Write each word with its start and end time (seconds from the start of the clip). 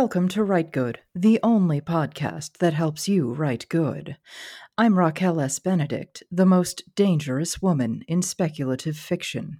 Welcome 0.00 0.28
to 0.28 0.44
Write 0.44 0.70
Good, 0.70 1.00
the 1.12 1.40
only 1.42 1.80
podcast 1.80 2.58
that 2.58 2.72
helps 2.72 3.08
you 3.08 3.32
write 3.32 3.68
good. 3.68 4.16
I'm 4.78 4.96
Raquel 4.96 5.40
S. 5.40 5.58
Benedict, 5.58 6.22
the 6.30 6.46
most 6.46 6.94
dangerous 6.94 7.60
woman 7.60 8.04
in 8.06 8.22
speculative 8.22 8.96
fiction. 8.96 9.58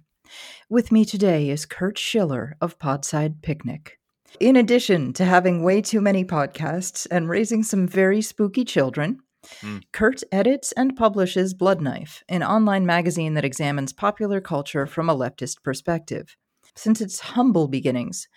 With 0.69 0.93
me 0.93 1.03
today 1.03 1.49
is 1.49 1.65
Kurt 1.65 1.97
Schiller 1.97 2.55
of 2.61 2.79
Podside 2.79 3.41
Picnic. 3.41 3.99
In 4.39 4.55
addition 4.55 5.11
to 5.11 5.25
having 5.25 5.61
way 5.61 5.81
too 5.81 5.99
many 5.99 6.23
podcasts 6.23 7.05
and 7.11 7.27
raising 7.27 7.61
some 7.61 7.85
very 7.85 8.21
spooky 8.21 8.63
children, 8.63 9.19
Mm. 9.61 9.81
Kurt 9.93 10.21
edits 10.33 10.73
and 10.73 10.97
publishes 10.97 11.53
Bloodknife, 11.53 12.23
an 12.27 12.43
online 12.43 12.85
magazine 12.85 13.35
that 13.35 13.45
examines 13.45 13.93
popular 13.93 14.41
culture 14.41 14.85
from 14.85 15.09
a 15.09 15.15
leftist 15.15 15.63
perspective. 15.63 16.35
Since 16.79 17.01
its 17.01 17.19
humble 17.19 17.67
beginnings, 17.67 18.29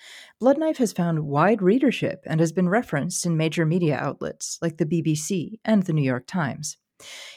Bloodknife 0.43 0.79
has 0.79 0.93
found 0.93 1.29
wide 1.29 1.63
readership 1.63 2.25
and 2.27 2.41
has 2.41 2.51
been 2.51 2.69
referenced 2.69 3.25
in 3.25 3.37
major 3.37 3.65
media 3.65 3.97
outlets 3.97 4.59
like 4.61 4.79
the 4.79 4.85
BBC 4.85 5.61
and 5.65 5.85
the 5.85 5.93
New 5.93 6.03
York 6.03 6.27
Times. 6.27 6.77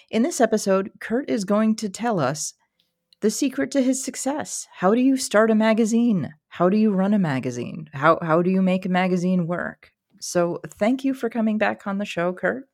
In 0.10 0.24
this 0.24 0.42
episode, 0.42 0.90
Kurt 1.00 1.30
is 1.30 1.46
going 1.46 1.76
to 1.76 1.90
tell 1.90 2.20
us 2.20 2.56
the 3.22 3.30
secret 3.30 3.70
to 3.72 3.84
his 3.84 4.04
success. 4.04 4.68
How 4.74 4.96
do 4.96 5.00
you 5.00 5.16
start 5.16 5.52
a 5.52 5.56
magazine? 5.56 6.34
How 6.48 6.70
do 6.70 6.78
you 6.78 6.92
run 6.92 7.14
a 7.14 7.20
magazine? 7.20 7.88
How, 7.94 8.18
how 8.24 8.42
do 8.42 8.50
you 8.50 8.64
make 8.64 8.88
a 8.88 8.90
magazine 8.90 9.46
work? 9.46 9.92
So, 10.20 10.60
thank 10.68 11.04
you 11.04 11.14
for 11.14 11.30
coming 11.30 11.60
back 11.60 11.86
on 11.86 12.00
the 12.00 12.06
show, 12.06 12.34
Kurt. 12.34 12.68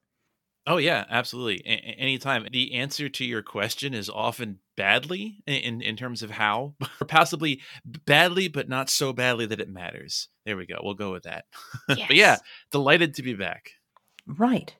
Oh 0.67 0.78
yeah, 0.78 1.06
absolutely. 1.09 1.62
A- 1.66 2.00
anytime. 2.00 2.48
The 2.52 2.73
answer 2.73 3.09
to 3.09 3.26
your 3.26 3.42
question 3.42 3.94
is 3.94 4.09
often 4.09 4.59
badly 4.78 5.44
in, 5.48 5.56
in 5.56 5.81
in 5.81 5.98
terms 5.98 6.22
of 6.22 6.31
how, 6.31 6.76
or 7.02 7.08
possibly 7.08 7.62
badly, 7.86 8.48
but 8.48 8.70
not 8.70 8.90
so 8.90 9.14
badly 9.14 9.45
that 9.48 9.62
it 9.62 9.70
matters. 9.70 10.30
There 10.45 10.58
we 10.58 10.66
go. 10.66 10.80
We'll 10.84 10.94
go 10.94 11.12
with 11.12 11.23
that. 11.23 11.45
but 11.88 12.12
yeah, 12.12 12.38
delighted 12.72 13.16
to 13.16 13.23
be 13.23 13.34
back. 13.34 13.72
Right. 14.28 14.76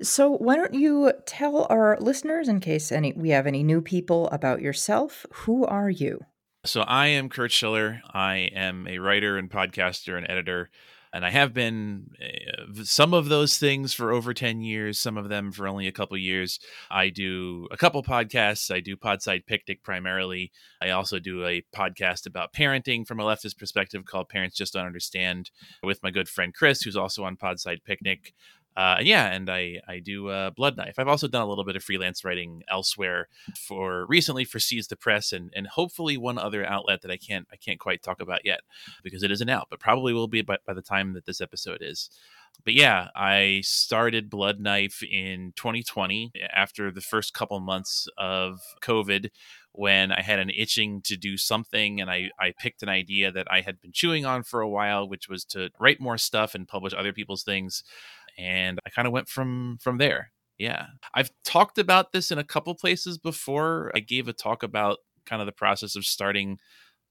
So, 0.00 0.30
why 0.30 0.54
don't 0.54 0.74
you 0.74 1.12
tell 1.26 1.66
our 1.68 1.98
listeners, 2.00 2.48
in 2.48 2.60
case 2.60 2.92
any 2.92 3.12
we 3.12 3.30
have 3.30 3.48
any 3.48 3.64
new 3.64 3.80
people, 3.80 4.28
about 4.28 4.62
yourself? 4.62 5.26
Who 5.32 5.64
are 5.66 5.90
you? 5.90 6.20
So 6.64 6.82
I 6.82 7.06
am 7.08 7.28
Kurt 7.28 7.50
Schiller. 7.50 8.02
I 8.12 8.50
am 8.54 8.86
a 8.88 8.98
writer 8.98 9.38
and 9.38 9.50
podcaster 9.50 10.16
and 10.16 10.28
editor. 10.28 10.70
And 11.12 11.24
I 11.24 11.30
have 11.30 11.54
been 11.54 12.10
uh, 12.22 12.82
some 12.84 13.14
of 13.14 13.28
those 13.28 13.58
things 13.58 13.94
for 13.94 14.12
over 14.12 14.34
10 14.34 14.60
years, 14.60 14.98
some 14.98 15.16
of 15.16 15.28
them 15.28 15.52
for 15.52 15.66
only 15.66 15.86
a 15.86 15.92
couple 15.92 16.16
years. 16.18 16.60
I 16.90 17.08
do 17.08 17.66
a 17.70 17.76
couple 17.76 18.02
podcasts. 18.02 18.72
I 18.74 18.80
do 18.80 18.96
Podside 18.96 19.46
Picnic 19.46 19.82
primarily. 19.82 20.52
I 20.80 20.90
also 20.90 21.18
do 21.18 21.46
a 21.46 21.64
podcast 21.74 22.26
about 22.26 22.52
parenting 22.52 23.06
from 23.06 23.20
a 23.20 23.24
leftist 23.24 23.58
perspective 23.58 24.04
called 24.04 24.28
Parents 24.28 24.56
Just 24.56 24.74
Don't 24.74 24.86
Understand 24.86 25.50
with 25.82 26.02
my 26.02 26.10
good 26.10 26.28
friend 26.28 26.54
Chris, 26.54 26.82
who's 26.82 26.96
also 26.96 27.24
on 27.24 27.36
Podside 27.36 27.84
Picnic. 27.84 28.34
Uh, 28.78 28.98
yeah, 29.02 29.26
and 29.32 29.50
I 29.50 29.80
I 29.88 29.98
do 29.98 30.28
uh, 30.28 30.50
Blood 30.50 30.76
Knife. 30.76 31.00
I've 31.00 31.08
also 31.08 31.26
done 31.26 31.42
a 31.42 31.48
little 31.48 31.64
bit 31.64 31.74
of 31.74 31.82
freelance 31.82 32.24
writing 32.24 32.62
elsewhere 32.70 33.26
for 33.56 34.06
recently 34.06 34.44
for 34.44 34.60
Seize 34.60 34.86
the 34.86 34.94
Press 34.94 35.32
and 35.32 35.50
and 35.56 35.66
hopefully 35.66 36.16
one 36.16 36.38
other 36.38 36.64
outlet 36.64 37.02
that 37.02 37.10
I 37.10 37.16
can't 37.16 37.48
I 37.52 37.56
can't 37.56 37.80
quite 37.80 38.04
talk 38.04 38.22
about 38.22 38.44
yet 38.44 38.60
because 39.02 39.24
it 39.24 39.32
isn't 39.32 39.48
out, 39.48 39.66
but 39.68 39.80
probably 39.80 40.12
will 40.12 40.28
be 40.28 40.42
by, 40.42 40.58
by 40.64 40.74
the 40.74 40.80
time 40.80 41.14
that 41.14 41.26
this 41.26 41.40
episode 41.40 41.78
is. 41.80 42.08
But 42.64 42.74
yeah, 42.74 43.08
I 43.16 43.62
started 43.64 44.30
Blood 44.30 44.60
Knife 44.60 45.02
in 45.02 45.54
2020 45.56 46.32
after 46.54 46.92
the 46.92 47.00
first 47.00 47.34
couple 47.34 47.58
months 47.58 48.06
of 48.16 48.60
COVID 48.80 49.30
when 49.72 50.10
I 50.10 50.22
had 50.22 50.40
an 50.40 50.50
itching 50.50 51.02
to 51.02 51.16
do 51.16 51.36
something 51.36 52.00
and 52.00 52.10
I, 52.10 52.30
I 52.40 52.52
picked 52.58 52.82
an 52.82 52.88
idea 52.88 53.30
that 53.30 53.46
I 53.50 53.60
had 53.60 53.80
been 53.80 53.92
chewing 53.92 54.26
on 54.26 54.42
for 54.42 54.60
a 54.60 54.68
while, 54.68 55.08
which 55.08 55.28
was 55.28 55.44
to 55.46 55.70
write 55.78 56.00
more 56.00 56.18
stuff 56.18 56.54
and 56.54 56.66
publish 56.66 56.92
other 56.96 57.12
people's 57.12 57.44
things. 57.44 57.84
And 58.38 58.78
I 58.86 58.90
kind 58.90 59.06
of 59.06 59.12
went 59.12 59.28
from 59.28 59.78
from 59.80 59.98
there. 59.98 60.30
Yeah. 60.58 60.86
I've 61.14 61.30
talked 61.44 61.78
about 61.78 62.12
this 62.12 62.30
in 62.30 62.38
a 62.38 62.44
couple 62.44 62.74
places 62.74 63.18
before. 63.18 63.92
I 63.94 64.00
gave 64.00 64.28
a 64.28 64.32
talk 64.32 64.62
about 64.62 64.98
kind 65.24 65.40
of 65.42 65.46
the 65.46 65.52
process 65.52 65.94
of 65.94 66.04
starting 66.04 66.58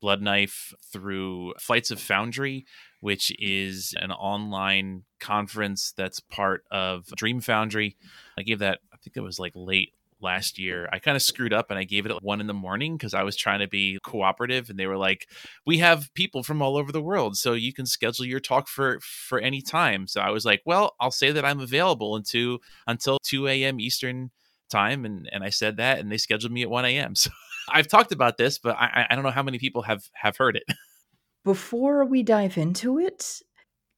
Blood 0.02 0.22
Knife 0.22 0.74
through 0.92 1.54
Flights 1.60 1.90
of 1.90 2.00
Foundry, 2.02 2.66
which 3.00 3.32
is 3.40 3.96
an 3.98 4.12
online 4.12 5.04
conference 5.20 5.94
that's 5.96 6.20
part 6.20 6.64
of 6.72 7.08
Dream 7.16 7.42
Foundry. 7.42 7.96
I 8.38 8.44
gave 8.44 8.60
that, 8.60 8.80
I 8.94 8.98
think 8.98 9.18
it 9.18 9.22
was 9.22 9.40
like 9.40 9.54
late 9.56 9.94
last 10.22 10.58
year. 10.60 10.90
I 10.92 11.00
kind 11.00 11.16
of 11.16 11.22
screwed 11.22 11.54
up 11.54 11.70
and 11.70 11.80
I 11.80 11.84
gave 11.84 12.06
it 12.06 12.12
at 12.12 12.24
one 12.24 12.42
in 12.42 12.48
the 12.48 12.54
morning 12.54 12.98
because 12.98 13.14
I 13.14 13.24
was 13.24 13.36
trying 13.36 13.60
to 13.60 13.68
be 13.68 14.00
cooperative 14.04 14.70
and 14.70 14.80
they 14.80 14.88
were 14.88 14.98
like, 14.98 15.28
We 15.66 15.78
have 15.80 16.14
people 16.14 16.44
from 16.44 16.62
all 16.62 16.78
over 16.78 16.92
the 16.92 17.02
world, 17.02 17.38
so 17.38 17.54
you 17.54 17.74
can 17.74 17.86
schedule 17.86 18.26
your 18.26 18.40
talk 18.40 18.68
for 18.68 19.00
for 19.02 19.40
any 19.40 19.62
time. 19.62 20.08
So 20.08 20.22
I 20.22 20.32
was 20.32 20.46
like, 20.46 20.62
Well, 20.66 20.96
I'll 21.00 21.12
say 21.12 21.32
that 21.32 21.46
I'm 21.46 21.60
available 21.60 22.16
until 22.16 22.60
until 22.88 23.20
2 23.24 23.48
a.m. 23.48 23.80
Eastern 23.80 24.32
time 24.70 25.06
and 25.06 25.30
and 25.32 25.44
I 25.44 25.50
said 25.50 25.78
that 25.78 26.00
and 26.00 26.12
they 26.12 26.18
scheduled 26.18 26.52
me 26.52 26.62
at 26.64 26.70
1 26.70 26.86
a.m. 26.86 27.14
So 27.28 27.32
I've 27.70 27.88
talked 27.88 28.14
about 28.14 28.38
this, 28.38 28.60
but 28.60 28.78
I, 28.78 29.08
I 29.10 29.16
don't 29.16 29.26
know 29.26 29.32
how 29.32 29.44
many 29.44 29.60
people 29.60 29.82
have 29.82 30.04
have 30.14 30.38
heard 30.38 30.56
it. 30.56 30.64
Before 31.44 32.06
we 32.06 32.24
dive 32.24 32.58
into 32.58 32.98
it, 32.98 33.42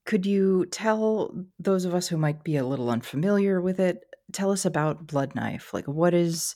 could 0.05 0.25
you 0.25 0.65
tell 0.71 1.45
those 1.59 1.85
of 1.85 1.93
us 1.93 2.07
who 2.07 2.17
might 2.17 2.43
be 2.43 2.57
a 2.57 2.65
little 2.65 2.89
unfamiliar 2.89 3.61
with 3.61 3.79
it, 3.79 4.05
tell 4.31 4.51
us 4.51 4.65
about 4.65 5.07
Blood 5.07 5.35
Knife? 5.35 5.73
Like, 5.73 5.87
what 5.87 6.13
is 6.13 6.55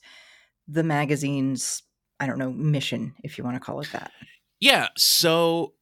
the 0.67 0.83
magazine's, 0.83 1.83
I 2.19 2.27
don't 2.27 2.39
know, 2.39 2.51
mission, 2.51 3.15
if 3.23 3.37
you 3.37 3.43
want 3.43 3.55
to 3.55 3.59
call 3.59 3.81
it 3.81 3.91
that? 3.91 4.11
Yeah. 4.59 4.89
So 4.97 5.73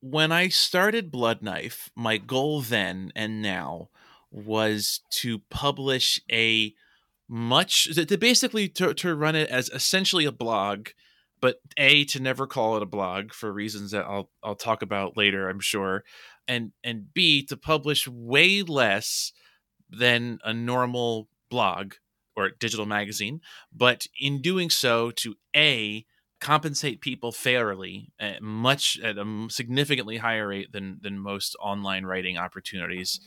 when 0.00 0.32
I 0.32 0.48
started 0.48 1.10
Blood 1.10 1.42
Knife, 1.42 1.90
my 1.94 2.16
goal 2.18 2.60
then 2.60 3.12
and 3.14 3.42
now 3.42 3.90
was 4.30 5.00
to 5.10 5.40
publish 5.50 6.20
a 6.30 6.74
much 7.28 7.94
to 7.94 8.18
basically 8.18 8.68
to, 8.68 8.94
to 8.94 9.14
run 9.14 9.34
it 9.34 9.48
as 9.48 9.68
essentially 9.70 10.24
a 10.24 10.32
blog 10.32 10.88
but 11.40 11.56
a 11.76 12.04
to 12.04 12.20
never 12.20 12.46
call 12.46 12.76
it 12.76 12.82
a 12.82 12.86
blog 12.86 13.32
for 13.32 13.52
reasons 13.52 13.90
that 13.90 14.04
I'll 14.04 14.30
I'll 14.44 14.54
talk 14.54 14.82
about 14.82 15.16
later 15.16 15.48
I'm 15.48 15.58
sure 15.58 16.04
and 16.46 16.72
and 16.84 17.12
b 17.12 17.44
to 17.46 17.56
publish 17.56 18.06
way 18.06 18.62
less 18.62 19.32
than 19.90 20.38
a 20.44 20.52
normal 20.52 21.28
blog 21.50 21.94
or 22.36 22.50
digital 22.50 22.86
magazine 22.86 23.40
but 23.72 24.06
in 24.20 24.40
doing 24.42 24.70
so 24.70 25.10
to 25.10 25.34
a 25.54 26.04
compensate 26.40 27.00
people 27.00 27.32
fairly 27.32 28.12
at 28.20 28.42
much 28.42 28.98
at 29.02 29.16
a 29.16 29.46
significantly 29.48 30.18
higher 30.18 30.48
rate 30.48 30.72
than 30.72 30.98
than 31.00 31.18
most 31.18 31.56
online 31.60 32.04
writing 32.04 32.36
opportunities 32.36 33.20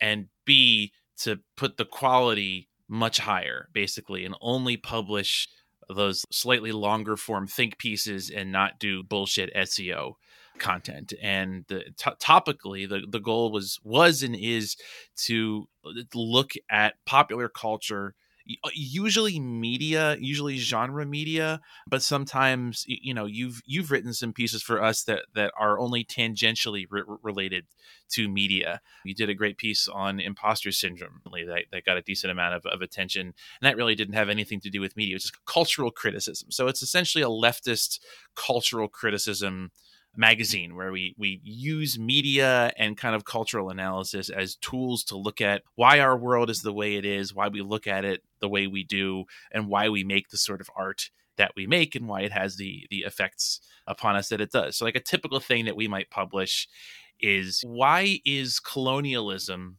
and 0.00 0.26
b 0.44 0.92
to 1.16 1.38
put 1.56 1.76
the 1.76 1.84
quality 1.84 2.68
much 2.88 3.18
higher 3.18 3.68
basically 3.72 4.24
and 4.24 4.34
only 4.40 4.76
publish 4.76 5.48
those 5.88 6.24
slightly 6.30 6.72
longer 6.72 7.16
form 7.16 7.46
think 7.46 7.78
pieces 7.78 8.30
and 8.30 8.52
not 8.52 8.78
do 8.78 9.02
bullshit 9.02 9.52
SEO 9.54 10.14
content 10.62 11.12
and 11.20 11.64
the 11.66 11.82
to 11.98 12.12
topically 12.20 12.88
the, 12.88 13.02
the 13.08 13.18
goal 13.18 13.50
was 13.50 13.80
was 13.82 14.22
and 14.22 14.36
is 14.36 14.76
to 15.16 15.68
uh, 15.84 15.90
look 16.14 16.52
at 16.70 16.94
popular 17.04 17.48
culture 17.48 18.14
uh, 18.62 18.68
usually 18.72 19.40
media 19.40 20.16
usually 20.20 20.58
genre 20.58 21.04
media 21.04 21.60
but 21.88 22.00
sometimes 22.00 22.84
you 22.86 23.12
know 23.12 23.26
you've 23.26 23.60
you've 23.66 23.90
written 23.90 24.14
some 24.14 24.32
pieces 24.32 24.62
for 24.62 24.80
us 24.80 25.02
that 25.02 25.22
that 25.34 25.52
are 25.58 25.80
only 25.80 26.04
tangentially 26.04 26.86
re- 26.88 27.02
related 27.22 27.66
to 28.12 28.28
media. 28.28 28.80
You 29.04 29.14
did 29.14 29.30
a 29.30 29.34
great 29.34 29.58
piece 29.58 29.88
on 29.88 30.20
imposter 30.20 30.70
syndrome 30.70 31.22
that, 31.24 31.64
that 31.72 31.84
got 31.84 31.96
a 31.96 32.02
decent 32.02 32.30
amount 32.30 32.54
of, 32.54 32.66
of 32.66 32.80
attention 32.80 33.26
and 33.26 33.34
that 33.62 33.76
really 33.76 33.94
didn't 33.94 34.14
have 34.14 34.28
anything 34.28 34.60
to 34.60 34.70
do 34.70 34.80
with 34.80 34.96
media 34.96 35.14
it 35.14 35.16
was 35.16 35.24
just 35.24 35.44
cultural 35.44 35.90
criticism. 35.90 36.50
So 36.50 36.68
it's 36.68 36.82
essentially 36.82 37.22
a 37.22 37.28
leftist 37.28 37.98
cultural 38.36 38.88
criticism 38.88 39.72
magazine 40.16 40.76
where 40.76 40.92
we 40.92 41.14
we 41.16 41.40
use 41.42 41.98
media 41.98 42.70
and 42.76 42.98
kind 42.98 43.14
of 43.14 43.24
cultural 43.24 43.70
analysis 43.70 44.28
as 44.28 44.56
tools 44.56 45.02
to 45.04 45.16
look 45.16 45.40
at 45.40 45.62
why 45.74 46.00
our 46.00 46.16
world 46.16 46.50
is 46.50 46.60
the 46.60 46.72
way 46.72 46.96
it 46.96 47.04
is 47.04 47.34
why 47.34 47.48
we 47.48 47.62
look 47.62 47.86
at 47.86 48.04
it 48.04 48.22
the 48.40 48.48
way 48.48 48.66
we 48.66 48.84
do 48.84 49.24
and 49.50 49.68
why 49.68 49.88
we 49.88 50.04
make 50.04 50.28
the 50.28 50.36
sort 50.36 50.60
of 50.60 50.68
art 50.76 51.10
that 51.38 51.52
we 51.56 51.66
make 51.66 51.94
and 51.94 52.06
why 52.06 52.20
it 52.20 52.32
has 52.32 52.56
the 52.56 52.86
the 52.90 52.98
effects 52.98 53.60
upon 53.86 54.14
us 54.14 54.28
that 54.28 54.40
it 54.40 54.52
does 54.52 54.76
so 54.76 54.84
like 54.84 54.96
a 54.96 55.00
typical 55.00 55.40
thing 55.40 55.64
that 55.64 55.76
we 55.76 55.88
might 55.88 56.10
publish 56.10 56.68
is 57.18 57.62
why 57.64 58.18
is 58.26 58.60
colonialism 58.60 59.78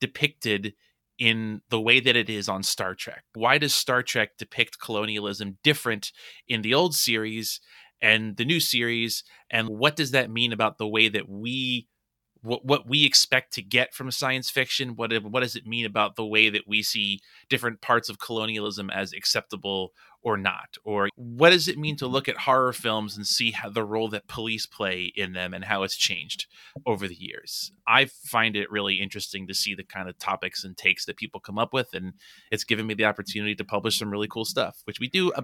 depicted 0.00 0.74
in 1.18 1.60
the 1.68 1.80
way 1.80 2.00
that 2.00 2.16
it 2.16 2.28
is 2.28 2.48
on 2.48 2.64
Star 2.64 2.96
Trek? 2.96 3.22
Why 3.34 3.56
does 3.56 3.74
Star 3.74 4.02
Trek 4.02 4.30
depict 4.38 4.80
colonialism 4.80 5.58
different 5.62 6.10
in 6.48 6.62
the 6.62 6.74
old 6.74 6.94
series 6.96 7.60
and 8.02 8.36
the 8.36 8.44
new 8.44 8.60
series? 8.60 9.24
And 9.50 9.68
what 9.68 9.96
does 9.96 10.10
that 10.10 10.30
mean 10.30 10.52
about 10.52 10.76
the 10.76 10.88
way 10.88 11.08
that 11.08 11.28
we 11.28 11.88
what, 12.42 12.64
what 12.64 12.88
we 12.88 13.06
expect 13.06 13.52
to 13.54 13.62
get 13.62 13.94
from 13.94 14.10
science 14.10 14.50
fiction? 14.50 14.96
What 14.96 15.12
what 15.22 15.40
does 15.40 15.56
it 15.56 15.66
mean 15.66 15.86
about 15.86 16.16
the 16.16 16.26
way 16.26 16.50
that 16.50 16.64
we 16.66 16.82
see 16.82 17.20
different 17.48 17.80
parts 17.80 18.08
of 18.08 18.18
colonialism 18.18 18.90
as 18.90 19.12
acceptable 19.12 19.92
or 20.22 20.36
not? 20.36 20.76
Or 20.84 21.08
what 21.16 21.50
does 21.50 21.68
it 21.68 21.78
mean 21.78 21.96
to 21.96 22.06
look 22.06 22.28
at 22.28 22.36
horror 22.38 22.72
films 22.72 23.16
and 23.16 23.26
see 23.26 23.50
how 23.50 23.68
the 23.68 23.84
role 23.84 24.08
that 24.10 24.28
police 24.28 24.66
play 24.66 25.12
in 25.14 25.32
them 25.32 25.52
and 25.54 25.64
how 25.64 25.82
it's 25.82 25.96
changed 25.96 26.46
over 26.86 27.08
the 27.08 27.14
years? 27.14 27.72
I 27.86 28.06
find 28.06 28.56
it 28.56 28.70
really 28.70 28.94
interesting 28.96 29.46
to 29.48 29.54
see 29.54 29.74
the 29.74 29.82
kind 29.82 30.08
of 30.08 30.18
topics 30.18 30.64
and 30.64 30.76
takes 30.76 31.04
that 31.06 31.16
people 31.16 31.40
come 31.40 31.58
up 31.58 31.72
with 31.72 31.94
and 31.94 32.14
it's 32.50 32.64
given 32.64 32.86
me 32.86 32.94
the 32.94 33.04
opportunity 33.04 33.54
to 33.56 33.64
publish 33.64 33.98
some 33.98 34.10
really 34.10 34.28
cool 34.28 34.44
stuff 34.44 34.82
which 34.84 35.00
we 35.00 35.08
do 35.08 35.32
uh, 35.32 35.42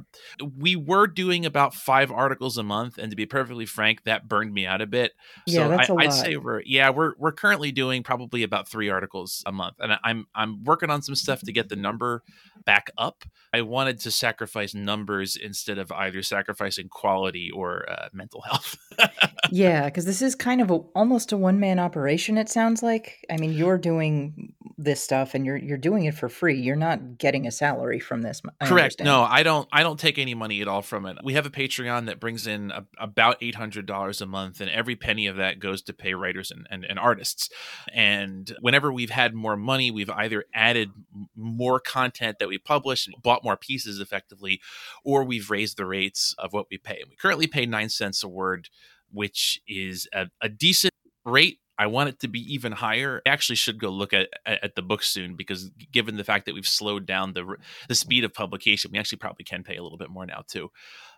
we 0.57 0.77
were 0.77 1.07
doing 1.07 1.45
about 1.45 1.75
five 1.75 2.13
articles 2.13 2.57
a 2.57 2.63
month 2.63 2.97
and 2.99 3.11
to 3.11 3.17
be 3.17 3.27
perfectly 3.27 3.67
frank 3.67 4.05
that 4.05 4.29
burned 4.29 4.53
me 4.53 4.67
out 4.67 4.81
a 4.81 4.87
bit. 4.87 5.13
Yeah, 5.47 5.65
so 5.65 5.69
that's 5.69 5.91
I, 5.91 5.93
a 5.93 5.97
i'd 5.97 6.05
lot. 6.11 6.13
say 6.13 6.37
we're 6.37 6.63
yeah 6.65 6.91
we're 6.91 7.15
we're 7.19 7.33
currently 7.33 7.73
doing 7.73 8.03
probably 8.03 8.43
about 8.43 8.69
three 8.69 8.89
articles 8.89 9.43
a 9.47 9.53
month 9.53 9.77
and 9.81 9.99
i'm 10.05 10.27
i'm 10.35 10.63
working 10.65 10.91
on 10.91 11.03
some 11.03 11.15
stuff 11.15 11.41
to 11.41 11.53
get 11.53 11.69
the 11.69 11.77
number 11.77 12.23
back 12.65 12.91
up. 12.99 13.25
I 13.55 13.63
wanted 13.63 14.01
to 14.01 14.11
sacrifice 14.11 14.68
numbers 14.75 15.37
instead 15.37 15.79
of 15.79 15.91
either 15.93 16.23
sacrificing 16.23 16.89
quality 16.89 17.51
or 17.51 17.89
uh, 17.91 18.09
mental 18.13 18.43
health 18.43 18.77
yeah, 19.51 19.87
because 19.87 20.05
this 20.05 20.23
is 20.23 20.35
kind 20.35 20.61
of 20.61 20.71
a, 20.71 20.75
almost 20.95 21.33
a 21.33 21.37
one 21.37 21.61
man 21.61 21.79
operation. 21.79 22.39
It 22.39 22.49
sounds 22.49 22.83
like. 22.83 23.25
I 23.31 23.37
mean, 23.37 23.53
you're 23.53 23.79
doing 23.79 24.53
this 24.77 25.03
stuff, 25.03 25.35
and 25.35 25.47
you're 25.47 25.57
you're 25.57 25.79
doing 25.79 26.05
it 26.05 26.15
for 26.15 26.29
free. 26.29 26.61
You're 26.61 26.77
not 26.77 27.19
getting 27.19 27.47
a 27.47 27.51
salary 27.51 28.01
from 28.01 28.23
this. 28.23 28.41
I 28.61 28.67
Correct. 28.67 29.01
understand. 29.01 29.07
No, 29.07 29.23
I 29.23 29.43
don't. 29.43 29.69
I 29.73 29.83
don't 29.83 29.99
take 29.99 30.19
any 30.19 30.35
money 30.35 30.61
at 30.61 30.69
all 30.69 30.83
from 30.83 31.07
it. 31.07 31.19
We 31.23 31.35
have 31.35 31.47
a 31.47 31.51
Patreon 31.51 32.07
that 32.07 32.21
brings 32.21 32.47
in 32.47 32.71
a, 32.71 32.85
about 32.99 33.37
eight 33.41 33.55
hundred 33.55 33.87
dollars 33.87 34.21
a 34.21 34.27
month, 34.27 34.61
and 34.61 34.71
every 34.71 34.97
penny 34.97 35.27
of 35.27 35.37
that 35.37 35.59
goes 35.61 35.83
to 35.83 35.93
pay 35.93 36.15
writers 36.15 36.51
and, 36.51 36.67
and, 36.71 36.85
and 36.85 36.99
artists. 36.99 37.51
And 37.93 38.55
whenever 38.61 38.93
we've 38.93 39.11
had 39.11 39.35
more 39.35 39.57
money, 39.57 39.91
we've 39.91 40.11
either 40.11 40.45
added 40.55 40.91
more 41.37 41.81
content 41.81 42.39
that 42.39 42.49
we 42.49 42.59
publish 42.59 43.07
and 43.07 43.17
bought 43.23 43.45
more 43.45 43.57
pieces 43.57 44.01
effectively, 44.01 44.58
or 45.05 45.25
we've 45.25 45.51
raised 45.51 45.77
the 45.77 45.87
rates 45.87 46.35
of 46.39 46.53
what 46.53 46.67
we 46.71 46.79
pay. 46.79 46.99
And 47.01 47.11
We 47.11 47.17
currently 47.17 47.47
pay 47.47 47.67
nine 47.67 47.89
cents 47.89 48.23
a 48.23 48.29
word, 48.29 48.69
which 49.11 49.61
is 49.67 50.09
a, 50.13 50.27
a 50.41 50.49
decent 50.49 50.93
rate. 51.25 51.59
I 51.81 51.87
want 51.87 52.09
it 52.09 52.19
to 52.21 52.29
be 52.29 52.41
even 52.53 52.73
higher. 52.73 53.23
I 53.25 53.31
actually 53.31 53.55
should 53.55 53.79
go 53.79 53.89
look 53.89 54.13
at, 54.13 54.29
at 54.45 54.75
the 54.75 54.83
book 54.83 55.05
soon 55.05 55.37
because 55.37 55.71
given 55.93 56.17
the 56.17 56.25
fact 56.25 56.47
that 56.47 56.55
we've 56.55 56.67
slowed 56.67 57.07
down 57.07 57.35
the 57.35 57.57
the 57.89 57.95
speed 57.95 58.25
of 58.25 58.35
publication, 58.35 58.91
we 58.93 58.99
actually 58.99 59.19
probably 59.19 59.45
can 59.45 59.63
pay 59.63 59.77
a 59.77 59.83
little 59.83 59.97
bit 59.97 60.11
more 60.11 60.27
now 60.27 60.43
too. 60.49 60.71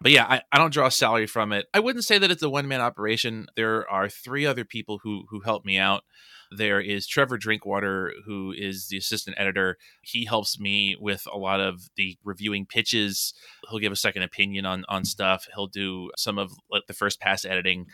But 0.03 0.13
yeah, 0.13 0.27
I, 0.29 0.43
I 0.53 0.59
don't 0.59 0.73
draw 0.73 0.87
a 0.87 0.91
salary 0.91 1.27
from 1.27 1.53
it. 1.53 1.67
I 1.73 1.81
wouldn't 1.81 2.05
say 2.05 2.19
that 2.19 2.31
it's 2.31 2.43
a 2.43 2.51
one 2.51 2.69
man 2.69 2.83
operation. 2.83 3.47
There 3.57 3.89
are 3.89 4.11
three 4.11 4.45
other 4.45 4.67
people 4.67 5.01
who 5.03 5.25
who 5.31 5.41
help 5.41 5.65
me 5.65 5.79
out. 5.79 6.03
There 6.51 6.81
is 6.81 7.07
Trevor 7.07 7.39
Drinkwater, 7.39 8.13
who 8.27 8.53
is 8.57 8.89
the 8.89 8.97
assistant 8.97 9.37
editor. 9.39 9.79
He 10.03 10.25
helps 10.25 10.59
me 10.59 10.97
with 10.99 11.27
a 11.33 11.39
lot 11.39 11.61
of 11.61 11.91
the 11.97 12.19
reviewing 12.25 12.67
pitches. 12.67 13.33
He'll 13.69 13.79
give 13.79 13.93
a 13.93 13.97
second 13.97 14.23
opinion 14.23 14.67
on 14.67 14.85
on 14.89 15.05
stuff. 15.05 15.47
He'll 15.55 15.69
do 15.69 16.11
some 16.17 16.39
of 16.39 16.53
like 16.71 16.87
the 16.89 16.93
first 16.93 17.21
pass 17.21 17.45
editing. 17.45 17.87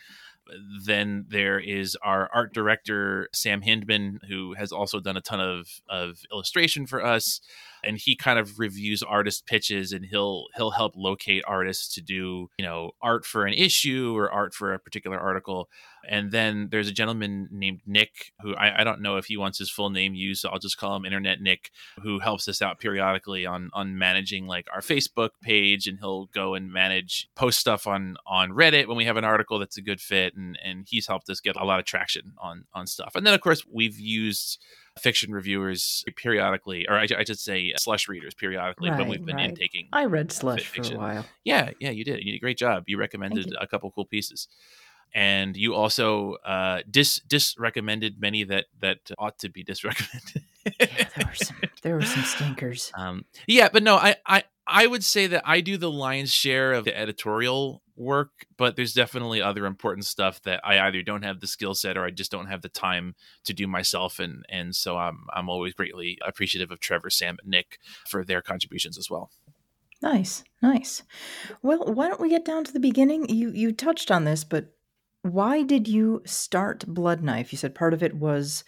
Then 0.84 1.26
there 1.28 1.58
is 1.58 1.96
our 2.02 2.30
art 2.32 2.54
director 2.54 3.28
Sam 3.34 3.62
Hindman, 3.62 4.20
who 4.28 4.54
has 4.54 4.72
also 4.72 5.00
done 5.00 5.16
a 5.16 5.20
ton 5.20 5.40
of 5.40 5.68
of 5.88 6.20
illustration 6.32 6.86
for 6.86 7.04
us, 7.04 7.40
and 7.84 7.98
he 7.98 8.16
kind 8.16 8.38
of 8.38 8.58
reviews 8.58 9.02
artist 9.02 9.46
pitches, 9.46 9.92
and 9.92 10.04
he'll 10.04 10.46
he'll 10.56 10.70
help 10.70 10.94
locate 10.96 11.42
artists 11.46 11.94
to 11.94 12.00
do 12.00 12.48
you 12.58 12.64
know 12.64 12.92
art 13.02 13.24
for 13.24 13.46
an 13.46 13.54
issue 13.54 14.14
or 14.16 14.30
art 14.30 14.54
for 14.54 14.72
a 14.72 14.78
particular 14.78 15.18
article. 15.18 15.68
And 16.08 16.30
then 16.30 16.68
there's 16.70 16.88
a 16.88 16.92
gentleman 16.92 17.48
named 17.50 17.80
Nick, 17.84 18.32
who 18.40 18.54
I, 18.54 18.80
I 18.80 18.84
don't 18.84 19.00
know 19.00 19.16
if 19.16 19.26
he 19.26 19.36
wants 19.36 19.58
his 19.58 19.70
full 19.70 19.90
name 19.90 20.14
used, 20.14 20.42
so 20.42 20.48
I'll 20.50 20.60
just 20.60 20.78
call 20.78 20.94
him 20.94 21.04
Internet 21.04 21.40
Nick, 21.40 21.72
who 22.00 22.20
helps 22.20 22.46
us 22.48 22.62
out 22.62 22.78
periodically 22.78 23.44
on 23.46 23.70
on 23.72 23.98
managing 23.98 24.46
like 24.46 24.66
our 24.72 24.80
Facebook 24.80 25.30
page, 25.42 25.86
and 25.86 25.98
he'll 25.98 26.26
go 26.26 26.54
and 26.54 26.72
manage 26.72 27.28
post 27.34 27.58
stuff 27.58 27.86
on 27.86 28.16
on 28.26 28.50
Reddit 28.50 28.86
when 28.86 28.96
we 28.96 29.04
have 29.04 29.16
an 29.16 29.24
article 29.24 29.58
that's 29.58 29.76
a 29.76 29.82
good 29.82 30.00
fit, 30.00 30.34
and 30.36 30.58
and 30.64 30.86
he's 30.88 31.06
helped 31.06 31.28
us 31.28 31.40
get 31.40 31.56
a 31.56 31.64
lot 31.64 31.78
of 31.78 31.84
traction 31.84 32.32
on 32.38 32.64
on 32.74 32.86
stuff. 32.86 33.14
And 33.14 33.26
then 33.26 33.34
of 33.34 33.40
course 33.40 33.64
we've 33.70 33.98
used 33.98 34.58
fiction 34.98 35.32
reviewers 35.32 36.04
periodically, 36.16 36.88
or 36.88 36.96
I, 36.96 37.06
I 37.16 37.24
should 37.24 37.38
say 37.38 37.72
slush 37.76 38.08
readers 38.08 38.34
periodically 38.34 38.90
when 38.90 39.08
we've 39.08 39.24
been 39.24 39.36
right. 39.36 39.50
intaking. 39.50 39.88
I 39.92 40.06
read 40.06 40.32
Slush 40.32 40.66
for 40.66 40.82
a 40.82 40.96
while. 40.96 41.26
Yeah, 41.44 41.70
yeah, 41.80 41.90
you 41.90 42.04
did. 42.04 42.20
You 42.20 42.32
did 42.32 42.38
a 42.38 42.40
great 42.40 42.58
job. 42.58 42.84
You 42.86 42.98
recommended 42.98 43.46
you. 43.46 43.56
a 43.60 43.66
couple 43.66 43.90
cool 43.90 44.06
pieces. 44.06 44.48
And 45.14 45.56
you 45.56 45.74
also 45.74 46.34
uh, 46.44 46.80
dis 46.90 47.20
dis 47.28 47.56
recommended 47.58 48.20
many 48.20 48.44
that 48.44 48.66
that 48.80 49.10
ought 49.18 49.38
to 49.40 49.48
be 49.48 49.64
disrecommended. 49.64 50.42
Yeah, 50.80 51.08
there 51.16 51.26
were 51.26 51.34
some 51.34 51.56
there 51.82 51.94
were 51.94 52.02
some 52.02 52.24
stinkers. 52.24 52.90
um, 52.96 53.24
yeah, 53.46 53.68
but 53.72 53.82
no, 53.82 53.96
I, 53.96 54.16
I 54.26 54.44
I 54.66 54.86
would 54.86 55.04
say 55.04 55.26
that 55.28 55.42
I 55.44 55.60
do 55.60 55.76
the 55.76 55.90
lion's 55.90 56.32
share 56.32 56.72
of 56.72 56.84
the 56.84 56.96
editorial 56.96 57.82
work, 57.94 58.46
but 58.56 58.76
there's 58.76 58.92
definitely 58.92 59.40
other 59.40 59.64
important 59.64 60.06
stuff 60.06 60.42
that 60.42 60.60
I 60.64 60.80
either 60.80 61.02
don't 61.02 61.22
have 61.22 61.40
the 61.40 61.46
skill 61.46 61.74
set 61.74 61.96
or 61.96 62.04
I 62.04 62.10
just 62.10 62.30
don't 62.30 62.46
have 62.46 62.62
the 62.62 62.68
time 62.68 63.14
to 63.44 63.54
do 63.54 63.66
myself, 63.66 64.18
and 64.18 64.44
and 64.48 64.74
so 64.74 64.96
I'm 64.96 65.26
I'm 65.32 65.48
always 65.48 65.74
greatly 65.74 66.18
appreciative 66.26 66.70
of 66.70 66.80
Trevor, 66.80 67.10
Sam, 67.10 67.38
and 67.42 67.50
Nick 67.50 67.78
for 68.06 68.24
their 68.24 68.42
contributions 68.42 68.98
as 68.98 69.08
well. 69.08 69.30
Nice, 70.02 70.44
nice. 70.62 71.02
Well, 71.62 71.84
why 71.92 72.08
don't 72.08 72.20
we 72.20 72.28
get 72.28 72.44
down 72.44 72.64
to 72.64 72.72
the 72.72 72.80
beginning? 72.80 73.28
You 73.28 73.50
you 73.50 73.72
touched 73.72 74.10
on 74.10 74.24
this, 74.24 74.44
but 74.44 74.72
why 75.22 75.62
did 75.62 75.88
you 75.88 76.22
start 76.24 76.86
Blood 76.86 77.22
Knife? 77.22 77.52
You 77.52 77.58
said 77.58 77.74
part 77.74 77.94
of 77.94 78.02
it 78.02 78.14
was 78.14 78.64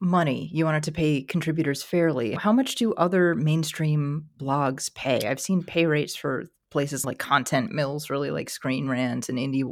money. 0.00 0.48
You 0.52 0.64
wanted 0.64 0.84
to 0.84 0.92
pay 0.92 1.22
contributors 1.22 1.82
fairly. 1.82 2.32
How 2.32 2.52
much 2.52 2.76
do 2.76 2.94
other 2.94 3.34
mainstream 3.34 4.28
blogs 4.38 4.92
pay? 4.94 5.26
I've 5.26 5.40
seen 5.40 5.62
pay 5.62 5.86
rates 5.86 6.16
for 6.16 6.46
places 6.70 7.04
like 7.04 7.18
Content 7.18 7.72
Mills, 7.72 8.10
really 8.10 8.30
like 8.30 8.48
Screen 8.48 8.88
Rant 8.88 9.28
and 9.28 9.38
Indie. 9.38 9.64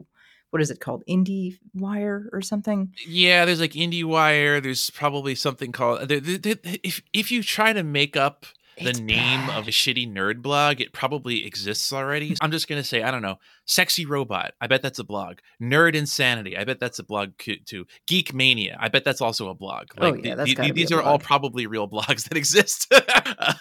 What 0.51 0.63
is 0.63 0.71
it 0.71 0.81
called? 0.81 1.03
Indie 1.09 1.59
Wire 1.75 2.29
or 2.33 2.41
something? 2.41 2.93
Yeah, 3.07 3.45
there's 3.45 3.61
like 3.61 3.73
indie 3.73 4.05
wire 4.05 4.61
There's 4.61 4.91
probably 4.91 5.35
something 5.35 5.73
called 5.73 6.11
if 6.11 7.03
if 7.13 7.31
you 7.31 7.43
try 7.43 7.73
to 7.73 7.83
make 7.83 8.17
up 8.17 8.47
the 8.83 8.91
It's 8.91 9.01
name 9.01 9.47
bad. 9.47 9.59
of 9.59 9.69
a 9.69 9.71
shitty 9.71 10.13
nerd 10.13 10.43
blog, 10.43 10.81
it 10.81 10.93
probably 10.93 11.47
exists 11.47 11.93
already. 11.93 12.37
I'm 12.41 12.51
just 12.51 12.69
gonna 12.69 12.85
say 12.85 13.03
I 13.03 13.11
don't 13.11 13.23
know. 13.23 13.37
Sexy 13.67 14.07
Robot. 14.07 14.53
I 14.63 14.67
bet 14.67 14.81
that's 14.83 14.99
a 14.99 15.05
blog. 15.05 15.39
Nerd 15.61 15.95
Insanity. 15.95 16.57
I 16.57 16.65
bet 16.65 16.81
that's 16.81 16.99
a 16.99 17.05
blog 17.05 17.33
too. 17.67 17.85
Geek 18.07 18.33
Mania. 18.33 18.79
I 18.81 18.89
bet 18.89 19.05
that's 19.05 19.21
also 19.21 19.51
a 19.51 19.55
blog. 19.55 19.89
Oh, 19.99 20.11
Like 20.11 20.25
yeah, 20.25 20.35
that's 20.37 20.55
the- 20.55 20.63
be 20.63 20.71
these 20.73 20.91
are 20.93 21.03
all 21.03 21.19
probably 21.19 21.67
real 21.67 21.87
blogs 21.89 22.25
that 22.29 22.37
exist. 22.39 22.93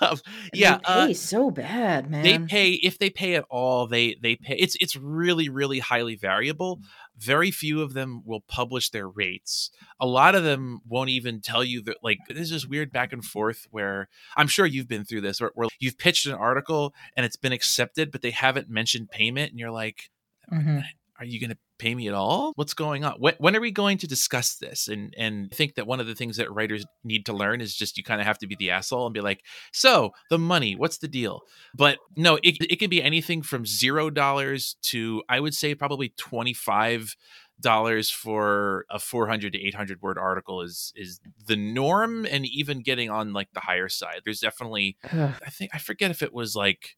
um, 0.01 0.17
yeah, 0.53 0.77
they 0.77 1.12
uh, 1.12 1.13
so 1.13 1.51
bad, 1.51 2.09
man. 2.09 2.24
they 2.24 2.39
pay 2.39 2.71
if 2.71 2.97
they 3.00 3.09
pay 3.09 3.36
at 3.36 3.43
all 3.50 3.88
they 3.88 4.15
they 4.21 4.36
pay 4.36 4.55
it's 4.55 4.75
it's 4.79 4.95
really 4.95 5.50
really 5.50 5.79
highly 5.79 6.15
variable 6.15 6.79
very 7.17 7.51
few 7.51 7.81
of 7.81 7.93
them 7.93 8.21
will 8.25 8.41
publish 8.41 8.89
their 8.89 9.07
rates 9.07 9.71
a 10.00 10.05
lot 10.05 10.36
of 10.36 10.43
them 10.43 10.79
won't 10.88 11.09
even 11.09 11.41
tell 11.41 11.63
you 11.63 11.81
that 11.81 11.97
like 12.03 12.19
there's 12.29 12.51
this 12.51 12.65
weird 12.65 12.91
back 12.91 13.12
and 13.12 13.25
forth 13.25 13.67
where 13.71 14.07
i'm 14.36 14.47
sure 14.47 14.65
you've 14.65 14.88
been 14.88 15.03
through 15.03 15.21
this 15.21 15.41
where, 15.41 15.51
where 15.55 15.67
you've 15.79 15.97
pitched 15.97 16.25
an 16.25 16.33
article 16.33 16.93
and 17.15 17.25
it's 17.25 17.36
been 17.36 17.51
accepted 17.53 18.12
but 18.12 18.21
they 18.21 18.31
haven't 18.31 18.69
mentioned 18.69 19.09
payment 19.09 19.51
and 19.51 19.59
you're 19.59 19.71
like 19.71 20.09
Mhm. 20.51 20.83
Are 21.19 21.25
you 21.25 21.39
going 21.39 21.50
to 21.50 21.57
pay 21.79 21.93
me 21.95 22.07
at 22.07 22.13
all? 22.13 22.53
What's 22.55 22.74
going 22.74 23.03
on? 23.03 23.15
When, 23.19 23.36
when 23.38 23.55
are 23.55 23.62
we 23.62 23.71
going 23.71 23.97
to 24.00 24.07
discuss 24.07 24.55
this? 24.55 24.88
And 24.88 25.13
and 25.17 25.50
I 25.51 25.55
think 25.55 25.75
that 25.75 25.88
one 25.88 26.00
of 26.00 26.07
the 26.07 26.15
things 26.15 26.38
that 26.38 26.51
writers 26.51 26.86
need 27.03 27.25
to 27.27 27.33
learn 27.33 27.62
is 27.62 27.75
just 27.75 27.97
you 27.97 28.03
kind 28.03 28.21
of 28.21 28.27
have 28.27 28.38
to 28.39 28.47
be 28.47 28.55
the 28.55 28.71
asshole 28.71 29.05
and 29.05 29.13
be 29.13 29.21
like 29.21 29.43
so 29.71 30.12
the 30.29 30.39
money 30.39 30.75
what's 30.75 30.97
the 30.97 31.07
deal? 31.07 31.41
But 31.75 31.97
no 32.15 32.36
it, 32.43 32.57
it 32.69 32.79
can 32.79 32.89
be 32.89 33.01
anything 33.01 33.41
from 33.41 33.65
zero 33.65 34.09
dollars 34.09 34.77
to 34.81 35.24
i 35.29 35.39
would 35.39 35.53
say 35.53 35.75
probably 35.75 36.13
25 36.17 37.15
dollars 37.59 38.09
for 38.09 38.86
a 38.89 39.00
400 39.00 39.53
to 39.53 39.67
800 39.67 40.01
word 40.01 40.17
article 40.17 40.62
is 40.62 40.93
is 40.95 41.19
the 41.47 41.55
norm 41.55 42.25
and 42.25 42.45
even 42.45 42.81
getting 42.81 43.09
on 43.09 43.33
like 43.33 43.50
the 43.53 43.62
higher 43.62 43.89
side. 43.89 44.21
There's 44.24 44.39
definitely 44.39 44.97
I 45.45 45.50
think 45.50 45.71
I 45.74 45.79
forget 45.79 46.12
if 46.12 46.21
it 46.21 46.33
was 46.33 46.55
like 46.55 46.97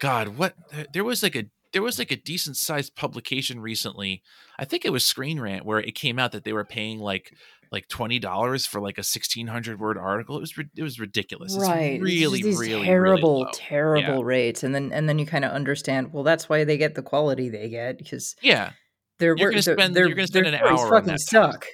God, 0.00 0.38
what 0.38 0.54
there 0.92 1.04
was 1.04 1.22
like 1.22 1.36
a 1.36 1.44
there 1.74 1.82
was 1.82 1.98
like 1.98 2.10
a 2.10 2.16
decent 2.16 2.56
sized 2.56 2.96
publication 2.96 3.60
recently. 3.60 4.22
I 4.58 4.64
think 4.64 4.84
it 4.86 4.90
was 4.92 5.04
Screen 5.04 5.38
Rant 5.38 5.66
where 5.66 5.80
it 5.80 5.94
came 5.94 6.18
out 6.18 6.32
that 6.32 6.44
they 6.44 6.52
were 6.54 6.64
paying 6.64 6.98
like 7.00 7.34
like 7.70 7.88
twenty 7.88 8.18
dollars 8.18 8.64
for 8.64 8.80
like 8.80 8.96
a 8.96 9.02
sixteen 9.02 9.48
hundred 9.48 9.78
word 9.78 9.98
article. 9.98 10.36
It 10.36 10.40
was 10.40 10.54
it 10.76 10.82
was 10.82 10.98
ridiculous. 10.98 11.56
right 11.58 11.94
It's 11.94 11.94
It's 11.96 12.04
really 12.04 12.42
these 12.42 12.58
really 12.58 12.84
terrible 12.84 13.40
really 13.40 13.52
terrible 13.52 14.24
rates 14.24 14.62
and 14.62 14.74
then 14.74 14.92
and 14.92 15.08
then 15.08 15.18
you 15.18 15.26
kind 15.26 15.44
of 15.44 15.50
understand 15.50 16.12
well 16.12 16.22
that's 16.22 16.48
why 16.48 16.64
they 16.64 16.78
get 16.78 16.94
the 16.94 17.02
quality 17.02 17.50
they 17.50 17.68
get 17.68 17.98
because 17.98 18.34
Yeah, 18.40 18.70
they're 19.18 19.36
You're 19.36 19.50
gonna 19.50 19.62
spend- 19.62 19.94
they're- 19.94 20.06
you're 20.06 20.16
gonna 20.16 20.28
spend 20.28 20.46
an 20.46 20.54
hour 20.54 20.70
on 20.86 20.90
fucking 20.90 21.08
that 21.08 21.20
stuck 21.20 21.66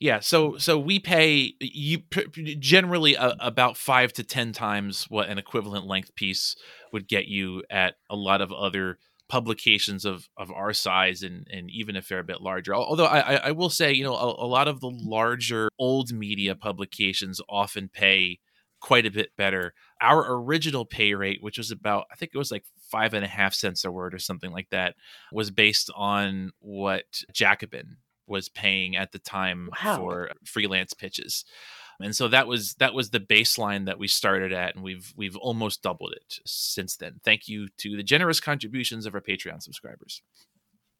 yeah. 0.00 0.20
So 0.20 0.58
so 0.58 0.78
we 0.78 1.00
pay 1.00 1.54
you 1.60 1.98
generally 2.60 3.16
a, 3.16 3.34
about 3.40 3.76
five 3.76 4.12
to 4.14 4.22
ten 4.22 4.52
times 4.52 5.06
what 5.08 5.28
an 5.28 5.38
equivalent 5.38 5.86
length 5.86 6.14
piece 6.14 6.54
would 6.92 7.08
get 7.08 7.26
you 7.26 7.64
at 7.68 7.94
a 8.08 8.14
lot 8.14 8.40
of 8.40 8.52
other 8.52 8.98
publications 9.28 10.04
of 10.04 10.28
of 10.36 10.50
our 10.52 10.72
size 10.72 11.22
and 11.22 11.46
and 11.50 11.70
even 11.70 11.96
a 11.96 12.02
fair 12.02 12.22
bit 12.22 12.40
larger 12.40 12.74
although 12.74 13.04
i 13.06 13.34
i 13.36 13.50
will 13.52 13.68
say 13.70 13.92
you 13.92 14.02
know 14.02 14.14
a, 14.14 14.44
a 14.44 14.48
lot 14.48 14.68
of 14.68 14.80
the 14.80 14.90
larger 14.90 15.68
old 15.78 16.12
media 16.12 16.54
publications 16.54 17.40
often 17.48 17.88
pay 17.92 18.38
quite 18.80 19.04
a 19.04 19.10
bit 19.10 19.30
better 19.36 19.74
our 20.00 20.24
original 20.40 20.84
pay 20.86 21.12
rate 21.14 21.42
which 21.42 21.58
was 21.58 21.70
about 21.70 22.06
i 22.10 22.14
think 22.14 22.30
it 22.34 22.38
was 22.38 22.50
like 22.50 22.64
five 22.90 23.12
and 23.12 23.24
a 23.24 23.28
half 23.28 23.52
cents 23.52 23.84
a 23.84 23.90
word 23.90 24.14
or 24.14 24.18
something 24.18 24.50
like 24.50 24.70
that 24.70 24.94
was 25.32 25.50
based 25.50 25.90
on 25.94 26.50
what 26.60 27.22
Jacobin 27.32 27.98
was 28.26 28.48
paying 28.48 28.96
at 28.96 29.12
the 29.12 29.18
time 29.18 29.68
Wow. 29.84 29.96
for 29.96 30.30
freelance 30.44 30.94
pitches. 30.94 31.44
And 32.00 32.14
so 32.14 32.28
that 32.28 32.46
was 32.46 32.74
that 32.74 32.94
was 32.94 33.10
the 33.10 33.20
baseline 33.20 33.86
that 33.86 33.98
we 33.98 34.06
started 34.06 34.52
at, 34.52 34.74
and 34.76 34.84
we've 34.84 35.12
we've 35.16 35.36
almost 35.36 35.82
doubled 35.82 36.12
it 36.12 36.38
since 36.46 36.96
then. 36.96 37.20
Thank 37.24 37.48
you 37.48 37.68
to 37.78 37.96
the 37.96 38.04
generous 38.04 38.38
contributions 38.38 39.04
of 39.04 39.14
our 39.14 39.20
Patreon 39.20 39.62
subscribers. 39.62 40.22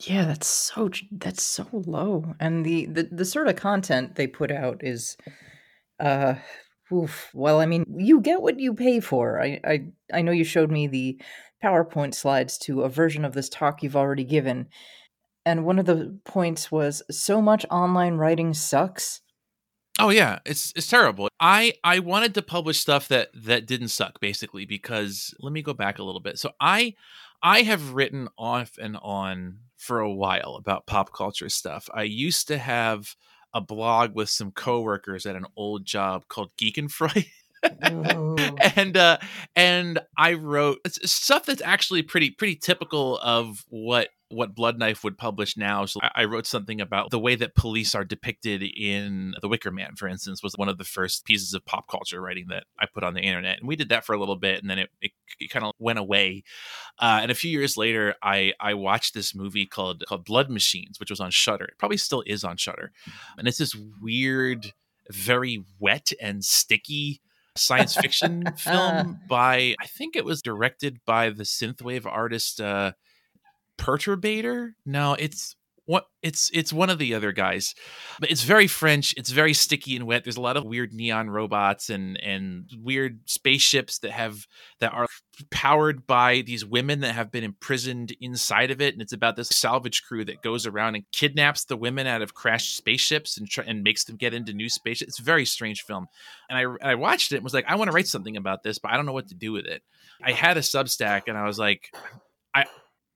Yeah, 0.00 0.25
that's 0.25 0.49
so 0.49 0.90
that's 1.12 1.43
so 1.43 1.67
low, 1.73 2.35
and 2.40 2.64
the 2.64 2.87
the 2.87 3.09
the 3.12 3.25
sort 3.25 3.49
of 3.49 3.57
content 3.57 4.17
they 4.17 4.26
put 4.26 4.50
out 4.50 4.81
is, 4.83 5.17
uh, 6.00 6.35
oof. 6.93 7.31
Well, 7.33 7.61
I 7.61 7.67
mean, 7.67 7.85
you 7.97 8.21
get 8.21 8.43
what 8.43 8.59
you 8.59 8.75
pay 8.75 8.99
for. 9.00 9.40
I 9.40 9.61
I 9.64 9.87
I 10.12 10.23
know 10.23 10.33
you 10.33 10.45
showed 10.45 10.71
me 10.71 10.87
the 10.88 11.21
PowerPoint 11.62 12.14
slides 12.14 12.59
to 12.59 12.83
a 12.83 12.88
version 12.88 13.25
of 13.25 13.35
this 13.35 13.49
talk 13.49 13.83
you've 13.83 13.97
already 13.97 14.25
given, 14.25 14.69
and 15.45 15.64
one 15.64 15.78
of 15.78 15.87
the 15.87 16.19
points 16.25 16.73
was 16.73 17.02
so 17.11 17.40
much 17.40 17.67
online 17.71 18.14
writing 18.14 18.52
sucks. 18.55 19.21
Oh 19.99 20.11
yeah, 20.11 20.38
it's 20.47 20.73
it's 20.76 20.87
terrible. 20.87 21.28
I 21.40 21.75
I 21.83 21.99
wanted 21.99 22.35
to 22.35 22.43
publish 22.43 22.78
stuff 22.78 23.09
that 23.09 23.31
that 23.35 23.67
didn't 23.67 23.88
suck 23.88 24.21
basically 24.21 24.64
because 24.64 25.35
let 25.40 25.52
me 25.52 25.62
go 25.62 25.75
back 25.75 25.99
a 25.99 26.05
little 26.05 26.21
bit. 26.21 26.38
So 26.38 26.52
I 26.61 26.95
I 27.43 27.62
have 27.62 27.95
written 27.95 28.28
off 28.38 28.78
and 28.81 28.97
on 29.02 29.59
for 29.76 30.00
a 30.00 30.12
while 30.12 30.57
about 30.57 30.87
pop 30.87 31.12
culture 31.12 31.49
stuff. 31.49 31.88
I 31.93 32.05
used 32.05 32.47
to 32.49 32.59
have 32.59 33.17
a 33.55 33.61
blog 33.61 34.14
with 34.14 34.28
some 34.28 34.52
coworkers 34.52 35.26
at 35.26 35.37
an 35.37 35.47
old 35.57 35.85
job 35.85 36.28
called 36.28 36.50
Geek 36.57 36.78
and 36.78 36.90
Fright. 36.93 37.26
And 37.62 38.97
uh 38.97 39.19
and 39.57 39.99
I 40.17 40.35
wrote 40.35 40.79
stuff 41.05 41.47
that's 41.47 41.62
actually 41.62 42.03
pretty 42.03 42.31
pretty 42.31 42.57
typical 42.57 43.19
of 43.19 43.65
what 43.69 44.09
what 44.31 44.55
Blood 44.55 44.79
Knife 44.79 45.05
would 45.05 45.17
publish 45.17 45.57
now. 45.57 45.87
So 45.87 46.00
I- 46.03 46.11
I 46.23 46.25
wrote 46.27 46.47
something 46.47 46.81
about 46.83 47.11
the 47.11 47.19
way 47.19 47.35
that 47.37 47.55
police 47.55 47.95
are 47.95 48.05
depicted 48.05 48.62
in 48.62 49.35
The 49.41 49.49
Wicker 49.49 49.71
Man, 49.71 49.95
for 49.97 50.07
instance, 50.07 50.43
was 50.43 50.53
one 50.57 50.69
of 50.69 50.77
the 50.77 50.85
first 50.85 51.25
pieces 51.25 51.55
of 51.55 51.65
pop 51.65 51.88
culture 51.88 52.21
writing 52.21 52.47
that 52.50 52.65
I 52.79 52.87
put 52.93 53.05
on 53.05 53.15
the 53.15 53.23
internet, 53.23 53.59
and 53.59 53.67
we 53.67 53.75
did 53.77 53.88
that 53.88 54.05
for 54.05 54.15
a 54.15 54.19
little 54.19 54.37
bit, 54.37 54.61
and 54.61 54.69
then 54.69 54.81
it 54.81 54.91
it, 55.00 55.12
it 55.41 55.50
kind 55.50 55.65
of 55.65 55.73
went 55.79 55.99
away. 55.99 56.43
Uh, 56.99 57.21
and 57.23 57.31
a 57.31 57.35
few 57.35 57.50
years 57.50 57.77
later, 57.77 58.15
I 58.23 58.53
I 58.61 58.75
watched 58.75 59.15
this 59.15 59.35
movie 59.35 59.67
called 59.67 60.05
called 60.07 60.27
Blood 60.27 60.50
Machines, 60.50 61.00
which 61.00 61.11
was 61.11 61.21
on 61.21 61.31
Shudder. 61.31 61.65
It 61.65 61.79
probably 61.79 61.97
still 61.97 62.23
is 62.27 62.45
on 62.45 62.57
Shudder, 62.59 62.93
and 63.38 63.49
it's 63.49 63.59
this 63.59 63.75
weird, 64.00 64.75
very 65.11 65.65
wet 65.79 66.12
and 66.21 66.45
sticky 66.45 67.23
science 67.59 67.97
fiction 67.97 68.45
film 68.57 69.21
by 69.29 69.75
I 69.81 69.87
think 69.87 70.17
it 70.17 70.25
was 70.25 70.43
directed 70.43 70.99
by 71.05 71.31
the 71.31 71.45
synthwave 71.45 72.07
artist 72.07 72.61
uh 72.61 72.93
Perturbator. 73.79 74.73
No, 74.85 75.15
it's 75.15 75.55
what 75.87 76.05
it's 76.23 76.50
it's 76.53 76.71
one 76.71 76.91
of 76.91 76.99
the 76.99 77.15
other 77.15 77.33
guys. 77.33 77.75
But 78.21 78.31
it's 78.31 78.43
very 78.43 78.67
French, 78.67 79.15
it's 79.17 79.31
very 79.31 79.55
sticky 79.55 79.97
and 79.97 80.07
wet. 80.07 80.23
There's 80.23 80.37
a 80.37 80.43
lot 80.43 80.59
of 80.59 80.65
weird 80.65 80.93
neon 80.93 81.31
robots 81.31 81.88
and 81.88 82.21
and 82.21 82.69
weird 82.77 83.21
spaceships 83.25 83.99
that 84.00 84.11
have 84.11 84.47
that 84.81 84.93
are 84.93 85.07
powered 85.50 86.07
by 86.07 86.42
these 86.42 86.64
women 86.64 87.00
that 87.00 87.14
have 87.14 87.30
been 87.30 87.45
imprisoned 87.45 88.14
inside 88.21 88.71
of 88.71 88.80
it 88.80 88.95
and 88.95 89.02
it's 89.02 89.12
about 89.12 89.37
this 89.37 89.49
salvage 89.49 90.02
crew 90.02 90.25
that 90.25 90.42
goes 90.42 90.66
around 90.66 90.95
and 90.95 91.04
kidnaps 91.12 91.64
the 91.64 91.76
women 91.76 92.07
out 92.07 92.23
of 92.23 92.35
crashed 92.35 92.76
spaceships 92.76 93.37
and 93.37 93.49
try, 93.49 93.64
and 93.66 93.83
makes 93.83 94.04
them 94.04 94.16
get 94.16 94.35
into 94.35 94.52
new 94.52 94.68
spaceships. 94.68 95.11
It's 95.11 95.21
a 95.21 95.25
very 95.25 95.45
strange 95.45 95.83
film. 95.83 96.07
And 96.49 96.59
I 96.59 96.90
I 96.90 96.95
watched 96.97 97.33
it 97.33 97.37
and 97.37 97.45
was 97.45 97.54
like 97.54 97.66
I 97.68 97.76
want 97.76 97.88
to 97.88 97.95
write 97.95 98.09
something 98.09 98.37
about 98.37 98.62
this, 98.62 98.78
but 98.78 98.90
I 98.90 98.97
don't 98.97 99.07
know 99.07 99.12
what 99.12 99.28
to 99.28 99.35
do 99.35 99.52
with 99.52 99.66
it. 99.66 99.83
I 100.23 100.33
had 100.33 100.57
a 100.57 100.61
Substack 100.61 101.23
and 101.28 101.38
I 101.38 101.47
was 101.47 101.59
like 101.59 101.95
I 102.54 102.66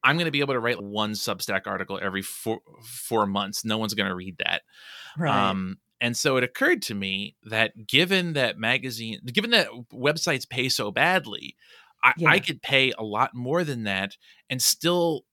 I'm 0.05 0.17
going 0.17 0.27
to 0.27 0.33
be 0.33 0.41
able 0.41 0.55
to 0.55 0.61
write 0.61 0.83
one 0.83 1.13
Substack 1.13 1.67
article 1.67 1.99
every 2.01 2.23
four 2.23 2.61
four 2.83 3.27
months. 3.27 3.65
No 3.65 3.79
one's 3.79 3.95
going 3.95 4.09
to 4.09 4.15
read 4.15 4.39
that. 4.39 4.63
Right. 5.17 5.51
Um, 5.51 5.79
and 6.01 6.17
so 6.17 6.37
it 6.37 6.43
occurred 6.43 6.83
to 6.83 6.95
me 6.95 7.37
that 7.45 7.87
given 7.87 8.33
that 8.33 8.59
magazine, 8.59 9.21
given 9.33 9.51
that 9.51 9.69
websites 9.93 10.49
pay 10.49 10.69
so 10.69 10.91
badly, 10.91 11.55
I, 12.03 12.13
Yeah. 12.17 12.31
I 12.31 12.39
could 12.39 12.63
pay 12.63 12.93
a 12.97 13.03
lot 13.03 13.35
more 13.35 13.65
than 13.65 13.85
that 13.85 14.17
and 14.51 14.61
still 14.61 15.25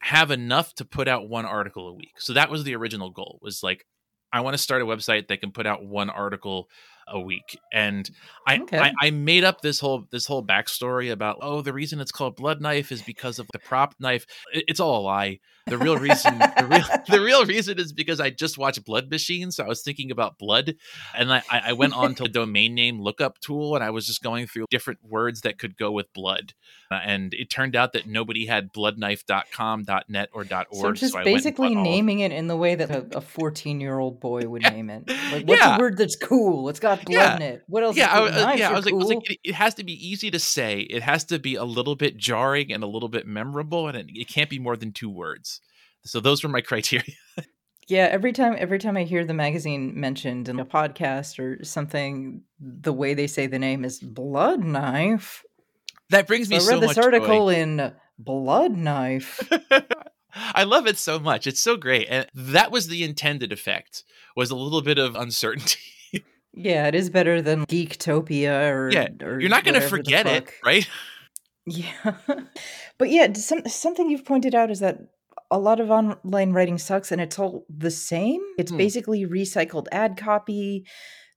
have 0.00 0.30
enough 0.30 0.74
to 0.74 0.84
put 0.84 1.08
out 1.08 1.28
one 1.28 1.44
article 1.44 1.88
a 1.88 1.94
week. 1.94 2.14
So 2.18 2.32
that 2.32 2.50
was 2.50 2.64
the 2.64 2.74
original 2.74 3.10
goal. 3.10 3.38
Was 3.42 3.62
like, 3.62 3.86
I 4.32 4.40
want 4.40 4.54
to 4.54 4.62
start 4.62 4.82
a 4.82 4.86
website 4.86 5.28
that 5.28 5.40
can 5.40 5.52
put 5.52 5.66
out 5.66 5.84
one 5.84 6.08
article 6.10 6.68
a 7.10 7.20
week. 7.20 7.58
And 7.72 8.08
I, 8.46 8.58
Okay. 8.60 8.78
I 8.78 8.92
I 9.00 9.10
made 9.10 9.44
up 9.44 9.60
this 9.60 9.80
whole 9.80 10.06
this 10.10 10.26
whole 10.26 10.44
backstory 10.44 11.10
about 11.12 11.38
oh 11.42 11.60
the 11.62 11.72
reason 11.72 12.00
it's 12.00 12.12
called 12.12 12.36
blood 12.36 12.60
knife 12.60 12.90
is 12.92 13.02
because 13.02 13.38
of 13.38 13.46
the 13.52 13.58
prop 13.58 13.94
knife. 13.98 14.26
It- 14.52 14.64
it's 14.68 14.80
all 14.80 15.00
a 15.00 15.02
lie. 15.02 15.40
The 15.66 15.76
real 15.78 15.98
reason 15.98 16.38
the 16.38 16.66
real 16.68 16.84
the 17.18 17.24
real 17.24 17.44
reason 17.44 17.78
is 17.78 17.92
because 17.92 18.18
I 18.18 18.30
just 18.30 18.58
watched 18.58 18.84
Blood 18.84 19.10
Machine, 19.10 19.50
so 19.52 19.62
I 19.64 19.68
was 19.68 19.82
thinking 19.82 20.10
about 20.10 20.38
blood, 20.38 20.74
and 21.14 21.32
I, 21.32 21.42
I 21.50 21.72
went 21.74 21.92
on 21.94 22.14
to 22.16 22.22
the 22.24 22.28
domain 22.28 22.74
name 22.74 23.00
lookup 23.00 23.38
tool, 23.40 23.74
and 23.76 23.84
I 23.84 23.90
was 23.90 24.06
just 24.06 24.22
going 24.22 24.46
through 24.46 24.66
different 24.70 25.00
words 25.04 25.42
that 25.42 25.58
could 25.58 25.76
go 25.76 25.92
with 25.92 26.12
blood, 26.12 26.54
Uh, 26.90 26.94
and 27.04 27.34
it 27.34 27.50
turned 27.50 27.76
out 27.76 27.92
that 27.92 28.06
nobody 28.06 28.46
had 28.46 28.72
bloodknife.com, 28.72 29.84
.net, 30.08 30.28
or 30.32 30.40
.org. 30.50 30.66
so 30.72 30.92
just 30.92 31.14
and 31.14 31.24
basically 31.24 31.74
naming 31.74 32.20
it 32.20 32.32
in 32.32 32.46
the 32.46 32.56
way 32.56 32.74
that 32.74 33.14
a 33.14 33.20
14 33.20 33.80
year 33.80 33.98
old 33.98 34.18
boy 34.20 34.40
would 34.48 34.62
name 34.72 34.90
it. 34.90 35.08
Like, 35.08 35.46
what's 35.46 35.60
Yeah. 35.60 35.76
a 35.76 35.78
word 35.78 35.96
that's 35.98 36.16
cool? 36.16 36.68
It's 36.68 36.80
got 36.80 36.99
blood 37.04 37.14
Yeah. 37.14 37.36
in 37.36 37.42
it. 37.42 37.62
What 37.66 37.82
else? 37.82 37.96
yeah, 37.96 38.08
I, 38.12 38.18
cool? 38.30 38.38
uh, 38.38 38.52
yeah, 38.54 38.70
I 38.70 38.72
was 38.74 38.84
like, 38.84 38.94
I 38.94 38.96
was 38.96 39.08
like, 39.08 39.30
it, 39.30 39.38
it 39.44 39.54
has 39.54 39.74
to 39.76 39.84
be 39.84 39.92
easy 39.92 40.30
to 40.30 40.38
say. 40.38 40.80
It 40.80 41.02
has 41.02 41.24
to 41.24 41.38
be 41.38 41.54
a 41.54 41.64
little 41.64 41.96
bit 41.96 42.16
jarring 42.16 42.72
and 42.72 42.82
a 42.82 42.86
little 42.86 43.08
bit 43.08 43.26
memorable, 43.26 43.88
and 43.88 43.96
it, 43.96 44.06
it 44.10 44.28
can't 44.28 44.50
be 44.50 44.58
more 44.58 44.76
than 44.76 44.92
two 44.92 45.10
words. 45.10 45.60
So 46.04 46.20
those 46.20 46.42
were 46.42 46.48
my 46.48 46.60
criteria. 46.70 47.14
Yeah, 47.88 48.08
every 48.10 48.32
time 48.32 48.54
every 48.58 48.78
time 48.78 48.96
I 48.96 49.02
hear 49.02 49.24
the 49.24 49.34
magazine 49.34 49.98
mentioned 49.98 50.48
in 50.48 50.60
a 50.60 50.64
podcast 50.64 51.38
or 51.40 51.64
something, 51.64 52.42
the 52.60 52.92
way 52.92 53.14
they 53.14 53.26
say 53.26 53.46
the 53.48 53.58
name 53.58 53.84
is 53.84 53.98
Blood 54.00 54.62
Knife. 54.62 55.42
That 56.10 56.26
brings 56.28 56.48
So 56.48 56.50
me 56.50 56.56
I 56.56 56.58
read 56.60 56.66
so 56.66 56.78
this 56.80 56.86
much 56.88 56.96
joy. 56.96 57.02
article 57.02 57.48
in 57.50 57.92
Blood 58.18 58.76
Knife. 58.76 59.40
I 60.34 60.62
love 60.62 60.86
it 60.86 60.96
so 60.98 61.18
much. 61.18 61.48
It's 61.48 61.58
so 61.60 61.76
great, 61.76 62.06
and 62.08 62.28
that 62.34 62.70
was 62.70 62.86
the 62.86 63.02
intended 63.02 63.50
effect. 63.52 64.04
Was 64.36 64.50
a 64.50 64.56
little 64.56 64.82
bit 64.82 64.98
of 64.98 65.16
uncertainty. 65.16 65.80
Yeah, 66.52 66.86
it 66.88 66.94
is 66.94 67.10
better 67.10 67.40
than 67.42 67.66
Geektopia 67.66 68.70
or 68.72 68.90
Yeah, 68.90 69.08
or 69.22 69.40
You're 69.40 69.50
not 69.50 69.64
going 69.64 69.80
to 69.80 69.88
forget 69.88 70.26
it, 70.26 70.48
right? 70.64 70.88
Yeah. 71.66 72.14
but 72.98 73.10
yeah, 73.10 73.32
some, 73.34 73.64
something 73.68 74.10
you've 74.10 74.24
pointed 74.24 74.54
out 74.54 74.70
is 74.70 74.80
that 74.80 74.98
a 75.50 75.58
lot 75.58 75.78
of 75.78 75.90
online 75.90 76.52
writing 76.52 76.78
sucks 76.78 77.12
and 77.12 77.20
it's 77.20 77.38
all 77.38 77.66
the 77.68 77.90
same. 77.90 78.40
It's 78.58 78.70
Hmm. 78.70 78.78
basically 78.78 79.26
recycled 79.26 79.86
ad 79.92 80.16
copy. 80.16 80.86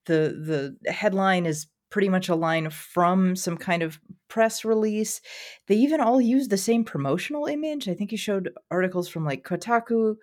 The 0.05 0.75
the 0.85 0.91
headline 0.91 1.45
is 1.45 1.67
pretty 1.91 2.09
much 2.09 2.29
a 2.29 2.35
line 2.35 2.69
from 2.71 3.35
some 3.35 3.57
kind 3.57 3.83
of 3.83 3.99
press 4.27 4.65
release. 4.65 5.21
They 5.67 5.75
even 5.75 6.01
all 6.01 6.19
use 6.21 6.47
the 6.47 6.57
same 6.57 6.83
promotional 6.83 7.45
image. 7.45 7.87
I 7.87 7.93
think 7.93 8.11
you 8.11 8.17
showed 8.17 8.49
articles 8.71 9.07
from 9.09 9.25
like 9.25 9.43
Kotaku, 9.43 10.15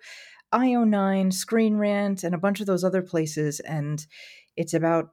IO9, 0.53 1.31
Screen 1.31 1.77
Rant, 1.77 2.23
and 2.23 2.35
a 2.35 2.39
bunch 2.39 2.59
of 2.59 2.65
those 2.67 2.83
other 2.83 3.01
places 3.01 3.59
and 3.61 4.05
it's 4.55 4.73
about 4.73 5.09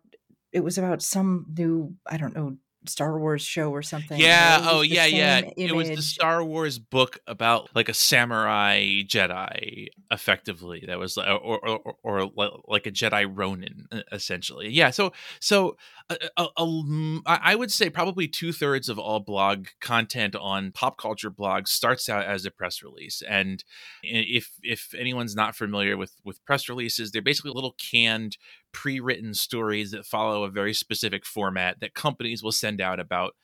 it 0.52 0.60
was 0.60 0.78
about 0.78 1.02
some 1.02 1.46
new, 1.56 1.94
I 2.06 2.16
don't 2.16 2.34
know, 2.34 2.56
Star 2.86 3.18
Wars 3.18 3.42
show 3.42 3.70
or 3.70 3.82
something. 3.82 4.18
Yeah. 4.18 4.64
Oh, 4.64 4.80
yeah, 4.80 5.04
yeah. 5.04 5.40
same 5.40 5.52
It 5.56 5.74
was 5.74 5.88
the. 5.90 6.00
Star 6.00 6.42
Wars 6.42 6.78
book 6.78 7.18
about 7.26 7.68
like 7.74 7.88
a 7.88 7.94
samurai 7.94 9.02
Jedi, 9.02 9.88
effectively. 10.10 10.84
That 10.86 10.98
was 10.98 11.16
like, 11.16 11.28
or 11.28 11.58
or, 11.58 11.96
or, 12.02 12.20
or 12.22 12.60
like 12.66 12.86
a 12.86 12.90
Jedi 12.90 13.30
Ronin, 13.30 13.86
uh, 13.92 14.00
essentially. 14.12 14.70
Yeah. 14.70 14.90
So 14.90 15.12
so 15.40 15.76
uh, 16.10 16.16
uh, 16.36 16.48
um, 16.56 17.22
I 17.26 17.40
I 17.42 17.54
would 17.54 17.70
say 17.70 17.90
probably 17.90 18.28
two 18.28 18.52
thirds 18.52 18.88
of 18.88 18.98
all 18.98 19.20
blog 19.20 19.68
content 19.80 20.34
on 20.34 20.72
pop 20.72 20.96
culture 20.98 21.30
blogs 21.30 21.68
starts 21.68 22.08
out 22.08 22.24
as 22.24 22.44
a 22.44 22.50
press 22.50 22.82
release. 22.82 23.22
And 23.28 23.62
if 24.02 24.52
if 24.62 24.94
anyone's 24.96 25.36
not 25.36 25.56
familiar 25.56 25.96
with 25.96 26.14
with 26.24 26.44
press 26.44 26.68
releases, 26.68 27.10
they're 27.10 27.22
basically 27.22 27.52
little 27.52 27.76
canned 27.90 28.38
pre-written 28.72 29.34
stories 29.34 29.90
that 29.90 30.06
follow 30.06 30.44
a 30.44 30.50
very 30.50 30.74
specific 30.74 31.24
format 31.26 31.80
that 31.80 31.94
companies 31.94 32.42
will 32.42 32.52
send 32.52 32.80
out 32.80 33.00
about 33.00 33.34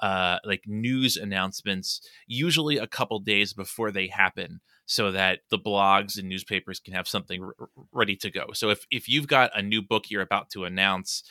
uh, 0.00 0.38
like 0.44 0.62
news 0.66 1.16
announcements, 1.16 2.00
usually 2.26 2.76
a 2.76 2.86
couple 2.88 3.20
days 3.20 3.52
before 3.52 3.92
they 3.92 4.08
happen, 4.08 4.60
so 4.86 5.12
that 5.12 5.40
the 5.50 5.58
blogs 5.58 6.18
and 6.18 6.28
newspapers 6.28 6.80
can 6.80 6.94
have 6.94 7.08
something 7.08 7.42
r- 7.42 7.68
ready 7.92 8.16
to 8.16 8.30
go. 8.30 8.46
So 8.52 8.70
if 8.70 8.86
if 8.90 9.08
you've 9.08 9.26
got 9.26 9.50
a 9.54 9.62
new 9.62 9.82
book 9.82 10.10
you're 10.10 10.22
about 10.22 10.50
to 10.50 10.64
announce, 10.64 11.22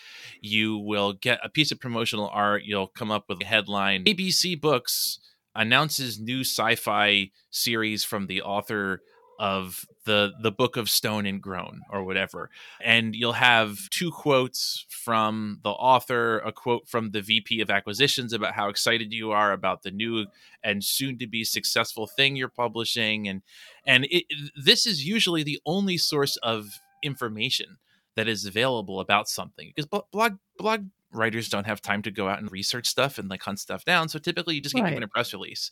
you 0.41 0.77
will 0.77 1.13
get 1.13 1.39
a 1.43 1.49
piece 1.49 1.71
of 1.71 1.79
promotional 1.79 2.29
art. 2.31 2.63
You'll 2.63 2.87
come 2.87 3.11
up 3.11 3.25
with 3.29 3.41
a 3.41 3.45
headline: 3.45 4.05
ABC 4.05 4.59
Books 4.59 5.19
announces 5.55 6.19
new 6.19 6.41
sci-fi 6.41 7.29
series 7.49 8.03
from 8.03 8.27
the 8.27 8.41
author 8.41 9.01
of 9.41 9.87
the 10.05 10.33
the 10.39 10.51
book 10.51 10.77
of 10.77 10.87
stone 10.87 11.25
and 11.25 11.41
groan 11.41 11.81
or 11.89 12.03
whatever. 12.03 12.51
And 12.79 13.15
you'll 13.15 13.33
have 13.33 13.89
two 13.89 14.11
quotes 14.11 14.85
from 14.87 15.59
the 15.63 15.71
author 15.71 16.37
a 16.39 16.51
quote 16.51 16.87
from 16.87 17.09
the 17.09 17.23
vp 17.23 17.59
of 17.59 17.71
acquisitions 17.71 18.33
about 18.33 18.53
how 18.53 18.69
excited 18.69 19.11
you 19.11 19.31
are 19.31 19.51
about 19.51 19.81
the 19.81 19.89
new 19.89 20.27
and 20.63 20.83
soon 20.83 21.17
to 21.17 21.27
be 21.27 21.43
successful 21.43 22.05
thing 22.05 22.35
you're 22.35 22.49
publishing. 22.49 23.27
And 23.27 23.41
and 23.83 24.05
it, 24.11 24.25
this 24.55 24.85
is 24.85 25.07
usually 25.07 25.41
the 25.41 25.59
only 25.65 25.97
source 25.97 26.37
of 26.37 26.79
information 27.01 27.77
that 28.15 28.27
is 28.27 28.45
available 28.45 28.99
about 28.99 29.27
something 29.27 29.73
because 29.75 29.87
blog 30.11 30.37
blog 30.59 30.85
writers 31.11 31.49
don't 31.49 31.65
have 31.65 31.81
time 31.81 32.03
to 32.03 32.11
go 32.11 32.29
out 32.29 32.37
and 32.37 32.51
research 32.51 32.85
stuff 32.85 33.17
and 33.17 33.27
like 33.27 33.41
hunt 33.41 33.59
stuff 33.59 33.83
down. 33.85 34.07
So 34.07 34.19
typically 34.19 34.53
you 34.53 34.61
just 34.61 34.75
get 34.75 34.83
right. 34.83 34.89
given 34.89 35.03
a 35.03 35.07
press 35.07 35.33
release 35.33 35.71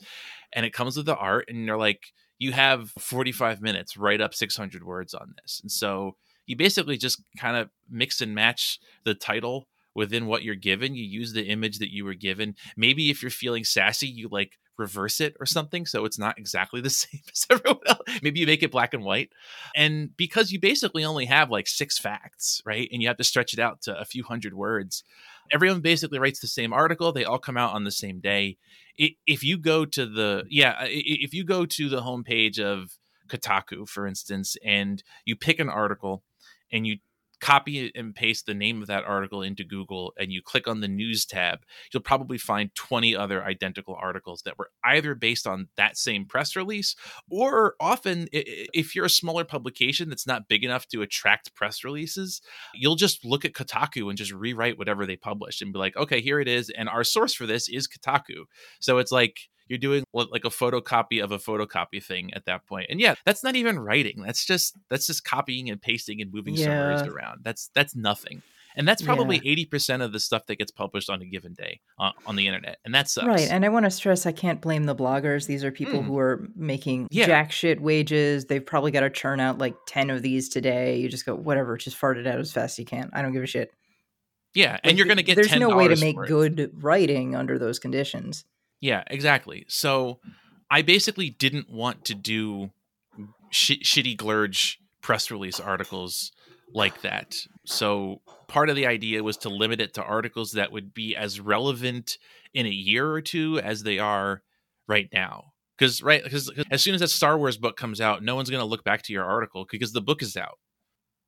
and 0.51 0.65
it 0.65 0.73
comes 0.73 0.97
with 0.97 1.05
the 1.05 1.15
art 1.15 1.45
and 1.47 1.65
you're 1.67 1.77
like 1.77 2.13
you 2.39 2.53
have 2.53 2.91
45 2.97 3.61
minutes, 3.61 3.97
write 3.97 4.21
up 4.21 4.33
600 4.33 4.83
words 4.83 5.13
on 5.13 5.35
this. 5.41 5.59
And 5.61 5.71
so 5.71 6.15
you 6.45 6.55
basically 6.55 6.97
just 6.97 7.21
kind 7.37 7.57
of 7.57 7.69
mix 7.89 8.21
and 8.21 8.33
match 8.33 8.79
the 9.03 9.13
title 9.13 9.67
within 9.93 10.25
what 10.25 10.43
you're 10.43 10.55
given. 10.55 10.95
You 10.95 11.03
use 11.03 11.33
the 11.33 11.45
image 11.45 11.79
that 11.79 11.93
you 11.93 12.05
were 12.05 12.13
given. 12.13 12.55
Maybe 12.77 13.09
if 13.09 13.21
you're 13.21 13.29
feeling 13.29 13.65
sassy, 13.65 14.07
you 14.07 14.29
like 14.31 14.57
reverse 14.77 15.19
it 15.19 15.35
or 15.41 15.45
something 15.45 15.85
so 15.85 16.05
it's 16.05 16.17
not 16.17 16.39
exactly 16.39 16.79
the 16.79 16.89
same 17.01 17.21
as 17.31 17.45
everyone 17.49 17.81
else. 17.85 17.99
Maybe 18.23 18.39
you 18.39 18.47
make 18.47 18.63
it 18.63 18.71
black 18.71 18.93
and 18.93 19.03
white. 19.03 19.29
And 19.75 20.15
because 20.15 20.51
you 20.51 20.59
basically 20.59 21.03
only 21.03 21.25
have 21.25 21.51
like 21.51 21.67
six 21.67 21.99
facts, 21.99 22.61
right? 22.65 22.89
And 22.91 23.01
you 23.01 23.09
have 23.09 23.17
to 23.17 23.23
stretch 23.23 23.53
it 23.53 23.59
out 23.59 23.81
to 23.83 23.99
a 23.99 24.05
few 24.05 24.23
hundred 24.23 24.53
words. 24.53 25.03
Everyone 25.51 25.81
basically 25.81 26.19
writes 26.19 26.39
the 26.39 26.47
same 26.47 26.73
article. 26.73 27.11
They 27.11 27.25
all 27.25 27.39
come 27.39 27.57
out 27.57 27.73
on 27.73 27.83
the 27.83 27.91
same 27.91 28.19
day 28.19 28.57
if 28.99 29.43
you 29.43 29.57
go 29.57 29.85
to 29.85 30.05
the 30.05 30.43
yeah 30.49 30.75
if 30.81 31.33
you 31.33 31.43
go 31.43 31.65
to 31.65 31.89
the 31.89 32.01
homepage 32.01 32.59
of 32.59 32.97
kotaku 33.29 33.87
for 33.87 34.05
instance 34.05 34.57
and 34.65 35.03
you 35.25 35.35
pick 35.35 35.59
an 35.59 35.69
article 35.69 36.23
and 36.71 36.85
you 36.85 36.97
copy 37.39 37.91
and 37.95 38.13
paste 38.13 38.45
the 38.45 38.53
name 38.53 38.81
of 38.81 38.87
that 38.87 39.03
article 39.03 39.41
into 39.41 39.63
Google 39.63 40.13
and 40.17 40.31
you 40.31 40.41
click 40.41 40.67
on 40.67 40.81
the 40.81 40.87
news 40.87 41.25
tab, 41.25 41.59
you'll 41.91 42.03
probably 42.03 42.37
find 42.37 42.73
20 42.75 43.15
other 43.15 43.43
identical 43.43 43.95
articles 43.99 44.41
that 44.43 44.57
were 44.57 44.69
either 44.83 45.15
based 45.15 45.47
on 45.47 45.69
that 45.77 45.97
same 45.97 46.25
press 46.25 46.55
release 46.55 46.95
or 47.29 47.75
often 47.79 48.27
if 48.31 48.95
you're 48.95 49.05
a 49.05 49.09
smaller 49.09 49.43
publication 49.43 50.09
that's 50.09 50.27
not 50.27 50.47
big 50.47 50.63
enough 50.63 50.87
to 50.87 51.01
attract 51.01 51.55
press 51.55 51.83
releases, 51.83 52.41
you'll 52.73 52.95
just 52.95 53.23
look 53.25 53.45
at 53.45 53.53
Kotaku 53.53 54.09
and 54.09 54.17
just 54.17 54.31
rewrite 54.31 54.77
whatever 54.77 55.05
they 55.05 55.15
published 55.15 55.61
and 55.61 55.73
be 55.73 55.79
like, 55.79 55.95
okay, 55.95 56.21
here 56.21 56.39
it 56.39 56.47
is. 56.47 56.69
And 56.69 56.89
our 56.89 57.03
source 57.03 57.33
for 57.33 57.45
this 57.45 57.69
is 57.69 57.87
Kotaku. 57.87 58.45
So 58.79 58.97
it's 58.97 59.11
like, 59.11 59.49
you're 59.69 59.79
doing 59.79 60.03
like 60.13 60.43
a 60.43 60.49
photocopy 60.49 61.23
of 61.23 61.31
a 61.31 61.37
photocopy 61.37 62.03
thing 62.03 62.33
at 62.33 62.45
that 62.45 62.65
point. 62.65 62.87
And 62.89 62.99
yeah, 62.99 63.15
that's 63.25 63.43
not 63.43 63.55
even 63.55 63.79
writing. 63.79 64.23
That's 64.25 64.43
just 64.43 64.75
that's 64.89 65.07
just 65.07 65.23
copying 65.23 65.69
and 65.69 65.81
pasting 65.81 66.21
and 66.21 66.33
moving 66.33 66.55
yeah. 66.55 66.65
some 66.65 66.73
words 66.73 67.03
around. 67.03 67.41
That's 67.43 67.69
that's 67.73 67.95
nothing. 67.95 68.41
And 68.75 68.87
that's 68.87 69.01
probably 69.01 69.37
eighty 69.37 69.63
yeah. 69.63 69.67
percent 69.69 70.03
of 70.03 70.13
the 70.13 70.19
stuff 70.19 70.45
that 70.45 70.57
gets 70.57 70.71
published 70.71 71.09
on 71.09 71.21
a 71.21 71.25
given 71.25 71.53
day 71.53 71.81
uh, 71.99 72.11
on 72.25 72.35
the 72.35 72.47
internet, 72.47 72.77
and 72.85 72.93
that 72.95 73.09
sucks. 73.09 73.27
Right, 73.27 73.49
and 73.49 73.65
I 73.65 73.69
want 73.69 73.85
to 73.85 73.91
stress, 73.91 74.25
I 74.25 74.31
can't 74.31 74.61
blame 74.61 74.85
the 74.85 74.95
bloggers. 74.95 75.47
These 75.47 75.63
are 75.63 75.71
people 75.71 75.99
mm. 75.99 76.05
who 76.05 76.17
are 76.19 76.47
making 76.55 77.07
yeah. 77.11 77.25
jack 77.25 77.51
shit 77.51 77.81
wages. 77.81 78.45
They've 78.45 78.65
probably 78.65 78.91
got 78.91 79.01
to 79.01 79.09
churn 79.09 79.39
out 79.39 79.57
like 79.57 79.75
ten 79.87 80.09
of 80.11 80.21
these 80.21 80.49
today. 80.49 80.97
You 80.97 81.09
just 81.09 81.25
go, 81.25 81.35
whatever, 81.35 81.77
just 81.77 81.97
fart 81.97 82.19
it 82.19 82.27
out 82.27 82.39
as 82.39 82.53
fast 82.53 82.75
as 82.75 82.79
you 82.79 82.85
can. 82.85 83.09
I 83.11 83.21
don't 83.21 83.33
give 83.33 83.43
a 83.43 83.47
shit. 83.47 83.71
Yeah, 84.53 84.77
and 84.83 84.91
like, 84.91 84.97
you're 84.97 85.07
going 85.07 85.17
to 85.17 85.23
get. 85.23 85.35
There's 85.35 85.53
no 85.55 85.75
way 85.75 85.87
to 85.87 85.99
make 85.99 86.15
good 86.15 86.71
writing 86.81 87.35
under 87.35 87.59
those 87.59 87.79
conditions. 87.79 88.45
Yeah, 88.81 89.03
exactly. 89.07 89.65
So 89.67 90.19
I 90.69 90.81
basically 90.81 91.29
didn't 91.29 91.69
want 91.69 92.05
to 92.05 92.15
do 92.15 92.71
sh- 93.49 93.83
shitty 93.83 94.17
glurge 94.17 94.79
press 95.01 95.31
release 95.31 95.59
articles 95.59 96.31
like 96.73 97.01
that. 97.01 97.35
So 97.65 98.21
part 98.47 98.69
of 98.69 98.75
the 98.75 98.85
idea 98.87 99.23
was 99.23 99.37
to 99.37 99.49
limit 99.49 99.81
it 99.81 99.93
to 99.95 100.03
articles 100.03 100.51
that 100.53 100.71
would 100.71 100.93
be 100.93 101.15
as 101.15 101.39
relevant 101.39 102.17
in 102.53 102.65
a 102.65 102.69
year 102.69 103.11
or 103.11 103.21
two 103.21 103.59
as 103.59 103.83
they 103.83 103.99
are 103.99 104.43
right 104.87 105.09
now. 105.11 105.53
Because 105.77 106.01
right, 106.03 106.23
because 106.23 106.51
as 106.69 106.81
soon 106.81 106.93
as 106.93 107.01
that 107.01 107.07
Star 107.07 107.37
Wars 107.37 107.57
book 107.57 107.77
comes 107.77 108.01
out, 108.01 108.21
no 108.21 108.35
one's 108.35 108.49
going 108.49 108.61
to 108.61 108.65
look 108.65 108.83
back 108.83 109.01
to 109.03 109.13
your 109.13 109.23
article 109.23 109.65
because 109.69 109.93
the 109.93 110.01
book 110.01 110.21
is 110.21 110.35
out. 110.35 110.59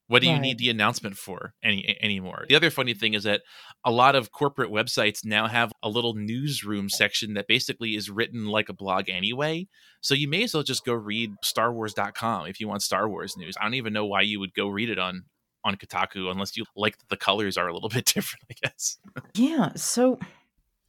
What 0.08 0.22
do 0.22 0.28
right. 0.28 0.36
you 0.36 0.42
need 0.42 0.58
the 0.58 0.70
announcement 0.70 1.16
for 1.18 1.54
any 1.64 1.98
anymore? 2.02 2.46
The 2.50 2.56
other 2.56 2.70
funny 2.70 2.94
thing 2.94 3.14
is 3.14 3.24
that 3.24 3.42
a 3.86 3.92
lot 3.92 4.16
of 4.16 4.32
corporate 4.32 4.70
websites 4.70 5.24
now 5.24 5.48
have 5.48 5.72
a 5.82 5.90
little 5.90 6.14
newsroom 6.16 6.90
section 6.90 7.34
that 7.36 7.48
basically 7.48 7.96
is 7.96 8.10
written 8.10 8.48
like 8.48 8.68
a 8.68 8.74
blog 8.74 9.10
anyway. 9.10 9.68
So 10.02 10.14
you 10.14 10.28
may 10.28 10.44
as 10.44 10.54
well 10.54 10.64
just 10.64 10.84
go 10.84 10.94
read 10.94 11.32
starwars.com 11.46 12.48
if 12.48 12.60
you 12.60 12.68
want 12.68 12.82
Star 12.82 13.08
Wars 13.08 13.38
news. 13.38 13.56
I 13.60 13.64
don't 13.64 13.76
even 13.76 13.94
know 13.94 14.06
why 14.06 14.22
you 14.22 14.40
would 14.40 14.54
go 14.54 14.68
read 14.68 14.90
it 14.90 15.00
on 15.00 15.24
on 15.64 15.76
Kotaku 15.76 16.32
unless 16.32 16.58
you 16.58 16.66
like 16.76 16.98
the 17.10 17.18
colors 17.18 17.58
are 17.58 17.68
a 17.68 17.74
little 17.74 17.90
bit 17.94 18.06
different, 18.06 18.44
I 18.50 18.56
guess. 18.64 18.98
yeah, 19.36 19.70
so 19.76 20.20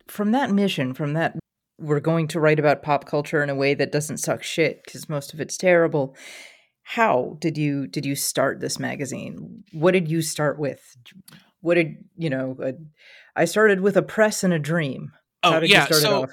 from 0.09 0.33
that 0.33 0.51
mission, 0.51 0.95
from 0.95 1.13
that 1.13 1.37
we're 1.79 2.01
going 2.01 2.29
to 2.29 2.41
write 2.41 2.59
about 2.59 2.83
pop 2.83 3.07
culture 3.07 3.43
in 3.43 3.51
a 3.51 3.55
way 3.55 3.75
that 3.75 3.93
doesn't 3.93 4.19
suck 4.19 4.43
shit 4.43 4.83
because 4.85 5.09
most 5.09 5.35
of 5.35 5.41
it's 5.41 5.57
terrible 5.57 6.17
how 6.83 7.37
did 7.41 7.57
you 7.57 7.87
did 7.87 8.05
you 8.05 8.15
start 8.15 8.61
this 8.61 8.79
magazine 8.79 9.65
what 9.73 9.93
did 9.93 10.11
you 10.11 10.23
start 10.23 10.59
with 10.59 10.97
what 11.61 11.75
did 11.75 11.97
you 12.17 12.31
know 12.31 12.57
uh, 12.63 12.73
i 13.37 13.45
started 13.45 13.81
with 13.81 13.97
a 13.97 14.03
press 14.03 14.43
and 14.45 14.53
a 14.53 14.59
dream 14.59 15.13
oh 15.43 15.61
yeah 15.61 15.87
so 15.87 16.27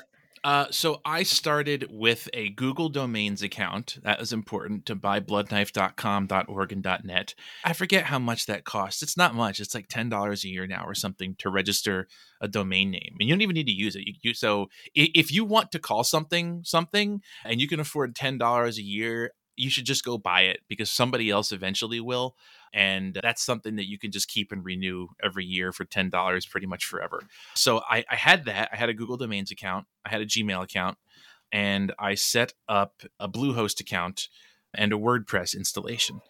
uh, 0.43 0.67
so 0.71 1.01
I 1.03 1.23
started 1.23 1.87
with 1.89 2.29
a 2.33 2.49
Google 2.49 2.89
Domains 2.89 3.41
account. 3.41 3.97
That 4.03 4.19
was 4.19 4.31
important 4.31 4.85
to 4.85 4.95
buy 4.95 5.19
bloodknife.com, 5.19 6.27
.org, 6.47 6.71
and 6.71 6.87
.net. 7.03 7.35
I 7.65 7.73
forget 7.73 8.05
how 8.05 8.19
much 8.19 8.45
that 8.45 8.63
costs. 8.63 9.03
It's 9.03 9.17
not 9.17 9.35
much. 9.35 9.59
It's 9.59 9.75
like 9.75 9.89
$10 9.89 10.43
a 10.43 10.47
year 10.47 10.67
now 10.67 10.85
or 10.85 10.95
something 10.95 11.35
to 11.39 11.49
register 11.49 12.07
a 12.41 12.47
domain 12.47 12.91
name. 12.91 13.17
And 13.19 13.27
you 13.27 13.35
don't 13.35 13.41
even 13.41 13.55
need 13.55 13.67
to 13.67 13.73
use 13.73 13.95
it. 13.95 14.07
You, 14.07 14.13
you, 14.21 14.33
so 14.33 14.67
if 14.95 15.31
you 15.31 15.43
want 15.43 15.71
to 15.73 15.79
call 15.79 16.03
something 16.03 16.61
something 16.63 17.21
and 17.43 17.59
you 17.59 17.67
can 17.67 17.79
afford 17.79 18.15
$10 18.15 18.77
a 18.77 18.81
year, 18.81 19.31
you 19.59 19.69
should 19.69 19.85
just 19.85 20.05
go 20.05 20.17
buy 20.17 20.41
it 20.41 20.61
because 20.67 20.89
somebody 20.89 21.29
else 21.29 21.51
eventually 21.51 21.99
will. 21.99 22.35
And 22.73 23.19
that's 23.21 23.43
something 23.43 23.75
that 23.75 23.89
you 23.89 23.97
can 23.97 24.11
just 24.11 24.27
keep 24.27 24.51
and 24.51 24.63
renew 24.63 25.07
every 25.23 25.45
year 25.45 25.71
for 25.71 25.85
$10 25.85 26.49
pretty 26.49 26.67
much 26.67 26.85
forever. 26.85 27.21
So 27.55 27.81
I, 27.89 28.05
I 28.09 28.15
had 28.15 28.45
that. 28.45 28.69
I 28.71 28.75
had 28.75 28.89
a 28.89 28.93
Google 28.93 29.17
Domains 29.17 29.51
account, 29.51 29.87
I 30.05 30.09
had 30.09 30.21
a 30.21 30.25
Gmail 30.25 30.63
account, 30.63 30.97
and 31.51 31.93
I 31.99 32.15
set 32.15 32.53
up 32.67 33.01
a 33.19 33.27
Bluehost 33.27 33.79
account 33.79 34.29
and 34.73 34.93
a 34.93 34.97
WordPress 34.97 35.55
installation. 35.55 36.21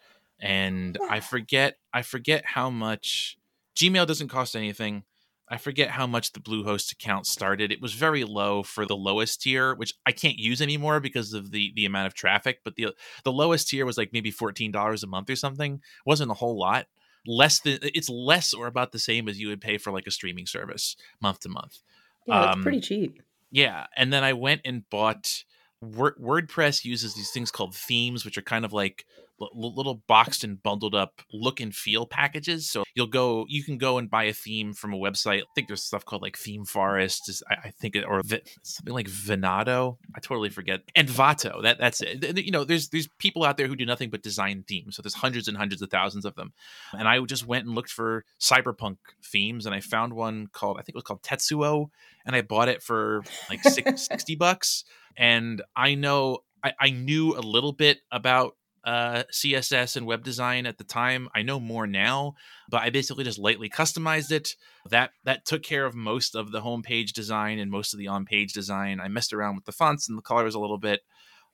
And 0.41 0.97
I 1.09 1.19
forget 1.19 1.77
I 1.93 2.01
forget 2.01 2.45
how 2.45 2.69
much 2.69 3.37
Gmail 3.75 4.07
doesn't 4.07 4.29
cost 4.29 4.55
anything. 4.55 5.03
I 5.49 5.57
forget 5.57 5.89
how 5.89 6.05
much 6.05 6.33
the 6.33 6.39
Bluehost 6.39 6.91
account 6.91 7.25
started. 7.25 7.71
It 7.71 7.81
was 7.81 7.93
very 7.93 8.23
low 8.23 8.61
for 8.61 8.85
the 8.85 8.95
lowest 8.95 9.41
tier, 9.41 9.73
which 9.73 9.93
I 10.05 10.11
can't 10.11 10.37
use 10.37 10.61
anymore 10.61 10.99
because 10.99 11.33
of 11.33 11.51
the 11.51 11.73
the 11.75 11.85
amount 11.85 12.07
of 12.07 12.13
traffic. 12.13 12.59
But 12.63 12.75
the 12.75 12.93
the 13.23 13.31
lowest 13.31 13.69
tier 13.69 13.85
was 13.85 13.97
like 13.97 14.13
maybe 14.13 14.31
fourteen 14.31 14.71
dollars 14.71 15.03
a 15.03 15.07
month 15.07 15.29
or 15.29 15.35
something. 15.35 15.75
It 15.75 15.81
wasn't 16.05 16.31
a 16.31 16.35
whole 16.35 16.57
lot. 16.57 16.87
Less 17.25 17.59
than 17.59 17.79
it's 17.81 18.09
less 18.09 18.53
or 18.53 18.67
about 18.67 18.91
the 18.91 18.99
same 18.99 19.27
as 19.27 19.39
you 19.39 19.49
would 19.49 19.61
pay 19.61 19.77
for 19.77 19.91
like 19.91 20.07
a 20.07 20.11
streaming 20.11 20.45
service 20.45 20.95
month 21.21 21.41
to 21.41 21.49
month. 21.49 21.79
Yeah, 22.25 22.45
it's 22.45 22.55
um, 22.55 22.63
pretty 22.63 22.81
cheap. 22.81 23.21
Yeah, 23.51 23.87
and 23.95 24.13
then 24.13 24.23
I 24.23 24.33
went 24.33 24.61
and 24.65 24.89
bought. 24.89 25.43
WordPress 25.81 26.83
uses 26.83 27.13
these 27.13 27.31
things 27.31 27.51
called 27.51 27.73
themes, 27.73 28.25
which 28.25 28.37
are 28.37 28.41
kind 28.41 28.65
of 28.65 28.73
like 28.73 29.05
little 29.53 30.03
boxed 30.07 30.43
and 30.43 30.61
bundled 30.61 30.95
up 30.95 31.21
look 31.33 31.59
and 31.59 31.75
feel 31.75 32.05
packages. 32.05 32.69
So 32.69 32.83
you'll 32.95 33.07
go, 33.07 33.45
you 33.47 33.63
can 33.63 33.77
go 33.77 33.97
and 33.97 34.09
buy 34.09 34.25
a 34.25 34.33
theme 34.33 34.73
from 34.73 34.93
a 34.93 34.97
website. 34.97 35.41
I 35.41 35.45
think 35.55 35.67
there's 35.67 35.83
stuff 35.83 36.05
called 36.05 36.21
like 36.21 36.37
Theme 36.37 36.65
Forest, 36.65 37.43
I, 37.49 37.67
I 37.67 37.71
think, 37.71 37.95
or 38.07 38.21
something 38.63 38.93
like 38.93 39.07
Venado. 39.07 39.97
I 40.15 40.19
totally 40.19 40.49
forget. 40.49 40.81
Envato. 40.95 41.63
That 41.63 41.79
that's 41.79 42.01
it. 42.01 42.37
You 42.37 42.51
know, 42.51 42.63
there's 42.63 42.89
there's 42.89 43.07
people 43.19 43.43
out 43.43 43.57
there 43.57 43.67
who 43.67 43.75
do 43.75 43.85
nothing 43.85 44.09
but 44.09 44.23
design 44.23 44.63
themes. 44.67 44.95
So 44.95 45.01
there's 45.01 45.15
hundreds 45.15 45.47
and 45.47 45.57
hundreds 45.57 45.81
of 45.81 45.89
thousands 45.89 46.25
of 46.25 46.35
them. 46.35 46.53
And 46.93 47.07
I 47.07 47.19
just 47.21 47.45
went 47.47 47.65
and 47.65 47.75
looked 47.75 47.91
for 47.91 48.25
cyberpunk 48.39 48.97
themes, 49.23 49.65
and 49.65 49.75
I 49.75 49.79
found 49.79 50.13
one 50.13 50.47
called 50.47 50.77
I 50.77 50.81
think 50.81 50.89
it 50.89 50.95
was 50.95 51.03
called 51.03 51.23
Tetsuo, 51.23 51.87
and 52.25 52.35
I 52.35 52.41
bought 52.41 52.69
it 52.69 52.81
for 52.81 53.23
like 53.49 53.61
six, 53.63 54.01
60 54.07 54.35
bucks. 54.35 54.83
And 55.17 55.61
I 55.75 55.95
know 55.95 56.39
I, 56.63 56.73
I 56.79 56.89
knew 56.89 57.37
a 57.37 57.41
little 57.41 57.73
bit 57.73 57.99
about 58.11 58.55
uh, 58.83 59.23
CSS 59.31 59.95
and 59.95 60.05
web 60.05 60.23
design 60.23 60.65
at 60.65 60.77
the 60.77 60.83
time. 60.83 61.29
I 61.35 61.41
know 61.41 61.59
more 61.59 61.87
now, 61.87 62.35
but 62.69 62.81
I 62.81 62.89
basically 62.89 63.23
just 63.23 63.39
lightly 63.39 63.69
customized 63.69 64.31
it. 64.31 64.55
That 64.89 65.11
that 65.23 65.45
took 65.45 65.63
care 65.63 65.85
of 65.85 65.95
most 65.95 66.35
of 66.35 66.51
the 66.51 66.61
homepage 66.61 67.11
design 67.11 67.59
and 67.59 67.71
most 67.71 67.93
of 67.93 67.99
the 67.99 68.07
on-page 68.07 68.53
design. 68.53 68.99
I 68.99 69.07
messed 69.07 69.33
around 69.33 69.55
with 69.55 69.65
the 69.65 69.71
fonts 69.71 70.07
and 70.07 70.17
the 70.17 70.23
colors 70.23 70.55
a 70.55 70.59
little 70.59 70.79
bit. 70.79 71.01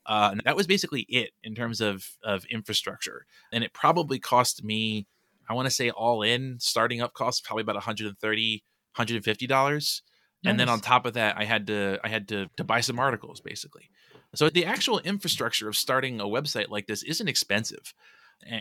Uh, 0.05 0.29
and 0.33 0.41
that 0.45 0.55
was 0.55 0.67
basically 0.67 1.01
it 1.09 1.31
in 1.43 1.55
terms 1.55 1.81
of 1.81 2.05
of 2.23 2.45
infrastructure. 2.45 3.25
And 3.51 3.63
it 3.63 3.73
probably 3.73 4.19
cost 4.19 4.63
me, 4.63 5.07
I 5.49 5.53
want 5.53 5.65
to 5.65 5.71
say 5.71 5.89
all 5.89 6.21
in, 6.21 6.57
starting 6.59 7.01
up 7.01 7.13
cost 7.13 7.43
probably 7.43 7.61
about 7.61 7.75
130 7.75 8.63
$150 8.97 9.49
nice. 9.49 10.01
and 10.45 10.59
then 10.59 10.69
on 10.69 10.79
top 10.79 11.05
of 11.05 11.13
that 11.13 11.37
i 11.37 11.43
had 11.43 11.67
to 11.67 11.99
i 12.03 12.07
had 12.07 12.27
to 12.29 12.47
to 12.57 12.63
buy 12.63 12.81
some 12.81 12.99
articles 12.99 13.41
basically 13.41 13.89
So 14.35 14.49
the 14.49 14.65
actual 14.65 14.99
infrastructure 14.99 15.67
of 15.67 15.75
starting 15.75 16.19
a 16.19 16.25
website 16.25 16.69
like 16.69 16.87
this 16.87 17.03
isn't 17.03 17.27
expensive. 17.27 17.93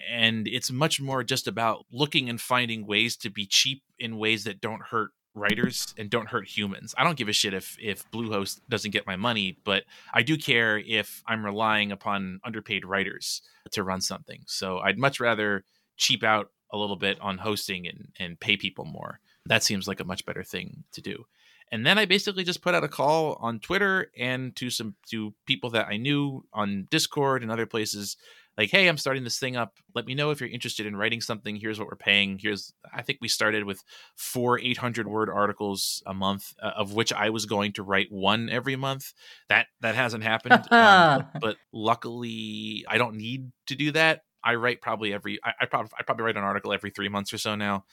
And 0.09 0.47
it's 0.47 0.71
much 0.71 1.01
more 1.01 1.25
just 1.25 1.49
about 1.49 1.85
looking 1.91 2.31
and 2.31 2.41
finding 2.41 2.87
ways 2.87 3.17
to 3.19 3.31
be 3.31 3.47
cheap 3.47 3.83
in 3.99 4.19
ways 4.19 4.45
that 4.45 4.61
don't 4.61 4.83
hurt 4.83 5.11
writers 5.35 5.95
and 5.99 6.09
don't 6.09 6.29
hurt 6.29 6.47
humans. 6.47 6.95
I 6.97 7.05
don't 7.05 7.19
give 7.19 7.29
a 7.29 7.33
shit 7.33 7.55
if 7.55 7.77
if 7.81 8.09
Bluehost 8.11 8.61
doesn't 8.69 8.93
get 8.93 9.07
my 9.07 9.17
money, 9.17 9.59
but 9.65 9.83
I 10.13 10.23
do 10.23 10.39
care 10.39 10.79
if 10.79 11.23
I'm 11.27 11.45
relying 11.45 11.93
upon 11.93 12.41
underpaid 12.45 12.85
writers 12.85 13.43
to 13.73 13.83
run 13.83 14.01
something. 14.01 14.43
So 14.47 14.79
I'd 14.79 14.99
much 14.99 15.21
rather 15.21 15.65
cheap 15.97 16.23
out 16.23 16.51
a 16.73 16.79
little 16.79 16.97
bit 16.97 17.21
on 17.21 17.39
hosting 17.39 17.87
and 17.87 18.09
and 18.19 18.41
pay 18.41 18.57
people 18.57 18.85
more. 18.85 19.21
That 19.47 19.63
seems 19.63 19.87
like 19.87 20.01
a 20.01 20.05
much 20.05 20.25
better 20.25 20.45
thing 20.45 20.85
to 20.93 21.03
do. 21.03 21.27
And 21.75 21.85
then 21.85 21.99
I 21.99 22.05
basically 22.05 22.45
just 22.45 22.63
put 22.63 22.73
out 22.77 22.85
a 22.85 22.89
call 22.89 23.37
on 23.41 23.59
Twitter 23.59 24.13
and 24.17 24.55
to 24.55 24.71
some 24.71 24.95
to 25.11 25.35
people 25.45 25.71
that 25.71 25.89
I 25.89 25.97
knew 25.97 26.45
on 26.53 26.87
Discord 26.89 27.43
and 27.43 27.51
other 27.51 27.67
places 27.67 28.17
like, 28.57 28.71
hey, 28.71 28.87
I'm 28.87 28.97
starting 28.97 29.25
this 29.25 29.41
thing 29.41 29.57
up. 29.57 29.75
Let 29.93 30.07
me 30.07 30.15
know 30.15 30.31
if 30.31 30.41
you're 30.41 30.49
interested 30.49 30.87
in 30.87 30.95
writing 30.95 31.21
something. 31.21 31.57
Here's 31.57 31.81
what 31.81 31.89
we're 31.89 31.97
paying. 31.97 32.39
Here's, 32.41 32.73
I 32.95 33.03
think 33.03 33.19
we 33.21 33.27
started 33.27 33.65
with 33.65 33.83
four 34.15 34.61
800 34.61 35.09
word 35.09 35.29
articles 35.29 36.01
a 36.07 36.15
month, 36.15 36.55
uh, 36.63 36.71
of 36.77 36.93
which 36.93 37.13
I 37.13 37.31
was 37.31 37.45
going 37.45 37.73
to 37.73 37.83
write 37.83 38.13
one 38.13 38.49
every 38.51 38.77
month. 38.77 39.13
That 39.49 39.67
that 39.81 39.97
hasn't 39.97 40.23
happened, 40.23 40.65
um, 40.71 41.27
but, 41.41 41.57
luckily, 41.73 42.85
I 42.89 42.99
don't 42.99 43.17
need 43.17 43.51
to 43.67 43.75
do 43.75 43.91
that. 43.91 44.23
I 44.45 44.55
write 44.55 44.81
probably 44.81 45.13
every, 45.13 45.41
I, 45.43 45.55
I 45.63 45.67
probably, 45.67 45.91
I 45.99 46.05
probably 46.05 46.27
write 46.27 46.37
an 46.37 46.45
article 46.45 46.73
every 46.73 46.91
three 46.91 47.09
months 47.09 47.33
or 47.33 47.39
so 47.39 47.57
now. 47.57 47.85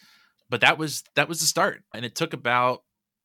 But 0.52 0.62
that 0.62 0.78
was 0.78 1.04
that 1.16 1.28
was 1.28 1.40
the 1.40 1.48
start, 1.48 1.82
and 1.96 2.06
it 2.06 2.14
took 2.14 2.34
about, 2.34 2.84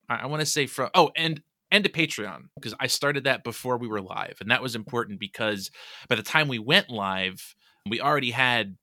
I, 0.09 0.17
I 0.17 0.27
want 0.27 0.41
to 0.41 0.47
say 0.47 0.67
from, 0.67 0.91
oh, 0.95 1.11
and 1.17 1.43
and 1.71 1.85
to 1.85 1.91
Patreon 1.91 2.45
because 2.55 2.75
I 2.79 2.87
started 2.87 3.25
that 3.25 3.43
before 3.43 3.77
we 3.77 3.89
were 3.89 4.01
live. 4.01 4.39
And 4.41 4.51
that 4.51 4.63
was 4.63 4.75
important 4.75 5.19
because 5.19 5.71
by 6.09 6.15
the 6.15 6.23
time 6.23 6.49
we 6.49 6.59
went 6.59 6.91
live, 6.91 7.57
we 7.89 8.01
already 8.01 8.31
had 8.31 8.77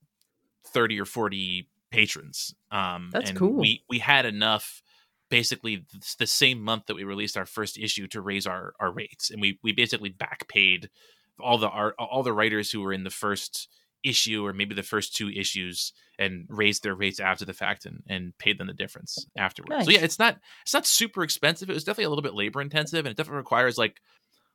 30 0.67 0.99
or 0.99 1.05
40 1.05 1.69
patrons. 1.91 2.53
Um, 2.71 3.09
That's 3.13 3.31
cool. 3.31 3.53
We, 3.53 3.83
we 3.89 3.99
had 3.99 4.25
enough 4.25 4.81
basically 5.29 5.85
the 6.19 6.27
same 6.27 6.61
month 6.61 6.87
that 6.87 6.95
we 6.95 7.03
released 7.03 7.37
our 7.37 7.45
first 7.45 7.77
issue 7.77 8.07
to 8.07 8.21
raise 8.21 8.45
our, 8.45 8.73
our 8.79 8.91
rates. 8.91 9.31
And 9.31 9.41
we, 9.41 9.59
we 9.63 9.71
basically 9.71 10.09
back 10.09 10.47
paid 10.47 10.89
all 11.39 11.57
the 11.57 11.69
art, 11.69 11.95
all 11.97 12.21
the 12.21 12.33
writers 12.33 12.69
who 12.71 12.81
were 12.81 12.93
in 12.93 13.03
the 13.03 13.09
first 13.09 13.69
issue 14.03 14.45
or 14.45 14.53
maybe 14.53 14.75
the 14.75 14.83
first 14.83 15.15
two 15.15 15.29
issues 15.29 15.93
and 16.19 16.45
raised 16.49 16.83
their 16.83 16.95
rates 16.95 17.19
after 17.19 17.45
the 17.45 17.53
fact 17.53 17.85
and, 17.85 18.03
and 18.07 18.37
paid 18.37 18.57
them 18.57 18.67
the 18.67 18.73
difference 18.73 19.25
afterwards. 19.37 19.71
Nice. 19.71 19.85
So 19.85 19.91
yeah, 19.91 20.01
it's 20.01 20.19
not 20.19 20.37
it's 20.63 20.73
not 20.73 20.85
super 20.85 21.23
expensive. 21.23 21.69
It 21.69 21.73
was 21.73 21.83
definitely 21.83 22.05
a 22.05 22.09
little 22.09 22.23
bit 22.23 22.33
labor 22.33 22.61
intensive 22.61 23.05
and 23.05 23.11
it 23.11 23.17
definitely 23.17 23.37
requires 23.37 23.77
like 23.77 24.01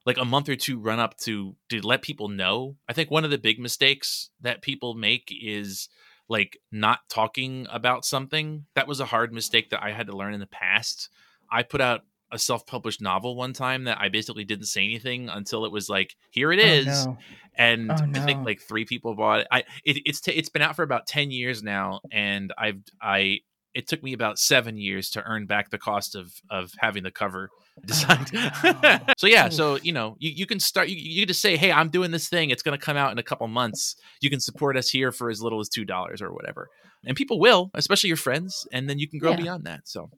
like 0.07 0.19
a 0.19 0.25
month 0.25 0.49
or 0.49 0.57
two 0.57 0.79
run 0.79 0.99
up 0.99 1.17
to 1.19 1.57
to 1.71 1.81
let 1.81 2.03
people 2.03 2.29
know. 2.29 2.77
I 2.89 2.93
think 2.93 3.11
one 3.11 3.25
of 3.25 3.31
the 3.31 3.39
big 3.39 3.59
mistakes 3.59 4.31
that 4.41 4.63
people 4.63 4.95
make 4.95 5.33
is 5.43 5.89
like 6.29 6.59
not 6.71 7.01
talking 7.09 7.67
about 7.71 8.05
something. 8.05 8.67
That 8.75 8.89
was 8.89 9.01
a 9.01 9.07
hard 9.07 9.33
mistake 9.33 9.71
that 9.71 9.83
I 9.83 9.93
had 9.93 10.07
to 10.07 10.17
learn 10.17 10.35
in 10.35 10.41
the 10.41 10.47
past. 10.47 11.09
I 11.51 11.63
put 11.63 11.81
out 11.81 12.03
a 12.31 12.39
self-published 12.39 13.01
novel 13.01 13.37
one 13.37 13.53
time 13.53 13.85
that 13.85 13.99
I 14.01 14.09
basically 14.09 14.45
didn't 14.45 14.67
say 14.67 14.85
anything 14.85 15.29
until 15.29 15.65
it 15.65 15.73
was 15.73 15.89
like, 15.89 16.17
here 16.31 16.53
it 16.53 16.61
oh, 16.61 16.63
is. 16.63 17.07
oh. 17.07 17.11
Oh, 17.11 17.13
no. 17.13 17.19
And 17.55 17.91
oh, 17.91 18.05
no. 18.05 18.21
I 18.21 18.25
think 18.25 18.45
like 18.45 18.61
three 18.61 18.85
people 18.85 19.15
bought 19.15 19.41
it. 19.41 19.49
I 19.51 19.61
it, 19.85 19.99
it's 20.05 20.21
t- 20.21 20.33
it's 20.33 20.49
been 20.49 20.63
out 20.63 20.77
for 20.77 20.83
about 20.83 21.07
10 21.07 21.31
years 21.31 21.63
now 21.63 22.01
and 22.13 22.53
I've 22.57 22.81
I 23.03 23.41
it 23.75 23.87
took 23.87 24.03
me 24.03 24.13
about 24.13 24.39
7 24.39 24.77
years 24.77 25.11
to 25.11 25.23
earn 25.23 25.47
back 25.47 25.71
the 25.71 25.79
cost 25.79 26.15
of 26.15 26.33
of 26.51 26.73
having 26.79 27.03
the 27.03 27.11
cover 27.11 27.51
oh, 27.79 27.83
designed. 27.85 28.31
Oh, 28.35 28.99
so 29.19 29.27
yeah, 29.27 29.49
so 29.49 29.77
you 29.77 29.93
know, 29.93 30.17
you, 30.19 30.31
you 30.31 30.47
can 30.47 30.61
start 30.61 30.89
you, 30.89 30.97
you 30.97 31.27
just 31.27 31.41
say, 31.41 31.57
"Hey, 31.57 31.73
I'm 31.73 31.89
doing 31.89 32.11
this 32.11 32.29
thing. 32.29 32.51
It's 32.51 32.63
going 32.63 32.79
to 32.79 32.85
come 32.85 32.97
out 32.97 33.13
in 33.13 33.19
a 33.19 33.23
couple 33.23 33.47
months. 33.49 33.97
You 34.21 34.31
can 34.31 34.41
support 34.41 34.77
us 34.77 34.89
here 34.89 35.13
for 35.13 35.31
as 35.31 35.41
little 35.41 35.61
as 35.61 35.69
$2 35.69 36.23
or 36.23 36.33
whatever." 36.33 36.69
And 37.05 37.17
people 37.17 37.39
will, 37.39 37.71
especially 37.75 38.09
your 38.09 38.17
friends, 38.17 38.67
and 38.73 38.91
then 38.91 38.99
you 38.99 39.09
can 39.09 39.19
grow 39.19 39.31
yeah. 39.31 39.37
beyond 39.37 39.65
that. 39.65 39.83
So 39.85 40.11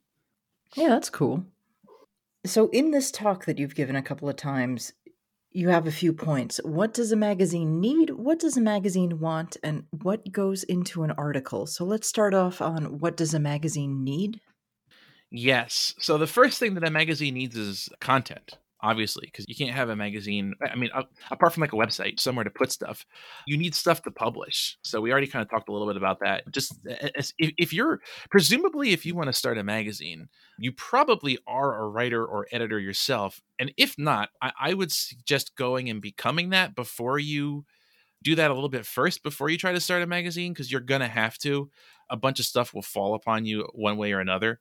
Yeah, 0.75 0.89
that's 0.89 1.11
cool. 1.11 1.45
So, 2.45 2.69
in 2.69 2.91
this 2.91 3.11
talk 3.11 3.45
that 3.45 3.59
you've 3.59 3.75
given 3.75 3.97
a 3.97 4.03
couple 4.03 4.29
of 4.29 4.37
times, 4.37 4.93
you 5.53 5.69
have 5.69 5.87
a 5.87 5.93
few 5.93 6.13
points. 6.13 6.59
What 6.65 6.95
does 6.95 7.13
a 7.13 7.17
magazine 7.17 7.81
need? 7.81 8.11
What 8.11 8.39
does 8.39 8.57
a 8.57 8.63
magazine 8.63 9.19
want? 9.19 9.57
And 9.63 9.85
what 9.91 10.33
goes 10.33 10.63
into 10.63 11.03
an 11.03 11.11
article? 11.13 11.67
So, 11.67 11.85
let's 11.85 12.09
start 12.09 12.33
off 12.33 12.63
on 12.63 12.99
what 12.99 13.17
does 13.17 13.35
a 13.35 13.41
magazine 13.41 14.05
need? 14.05 14.41
Yes. 15.31 15.95
So, 15.99 16.17
the 16.17 16.27
first 16.27 16.59
thing 16.59 16.75
that 16.75 16.87
a 16.87 16.91
magazine 16.91 17.35
needs 17.35 17.57
is 17.57 17.89
content 18.01 18.57
obviously, 18.83 19.27
because 19.27 19.45
you 19.49 19.55
can't 19.55 19.75
have 19.75 19.89
a 19.89 19.97
magazine. 19.97 20.55
I 20.63 20.75
mean, 20.77 20.91
apart 21.31 21.53
from 21.53 21.61
like 21.61 21.73
a 21.73 21.77
website, 21.77 22.21
somewhere 22.21 22.45
to 22.45 22.51
put 22.51 22.73
stuff, 22.73 23.05
you 23.47 23.57
need 23.57 23.75
stuff 23.75 24.03
to 24.03 24.11
publish. 24.11 24.79
So 24.83 25.01
we 25.01 25.13
already 25.13 25.27
kind 25.27 25.43
of 25.43 25.51
talked 25.51 25.69
a 25.69 25.73
little 25.73 25.87
bit 25.87 25.97
about 25.97 26.21
that. 26.21 26.51
Just 26.51 26.79
if, 26.85 27.33
if 27.39 27.73
you're 27.73 28.01
presumably, 28.31 28.93
if 28.93 29.05
you 29.05 29.15
want 29.15 29.29
to 29.29 29.33
start 29.33 29.59
a 29.59 29.65
magazine, 29.65 30.29
you 30.59 30.73
probably 30.73 31.39
are 31.47 31.81
a 31.83 31.89
writer 31.89 32.25
or 32.25 32.47
editor 32.53 32.79
yourself. 32.79 33.41
And 33.59 33.73
if 33.77 33.97
not, 33.99 34.31
I, 34.43 34.53
I 34.61 34.75
would 34.75 34.93
suggest 34.93 35.57
going 35.57 35.89
and 35.91 36.01
becoming 36.01 36.51
that 36.51 36.75
before 36.75 37.19
you 37.19 37.65
do 38.23 38.35
that 38.35 38.51
a 38.51 38.55
little 38.55 38.69
bit 38.69 38.87
first 38.87 39.23
before 39.23 39.49
you 39.49 39.57
try 39.57 39.73
to 39.73 39.81
start 39.81 40.03
a 40.03 40.07
magazine 40.07 40.53
because 40.53 40.71
you're 40.71 40.81
gonna 40.81 41.09
have 41.09 41.39
to. 41.39 41.71
A 42.11 42.17
bunch 42.17 42.41
of 42.41 42.47
stuff 42.47 42.75
will 42.75 42.83
fall 42.83 43.15
upon 43.15 43.45
you 43.47 43.69
one 43.75 43.97
way 43.97 44.13
or 44.13 44.21
another 44.21 44.61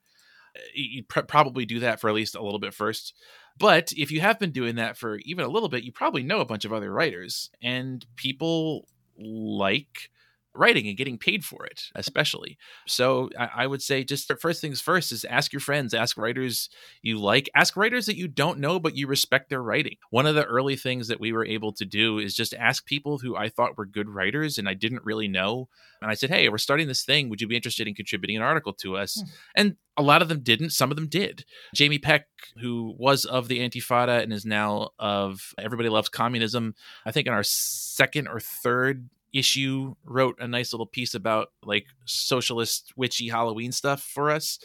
eh, 0.55 0.59
you 0.73 1.03
pr- 1.03 1.21
probably 1.21 1.65
do 1.65 1.79
that 1.79 1.99
for 1.99 2.09
at 2.09 2.15
least 2.15 2.35
a 2.35 2.43
little 2.43 2.59
bit 2.59 2.73
first. 2.73 3.13
But 3.59 3.91
if 3.97 4.09
you 4.09 4.21
have 4.21 4.39
been 4.39 4.51
doing 4.51 4.75
that 4.75 4.97
for 4.97 5.17
even 5.17 5.45
a 5.45 5.49
little 5.49 5.69
bit, 5.69 5.83
you 5.83 5.91
probably 5.91 6.23
know 6.23 6.39
a 6.39 6.45
bunch 6.45 6.65
of 6.65 6.73
other 6.73 6.91
writers, 6.91 7.49
and 7.61 8.05
people 8.15 8.87
like 9.17 10.09
writing 10.53 10.87
and 10.87 10.97
getting 10.97 11.17
paid 11.17 11.43
for 11.43 11.65
it, 11.65 11.83
especially. 11.95 12.57
So 12.87 13.29
I, 13.37 13.49
I, 13.55 13.67
would 13.67 13.81
say 13.81 14.03
just 14.03 14.31
first 14.39 14.61
things 14.61 14.81
first 14.81 15.11
is 15.11 15.23
ask 15.25 15.53
your 15.53 15.59
friends, 15.59 15.93
ask 15.93 16.17
writers 16.17 16.69
you 17.01 17.19
like, 17.19 17.49
ask 17.55 17.77
writers 17.77 18.07
that 18.07 18.17
you 18.17 18.27
don't 18.27 18.59
know 18.59 18.79
but 18.79 18.95
you 18.95 19.07
respect 19.07 19.49
their 19.49 19.61
writing. 19.61 19.95
One 20.09 20.25
of 20.25 20.35
the 20.35 20.45
early 20.45 20.75
things 20.75 21.07
that 21.07 21.19
we 21.19 21.31
were 21.31 21.45
able 21.45 21.71
to 21.73 21.85
do 21.85 22.17
is 22.17 22.35
just 22.35 22.53
ask 22.55 22.85
people 22.85 23.19
who 23.19 23.35
I 23.35 23.49
thought 23.49 23.77
were 23.77 23.85
good 23.85 24.09
writers 24.09 24.57
and 24.57 24.67
I 24.67 24.73
didn't 24.73 25.05
really 25.05 25.27
know. 25.27 25.69
And 26.01 26.09
I 26.09 26.15
said, 26.15 26.29
Hey, 26.29 26.49
we're 26.49 26.57
starting 26.57 26.87
this 26.87 27.03
thing. 27.03 27.29
Would 27.29 27.41
you 27.41 27.47
be 27.47 27.55
interested 27.55 27.87
in 27.87 27.93
contributing 27.93 28.37
an 28.37 28.43
article 28.43 28.73
to 28.73 28.97
us? 28.97 29.15
Hmm. 29.21 29.29
And 29.55 29.75
a 29.97 30.01
lot 30.03 30.21
of 30.21 30.29
them 30.29 30.41
didn't, 30.41 30.71
some 30.71 30.91
of 30.91 30.95
them 30.95 31.07
did. 31.07 31.45
Jamie 31.75 31.99
Peck, 31.99 32.25
who 32.61 32.95
was 32.97 33.25
of 33.25 33.49
the 33.49 33.59
Antifada 33.59 34.23
and 34.23 34.31
is 34.31 34.45
now 34.45 34.91
of 34.97 35.53
Everybody 35.59 35.89
Loves 35.89 36.09
Communism, 36.09 36.73
I 37.05 37.11
think 37.11 37.27
in 37.27 37.33
our 37.33 37.43
second 37.43 38.27
or 38.27 38.39
third 38.39 39.09
issue 39.33 39.95
wrote 40.03 40.35
a 40.39 40.47
nice 40.47 40.73
little 40.73 40.85
piece 40.85 41.13
about 41.13 41.49
like 41.63 41.85
socialist 42.05 42.91
witchy 42.95 43.29
halloween 43.29 43.71
stuff 43.71 44.01
for 44.01 44.31
us 44.31 44.59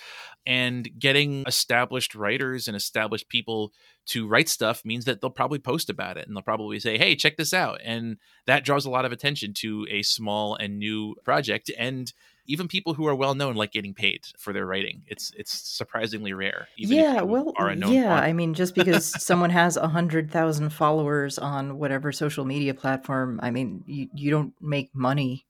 and 0.47 0.89
getting 0.99 1.45
established 1.47 2.15
writers 2.15 2.67
and 2.69 2.77
established 2.77 3.29
people 3.29 3.73
to 4.07 4.27
write 4.27 4.49
stuff 4.49 4.85
means 4.85 5.05
that 5.05 5.21
they'll 5.21 5.31
probably 5.31 5.59
post 5.59 5.89
about 5.91 6.17
it 6.17 6.27
and 6.27 6.37
they'll 6.37 6.43
probably 6.43 6.79
say 6.79 6.99
hey 6.99 7.15
check 7.15 7.37
this 7.37 7.53
out 7.53 7.81
and 7.85 8.17
that 8.47 8.65
draws 8.65 8.85
a 8.85 8.91
lot 8.91 9.05
of 9.05 9.13
attention 9.13 9.53
to 9.53 9.87
a 9.91 10.03
small 10.03 10.55
and 10.57 10.79
new 10.79 11.15
project 11.25 11.71
and 11.79 12.13
even 12.47 12.69
people 12.69 12.95
who 12.95 13.07
are 13.07 13.15
well 13.15 13.35
known 13.35 13.55
like 13.55 13.73
getting 13.73 13.95
paid 13.95 14.27
for 14.39 14.53
their 14.53 14.67
writing. 14.67 15.03
It's 15.07 15.33
it's 15.37 15.53
surprisingly 15.53 16.33
rare. 16.33 16.69
yeah, 16.77 17.23
well, 17.23 17.55
yeah. 17.87 18.15
I 18.15 18.33
mean, 18.33 18.55
just 18.55 18.75
because 18.75 19.07
someone 19.23 19.51
has 19.51 19.77
a 19.77 19.89
hundred 19.89 20.31
thousand 20.31 20.71
followers 20.71 21.39
on 21.39 21.79
whatever 21.79 22.13
social 22.13 22.45
media 22.45 22.75
platform, 22.75 23.41
I 23.43 23.51
mean, 23.51 23.85
you 23.87 24.09
you 24.15 24.31
don't 24.31 24.53
make 24.61 24.95
money 24.95 25.47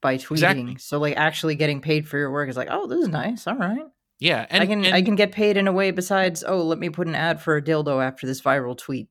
by 0.00 0.16
tweeting. 0.16 0.32
Exactly. 0.32 0.76
So 0.78 0.98
like 0.98 1.16
actually 1.16 1.54
getting 1.54 1.80
paid 1.80 2.08
for 2.08 2.18
your 2.18 2.30
work 2.30 2.48
is 2.48 2.56
like, 2.56 2.68
oh, 2.70 2.86
this 2.86 3.00
is 3.00 3.08
nice. 3.08 3.46
All 3.46 3.56
right. 3.56 3.84
Yeah, 4.18 4.46
and 4.50 4.62
I 4.62 4.66
can 4.66 4.84
and, 4.84 4.94
I 4.94 5.02
can 5.02 5.14
get 5.14 5.32
paid 5.32 5.56
in 5.56 5.66
a 5.66 5.72
way 5.72 5.90
besides 5.90 6.44
oh, 6.46 6.62
let 6.62 6.78
me 6.78 6.90
put 6.90 7.06
an 7.06 7.14
ad 7.14 7.40
for 7.40 7.56
a 7.56 7.62
dildo 7.62 8.04
after 8.04 8.26
this 8.26 8.40
viral 8.40 8.76
tweet. 8.76 9.08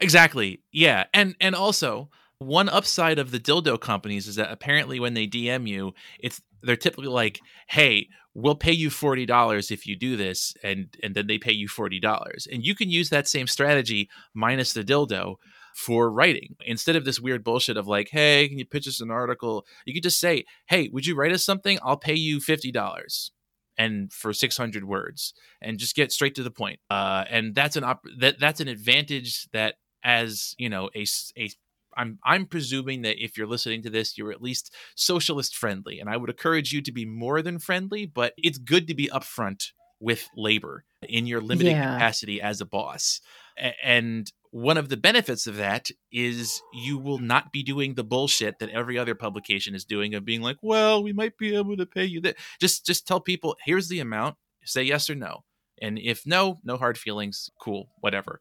Exactly. 0.00 0.62
Yeah, 0.70 1.04
and 1.12 1.34
and 1.40 1.54
also 1.54 2.10
one 2.38 2.68
upside 2.68 3.18
of 3.18 3.30
the 3.30 3.40
dildo 3.40 3.80
companies 3.80 4.26
is 4.26 4.36
that 4.36 4.50
apparently 4.50 5.00
when 5.00 5.14
they 5.14 5.26
DM 5.26 5.66
you, 5.66 5.94
it's 6.18 6.40
they're 6.62 6.76
typically 6.76 7.08
like, 7.08 7.40
"Hey, 7.68 8.08
we'll 8.34 8.54
pay 8.54 8.72
you 8.72 8.90
forty 8.90 9.26
dollars 9.26 9.70
if 9.70 9.86
you 9.86 9.96
do 9.96 10.16
this," 10.16 10.54
and 10.62 10.96
and 11.02 11.14
then 11.14 11.26
they 11.26 11.38
pay 11.38 11.52
you 11.52 11.68
forty 11.68 12.00
dollars, 12.00 12.46
and 12.50 12.64
you 12.64 12.74
can 12.74 12.90
use 12.90 13.10
that 13.10 13.28
same 13.28 13.46
strategy 13.46 14.08
minus 14.34 14.72
the 14.72 14.84
dildo 14.84 15.36
for 15.74 16.10
writing 16.10 16.54
instead 16.66 16.96
of 16.96 17.04
this 17.04 17.20
weird 17.20 17.44
bullshit 17.44 17.76
of 17.76 17.86
like, 17.86 18.10
"Hey, 18.10 18.48
can 18.48 18.58
you 18.58 18.66
pitch 18.66 18.88
us 18.88 19.00
an 19.00 19.10
article?" 19.10 19.66
You 19.84 19.94
could 19.94 20.02
just 20.02 20.20
say, 20.20 20.44
"Hey, 20.66 20.88
would 20.92 21.06
you 21.06 21.14
write 21.14 21.32
us 21.32 21.44
something? 21.44 21.78
I'll 21.82 21.96
pay 21.96 22.14
you 22.14 22.40
fifty 22.40 22.72
dollars." 22.72 23.32
and 23.78 24.12
for 24.12 24.34
600 24.34 24.84
words 24.84 25.32
and 25.62 25.78
just 25.78 25.96
get 25.96 26.12
straight 26.12 26.34
to 26.34 26.42
the 26.42 26.50
point 26.50 26.78
uh, 26.90 27.24
and 27.30 27.54
that's 27.54 27.74
an 27.74 27.84
op- 27.84 28.04
that 28.18 28.38
that's 28.38 28.60
an 28.60 28.68
advantage 28.68 29.48
that 29.52 29.76
as 30.04 30.54
you 30.58 30.68
know 30.68 30.90
a, 30.94 31.06
a 31.38 31.50
I'm 31.96 32.18
I'm 32.24 32.46
presuming 32.46 33.02
that 33.02 33.22
if 33.22 33.36
you're 33.36 33.46
listening 33.46 33.82
to 33.82 33.90
this, 33.90 34.16
you're 34.18 34.32
at 34.32 34.42
least 34.42 34.74
socialist 34.96 35.56
friendly, 35.56 36.00
and 36.00 36.08
I 36.08 36.16
would 36.16 36.30
encourage 36.30 36.72
you 36.72 36.82
to 36.82 36.92
be 36.92 37.04
more 37.04 37.42
than 37.42 37.58
friendly. 37.58 38.06
But 38.06 38.34
it's 38.36 38.58
good 38.58 38.86
to 38.88 38.94
be 38.94 39.08
upfront 39.08 39.72
with 40.00 40.28
labor 40.36 40.84
in 41.08 41.26
your 41.26 41.40
limited 41.40 41.70
Yeah. 41.70 41.94
capacity 41.94 42.40
as 42.40 42.60
a 42.60 42.66
boss. 42.66 43.20
A- 43.58 43.74
And 43.86 44.30
one 44.50 44.76
of 44.76 44.88
the 44.88 44.96
benefits 44.96 45.46
of 45.46 45.56
that 45.56 45.90
is 46.10 46.60
you 46.74 46.98
will 46.98 47.18
not 47.18 47.52
be 47.52 47.62
doing 47.62 47.94
the 47.94 48.04
bullshit 48.04 48.58
that 48.58 48.68
every 48.70 48.98
other 48.98 49.14
publication 49.14 49.74
is 49.74 49.84
doing 49.84 50.14
of 50.14 50.24
being 50.24 50.42
like, 50.42 50.58
well, 50.60 51.02
we 51.02 51.12
might 51.12 51.38
be 51.38 51.54
able 51.56 51.76
to 51.76 51.86
pay 51.86 52.04
you 52.04 52.20
that. 52.22 52.36
Just 52.60 52.84
just 52.84 53.06
tell 53.06 53.20
people, 53.20 53.56
here's 53.64 53.88
the 53.88 54.00
amount, 54.00 54.36
say 54.64 54.82
yes 54.82 55.08
or 55.08 55.14
no. 55.14 55.44
And 55.80 55.98
if 55.98 56.26
no, 56.26 56.58
no 56.64 56.76
hard 56.76 56.98
feelings, 56.98 57.48
cool, 57.60 57.88
whatever. 58.00 58.40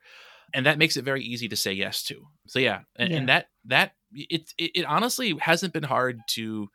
And 0.53 0.65
that 0.65 0.77
makes 0.77 0.97
it 0.97 1.05
very 1.05 1.23
easy 1.23 1.47
to 1.49 1.55
say 1.55 1.73
yes 1.73 2.03
to. 2.03 2.27
So 2.47 2.59
yeah, 2.59 2.81
and, 2.95 3.13
and 3.13 3.29
that 3.29 3.47
that 3.65 3.93
it, 4.13 4.53
it 4.57 4.71
it 4.75 4.85
honestly 4.85 5.35
hasn't 5.39 5.73
been 5.73 5.83
hard 5.83 6.19
to 6.31 6.69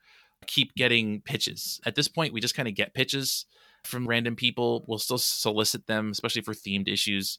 keep 0.46 0.74
getting 0.74 1.20
pitches. 1.22 1.80
At 1.84 1.94
this 1.94 2.08
point, 2.08 2.32
we 2.32 2.40
just 2.40 2.54
kind 2.54 2.68
of 2.68 2.74
get 2.74 2.94
pitches 2.94 3.46
from 3.84 4.06
random 4.06 4.36
people. 4.36 4.84
We'll 4.88 4.98
still 4.98 5.18
solicit 5.18 5.86
them, 5.86 6.10
especially 6.10 6.42
for 6.42 6.54
themed 6.54 6.88
issues. 6.88 7.38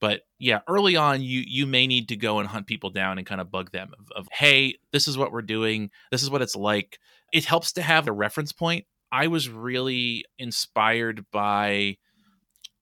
But 0.00 0.22
yeah, 0.38 0.60
early 0.68 0.96
on, 0.96 1.22
you 1.22 1.44
you 1.46 1.66
may 1.66 1.86
need 1.86 2.08
to 2.08 2.16
go 2.16 2.40
and 2.40 2.48
hunt 2.48 2.66
people 2.66 2.90
down 2.90 3.18
and 3.18 3.26
kind 3.26 3.40
of 3.40 3.50
bug 3.50 3.70
them 3.70 3.92
of, 3.98 4.08
of 4.16 4.28
hey, 4.32 4.78
this 4.92 5.06
is 5.06 5.16
what 5.16 5.32
we're 5.32 5.42
doing. 5.42 5.90
This 6.10 6.22
is 6.22 6.30
what 6.30 6.42
it's 6.42 6.56
like. 6.56 6.98
It 7.32 7.44
helps 7.44 7.72
to 7.74 7.82
have 7.82 8.08
a 8.08 8.12
reference 8.12 8.52
point. 8.52 8.84
I 9.12 9.28
was 9.28 9.48
really 9.48 10.24
inspired 10.38 11.24
by 11.30 11.98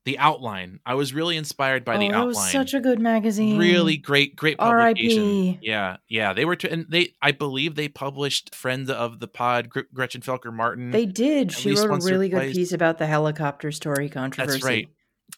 the 0.04 0.18
outline. 0.18 0.80
I 0.86 0.94
was 0.94 1.12
really 1.12 1.36
inspired 1.36 1.84
by 1.84 1.96
oh, 1.96 1.98
the 1.98 2.08
that 2.08 2.22
It 2.22 2.26
was 2.26 2.50
such 2.50 2.74
a 2.74 2.80
good 2.80 2.98
magazine. 3.00 3.58
really 3.58 3.96
great 3.96 4.34
great 4.34 4.58
publication 4.58 5.22
R.I.P.. 5.22 5.58
yeah 5.62 5.98
yeah 6.08 6.32
they 6.32 6.44
were 6.44 6.56
t- 6.56 6.68
and 6.68 6.86
they 6.88 7.14
i 7.20 7.32
believe 7.32 7.74
they 7.74 7.88
published 7.88 8.54
friend 8.54 8.90
of 8.90 9.20
the 9.20 9.28
pod 9.28 9.68
Gr- 9.68 9.80
gretchen 9.92 10.22
felker 10.22 10.52
martin 10.52 10.90
They 10.90 11.06
did. 11.06 11.52
She 11.52 11.74
wrote 11.74 12.02
a 12.02 12.06
really 12.06 12.28
good 12.28 12.52
piece 12.52 12.72
about 12.72 12.98
the 12.98 13.06
helicopter 13.06 13.70
story 13.72 14.08
controversy. 14.08 14.52
That's 14.58 14.64
right. 14.64 14.88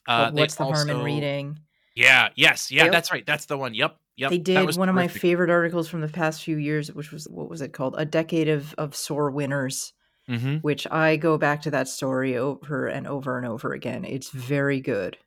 uh 0.06 0.30
What's 0.30 0.54
the 0.54 0.64
harm 0.64 0.88
in 0.90 1.02
reading? 1.02 1.58
yeah 1.94 2.28
yes 2.36 2.70
yeah 2.70 2.88
that's 2.88 3.12
right 3.12 3.26
that's 3.26 3.46
the 3.46 3.58
one 3.58 3.74
yep 3.74 3.96
yep 4.16 4.30
they 4.30 4.38
that 4.38 4.44
did 4.44 4.66
was 4.66 4.78
one 4.78 4.88
of 4.88 4.94
my 4.94 5.08
favorite 5.08 5.50
articles 5.50 5.88
from 5.88 6.00
the 6.00 6.08
past 6.08 6.42
few 6.42 6.56
years, 6.56 6.92
which 6.92 7.10
was 7.12 7.26
what 7.28 7.50
was 7.50 7.60
it 7.62 7.72
called? 7.72 7.94
A 7.98 8.04
decade 8.04 8.48
of 8.48 8.74
of 8.78 8.94
sore 8.94 9.30
winners. 9.30 9.92
Mhm. 10.28 10.62
Which 10.62 10.86
I 10.90 11.16
go 11.16 11.36
back 11.38 11.62
to 11.62 11.70
that 11.72 11.88
story 11.88 12.36
over 12.36 12.86
and 12.88 13.06
over 13.06 13.36
and 13.36 13.46
over 13.46 13.72
again. 13.72 14.04
It's 14.04 14.30
very 14.30 14.80
good. 14.80 15.18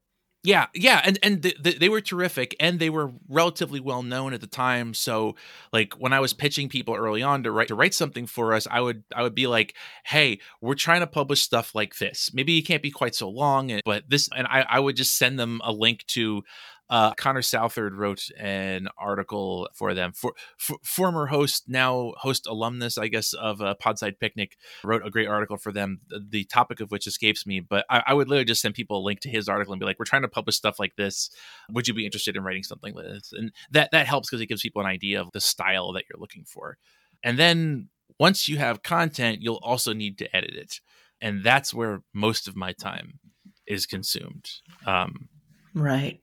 Yeah, 0.44 0.68
yeah, 0.76 1.02
and 1.04 1.18
and 1.24 1.42
th- 1.42 1.64
th- 1.64 1.80
they 1.80 1.90
were 1.90 2.02
terrific, 2.02 2.56
and 2.60 2.80
they 2.80 2.92
were 2.92 3.12
relatively 3.28 3.80
well 3.80 4.04
known 4.04 4.32
at 4.32 4.42
the 4.42 4.48
time. 4.48 4.94
So, 4.94 5.36
like 5.74 5.96
when 5.96 6.14
I 6.14 6.20
was 6.20 6.34
pitching 6.34 6.70
people 6.70 6.94
early 6.94 7.24
on 7.24 7.42
to 7.44 7.52
write 7.52 7.70
to 7.70 7.76
write 7.76 7.96
something 7.96 8.28
for 8.28 8.54
us, 8.54 8.68
I 8.70 8.80
would 8.80 9.04
I 9.16 9.24
would 9.24 9.34
be 9.34 9.48
like, 9.48 9.76
"Hey, 10.06 10.38
we're 10.62 10.76
trying 10.76 11.00
to 11.00 11.08
publish 11.08 11.42
stuff 11.42 11.74
like 11.74 11.98
this. 11.98 12.30
Maybe 12.32 12.60
it 12.60 12.62
can't 12.62 12.84
be 12.84 12.92
quite 12.92 13.16
so 13.16 13.28
long, 13.28 13.80
but 13.86 14.08
this." 14.08 14.30
And 14.38 14.46
I 14.46 14.66
I 14.70 14.80
would 14.80 14.96
just 14.96 15.18
send 15.18 15.40
them 15.40 15.62
a 15.64 15.72
link 15.72 16.06
to. 16.10 16.44
Uh, 16.90 17.14
Connor 17.16 17.42
Southard 17.42 17.96
wrote 17.96 18.30
an 18.38 18.88
article 18.98 19.68
for 19.74 19.94
them. 19.94 20.12
For, 20.14 20.34
for 20.58 20.78
former 20.84 21.28
host, 21.28 21.64
now 21.68 22.14
host 22.18 22.46
alumnus, 22.46 22.98
I 22.98 23.08
guess, 23.08 23.34
of 23.34 23.62
uh, 23.62 23.76
Podside 23.82 24.20
Picnic, 24.20 24.56
wrote 24.84 25.06
a 25.06 25.10
great 25.10 25.28
article 25.28 25.58
for 25.58 25.72
them. 25.72 26.02
The, 26.08 26.24
the 26.28 26.44
topic 26.46 26.80
of 26.80 26.92
which 26.92 27.08
escapes 27.08 27.48
me, 27.48 27.60
but 27.60 27.86
I, 27.90 28.04
I 28.08 28.14
would 28.14 28.28
literally 28.28 28.46
just 28.46 28.62
send 28.62 28.76
people 28.76 29.00
a 29.00 29.04
link 29.04 29.20
to 29.22 29.30
his 29.30 29.50
article 29.50 29.74
and 29.74 29.80
be 29.80 29.86
like, 29.86 29.98
"We're 29.98 30.06
trying 30.06 30.22
to 30.22 30.28
publish 30.28 30.56
stuff 30.56 30.80
like 30.80 30.96
this. 30.96 31.32
Would 31.72 31.88
you 31.88 31.94
be 31.94 32.06
interested 32.06 32.36
in 32.36 32.44
writing 32.44 32.64
something 32.64 32.94
like 32.94 33.06
this?" 33.06 33.34
And 33.34 33.52
that 33.72 33.90
that 33.92 34.08
helps 34.08 34.30
because 34.30 34.42
it 34.42 34.48
gives 34.48 34.62
people 34.62 34.82
an 34.82 34.88
idea 34.88 35.20
of 35.22 35.32
the 35.32 35.42
style 35.42 35.92
that 35.94 36.04
you're 36.10 36.20
looking 36.20 36.44
for. 36.46 36.78
And 37.24 37.40
then 37.40 37.90
once 38.20 38.48
you 38.48 38.58
have 38.58 38.84
content, 38.84 39.42
you'll 39.42 39.60
also 39.64 39.92
need 39.94 40.20
to 40.20 40.36
edit 40.36 40.54
it, 40.54 40.82
and 41.20 41.44
that's 41.44 41.74
where 41.74 42.04
most 42.14 42.48
of 42.48 42.56
my 42.56 42.74
time 42.74 43.20
is 43.66 43.88
consumed. 43.88 44.50
Um, 44.86 45.30
Right. 45.74 46.22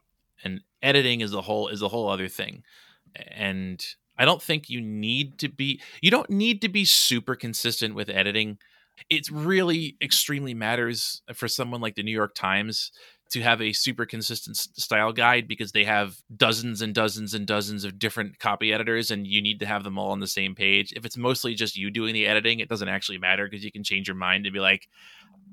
Editing 0.82 1.20
is 1.20 1.34
a 1.34 1.40
whole 1.40 1.68
is 1.68 1.82
a 1.82 1.88
whole 1.88 2.08
other 2.08 2.28
thing. 2.28 2.62
And 3.30 3.84
i 4.18 4.24
don't 4.24 4.42
think 4.42 4.68
you 4.68 4.80
need 4.80 5.38
to 5.38 5.48
be 5.48 5.80
you 6.02 6.10
don't 6.10 6.30
need 6.30 6.60
to 6.62 6.68
be 6.68 6.84
super 6.84 7.34
consistent 7.34 7.94
with 7.94 8.08
editing. 8.08 8.58
It 9.08 9.28
really 9.30 9.96
extremely 10.02 10.54
matters 10.54 11.22
for 11.34 11.48
someone 11.48 11.80
like 11.80 11.94
the 11.94 12.02
new 12.02 12.12
york 12.12 12.34
times 12.34 12.92
to 13.32 13.40
have 13.40 13.62
a 13.62 13.72
super 13.72 14.04
consistent 14.04 14.58
style 14.58 15.10
guide 15.10 15.48
because 15.48 15.72
they 15.72 15.84
have 15.84 16.16
dozens 16.36 16.82
and 16.82 16.94
dozens 16.94 17.32
and 17.32 17.46
dozens 17.46 17.82
of 17.82 17.98
different 17.98 18.38
copy 18.38 18.74
editors 18.74 19.10
and 19.10 19.26
you 19.26 19.40
need 19.40 19.58
to 19.60 19.64
have 19.64 19.84
them 19.84 19.98
all 19.98 20.10
on 20.10 20.20
the 20.20 20.26
same 20.26 20.54
page. 20.54 20.92
If 20.94 21.06
it's 21.06 21.16
mostly 21.16 21.54
just 21.54 21.74
you 21.74 21.90
doing 21.90 22.12
the 22.12 22.26
editing 22.26 22.60
it 22.60 22.68
doesn't 22.68 22.88
actually 22.88 23.16
matter 23.16 23.48
because 23.48 23.64
you 23.64 23.72
can 23.72 23.84
change 23.84 24.06
your 24.06 24.16
mind 24.16 24.44
and 24.44 24.52
be 24.52 24.60
like 24.60 24.86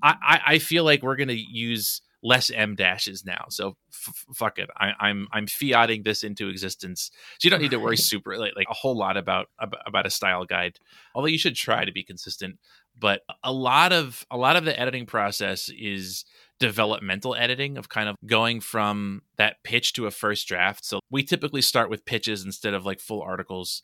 i 0.04 0.16
i, 0.22 0.42
I 0.54 0.60
feel 0.60 0.84
like 0.84 1.04
we're 1.04 1.16
going 1.16 1.30
to 1.30 1.36
use 1.36 2.02
less 2.22 2.50
em 2.50 2.76
dashes 2.76 3.26
now. 3.26 3.46
So 3.50 3.76
f- 3.92 4.26
fuck 4.34 4.60
it. 4.60 4.70
I, 4.78 4.92
i'm 5.00 5.28
i'm 5.32 5.48
fiating 5.48 6.04
this 6.04 6.24
into 6.24 6.50
existence. 6.50 7.12
So 7.40 7.46
you 7.46 7.50
don't 7.50 7.62
need 7.62 7.72
to 7.72 7.80
worry 7.80 7.98
super 7.98 8.38
like, 8.38 8.54
like 8.56 8.68
a 8.70 8.74
whole 8.74 8.98
lot 8.98 9.18
about 9.18 9.48
about 9.60 9.82
about 9.88 10.06
a 10.06 10.10
style 10.10 10.46
guide. 10.46 10.78
Although 11.16 11.28
you 11.28 11.38
should 11.38 11.56
try 11.56 11.86
to 11.86 11.92
be 11.92 12.04
consistent. 12.04 12.58
But 12.98 13.22
a 13.44 13.54
lot 13.54 13.94
of 13.94 14.26
a 14.30 14.38
lot 14.38 14.56
of 14.56 14.66
the 14.66 14.78
editing 14.78 15.06
process 15.06 15.70
is 15.70 16.26
developmental 16.60 17.36
editing 17.36 17.78
of 17.78 17.88
kind 17.88 18.10
of 18.10 18.18
going 18.26 18.60
from 18.60 19.22
that 19.38 19.64
pitch 19.64 19.94
to 19.94 20.06
a 20.06 20.12
first 20.12 20.48
draft. 20.48 20.84
So 20.84 21.00
we 21.10 21.24
typically 21.24 21.62
start 21.62 21.90
with 21.90 22.04
pitches 22.04 22.44
instead 22.44 22.74
of 22.74 22.86
like 22.86 23.00
full 23.00 23.22
articles. 23.22 23.82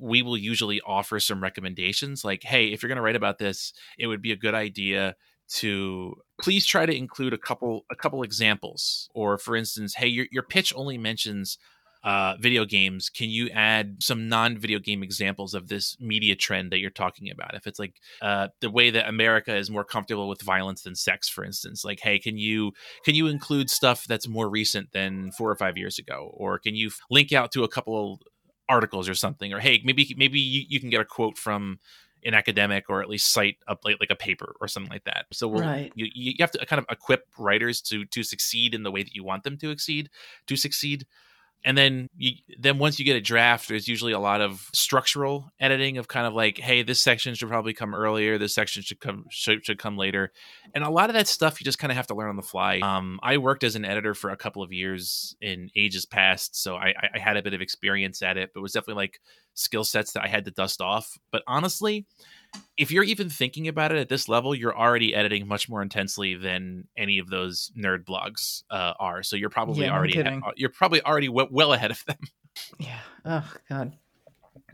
We 0.00 0.22
will 0.22 0.38
usually 0.38 0.80
offer 0.86 1.18
some 1.18 1.42
recommendations 1.42 2.24
like 2.24 2.42
hey 2.44 2.68
if 2.68 2.82
you're 2.82 2.88
going 2.88 2.96
to 2.96 3.02
write 3.02 3.16
about 3.16 3.38
this 3.38 3.74
it 3.98 4.06
would 4.06 4.22
be 4.22 4.32
a 4.32 4.36
good 4.36 4.54
idea 4.54 5.14
to 5.48 6.14
please 6.40 6.66
try 6.66 6.86
to 6.86 6.96
include 6.96 7.32
a 7.32 7.38
couple 7.38 7.84
a 7.90 7.96
couple 7.96 8.22
examples. 8.22 9.08
Or 9.14 9.38
for 9.38 9.56
instance 9.56 9.94
hey 9.94 10.08
your, 10.08 10.26
your 10.30 10.42
pitch 10.42 10.72
only 10.76 10.98
mentions 10.98 11.58
uh, 12.04 12.36
video 12.38 12.66
games. 12.66 13.08
Can 13.08 13.30
you 13.30 13.48
add 13.48 13.96
some 14.02 14.28
non-video 14.28 14.78
game 14.78 15.02
examples 15.02 15.54
of 15.54 15.68
this 15.68 15.96
media 15.98 16.36
trend 16.36 16.70
that 16.70 16.78
you're 16.78 16.90
talking 16.90 17.30
about? 17.30 17.54
If 17.54 17.66
it's 17.66 17.78
like 17.78 17.94
uh, 18.20 18.48
the 18.60 18.70
way 18.70 18.90
that 18.90 19.08
america 19.08 19.56
is 19.56 19.70
more 19.70 19.84
comfortable 19.84 20.28
with 20.28 20.42
violence 20.42 20.82
than 20.82 20.94
sex 20.94 21.28
for 21.28 21.44
instance. 21.44 21.84
Like 21.84 22.00
hey 22.00 22.18
can 22.18 22.36
you 22.36 22.72
can 23.04 23.14
you 23.14 23.26
include 23.26 23.70
stuff 23.70 24.04
that's 24.06 24.28
more 24.28 24.50
recent 24.50 24.92
than 24.92 25.32
four 25.32 25.50
or 25.50 25.56
five 25.56 25.78
years 25.78 25.98
ago? 25.98 26.30
Or 26.34 26.58
can 26.58 26.74
you 26.74 26.90
link 27.10 27.32
out 27.32 27.52
to 27.52 27.64
a 27.64 27.68
couple 27.68 28.20
articles 28.68 29.08
or 29.08 29.14
something? 29.14 29.52
Or 29.52 29.60
hey 29.60 29.80
maybe 29.84 30.14
maybe 30.16 30.40
you, 30.40 30.64
you 30.68 30.80
can 30.80 30.90
get 30.90 31.00
a 31.00 31.04
quote 31.06 31.38
from 31.38 31.78
an 32.24 32.34
academic 32.34 32.84
or 32.88 33.02
at 33.02 33.08
least 33.08 33.32
cite 33.32 33.56
a, 33.68 33.76
like, 33.84 33.96
like 34.00 34.10
a 34.10 34.16
paper 34.16 34.54
or 34.60 34.68
something 34.68 34.90
like 34.90 35.04
that. 35.04 35.26
So 35.32 35.48
Right. 35.50 35.92
you, 35.94 36.08
you 36.14 36.34
have 36.40 36.50
to 36.52 36.64
kind 36.66 36.78
of 36.78 36.86
equip 36.90 37.26
writers 37.38 37.80
to 37.82 38.04
to 38.06 38.22
succeed 38.22 38.74
in 38.74 38.82
the 38.82 38.90
way 38.90 39.02
that 39.02 39.14
you 39.14 39.24
want 39.24 39.44
them 39.44 39.56
to 39.58 39.70
succeed 39.70 40.10
to 40.46 40.56
succeed. 40.56 41.06
And 41.66 41.78
then 41.78 42.10
you 42.16 42.32
then 42.58 42.76
once 42.78 42.98
you 42.98 43.06
get 43.06 43.16
a 43.16 43.22
draft 43.22 43.68
there's 43.68 43.88
usually 43.88 44.12
a 44.12 44.18
lot 44.18 44.42
of 44.42 44.68
structural 44.74 45.50
editing 45.58 45.96
of 45.96 46.08
kind 46.08 46.26
of 46.26 46.34
like 46.34 46.58
hey 46.58 46.82
this 46.82 47.00
section 47.00 47.34
should 47.34 47.48
probably 47.48 47.72
come 47.72 47.94
earlier. 47.94 48.36
This 48.36 48.54
section 48.54 48.82
should 48.82 49.00
come 49.00 49.24
should, 49.30 49.64
should 49.64 49.78
come 49.78 49.96
later. 49.96 50.30
And 50.74 50.84
a 50.84 50.90
lot 50.90 51.08
of 51.08 51.14
that 51.14 51.26
stuff 51.26 51.60
you 51.60 51.64
just 51.64 51.78
kind 51.78 51.90
of 51.90 51.96
have 51.96 52.06
to 52.08 52.14
learn 52.14 52.28
on 52.28 52.36
the 52.36 52.42
fly. 52.42 52.80
Um, 52.80 53.18
i 53.22 53.38
worked 53.38 53.64
as 53.64 53.76
an 53.76 53.84
editor 53.86 54.12
for 54.14 54.28
a 54.30 54.36
couple 54.36 54.62
of 54.62 54.72
years 54.74 55.34
in 55.40 55.70
ages 55.74 56.04
past 56.04 56.54
so 56.54 56.76
I, 56.76 56.88
I- 56.88 57.10
I 57.14 57.18
had 57.18 57.36
a 57.38 57.42
bit 57.42 57.54
of 57.54 57.62
experience 57.62 58.20
at 58.22 58.36
it 58.36 58.50
but 58.52 58.60
it 58.60 58.62
was 58.62 58.72
definitely 58.72 59.02
like 59.04 59.20
skill 59.54 59.84
sets 59.84 60.12
that 60.12 60.22
i 60.24 60.28
had 60.28 60.44
to 60.44 60.50
dust 60.50 60.80
off 60.80 61.18
but 61.30 61.42
honestly 61.46 62.06
if 62.76 62.90
you're 62.90 63.04
even 63.04 63.28
thinking 63.28 63.68
about 63.68 63.92
it 63.92 63.98
at 63.98 64.08
this 64.08 64.28
level, 64.28 64.54
you're 64.54 64.76
already 64.76 65.14
editing 65.14 65.46
much 65.46 65.68
more 65.68 65.82
intensely 65.82 66.34
than 66.34 66.88
any 66.96 67.18
of 67.18 67.28
those 67.28 67.70
nerd 67.76 68.04
blogs 68.04 68.62
uh, 68.70 68.94
are. 68.98 69.22
So 69.22 69.36
you're 69.36 69.50
probably 69.50 69.84
Yeah, 69.84 69.90
no 69.90 69.96
already 69.96 70.22
you're 70.56 70.70
probably 70.70 71.02
already 71.02 71.28
w- 71.28 71.48
well 71.50 71.72
ahead 71.72 71.90
of 71.90 72.04
them. 72.06 72.18
Yeah. 72.78 73.00
Oh 73.24 73.52
God. 73.68 73.94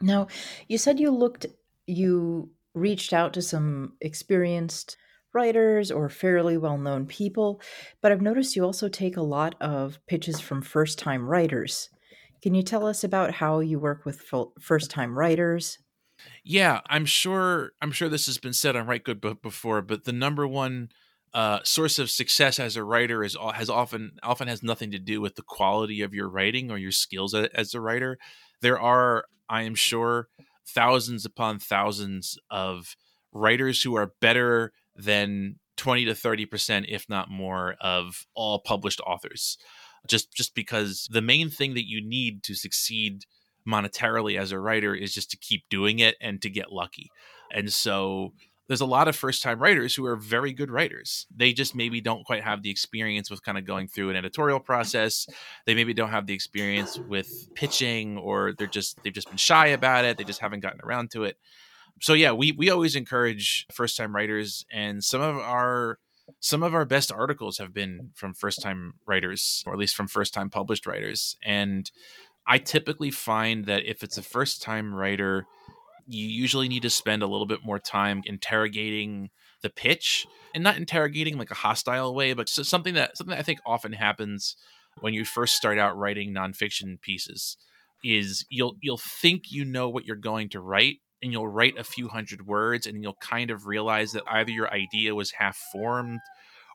Now, 0.02 0.26
you 0.68 0.76
said 0.76 1.00
you 1.00 1.10
looked, 1.10 1.46
you 1.86 2.50
reached 2.74 3.14
out 3.14 3.32
to 3.32 3.42
some 3.42 3.94
experienced 4.02 4.98
writers 5.32 5.90
or 5.90 6.10
fairly 6.10 6.58
well-known 6.58 7.06
people, 7.06 7.62
but 8.02 8.12
I've 8.12 8.20
noticed 8.20 8.54
you 8.54 8.64
also 8.64 8.90
take 8.90 9.16
a 9.16 9.22
lot 9.22 9.54
of 9.62 9.98
pitches 10.06 10.40
from 10.40 10.60
first-time 10.60 11.26
writers. 11.26 11.88
Can 12.42 12.54
you 12.54 12.62
tell 12.62 12.86
us 12.86 13.04
about 13.04 13.34
how 13.34 13.60
you 13.60 13.78
work 13.78 14.04
with 14.04 14.24
first-time 14.60 15.18
writers? 15.18 15.78
Yeah, 16.44 16.80
I'm 16.86 17.06
sure. 17.06 17.72
I'm 17.80 17.92
sure 17.92 18.08
this 18.08 18.26
has 18.26 18.38
been 18.38 18.52
said 18.52 18.76
on 18.76 18.86
Write 18.86 19.04
Good 19.04 19.20
Book 19.20 19.42
before, 19.42 19.82
but 19.82 20.04
the 20.04 20.12
number 20.12 20.46
one 20.46 20.90
uh, 21.32 21.60
source 21.62 21.98
of 21.98 22.10
success 22.10 22.58
as 22.58 22.76
a 22.76 22.84
writer 22.84 23.22
is 23.22 23.36
has 23.54 23.70
often 23.70 24.12
often 24.22 24.48
has 24.48 24.62
nothing 24.62 24.90
to 24.90 24.98
do 24.98 25.20
with 25.20 25.36
the 25.36 25.42
quality 25.42 26.00
of 26.00 26.14
your 26.14 26.28
writing 26.28 26.70
or 26.70 26.78
your 26.78 26.92
skills 26.92 27.34
as 27.34 27.74
a 27.74 27.80
writer. 27.80 28.18
There 28.60 28.80
are, 28.80 29.24
I 29.48 29.62
am 29.62 29.74
sure, 29.74 30.28
thousands 30.66 31.24
upon 31.24 31.58
thousands 31.58 32.38
of 32.50 32.96
writers 33.32 33.82
who 33.82 33.96
are 33.96 34.12
better 34.20 34.72
than 34.96 35.56
20 35.76 36.06
to 36.06 36.14
30 36.14 36.46
percent, 36.46 36.86
if 36.88 37.08
not 37.08 37.30
more, 37.30 37.76
of 37.80 38.26
all 38.34 38.58
published 38.58 39.00
authors. 39.06 39.56
Just 40.06 40.32
just 40.32 40.54
because 40.54 41.08
the 41.10 41.22
main 41.22 41.50
thing 41.50 41.74
that 41.74 41.88
you 41.88 42.02
need 42.02 42.42
to 42.44 42.54
succeed 42.54 43.24
monetarily 43.66 44.38
as 44.38 44.52
a 44.52 44.58
writer 44.58 44.94
is 44.94 45.14
just 45.14 45.30
to 45.30 45.36
keep 45.36 45.68
doing 45.68 45.98
it 45.98 46.16
and 46.20 46.40
to 46.42 46.50
get 46.50 46.72
lucky. 46.72 47.10
And 47.52 47.72
so 47.72 48.32
there's 48.70 48.80
a 48.80 48.86
lot 48.86 49.08
of 49.08 49.16
first 49.16 49.42
time 49.42 49.58
writers 49.58 49.96
who 49.96 50.06
are 50.06 50.14
very 50.14 50.52
good 50.52 50.70
writers. 50.70 51.26
They 51.34 51.52
just 51.52 51.74
maybe 51.74 52.00
don't 52.00 52.24
quite 52.24 52.44
have 52.44 52.62
the 52.62 52.70
experience 52.70 53.28
with 53.28 53.42
kind 53.42 53.58
of 53.58 53.66
going 53.66 53.88
through 53.88 54.10
an 54.10 54.16
editorial 54.16 54.60
process. 54.60 55.26
They 55.66 55.74
maybe 55.74 55.92
don't 55.92 56.10
have 56.10 56.26
the 56.26 56.34
experience 56.34 56.96
with 56.96 57.52
pitching 57.56 58.16
or 58.16 58.54
they're 58.56 58.68
just 58.68 59.02
they've 59.02 59.12
just 59.12 59.28
been 59.28 59.36
shy 59.36 59.66
about 59.66 60.04
it. 60.04 60.18
They 60.18 60.24
just 60.24 60.38
haven't 60.40 60.60
gotten 60.60 60.80
around 60.84 61.10
to 61.12 61.24
it. 61.24 61.36
So 62.00 62.14
yeah, 62.14 62.30
we 62.30 62.52
we 62.52 62.70
always 62.70 62.94
encourage 62.94 63.66
first 63.72 63.96
time 63.96 64.14
writers 64.14 64.64
and 64.72 65.02
some 65.02 65.20
of 65.20 65.36
our 65.38 65.98
some 66.38 66.62
of 66.62 66.74
our 66.74 66.84
best 66.84 67.10
articles 67.10 67.58
have 67.58 67.74
been 67.74 68.10
from 68.14 68.34
first 68.34 68.62
time 68.62 68.94
writers 69.06 69.64
or 69.66 69.72
at 69.72 69.78
least 69.78 69.96
from 69.96 70.06
first 70.06 70.32
time 70.32 70.50
published 70.50 70.86
writers 70.86 71.36
and 71.44 71.90
I 72.46 72.58
typically 72.58 73.10
find 73.10 73.66
that 73.66 73.84
if 73.84 74.02
it's 74.02 74.18
a 74.18 74.22
first 74.22 74.62
time 74.62 74.94
writer 74.94 75.46
you 76.06 76.26
usually 76.26 76.68
need 76.68 76.82
to 76.82 76.90
spend 76.90 77.22
a 77.22 77.26
little 77.26 77.46
bit 77.46 77.64
more 77.64 77.78
time 77.78 78.22
interrogating 78.26 79.30
the 79.62 79.70
pitch 79.70 80.26
and 80.54 80.64
not 80.64 80.76
interrogating 80.76 81.38
like 81.38 81.50
a 81.50 81.54
hostile 81.54 82.14
way, 82.14 82.32
but 82.32 82.48
something 82.48 82.94
that 82.94 83.16
something 83.16 83.30
that 83.30 83.38
I 83.38 83.44
think 83.44 83.60
often 83.64 83.92
happens 83.92 84.56
when 85.00 85.14
you 85.14 85.24
first 85.24 85.54
start 85.54 85.78
out 85.78 85.96
writing 85.96 86.34
nonfiction 86.34 87.00
pieces 87.00 87.56
is 88.02 88.44
you'll 88.48 88.76
you'll 88.80 88.98
think 88.98 89.52
you 89.52 89.64
know 89.64 89.88
what 89.88 90.04
you're 90.04 90.16
going 90.16 90.48
to 90.50 90.60
write 90.60 90.96
and 91.22 91.32
you'll 91.32 91.48
write 91.48 91.78
a 91.78 91.84
few 91.84 92.08
hundred 92.08 92.46
words 92.46 92.86
and 92.86 93.02
you'll 93.02 93.14
kind 93.14 93.50
of 93.50 93.66
realize 93.66 94.12
that 94.12 94.24
either 94.28 94.50
your 94.50 94.72
idea 94.72 95.14
was 95.14 95.32
half 95.32 95.56
formed 95.72 96.20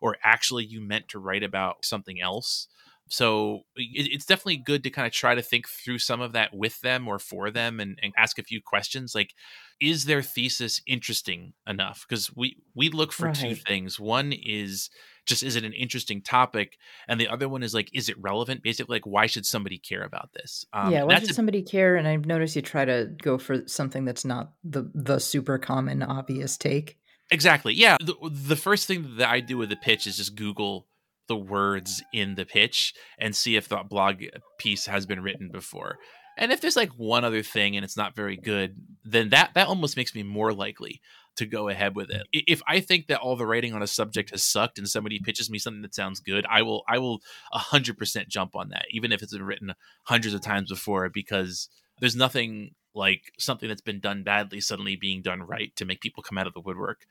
or 0.02 0.18
actually 0.24 0.66
you 0.66 0.82
meant 0.82 1.08
to 1.10 1.20
write 1.20 1.44
about 1.44 1.84
something 1.84 2.22
else 2.22 2.68
so 3.08 3.62
it's 3.76 4.26
definitely 4.26 4.58
good 4.58 4.84
to 4.84 4.90
kind 4.90 5.06
of 5.06 5.14
try 5.14 5.36
to 5.36 5.42
think 5.42 5.68
through 5.68 6.00
some 6.00 6.22
of 6.22 6.34
that 6.34 6.56
with 6.56 6.82
them 6.82 7.08
or 7.08 7.20
for 7.20 7.52
them 7.52 7.80
and, 7.80 8.00
and 8.02 8.14
ask 8.18 8.40
a 8.40 8.44
few 8.44 8.62
questions 8.62 9.14
like 9.14 9.36
is 9.80 10.06
their 10.06 10.22
thesis 10.22 10.82
interesting 10.88 11.54
enough? 11.68 12.06
Because 12.08 12.36
we 12.36 12.58
we 12.74 12.90
look 12.90 13.12
for 13.12 13.28
right. 13.28 13.36
two 13.36 13.56
things. 13.56 14.00
One 14.00 14.32
is 14.34 14.90
just 15.26 15.44
is 15.44 15.56
it 15.56 15.64
an 15.64 15.74
interesting 15.74 16.22
topic? 16.22 16.78
And 17.08 17.20
the 17.20 17.28
other 17.28 17.50
one 17.50 17.62
is 17.62 17.74
like 17.74 17.90
is 17.94 18.10
it 18.10 18.20
relevant? 18.20 18.64
Basically 18.64 18.96
like 18.96 19.06
why 19.06 19.28
should 19.28 19.46
somebody 19.46 19.78
care 19.78 20.04
about 20.04 20.32
this? 20.34 20.66
Um, 20.74 20.92
yeah 20.92 21.04
why 21.04 21.20
should 21.20 21.32
a, 21.32 21.34
somebody 21.34 21.62
care? 21.62 21.98
And 21.98 22.08
i've 22.08 22.26
noticed 22.26 22.56
you 22.56 22.62
try 22.62 22.86
to 22.86 23.12
go 23.22 23.38
for 23.38 23.68
something 23.68 24.06
that's 24.06 24.26
not 24.26 24.54
the 24.64 24.90
the 24.94 25.20
super 25.20 25.58
common 25.58 26.02
obvious 26.02 26.58
take. 26.58 26.98
Exactly 27.32 27.74
yeah. 27.74 27.98
The, 28.00 28.16
the 28.32 28.56
first 28.56 28.88
thing 28.88 29.18
that 29.18 29.30
i 29.30 29.40
do 29.40 29.58
with 29.58 29.70
the 29.70 29.76
pitch 29.76 30.08
is 30.08 30.18
just 30.18 30.36
google 30.36 30.88
the 31.28 31.36
words 31.36 32.04
in 32.14 32.36
the 32.36 32.46
pitch 32.46 32.94
and 33.18 33.36
see 33.36 33.56
if 33.56 33.68
the 33.68 33.78
blog 33.78 34.24
piece 34.58 34.86
has 34.86 35.06
been 35.06 35.22
written 35.22 35.50
before. 35.50 35.98
And 36.38 36.52
if 36.52 36.62
there's 36.62 36.76
like 36.76 36.92
one 36.92 37.24
other 37.24 37.44
thing 37.44 37.76
and 37.76 37.86
it's 37.86 37.98
not 37.98 38.16
very 38.16 38.38
good, 38.38 38.76
then 39.04 39.30
that 39.30 39.54
that 39.54 39.68
almost 39.68 39.96
makes 39.96 40.14
me 40.14 40.24
more 40.24 40.54
likely 40.54 41.02
to 41.38 41.46
go 41.46 41.70
ahead 41.70 41.96
with 41.96 42.10
it. 42.10 42.28
If 42.32 42.62
I 42.68 42.80
think 42.80 43.08
that 43.08 43.20
all 43.20 43.36
the 43.36 43.46
writing 43.46 43.74
on 43.74 43.82
a 43.82 43.88
subject 43.88 44.32
has 44.32 44.44
sucked 44.44 44.78
and 44.78 44.88
somebody 44.88 45.20
pitches 45.20 45.50
me 45.50 45.60
something 45.60 45.82
that 45.82 45.96
sounds 45.96 46.20
good, 46.20 46.46
I 46.50 46.62
will 46.62 46.84
I 46.88 46.98
will 46.98 47.22
100% 47.54 48.28
jump 48.28 48.56
on 48.56 48.70
that 48.70 48.86
even 48.92 49.12
if 49.12 49.22
it's 49.22 49.34
been 49.34 49.44
written 49.44 49.74
hundreds 50.04 50.34
of 50.34 50.42
times 50.42 50.70
before 50.70 51.10
because 51.10 51.70
there's 52.00 52.16
nothing 52.16 52.72
like 52.94 53.32
something 53.38 53.68
that's 53.68 53.82
been 53.82 54.00
done 54.00 54.24
badly 54.24 54.62
suddenly 54.62 54.96
being 54.96 55.22
done 55.22 55.42
right 55.42 55.76
to 55.76 55.86
make 55.86 56.02
people 56.02 56.24
come 56.24 56.38
out 56.38 56.48
of 56.48 56.54
the 56.54 56.62
woodwork. 56.62 57.02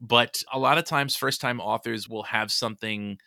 But 0.00 0.42
a 0.52 0.58
lot 0.58 0.78
of 0.78 0.84
times 0.84 1.16
first 1.16 1.40
time 1.40 1.60
authors 1.60 2.08
will 2.08 2.24
have 2.24 2.50
something 2.50 3.18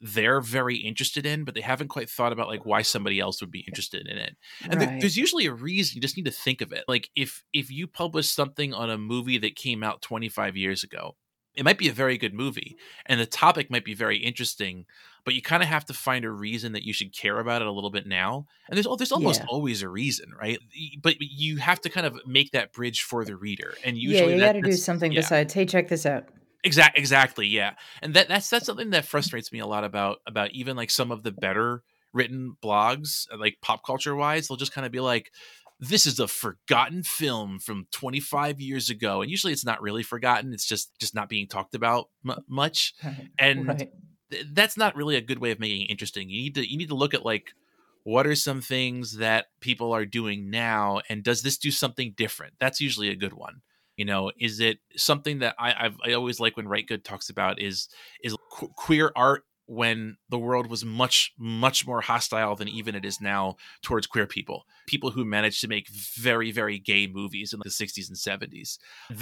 they're 0.00 0.40
very 0.40 0.76
interested 0.76 1.26
in, 1.26 1.44
but 1.44 1.54
they 1.54 1.60
haven't 1.60 1.88
quite 1.88 2.08
thought 2.08 2.32
about 2.32 2.48
like 2.48 2.64
why 2.64 2.82
somebody 2.82 3.20
else 3.20 3.40
would 3.40 3.50
be 3.50 3.64
interested 3.66 4.06
in 4.06 4.16
it. 4.16 4.36
And 4.62 4.80
right. 4.80 5.00
there's 5.00 5.16
usually 5.16 5.46
a 5.46 5.52
reason. 5.52 5.96
You 5.96 6.00
just 6.00 6.16
need 6.16 6.24
to 6.24 6.30
think 6.30 6.60
of 6.60 6.72
it. 6.72 6.84
Like 6.88 7.10
if 7.14 7.44
if 7.52 7.70
you 7.70 7.86
publish 7.86 8.28
something 8.28 8.72
on 8.72 8.90
a 8.90 8.98
movie 8.98 9.38
that 9.38 9.56
came 9.56 9.82
out 9.82 10.02
25 10.02 10.56
years 10.56 10.82
ago, 10.82 11.16
it 11.54 11.64
might 11.64 11.78
be 11.78 11.88
a 11.88 11.92
very 11.92 12.16
good 12.16 12.32
movie, 12.32 12.76
and 13.06 13.20
the 13.20 13.26
topic 13.26 13.70
might 13.70 13.84
be 13.84 13.92
very 13.92 14.18
interesting, 14.18 14.86
but 15.24 15.34
you 15.34 15.42
kind 15.42 15.62
of 15.62 15.68
have 15.68 15.84
to 15.86 15.92
find 15.92 16.24
a 16.24 16.30
reason 16.30 16.72
that 16.72 16.84
you 16.84 16.92
should 16.92 17.12
care 17.12 17.38
about 17.38 17.60
it 17.60 17.68
a 17.68 17.72
little 17.72 17.90
bit 17.90 18.06
now. 18.06 18.46
And 18.68 18.76
there's 18.76 18.86
there's 18.96 19.12
almost 19.12 19.40
yeah. 19.40 19.46
always 19.48 19.82
a 19.82 19.88
reason, 19.88 20.32
right? 20.40 20.60
But 21.02 21.16
you 21.20 21.56
have 21.58 21.80
to 21.82 21.90
kind 21.90 22.06
of 22.06 22.18
make 22.26 22.52
that 22.52 22.72
bridge 22.72 23.02
for 23.02 23.24
the 23.24 23.36
reader. 23.36 23.74
And 23.84 23.98
usually, 23.98 24.30
yeah, 24.30 24.36
you 24.36 24.40
got 24.40 24.52
to 24.52 24.62
do 24.62 24.72
something 24.72 25.12
yeah. 25.12 25.20
besides, 25.20 25.52
hey, 25.52 25.66
check 25.66 25.88
this 25.88 26.06
out. 26.06 26.28
Exactly. 26.64 27.00
Exactly. 27.00 27.46
Yeah. 27.46 27.74
And 28.02 28.14
that 28.14 28.28
that's 28.28 28.50
that's 28.50 28.66
something 28.66 28.90
that 28.90 29.06
frustrates 29.06 29.52
me 29.52 29.60
a 29.60 29.66
lot 29.66 29.84
about 29.84 30.18
about 30.26 30.50
even 30.52 30.76
like 30.76 30.90
some 30.90 31.10
of 31.10 31.22
the 31.22 31.32
better 31.32 31.82
written 32.12 32.56
blogs, 32.62 33.26
uh, 33.32 33.38
like 33.38 33.58
pop 33.62 33.84
culture 33.84 34.14
wise. 34.14 34.48
They'll 34.48 34.56
just 34.56 34.72
kind 34.72 34.86
of 34.86 34.92
be 34.92 35.00
like, 35.00 35.30
"This 35.78 36.06
is 36.06 36.18
a 36.18 36.28
forgotten 36.28 37.02
film 37.02 37.58
from 37.60 37.86
25 37.92 38.60
years 38.60 38.90
ago," 38.90 39.22
and 39.22 39.30
usually 39.30 39.52
it's 39.52 39.64
not 39.64 39.80
really 39.80 40.02
forgotten. 40.02 40.52
It's 40.52 40.66
just 40.66 40.90
just 40.98 41.14
not 41.14 41.28
being 41.28 41.48
talked 41.48 41.74
about 41.74 42.08
m- 42.28 42.44
much, 42.48 42.94
and 43.38 43.66
right. 43.66 43.90
th- 44.30 44.46
that's 44.52 44.76
not 44.76 44.96
really 44.96 45.16
a 45.16 45.22
good 45.22 45.38
way 45.38 45.52
of 45.52 45.60
making 45.60 45.82
it 45.82 45.90
interesting. 45.90 46.28
You 46.28 46.42
need 46.42 46.54
to 46.56 46.70
you 46.70 46.76
need 46.76 46.88
to 46.88 46.94
look 46.94 47.14
at 47.14 47.24
like 47.24 47.54
what 48.02 48.26
are 48.26 48.34
some 48.34 48.60
things 48.60 49.18
that 49.18 49.46
people 49.60 49.92
are 49.92 50.06
doing 50.06 50.50
now 50.50 51.00
and 51.08 51.22
does 51.22 51.42
this 51.42 51.58
do 51.58 51.70
something 51.70 52.14
different 52.16 52.54
that's 52.58 52.80
usually 52.80 53.10
a 53.10 53.16
good 53.16 53.34
one 53.34 53.60
you 54.00 54.06
know 54.06 54.32
is 54.40 54.60
it 54.60 54.78
something 54.96 55.40
that 55.40 55.54
i 55.58 55.74
I've, 55.78 55.96
i 56.06 56.14
always 56.14 56.40
like 56.40 56.56
when 56.56 56.66
Write 56.66 56.88
Good 56.88 57.04
talks 57.04 57.28
about 57.28 57.60
is 57.60 57.86
is 58.24 58.34
qu- 58.50 58.72
queer 58.74 59.12
art 59.14 59.44
when 59.66 60.16
the 60.30 60.38
world 60.38 60.68
was 60.68 60.86
much 60.86 61.34
much 61.38 61.86
more 61.86 62.00
hostile 62.00 62.56
than 62.56 62.66
even 62.66 62.94
it 62.94 63.04
is 63.04 63.20
now 63.20 63.56
towards 63.82 64.06
queer 64.06 64.26
people. 64.26 64.64
People 64.88 65.10
who 65.12 65.24
managed 65.24 65.60
to 65.60 65.68
make 65.68 65.88
very 66.16 66.50
very 66.50 66.78
gay 66.78 67.06
movies 67.06 67.52
in 67.52 67.60
the 67.62 67.70
60s 67.70 68.08
and 68.08 68.16
70s 68.16 68.78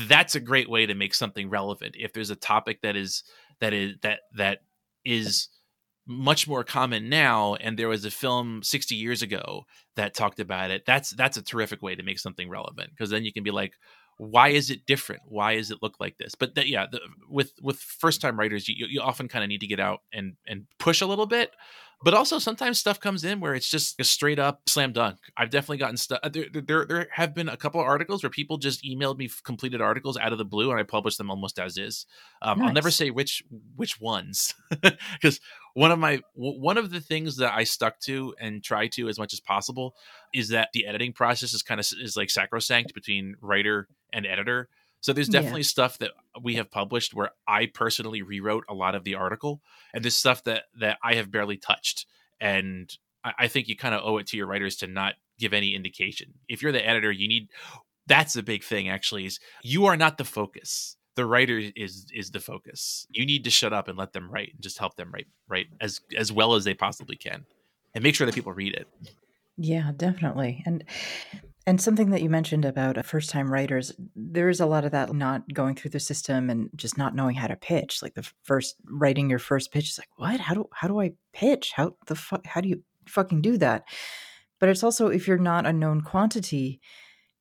that's 0.09 0.37
a 0.37 0.41
great 0.41 0.71
way 0.71 0.87
to 0.87 0.95
make 0.95 1.13
something 1.13 1.51
relevant. 1.51 1.97
If 1.99 2.13
there's 2.13 2.31
a 2.31 2.37
topic 2.37 2.81
that 2.83 2.95
is 2.95 3.25
that 3.61 3.75
is 3.75 3.97
that 4.03 4.21
that 4.37 4.61
is 5.05 5.49
much 6.07 6.49
more 6.49 6.65
common 6.65 7.11
now 7.11 7.57
and 7.57 7.79
there 7.79 7.89
was 7.89 8.07
a 8.07 8.11
film 8.11 8.63
60 8.63 8.95
years 8.95 9.21
ago 9.21 9.65
that 9.97 10.15
talked 10.15 10.41
about 10.41 10.71
it 10.71 10.87
that's 10.87 11.11
that's 11.11 11.37
a 11.37 11.43
terrific 11.43 11.83
way 11.83 11.95
to 11.95 12.03
make 12.03 12.19
something 12.19 12.49
relevant 12.49 12.89
because 12.91 13.11
then 13.11 13.27
you 13.27 13.33
can 13.33 13.43
be 13.43 13.51
like 13.51 13.75
why 14.19 14.49
is 14.49 14.69
it 14.69 14.85
different? 14.85 15.23
Why 15.27 15.55
does 15.55 15.71
it 15.71 15.79
look 15.81 15.95
like 16.01 16.19
this? 16.19 16.35
But 16.35 16.57
that 16.57 16.69
yeah 16.69 16.87
the, 16.91 17.01
with 17.29 17.53
with 17.63 17.79
first 17.79 18.21
time 18.21 18.39
writers 18.39 18.69
you, 18.69 18.87
you 18.89 19.01
often 19.01 19.29
kind 19.29 19.45
of 19.45 19.49
need 19.49 19.61
to 19.61 19.67
get 19.67 19.81
out 19.81 20.01
and 20.13 20.35
and 20.47 20.67
push 20.79 21.01
a 21.01 21.07
little 21.07 21.27
bit 21.27 21.53
but 22.03 22.15
also 22.15 22.39
sometimes 22.39 22.79
stuff 22.79 23.01
comes 23.01 23.25
in 23.25 23.41
where 23.41 23.55
it's 23.55 23.69
just 23.69 23.99
a 24.01 24.05
straight 24.05 24.39
up 24.39 24.63
slam 24.69 24.93
dunk. 24.93 25.19
I've 25.37 25.51
definitely 25.51 25.79
gotten 25.79 25.97
stuff. 25.97 26.21
There, 26.31 26.47
there, 26.53 26.85
there 26.87 27.09
have 27.13 27.35
been 27.35 27.49
a 27.49 27.57
couple 27.57 27.81
of 27.81 27.87
articles 27.87 28.23
where 28.23 28.31
people 28.31 28.57
just 28.57 28.85
emailed 28.85 29.19
me 29.19 29.29
completed 29.43 29.81
articles 29.81 30.17
out 30.17 30.33
of 30.33 30.39
the 30.39 30.45
blue, 30.45 30.71
and 30.71 30.79
I 30.79 30.85
published 30.85 31.19
them 31.19 31.31
almost 31.31 31.59
as 31.59 31.77
is. 31.77 32.07
Um, 32.41 32.59
nice. 32.59 32.69
I'll 32.69 32.75
never 32.75 32.91
say 32.91 33.11
which 33.11 33.43
which 33.75 34.01
ones 34.01 34.55
because 35.15 35.41
one 35.75 35.91
of 35.91 35.99
my 35.99 36.21
one 36.35 36.79
of 36.79 36.91
the 36.91 37.01
things 37.01 37.37
that 37.37 37.53
I 37.53 37.65
stuck 37.65 37.99
to 38.01 38.35
and 38.41 38.63
try 38.63 38.87
to 38.89 39.09
as 39.09 39.19
much 39.19 39.33
as 39.33 39.41
possible 39.41 39.95
is 40.33 40.51
that 40.51 40.69
the 40.73 40.87
editing 40.87 41.13
process 41.13 41.53
is 41.53 41.63
kind 41.63 41.81
of 41.81 41.87
is 42.01 42.17
like 42.17 42.31
sacrosanct 42.31 42.95
between 42.95 43.35
writer 43.41 43.89
and 44.13 44.25
editor. 44.25 44.69
So 45.01 45.13
there's 45.13 45.29
definitely 45.29 45.61
yeah. 45.61 45.67
stuff 45.67 45.99
that 45.99 46.11
we 46.43 46.55
have 46.55 46.71
published 46.71 47.15
where 47.15 47.31
I 47.47 47.67
personally 47.67 48.23
rewrote 48.23 48.65
a 48.69 48.75
lot 48.75 48.95
of 48.95 49.05
the 49.05 49.15
article, 49.15 49.61
and 49.95 50.05
this 50.05 50.17
stuff 50.17 50.45
that 50.45 50.65
that 50.81 50.99
I 51.03 51.15
have 51.15 51.31
barely 51.31 51.57
touched. 51.57 52.07
And 52.41 52.93
I, 53.25 53.33
I 53.41 53.49
think 53.49 53.69
you 53.69 53.77
kind 53.77 53.95
of 53.95 54.03
owe 54.05 54.19
it 54.19 54.27
to 54.29 54.37
your 54.37 54.47
writers 54.47 54.77
to 54.77 54.87
not 54.87 55.15
give 55.39 55.53
any 55.53 55.75
indication. 55.75 56.35
If 56.49 56.63
you're 56.63 56.73
the 56.73 56.87
editor, 56.87 57.13
you 57.13 57.29
need 57.29 57.49
that's 58.07 58.33
the 58.33 58.43
big 58.43 58.65
thing 58.65 58.89
actually 58.89 59.27
is 59.27 59.39
you 59.63 59.87
are 59.87 59.97
not 59.97 60.19
the 60.19 60.25
focus. 60.25 60.97
The 61.15 61.27
writer 61.27 61.61
is 61.77 62.07
is 62.13 62.31
the 62.31 62.41
focus. 62.41 63.07
You 63.11 63.27
need 63.27 63.45
to 63.45 63.51
shut 63.51 63.73
up 63.73 63.89
and 63.89 63.99
let 63.99 64.13
them 64.13 64.31
write 64.31 64.53
and 64.55 64.63
just 64.63 64.79
help 64.79 64.97
them 64.97 65.13
write 65.13 65.27
write 65.49 65.67
as 65.81 66.01
as 66.17 66.33
well 66.33 66.55
as 66.55 66.65
they 66.65 66.75
possibly 66.75 67.17
can. 67.17 67.45
And 67.95 68.03
make 68.05 68.15
sure 68.15 68.27
that 68.27 68.35
people 68.35 68.53
read 68.53 68.75
it. 68.75 68.87
Yeah, 69.57 69.91
definitely. 69.97 70.63
And 70.67 70.85
and 71.69 71.79
something 71.79 72.09
that 72.11 72.23
you 72.23 72.31
mentioned 72.31 72.65
about 72.65 72.97
uh, 72.97 73.03
first 73.03 73.29
time 73.29 73.53
writers, 73.53 73.93
there 74.17 74.49
is 74.49 74.59
a 74.59 74.65
lot 74.65 74.87
of 74.87 74.93
that 74.93 75.13
not 75.13 75.43
going 75.53 75.75
through 75.75 75.91
the 75.91 76.01
system 76.01 76.49
and 76.49 76.71
just 76.75 76.97
not 76.97 77.15
knowing 77.15 77.35
how 77.35 77.47
to 77.47 77.57
pitch. 77.57 78.01
Like 78.01 78.15
the 78.15 78.27
first 78.43 78.77
writing 78.87 79.29
your 79.29 79.39
first 79.39 79.71
pitch 79.71 79.91
is 79.91 79.99
like, 79.99 80.09
what? 80.17 80.41
How 80.41 80.55
do 80.55 80.67
how 80.73 80.89
do 80.89 80.99
I 80.99 81.13
pitch? 81.35 81.73
How 81.75 81.95
the 82.07 82.15
fuck 82.15 82.47
how 82.47 82.63
do 82.63 82.71
you 82.71 82.83
fucking 83.07 83.43
do 83.43 83.59
that? 83.59 83.85
But 84.59 84.71
it's 84.71 84.83
also 84.83 85.09
if 85.09 85.29
you're 85.29 85.37
not 85.37 85.67
a 85.67 85.73
known 85.75 86.01
quantity, 86.01 86.81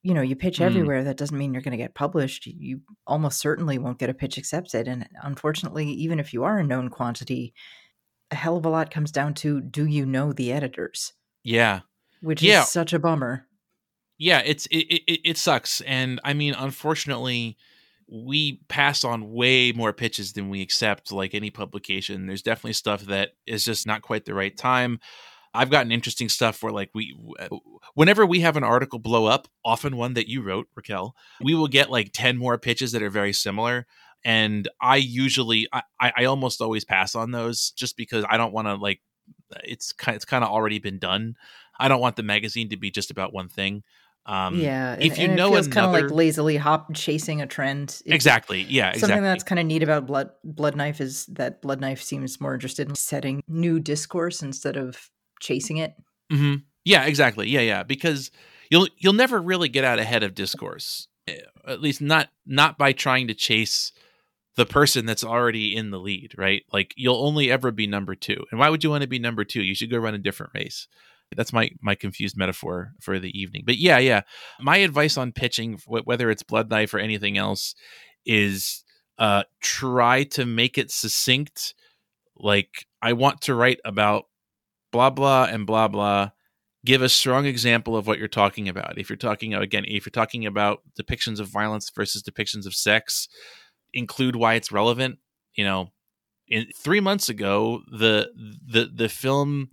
you 0.03 0.13
know, 0.13 0.21
you 0.21 0.35
pitch 0.35 0.59
mm. 0.59 0.65
everywhere. 0.65 1.05
That 1.05 1.15
doesn't 1.15 1.37
mean 1.37 1.53
you're 1.53 1.63
going 1.63 1.71
to 1.71 1.77
get 1.77 1.95
published. 1.95 2.47
You 2.47 2.81
almost 3.07 3.39
certainly 3.39 3.77
won't 3.77 3.97
get 3.97 4.09
a 4.09 4.13
pitch 4.13 4.37
accepted. 4.37 4.89
And 4.89 5.07
unfortunately, 5.23 5.87
even 5.87 6.19
if 6.19 6.33
you 6.33 6.43
are 6.43 6.59
a 6.59 6.65
known 6.65 6.89
quantity, 6.89 7.53
a 8.31 8.35
hell 8.35 8.57
of 8.57 8.65
a 8.65 8.69
lot 8.69 8.91
comes 8.91 9.13
down 9.13 9.35
to 9.35 9.61
do 9.61 9.85
you 9.85 10.05
know 10.05 10.33
the 10.33 10.51
editors? 10.51 11.13
Yeah. 11.45 11.79
Which 12.19 12.43
yeah. 12.43 12.63
is 12.63 12.69
such 12.69 12.91
a 12.91 12.99
bummer 12.99 13.46
yeah, 14.17 14.41
it's 14.45 14.65
it, 14.67 14.77
it 14.77 15.21
it 15.23 15.37
sucks, 15.37 15.81
and 15.81 16.19
I 16.23 16.33
mean, 16.33 16.53
unfortunately, 16.53 17.57
we 18.09 18.61
pass 18.67 19.03
on 19.03 19.31
way 19.31 19.71
more 19.71 19.93
pitches 19.93 20.33
than 20.33 20.49
we 20.49 20.61
accept. 20.61 21.11
Like 21.11 21.35
any 21.35 21.51
publication, 21.51 22.25
there's 22.25 22.41
definitely 22.41 22.73
stuff 22.73 23.01
that 23.03 23.31
is 23.45 23.63
just 23.63 23.85
not 23.85 24.01
quite 24.01 24.25
the 24.25 24.33
right 24.33 24.55
time. 24.55 24.99
I've 25.53 25.69
gotten 25.69 25.91
interesting 25.91 26.29
stuff 26.29 26.61
where 26.61 26.71
like 26.71 26.91
we 26.93 27.15
uh, 27.39 27.47
whenever 27.93 28.25
we 28.25 28.41
have 28.41 28.57
an 28.57 28.63
article 28.63 28.99
blow 28.99 29.25
up, 29.25 29.47
often 29.63 29.97
one 29.97 30.13
that 30.13 30.27
you 30.29 30.41
wrote, 30.41 30.67
Raquel, 30.75 31.15
we 31.41 31.55
will 31.55 31.67
get 31.67 31.89
like 31.89 32.11
10 32.13 32.37
more 32.37 32.57
pitches 32.57 32.91
that 32.91 33.01
are 33.01 33.09
very 33.09 33.33
similar. 33.33 33.85
And 34.23 34.67
I 34.81 34.97
usually 34.97 35.67
I, 35.71 35.83
I 35.99 36.25
almost 36.25 36.61
always 36.61 36.85
pass 36.85 37.15
on 37.15 37.31
those 37.31 37.71
just 37.71 37.97
because 37.97 38.25
I 38.29 38.37
don't 38.37 38.53
want 38.53 38.67
to 38.67 38.75
like 38.75 39.01
it's 39.63 39.91
kind 39.93 40.15
it's 40.15 40.25
kind 40.25 40.43
of 40.43 40.49
already 40.49 40.79
been 40.79 40.99
done. 40.99 41.35
I 41.79 41.87
don't 41.87 42.01
want 42.01 42.15
the 42.15 42.23
magazine 42.23 42.69
to 42.69 42.77
be 42.77 42.91
just 42.91 43.11
about 43.11 43.33
one 43.33 43.49
thing. 43.49 43.83
Um, 44.27 44.59
yeah, 44.59 44.97
if 44.99 45.17
you 45.17 45.27
and 45.27 45.37
know, 45.37 45.55
it's 45.55 45.69
kind 45.69 45.85
of 45.85 45.93
like 45.93 46.11
lazily 46.11 46.57
hop 46.57 46.93
chasing 46.93 47.41
a 47.41 47.47
trend. 47.47 48.01
It's 48.05 48.13
exactly. 48.13 48.63
Yeah. 48.63 48.91
Something 48.91 49.03
exactly. 49.03 49.27
that's 49.27 49.43
kind 49.43 49.59
of 49.59 49.65
neat 49.65 49.83
about 49.83 50.05
Blood 50.05 50.31
Blood 50.43 50.75
Knife 50.75 50.99
is 50.99 51.25
that 51.27 51.61
Blood 51.61 51.79
Knife 51.79 52.01
seems 52.01 52.41
more 52.41 52.53
interested 52.53 52.89
in 52.89 52.95
setting 52.95 53.41
new 53.47 53.79
discourse 53.79 54.41
instead 54.41 54.75
of 54.75 55.09
chasing 55.39 55.77
it. 55.77 55.95
Mm-hmm. 56.31 56.55
Yeah. 56.83 57.05
Exactly. 57.05 57.47
Yeah. 57.47 57.61
Yeah. 57.61 57.83
Because 57.83 58.29
you'll 58.69 58.89
you'll 58.97 59.13
never 59.13 59.39
really 59.39 59.69
get 59.69 59.85
out 59.85 59.97
ahead 59.97 60.23
of 60.23 60.35
discourse. 60.35 61.07
Eh, 61.29 61.37
at 61.65 61.81
least 61.81 62.01
not 62.01 62.27
not 62.45 62.77
by 62.77 62.91
trying 62.91 63.29
to 63.29 63.33
chase 63.33 63.93
the 64.57 64.65
person 64.65 65.05
that's 65.05 65.23
already 65.23 65.73
in 65.73 65.91
the 65.91 65.99
lead, 65.99 66.33
right? 66.37 66.63
Like 66.73 66.93
you'll 66.97 67.23
only 67.23 67.49
ever 67.49 67.71
be 67.71 67.87
number 67.87 68.13
two. 68.13 68.43
And 68.51 68.59
why 68.59 68.69
would 68.69 68.83
you 68.83 68.89
want 68.89 69.03
to 69.03 69.07
be 69.07 69.19
number 69.19 69.45
two? 69.45 69.61
You 69.61 69.75
should 69.75 69.91
go 69.91 69.99
run 69.99 70.15
a 70.15 70.19
different 70.19 70.51
race. 70.53 70.89
That's 71.35 71.53
my 71.53 71.69
my 71.81 71.95
confused 71.95 72.37
metaphor 72.37 72.93
for 73.01 73.19
the 73.19 73.37
evening. 73.37 73.63
But 73.65 73.77
yeah, 73.77 73.97
yeah. 73.97 74.21
My 74.59 74.77
advice 74.77 75.17
on 75.17 75.31
pitching, 75.31 75.79
whether 75.85 76.29
it's 76.29 76.43
Blood 76.43 76.69
Knife 76.69 76.93
or 76.93 76.99
anything 76.99 77.37
else, 77.37 77.75
is 78.25 78.83
uh, 79.17 79.43
try 79.61 80.23
to 80.23 80.45
make 80.45 80.77
it 80.77 80.91
succinct. 80.91 81.73
Like 82.37 82.85
I 83.01 83.13
want 83.13 83.41
to 83.41 83.55
write 83.55 83.79
about 83.83 84.25
blah 84.91 85.09
blah 85.09 85.45
and 85.45 85.65
blah 85.65 85.87
blah. 85.87 86.31
Give 86.85 87.01
a 87.01 87.09
strong 87.09 87.45
example 87.45 87.97
of 87.97 88.07
what 88.07 88.19
you're 88.19 88.27
talking 88.29 88.69
about. 88.69 88.97
If 88.97 89.09
you're 89.09 89.17
talking 89.17 89.53
again, 89.53 89.83
if 89.85 90.05
you're 90.05 90.11
talking 90.11 90.45
about 90.45 90.81
depictions 90.99 91.39
of 91.39 91.47
violence 91.47 91.89
versus 91.89 92.23
depictions 92.23 92.65
of 92.65 92.73
sex, 92.73 93.27
include 93.93 94.35
why 94.35 94.53
it's 94.53 94.71
relevant. 94.71 95.19
You 95.55 95.65
know, 95.65 95.91
in 96.47 96.67
three 96.75 96.99
months 97.01 97.27
ago, 97.27 97.81
the 97.91 98.29
the 98.35 98.89
the 98.93 99.09
film 99.09 99.71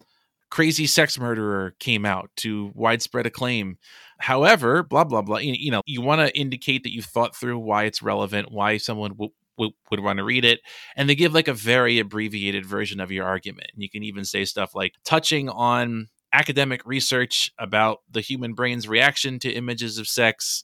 Crazy 0.55 0.87
Sex 0.87 1.19
Murderer 1.19 1.75
came 1.81 2.07
out 2.07 2.31
to 2.37 2.71
widespread 2.77 3.27
acclaim. 3.27 3.77
However, 4.21 4.85
blah 4.85 5.03
blah 5.03 5.21
blah. 5.21 5.39
You, 5.39 5.57
you 5.59 5.73
know, 5.73 5.81
you 5.85 6.01
want 6.01 6.21
to 6.21 6.39
indicate 6.39 6.85
that 6.85 6.93
you've 6.93 7.07
thought 7.07 7.35
through 7.35 7.59
why 7.59 7.87
it's 7.87 8.03
relevant, 8.03 8.53
why 8.53 8.77
someone 8.77 9.11
w- 9.11 9.33
w- 9.59 9.75
would 9.91 9.99
want 9.99 10.19
to 10.19 10.25
read 10.25 10.45
it, 10.45 10.61
and 10.95 11.09
they 11.09 11.17
give 11.17 11.35
like 11.35 11.49
a 11.49 11.53
very 11.53 11.99
abbreviated 11.99 12.65
version 12.65 13.01
of 13.01 13.11
your 13.11 13.27
argument. 13.27 13.73
And 13.75 13.83
you 13.83 13.91
can 13.91 14.05
even 14.05 14.25
say 14.25 14.45
stuff 14.45 14.77
like 14.77 14.95
touching 15.05 15.49
on 15.49 16.07
academic 16.33 16.87
research 16.87 17.51
about 17.59 18.03
the 18.09 18.21
human 18.21 18.55
brain's 18.55 18.87
reaction 18.87 19.41
to 19.41 19.51
images 19.51 19.99
of 19.99 20.07
sex, 20.07 20.63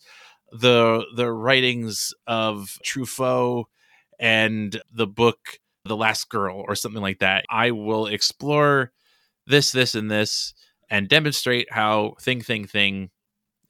the 0.52 1.04
the 1.16 1.32
writings 1.32 2.14
of 2.28 2.78
Truffaut, 2.86 3.64
and 4.20 4.80
the 4.92 5.08
book 5.08 5.58
The 5.84 5.96
Last 5.96 6.28
Girl, 6.28 6.64
or 6.68 6.76
something 6.76 7.02
like 7.02 7.18
that. 7.18 7.44
I 7.50 7.72
will 7.72 8.06
explore 8.06 8.92
this, 9.50 9.72
this, 9.72 9.94
and 9.94 10.10
this, 10.10 10.54
and 10.88 11.08
demonstrate 11.08 11.72
how 11.72 12.14
thing, 12.20 12.40
thing, 12.40 12.66
thing 12.66 13.10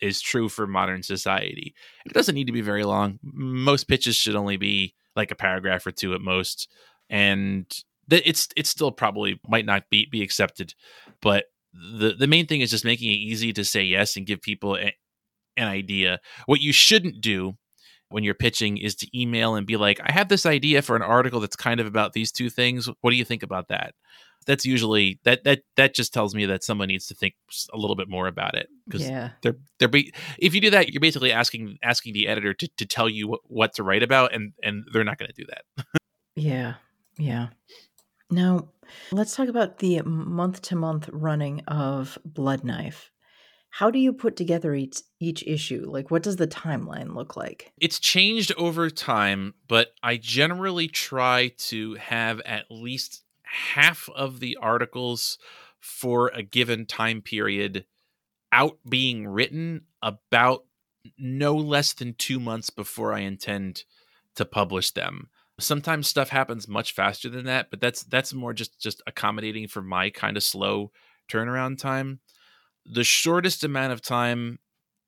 is 0.01 0.21
true 0.21 0.49
for 0.49 0.67
modern 0.67 1.03
society. 1.03 1.75
It 2.07 2.13
doesn't 2.13 2.35
need 2.35 2.47
to 2.47 2.53
be 2.53 2.63
very 2.63 2.85
long. 2.85 3.19
Most 3.23 3.89
pitches 3.89 4.17
should 4.17 4.37
only 4.37 4.57
be 4.57 4.95
like 5.17 5.31
a 5.31 5.37
paragraph 5.37 5.87
or 5.87 5.93
two 5.93 6.15
at 6.15 6.21
most, 6.21 6.69
and 7.09 7.67
it's 8.11 8.49
it's 8.57 8.71
still 8.71 8.93
probably 8.93 9.41
might 9.47 9.67
not 9.67 9.85
be 9.91 10.07
be 10.11 10.23
accepted. 10.23 10.75
But 11.21 11.47
the 11.73 12.15
the 12.19 12.27
main 12.27 12.47
thing 12.47 12.61
is 12.61 12.71
just 12.71 12.85
making 12.85 13.11
it 13.11 13.17
easy 13.17 13.53
to 13.53 13.65
say 13.65 13.83
yes 13.83 14.17
and 14.17 14.27
give 14.27 14.41
people 14.41 14.77
a, 14.77 14.95
an 15.57 15.69
idea. 15.69 16.21
What 16.47 16.61
you 16.61 16.73
shouldn't 16.73 17.21
do 17.21 17.57
when 18.09 18.25
you're 18.25 18.35
pitching 18.35 18.77
is 18.77 18.95
to 18.97 19.19
email 19.19 19.55
and 19.55 19.67
be 19.67 19.77
like, 19.77 20.01
I 20.03 20.13
have 20.13 20.29
this 20.29 20.45
idea 20.47 20.83
for 20.83 20.97
an 20.97 21.03
article 21.03 21.41
that's 21.41 21.57
kind 21.57 21.79
of 21.79 21.87
about 21.87 22.13
these 22.13 22.33
two 22.33 22.51
things. 22.51 22.89
What 23.01 23.11
do 23.11 23.17
you 23.17 23.25
think 23.25 23.43
about 23.43 23.69
that? 23.69 23.95
That's 24.51 24.67
usually 24.67 25.21
that 25.23 25.45
that 25.45 25.61
that 25.77 25.95
just 25.95 26.13
tells 26.13 26.35
me 26.35 26.45
that 26.45 26.65
someone 26.65 26.89
needs 26.89 27.07
to 27.07 27.15
think 27.15 27.35
a 27.73 27.77
little 27.77 27.95
bit 27.95 28.09
more 28.09 28.27
about 28.27 28.57
it 28.57 28.69
because 28.85 29.09
yeah. 29.09 29.31
they're 29.43 29.57
they're 29.79 29.89
be, 29.89 30.13
if 30.39 30.55
you 30.55 30.61
do 30.61 30.71
that 30.71 30.93
you're 30.93 31.01
basically 31.01 31.31
asking 31.31 31.79
asking 31.85 32.13
the 32.13 32.27
editor 32.27 32.53
to, 32.53 32.69
to 32.77 32.85
tell 32.85 33.09
you 33.09 33.29
what, 33.29 33.41
what 33.45 33.75
to 33.75 33.85
write 33.85 34.03
about 34.03 34.35
and 34.35 34.53
and 34.63 34.85
they're 34.93 35.05
not 35.05 35.19
going 35.19 35.31
to 35.31 35.35
do 35.35 35.47
that. 35.49 35.85
Yeah 36.37 36.75
yeah. 37.17 37.49
Now 38.31 38.71
let's 39.13 39.37
talk 39.37 39.49
about 39.49 39.79
the 39.79 40.03
month 40.03 40.63
to 40.63 40.77
month 40.77 41.09
running 41.13 41.61
of 41.69 42.19
blood 42.25 42.65
knife. 42.65 43.11
How 43.71 43.91
do 43.91 44.01
you 44.01 44.13
put 44.13 44.35
together 44.35 44.75
each 44.75 45.01
each 45.21 45.45
issue? 45.47 45.85
Like 45.87 46.11
what 46.11 46.25
does 46.25 46.37
the 46.37 46.49
timeline 46.49 47.15
look 47.15 47.37
like? 47.37 47.73
It's 47.81 48.01
changed 48.01 48.53
over 48.57 48.91
time 48.91 49.55
but 49.71 49.93
i 50.03 50.17
generally 50.17 50.89
try 50.89 51.53
to 51.57 51.95
have 51.95 52.41
at 52.45 52.65
least 52.69 53.23
half 53.51 54.09
of 54.15 54.41
the 54.41 54.57
articles 54.61 55.39
for 55.81 56.29
a 56.29 56.43
given 56.43 56.87
time 56.87 57.21
period 57.21 57.85
out 58.53 58.79
being 58.89 59.27
written 59.27 59.83
about 60.03 60.65
no 61.19 61.55
less 61.57 61.93
than 61.93 62.15
two 62.15 62.39
months 62.39 62.71
before 62.71 63.13
I 63.13 63.21
intend 63.21 63.85
to 64.37 64.45
publish 64.45 64.91
them. 64.91 65.29
Sometimes 65.59 66.09
stuff 66.09 66.31
happens 66.31 66.69
much 66.69 66.93
faster 66.93 67.29
than 67.29 67.45
that, 67.47 67.71
but 67.71 67.81
that's 67.81 68.03
that's 68.05 68.33
more 68.33 68.53
just 68.53 68.81
just 68.81 69.03
accommodating 69.07 69.69
for 69.69 69.83
my 69.83 70.11
kind 70.11 70.37
of 70.37 70.43
slow 70.43 70.91
turnaround 71.29 71.79
time. 71.79 72.21
The 72.87 73.05
shortest 73.05 73.63
amount 73.63 73.93
of 73.93 74.01
time 74.01 74.59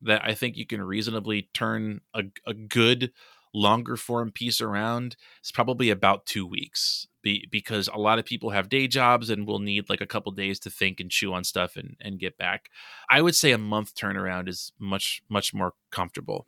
that 0.02 0.22
I 0.24 0.34
think 0.34 0.56
you 0.56 0.66
can 0.66 0.82
reasonably 0.82 1.48
turn 1.54 2.00
a, 2.12 2.24
a 2.46 2.54
good 2.54 3.12
longer 3.54 3.96
form 3.96 4.30
piece 4.30 4.60
around 4.60 5.16
is 5.42 5.52
probably 5.52 5.90
about 5.90 6.26
two 6.26 6.46
weeks 6.46 7.06
be, 7.22 7.48
because 7.50 7.88
a 7.88 7.98
lot 7.98 8.18
of 8.18 8.24
people 8.24 8.50
have 8.50 8.68
day 8.68 8.86
jobs 8.86 9.30
and 9.30 9.46
will 9.46 9.58
need 9.58 9.88
like 9.88 10.00
a 10.00 10.06
couple 10.06 10.32
days 10.32 10.58
to 10.60 10.70
think 10.70 11.00
and 11.00 11.10
chew 11.10 11.32
on 11.32 11.44
stuff 11.44 11.76
and, 11.76 11.96
and 12.00 12.18
get 12.18 12.36
back. 12.36 12.70
I 13.08 13.22
would 13.22 13.34
say 13.34 13.52
a 13.52 13.58
month 13.58 13.94
turnaround 13.94 14.48
is 14.48 14.72
much, 14.78 15.22
much 15.28 15.54
more 15.54 15.74
comfortable. 15.90 16.46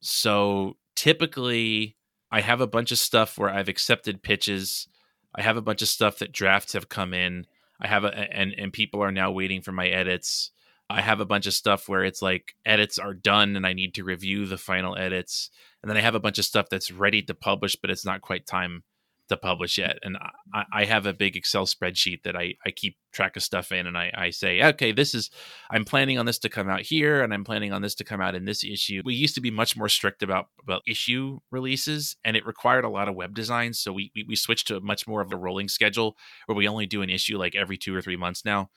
So 0.00 0.76
typically, 0.94 1.96
I 2.30 2.40
have 2.40 2.60
a 2.60 2.66
bunch 2.66 2.92
of 2.92 2.98
stuff 2.98 3.38
where 3.38 3.50
I've 3.50 3.68
accepted 3.68 4.22
pitches. 4.22 4.88
I 5.34 5.42
have 5.42 5.56
a 5.56 5.62
bunch 5.62 5.82
of 5.82 5.88
stuff 5.88 6.18
that 6.18 6.32
drafts 6.32 6.72
have 6.74 6.88
come 6.88 7.14
in. 7.14 7.46
I 7.80 7.86
have 7.86 8.04
a 8.04 8.08
and 8.08 8.52
and 8.58 8.72
people 8.72 9.02
are 9.02 9.12
now 9.12 9.30
waiting 9.30 9.62
for 9.62 9.72
my 9.72 9.88
edits. 9.88 10.50
I 10.90 11.00
have 11.00 11.20
a 11.20 11.26
bunch 11.26 11.46
of 11.46 11.54
stuff 11.54 11.88
where 11.88 12.02
it's 12.02 12.22
like 12.22 12.54
edits 12.64 12.98
are 12.98 13.14
done 13.14 13.56
and 13.56 13.66
I 13.66 13.74
need 13.74 13.94
to 13.94 14.04
review 14.04 14.46
the 14.46 14.56
final 14.56 14.96
edits. 14.96 15.50
And 15.82 15.90
then 15.90 15.96
I 15.96 16.00
have 16.00 16.14
a 16.14 16.20
bunch 16.20 16.38
of 16.38 16.44
stuff 16.44 16.68
that's 16.70 16.90
ready 16.90 17.22
to 17.22 17.34
publish, 17.34 17.76
but 17.76 17.90
it's 17.90 18.06
not 18.06 18.22
quite 18.22 18.46
time 18.46 18.82
to 19.28 19.36
publish 19.36 19.78
yet. 19.78 19.98
And 20.02 20.16
I, 20.52 20.64
I 20.72 20.84
have 20.84 21.06
a 21.06 21.12
big 21.12 21.36
Excel 21.36 21.66
spreadsheet 21.66 22.22
that 22.24 22.36
I, 22.36 22.54
I 22.66 22.70
keep 22.70 22.96
track 23.12 23.36
of 23.36 23.42
stuff 23.42 23.72
in 23.72 23.86
and 23.86 23.96
I, 23.96 24.12
I 24.14 24.30
say, 24.30 24.62
okay, 24.62 24.92
this 24.92 25.14
is, 25.14 25.30
I'm 25.70 25.84
planning 25.84 26.18
on 26.18 26.26
this 26.26 26.38
to 26.40 26.48
come 26.48 26.68
out 26.68 26.82
here 26.82 27.22
and 27.22 27.32
I'm 27.32 27.44
planning 27.44 27.72
on 27.72 27.82
this 27.82 27.94
to 27.96 28.04
come 28.04 28.20
out 28.20 28.34
in 28.34 28.44
this 28.44 28.64
issue. 28.64 29.02
We 29.04 29.14
used 29.14 29.34
to 29.36 29.40
be 29.40 29.50
much 29.50 29.76
more 29.76 29.88
strict 29.88 30.22
about, 30.22 30.46
about 30.62 30.82
issue 30.86 31.40
releases 31.50 32.16
and 32.24 32.36
it 32.36 32.46
required 32.46 32.84
a 32.84 32.90
lot 32.90 33.08
of 33.08 33.14
web 33.14 33.34
design. 33.34 33.72
So 33.74 33.92
we, 33.92 34.12
we, 34.14 34.24
we 34.28 34.36
switched 34.36 34.68
to 34.68 34.80
much 34.80 35.06
more 35.06 35.20
of 35.20 35.32
a 35.32 35.36
rolling 35.36 35.68
schedule 35.68 36.16
where 36.46 36.56
we 36.56 36.68
only 36.68 36.86
do 36.86 37.02
an 37.02 37.10
issue 37.10 37.38
like 37.38 37.54
every 37.54 37.76
two 37.76 37.94
or 37.94 38.02
three 38.02 38.16
months 38.16 38.44
now 38.44 38.70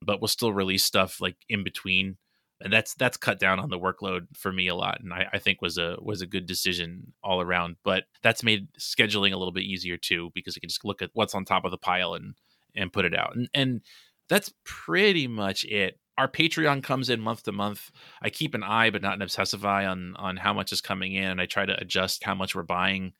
but 0.00 0.20
we'll 0.20 0.28
still 0.28 0.52
release 0.52 0.84
stuff 0.84 1.20
like 1.20 1.36
in 1.48 1.64
between 1.64 2.16
and 2.60 2.72
that's 2.72 2.94
that's 2.94 3.16
cut 3.16 3.38
down 3.38 3.60
on 3.60 3.70
the 3.70 3.78
workload 3.78 4.26
for 4.34 4.52
me 4.52 4.68
a 4.68 4.74
lot 4.74 5.00
and 5.00 5.12
I, 5.12 5.26
I, 5.34 5.38
think 5.38 5.62
was 5.62 5.78
a 5.78 5.96
was 6.00 6.22
a 6.22 6.26
good 6.26 6.46
decision 6.46 7.12
all 7.22 7.40
around 7.40 7.76
but 7.84 8.04
that's 8.22 8.42
made 8.42 8.68
scheduling 8.78 9.32
a 9.32 9.36
little 9.36 9.52
bit 9.52 9.62
easier 9.62 9.96
too 9.96 10.30
because 10.34 10.56
you 10.56 10.60
can 10.60 10.68
just 10.68 10.84
look 10.84 11.00
at 11.00 11.10
what's 11.12 11.34
on 11.34 11.44
top 11.44 11.64
of 11.64 11.70
the 11.70 11.78
pile 11.78 12.14
and 12.14 12.34
and 12.74 12.92
put 12.92 13.04
it 13.04 13.16
out 13.16 13.36
and 13.36 13.48
and 13.54 13.80
that's 14.28 14.52
pretty 14.64 15.26
much 15.26 15.64
it. 15.64 15.98
Our 16.16 16.28
patreon 16.28 16.82
comes 16.82 17.08
in 17.08 17.20
month 17.20 17.44
to 17.44 17.52
month. 17.52 17.90
I 18.20 18.30
keep 18.30 18.54
an 18.54 18.62
eye 18.62 18.90
but 18.90 19.02
not 19.02 19.14
an 19.14 19.22
obsessive 19.22 19.64
eye 19.64 19.86
on 19.86 20.14
on 20.16 20.36
how 20.36 20.52
much 20.52 20.72
is 20.72 20.80
coming 20.80 21.14
in 21.14 21.24
and 21.24 21.40
i 21.40 21.46
try 21.46 21.64
to 21.64 21.80
adjust 21.80 22.24
how 22.24 22.34
much 22.34 22.54
we're 22.54 22.62
buying 22.62 23.12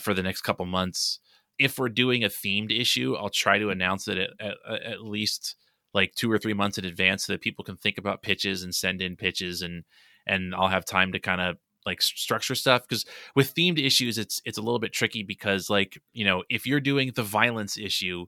for 0.00 0.14
the 0.14 0.22
next 0.22 0.42
couple 0.42 0.66
months. 0.66 1.20
If 1.58 1.78
we're 1.78 1.88
doing 1.88 2.24
a 2.24 2.28
themed 2.28 2.78
issue 2.78 3.14
i'll 3.16 3.30
try 3.30 3.58
to 3.58 3.70
announce 3.70 4.08
it 4.08 4.18
at, 4.18 4.30
at, 4.40 4.82
at 4.82 5.02
least 5.02 5.56
like 5.94 6.14
two 6.14 6.30
or 6.30 6.38
three 6.38 6.54
months 6.54 6.78
in 6.78 6.84
advance 6.84 7.26
so 7.26 7.32
that 7.32 7.40
people 7.40 7.64
can 7.64 7.76
think 7.76 7.98
about 7.98 8.22
pitches 8.22 8.62
and 8.62 8.74
send 8.74 9.00
in 9.02 9.16
pitches 9.16 9.62
and 9.62 9.84
and 10.26 10.54
I'll 10.54 10.68
have 10.68 10.84
time 10.84 11.12
to 11.12 11.18
kind 11.18 11.40
of 11.40 11.56
like 11.86 12.02
structure 12.02 12.54
stuff 12.54 12.82
because 12.86 13.06
with 13.34 13.54
themed 13.54 13.84
issues 13.84 14.18
it's 14.18 14.40
it's 14.44 14.58
a 14.58 14.62
little 14.62 14.78
bit 14.78 14.92
tricky 14.92 15.22
because 15.22 15.70
like 15.70 16.00
you 16.12 16.24
know 16.24 16.44
if 16.50 16.66
you're 16.66 16.80
doing 16.80 17.12
the 17.14 17.22
violence 17.22 17.78
issue 17.78 18.26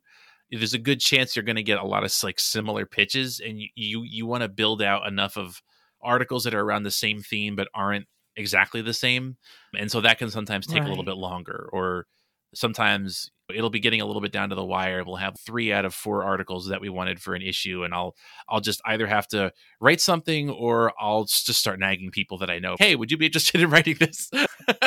there's 0.50 0.74
a 0.74 0.78
good 0.78 1.00
chance 1.00 1.36
you're 1.36 1.44
going 1.44 1.56
to 1.56 1.62
get 1.62 1.78
a 1.78 1.86
lot 1.86 2.02
of 2.02 2.12
like 2.22 2.40
similar 2.40 2.86
pitches 2.86 3.40
and 3.40 3.61
you 3.61 3.68
you, 3.74 4.02
you 4.02 4.26
want 4.26 4.42
to 4.42 4.48
build 4.48 4.80
out 4.82 5.06
enough 5.06 5.36
of 5.36 5.62
articles 6.02 6.44
that 6.44 6.54
are 6.54 6.61
around 6.61 6.84
the 6.84 6.90
same 6.90 7.20
theme 7.20 7.54
but 7.54 7.68
aren't 7.74 8.06
exactly 8.36 8.80
the 8.80 8.94
same 8.94 9.36
and 9.76 9.90
so 9.90 10.00
that 10.00 10.18
can 10.18 10.30
sometimes 10.30 10.66
take 10.66 10.78
right. 10.78 10.86
a 10.86 10.88
little 10.88 11.04
bit 11.04 11.16
longer 11.16 11.68
or 11.72 12.06
sometimes 12.55 13.30
it'll 13.55 13.70
be 13.70 13.80
getting 13.80 14.01
a 14.01 14.07
little 14.07 14.22
bit 14.22 14.32
down 14.32 14.48
to 14.48 14.55
the 14.55 14.64
wire 14.64 15.03
we'll 15.05 15.16
have 15.16 15.34
three 15.38 15.72
out 15.72 15.84
of 15.84 15.92
four 15.92 16.22
articles 16.22 16.68
that 16.68 16.80
we 16.80 16.88
wanted 16.88 17.20
for 17.20 17.34
an 17.34 17.42
issue 17.42 17.82
and 17.82 17.92
i'll 17.92 18.14
i'll 18.48 18.61
just 18.61 18.80
either 18.86 19.07
have 19.07 19.26
to 19.26 19.53
write 19.80 20.01
something 20.01 20.48
or 20.51 20.92
i'll 21.01 21.24
just 21.24 21.55
start 21.55 21.80
nagging 21.80 22.11
people 22.11 22.38
that 22.38 22.51
i 22.51 22.59
know 22.59 22.76
hey 22.78 22.94
would 22.94 23.11
you 23.11 23.16
be 23.16 23.26
interested 23.26 23.61
in 23.61 23.70
writing 23.70 23.96
this 23.98 24.30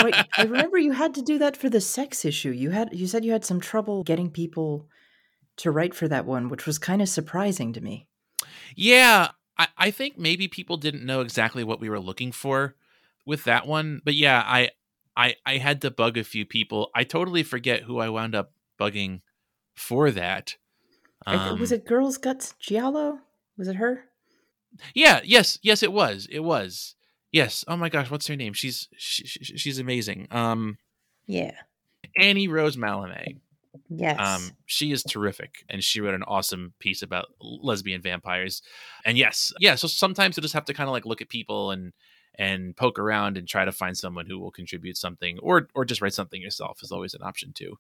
Wait, 0.02 0.16
I 0.38 0.44
remember 0.44 0.78
you 0.78 0.92
had 0.92 1.14
to 1.16 1.22
do 1.22 1.38
that 1.40 1.58
for 1.58 1.70
the 1.70 1.82
sex 1.82 2.26
issue. 2.26 2.52
You 2.52 2.72
had 2.72 2.90
you 2.94 3.08
said 3.08 3.26
you 3.26 3.32
had 3.32 3.46
some 3.46 3.60
trouble 3.60 4.04
getting 4.04 4.30
people 4.30 4.88
to 5.58 5.72
write 5.72 5.94
for 5.94 6.08
that 6.08 6.26
one, 6.26 6.50
which 6.50 6.66
was 6.66 6.78
kind 6.80 7.02
of 7.02 7.10
surprising 7.10 7.74
to 7.74 7.82
me. 7.82 8.08
yeah 8.76 9.30
I, 9.58 9.68
I 9.78 9.92
think 9.92 10.18
maybe 10.18 10.48
people 10.48 10.78
didn't 10.78 11.06
know 11.06 11.22
exactly 11.22 11.64
what 11.64 11.80
we 11.80 11.90
were 11.90 12.00
looking 12.00 12.32
for 12.32 12.76
with 13.26 13.44
that 13.46 13.68
one 13.68 14.02
but 14.04 14.16
yeah 14.16 14.44
i 14.46 14.70
i 15.16 15.36
i 15.46 15.58
had 15.58 15.82
to 15.82 15.92
bug 15.92 16.18
a 16.18 16.24
few 16.24 16.46
people 16.46 16.90
i 16.96 17.04
totally 17.04 17.44
forget 17.44 17.84
who 17.84 18.00
i 18.00 18.10
wound 18.10 18.34
up 18.36 18.52
bugging 18.80 19.22
for 19.76 20.12
that 20.12 20.56
th- 21.28 21.60
was 21.60 21.72
Um, 21.72 21.78
it 21.80 21.86
Girls 21.86 22.18
Guts 22.18 22.54
Giallo? 22.60 23.20
Was 23.58 23.68
it 23.68 23.76
her? 23.78 24.06
Yeah, 24.94 25.22
yes, 25.24 25.58
yes, 25.62 25.84
it 25.84 25.94
was. 25.94 26.28
It 26.32 26.40
was. 26.40 26.96
Yes. 27.32 27.64
Oh 27.68 27.78
my 27.78 27.90
gosh, 27.90 28.10
what's 28.12 28.28
her 28.28 28.36
name? 28.36 28.54
She's 28.54 28.88
she, 28.98 29.26
she- 29.26 29.58
she's 29.58 29.80
amazing. 29.80 30.28
Um, 30.32 30.78
Yeah. 31.28 31.54
Annie 32.18 32.48
Rose 32.48 32.76
Malame. 32.78 33.38
Yes. 33.90 34.20
Um, 34.20 34.52
she 34.66 34.92
is 34.92 35.04
terrific, 35.04 35.64
and 35.70 35.84
she 35.84 36.02
wrote 36.02 36.14
an 36.16 36.24
awesome 36.24 36.74
piece 36.80 37.02
about 37.02 37.28
lesbian 37.40 38.02
vampires. 38.02 38.62
And 39.06 39.18
yes, 39.18 39.54
yeah. 39.60 39.76
So 39.76 39.88
sometimes 39.88 40.36
you 40.38 40.42
just 40.42 40.54
have 40.56 40.66
to 40.66 40.74
kind 40.74 40.90
of 40.90 40.94
like 40.94 41.06
look 41.06 41.22
at 41.22 41.30
people 41.30 41.72
and 41.72 41.94
and 42.36 42.76
poke 42.76 43.00
around 43.00 43.38
and 43.38 43.48
try 43.48 43.66
to 43.66 43.72
find 43.72 43.98
someone 43.98 44.26
who 44.26 44.40
will 44.40 44.52
contribute 44.52 44.98
something, 44.98 45.40
or 45.40 45.68
or 45.76 45.86
just 45.86 46.02
write 46.02 46.14
something 46.14 46.42
yourself 46.42 46.80
is 46.82 46.92
always 46.92 47.14
an 47.14 47.24
option 47.24 47.54
too. 47.54 47.78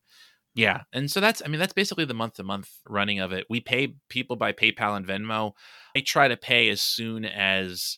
Yeah, 0.55 0.81
and 0.93 1.09
so 1.09 1.19
that's 1.19 1.41
I 1.43 1.47
mean 1.47 1.59
that's 1.59 1.73
basically 1.73 2.05
the 2.05 2.13
month 2.13 2.35
to 2.35 2.43
month 2.43 2.69
running 2.87 3.19
of 3.19 3.31
it. 3.33 3.45
We 3.49 3.59
pay 3.59 3.95
people 4.09 4.35
by 4.35 4.53
PayPal 4.53 4.95
and 4.95 5.05
Venmo. 5.05 5.53
I 5.95 6.01
try 6.01 6.27
to 6.27 6.37
pay 6.37 6.69
as 6.69 6.81
soon 6.81 7.25
as 7.25 7.97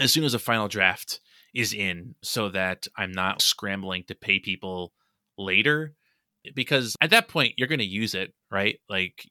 as 0.00 0.12
soon 0.12 0.24
as 0.24 0.34
a 0.34 0.38
final 0.38 0.68
draft 0.68 1.20
is 1.54 1.72
in 1.72 2.14
so 2.22 2.48
that 2.50 2.86
I'm 2.96 3.12
not 3.12 3.42
scrambling 3.42 4.04
to 4.08 4.14
pay 4.14 4.38
people 4.38 4.92
later 5.38 5.94
because 6.54 6.96
at 7.00 7.10
that 7.10 7.28
point 7.28 7.54
you're 7.56 7.68
going 7.68 7.78
to 7.78 7.84
use 7.84 8.14
it, 8.14 8.34
right? 8.50 8.78
Like 8.88 9.28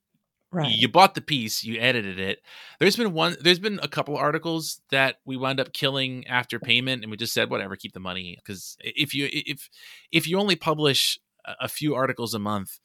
right. 0.54 0.72
you 0.72 0.88
bought 0.88 1.16
the 1.16 1.22
piece, 1.22 1.64
you 1.64 1.80
edited 1.80 2.20
it. 2.20 2.40
There's 2.80 2.96
been 2.96 3.14
one 3.14 3.36
there's 3.42 3.60
been 3.60 3.80
a 3.82 3.88
couple 3.88 4.16
articles 4.16 4.82
that 4.92 5.18
we 5.26 5.38
wound 5.38 5.60
up 5.60 5.74
killing 5.74 6.28
after 6.28 6.60
payment 6.60 7.04
and 7.04 7.12
we 7.12 7.18
just 7.18 7.34
said 7.34 7.50
whatever, 7.50 7.76
keep 7.76 7.94
the 7.94 8.00
money 8.00 8.38
because 8.38 8.78
if 8.80 9.14
you 9.14 9.28
if 9.32 9.70
if 10.12 10.28
you 10.28 10.40
only 10.40 10.56
publish 10.56 11.20
a 11.60 11.68
few 11.68 11.96
articles 11.96 12.34
a 12.34 12.40
month, 12.40 12.80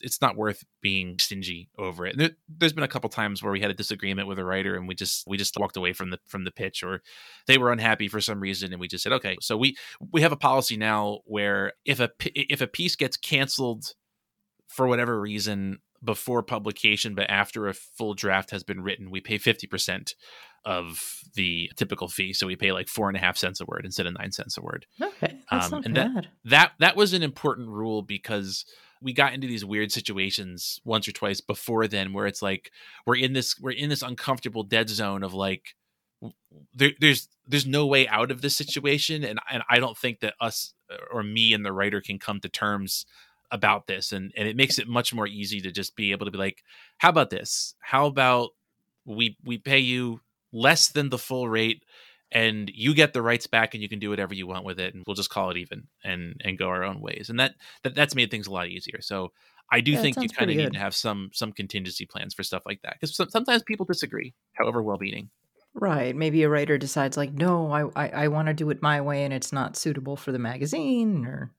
it's 0.00 0.20
not 0.20 0.36
worth 0.36 0.64
being 0.80 1.18
stingy 1.18 1.68
over 1.78 2.06
it. 2.06 2.16
There, 2.16 2.30
there's 2.48 2.72
been 2.72 2.84
a 2.84 2.88
couple 2.88 3.10
times 3.10 3.42
where 3.42 3.52
we 3.52 3.60
had 3.60 3.70
a 3.70 3.74
disagreement 3.74 4.28
with 4.28 4.38
a 4.38 4.44
writer 4.44 4.74
and 4.74 4.88
we 4.88 4.94
just 4.94 5.26
we 5.26 5.36
just 5.36 5.58
walked 5.58 5.76
away 5.76 5.92
from 5.92 6.10
the 6.10 6.18
from 6.26 6.44
the 6.44 6.50
pitch 6.50 6.82
or 6.82 7.02
they 7.46 7.58
were 7.58 7.72
unhappy 7.72 8.08
for 8.08 8.20
some 8.20 8.40
reason 8.40 8.72
and 8.72 8.80
we 8.80 8.88
just 8.88 9.02
said 9.02 9.12
okay. 9.12 9.36
So 9.40 9.56
we 9.56 9.76
we 10.12 10.22
have 10.22 10.32
a 10.32 10.36
policy 10.36 10.76
now 10.76 11.20
where 11.24 11.72
if 11.84 12.00
a 12.00 12.10
if 12.20 12.60
a 12.60 12.66
piece 12.66 12.96
gets 12.96 13.16
canceled 13.16 13.94
for 14.68 14.86
whatever 14.86 15.20
reason 15.20 15.80
before 16.04 16.42
publication 16.42 17.14
but 17.14 17.28
after 17.30 17.68
a 17.68 17.74
full 17.74 18.14
draft 18.14 18.50
has 18.50 18.62
been 18.62 18.82
written 18.82 19.10
we 19.10 19.20
pay 19.20 19.38
50% 19.38 20.14
of 20.64 21.20
the 21.34 21.70
typical 21.76 22.08
fee 22.08 22.32
so 22.32 22.46
we 22.46 22.56
pay 22.56 22.72
like 22.72 22.88
four 22.88 23.08
and 23.08 23.16
a 23.16 23.20
half 23.20 23.36
cents 23.36 23.60
a 23.60 23.64
word 23.66 23.84
instead 23.84 24.06
of 24.06 24.14
nine 24.14 24.30
cents 24.32 24.56
a 24.56 24.62
word 24.62 24.86
Okay. 25.00 25.38
That's 25.50 25.66
um, 25.66 25.70
not 25.72 25.86
and 25.86 25.96
that- 25.96 26.14
bad. 26.14 26.28
that 26.44 26.72
that 26.78 26.96
was 26.96 27.12
an 27.12 27.22
important 27.22 27.68
rule 27.68 28.02
because 28.02 28.64
we 29.00 29.12
got 29.12 29.32
into 29.32 29.48
these 29.48 29.64
weird 29.64 29.90
situations 29.90 30.80
once 30.84 31.08
or 31.08 31.12
twice 31.12 31.40
before 31.40 31.88
then 31.88 32.12
where 32.12 32.26
it's 32.28 32.42
like 32.42 32.70
we're 33.06 33.16
in 33.16 33.32
this 33.32 33.58
we're 33.60 33.72
in 33.72 33.88
this 33.88 34.02
uncomfortable 34.02 34.62
dead 34.62 34.88
zone 34.88 35.24
of 35.24 35.34
like 35.34 35.74
there, 36.72 36.92
there's 37.00 37.28
there's 37.48 37.66
no 37.66 37.84
way 37.84 38.06
out 38.06 38.30
of 38.30 38.42
this 38.42 38.56
situation 38.56 39.24
and 39.24 39.40
and 39.50 39.64
I 39.68 39.80
don't 39.80 39.98
think 39.98 40.20
that 40.20 40.34
us 40.40 40.74
uh, 40.88 40.98
or 41.12 41.24
me 41.24 41.52
and 41.52 41.64
the 41.66 41.72
writer 41.72 42.00
can 42.00 42.20
come 42.20 42.38
to 42.40 42.48
terms 42.48 43.04
about 43.52 43.86
this 43.86 44.12
and 44.12 44.32
and 44.36 44.48
it 44.48 44.56
makes 44.56 44.78
it 44.78 44.88
much 44.88 45.14
more 45.14 45.26
easy 45.28 45.60
to 45.60 45.70
just 45.70 45.94
be 45.96 46.12
able 46.12 46.26
to 46.26 46.32
be 46.32 46.38
like 46.38 46.62
how 46.98 47.10
about 47.10 47.30
this? 47.30 47.74
How 47.80 48.06
about 48.06 48.50
we 49.04 49.36
we 49.44 49.58
pay 49.58 49.78
you 49.78 50.20
less 50.52 50.88
than 50.90 51.10
the 51.10 51.18
full 51.18 51.48
rate 51.48 51.84
and 52.30 52.70
you 52.74 52.94
get 52.94 53.12
the 53.12 53.22
rights 53.22 53.46
back 53.46 53.74
and 53.74 53.82
you 53.82 53.88
can 53.88 53.98
do 53.98 54.10
whatever 54.10 54.34
you 54.34 54.46
want 54.46 54.64
with 54.64 54.80
it 54.80 54.94
and 54.94 55.04
we'll 55.06 55.14
just 55.16 55.30
call 55.30 55.50
it 55.50 55.56
even 55.58 55.88
and 56.04 56.40
and 56.44 56.58
go 56.58 56.68
our 56.68 56.84
own 56.84 57.00
ways. 57.00 57.28
And 57.30 57.38
that, 57.40 57.54
that 57.84 57.94
that's 57.94 58.14
made 58.14 58.30
things 58.30 58.46
a 58.46 58.52
lot 58.52 58.68
easier. 58.68 59.00
So 59.00 59.32
i 59.70 59.80
do 59.80 59.92
Yeah, 59.94 60.00
think 60.02 60.20
you 60.20 60.28
kind 60.28 60.50
of 60.50 60.56
need 60.56 60.72
to 60.72 60.78
have 60.78 60.94
some 60.94 61.30
some 61.32 61.52
contingency 61.52 62.04
plans 62.06 62.34
for 62.34 62.42
stuff 62.42 62.62
like 62.66 62.82
that 62.82 62.94
because 63.00 63.16
sometimes 63.32 63.62
people 63.62 63.86
disagree 63.86 64.34
however 64.54 64.82
well-meaning 64.82 65.30
Right. 65.74 66.14
Maybe 66.14 66.42
a 66.42 66.48
writer 66.50 66.76
decides 66.78 67.16
like, 67.16 67.32
no, 67.32 67.70
I 67.72 68.06
I, 68.06 68.08
I 68.24 68.28
want 68.28 68.48
to 68.48 68.54
do 68.54 68.68
it 68.70 68.82
my 68.82 69.00
way 69.00 69.24
and 69.24 69.32
it's 69.32 69.52
not 69.52 69.76
suitable 69.76 70.16
for 70.16 70.30
the 70.32 70.38
magazine 70.38 71.24
or 71.24 71.50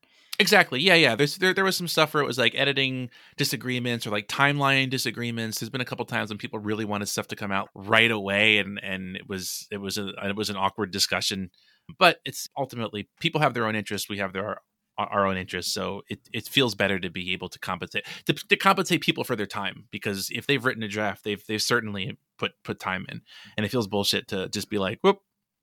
Exactly. 0.44 0.82
Yeah, 0.82 0.96
yeah. 0.96 1.16
There's 1.16 1.38
there 1.38 1.54
there 1.54 1.64
was 1.64 1.78
some 1.78 1.88
stuff 1.88 2.14
where 2.14 2.22
it 2.22 2.28
was 2.28 2.38
like 2.38 2.54
editing 2.54 3.10
disagreements 3.38 4.06
or 4.06 4.10
like 4.10 4.28
timeline 4.28 4.90
disagreements. 4.90 5.60
There's 5.60 5.70
been 5.70 5.80
a 5.82 5.86
couple 5.86 6.04
times 6.06 6.30
when 6.30 6.38
people 6.38 6.60
really 6.60 6.84
wanted 6.86 7.08
stuff 7.08 7.28
to 7.30 7.36
come 7.38 7.52
out 7.52 7.70
right 7.74 8.12
away, 8.12 8.58
and 8.58 8.78
and 8.84 9.16
it 9.16 9.28
was 9.30 9.68
it 9.72 9.78
was 9.78 9.98
a 9.98 10.10
it 10.22 10.36
was 10.36 10.50
an 10.50 10.58
awkward 10.58 10.92
discussion. 10.92 11.50
But 11.98 12.20
it's 12.26 12.50
ultimately 12.58 13.08
people 13.22 13.40
have 13.40 13.54
their 13.54 13.66
own 13.66 13.76
interests. 13.76 14.10
We 14.10 14.18
have 14.18 14.34
their 14.34 14.60
our 14.98 15.26
own 15.26 15.38
interests. 15.38 15.74
So 15.74 16.04
it, 16.10 16.20
it 16.32 16.46
feels 16.48 16.76
better 16.76 17.00
to 17.00 17.10
be 17.10 17.34
able 17.34 17.50
to 17.50 17.58
compensate 17.60 18.06
to, 18.26 18.34
to 18.34 18.56
compensate 18.58 19.02
people 19.02 19.24
for 19.24 19.36
their 19.36 19.48
time 19.48 19.86
because 19.92 20.30
if 20.30 20.46
they've 20.46 20.64
written 20.64 20.84
a 20.84 20.88
draft, 20.90 21.24
they've 21.24 21.44
they've 21.48 21.62
certainly 21.62 22.18
put 22.38 22.52
put 22.64 22.80
time 22.82 23.06
in, 23.10 23.22
and 23.58 23.66
it 23.66 23.70
feels 23.70 23.88
bullshit 23.88 24.28
to 24.28 24.50
just 24.50 24.70
be 24.70 24.78
like, 24.78 25.00
whoop, 25.02 25.20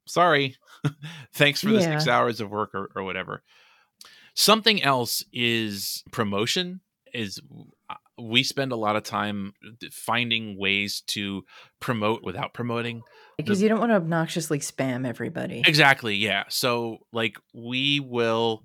sorry, 0.07 0.55
thanks 1.33 1.61
for 1.61 1.69
the 1.69 1.79
Yeah. 1.81 1.91
six 1.99 2.07
hours 2.07 2.41
of 2.41 2.49
work 2.49 2.73
or, 2.73 2.89
or 2.95 3.03
whatever. 3.03 3.43
Something 4.35 4.81
else 4.83 5.23
is 5.33 6.03
promotion. 6.11 6.81
Is 7.13 7.41
uh, 7.89 7.95
we 8.17 8.43
spend 8.43 8.71
a 8.71 8.75
lot 8.75 8.95
of 8.95 9.03
time 9.03 9.53
finding 9.91 10.57
ways 10.57 11.01
to 11.07 11.43
promote 11.79 12.23
without 12.23 12.53
promoting. 12.53 13.01
because 13.37 13.61
you 13.61 13.69
don't 13.69 13.79
want 13.79 13.91
to 13.91 13.99
obnoxiously 13.99 14.59
spam 14.59 15.07
everybody. 15.07 15.63
Exactly. 15.65 16.15
Yeah. 16.15 16.43
So, 16.49 16.99
like, 17.11 17.37
we 17.53 17.99
will, 17.99 18.63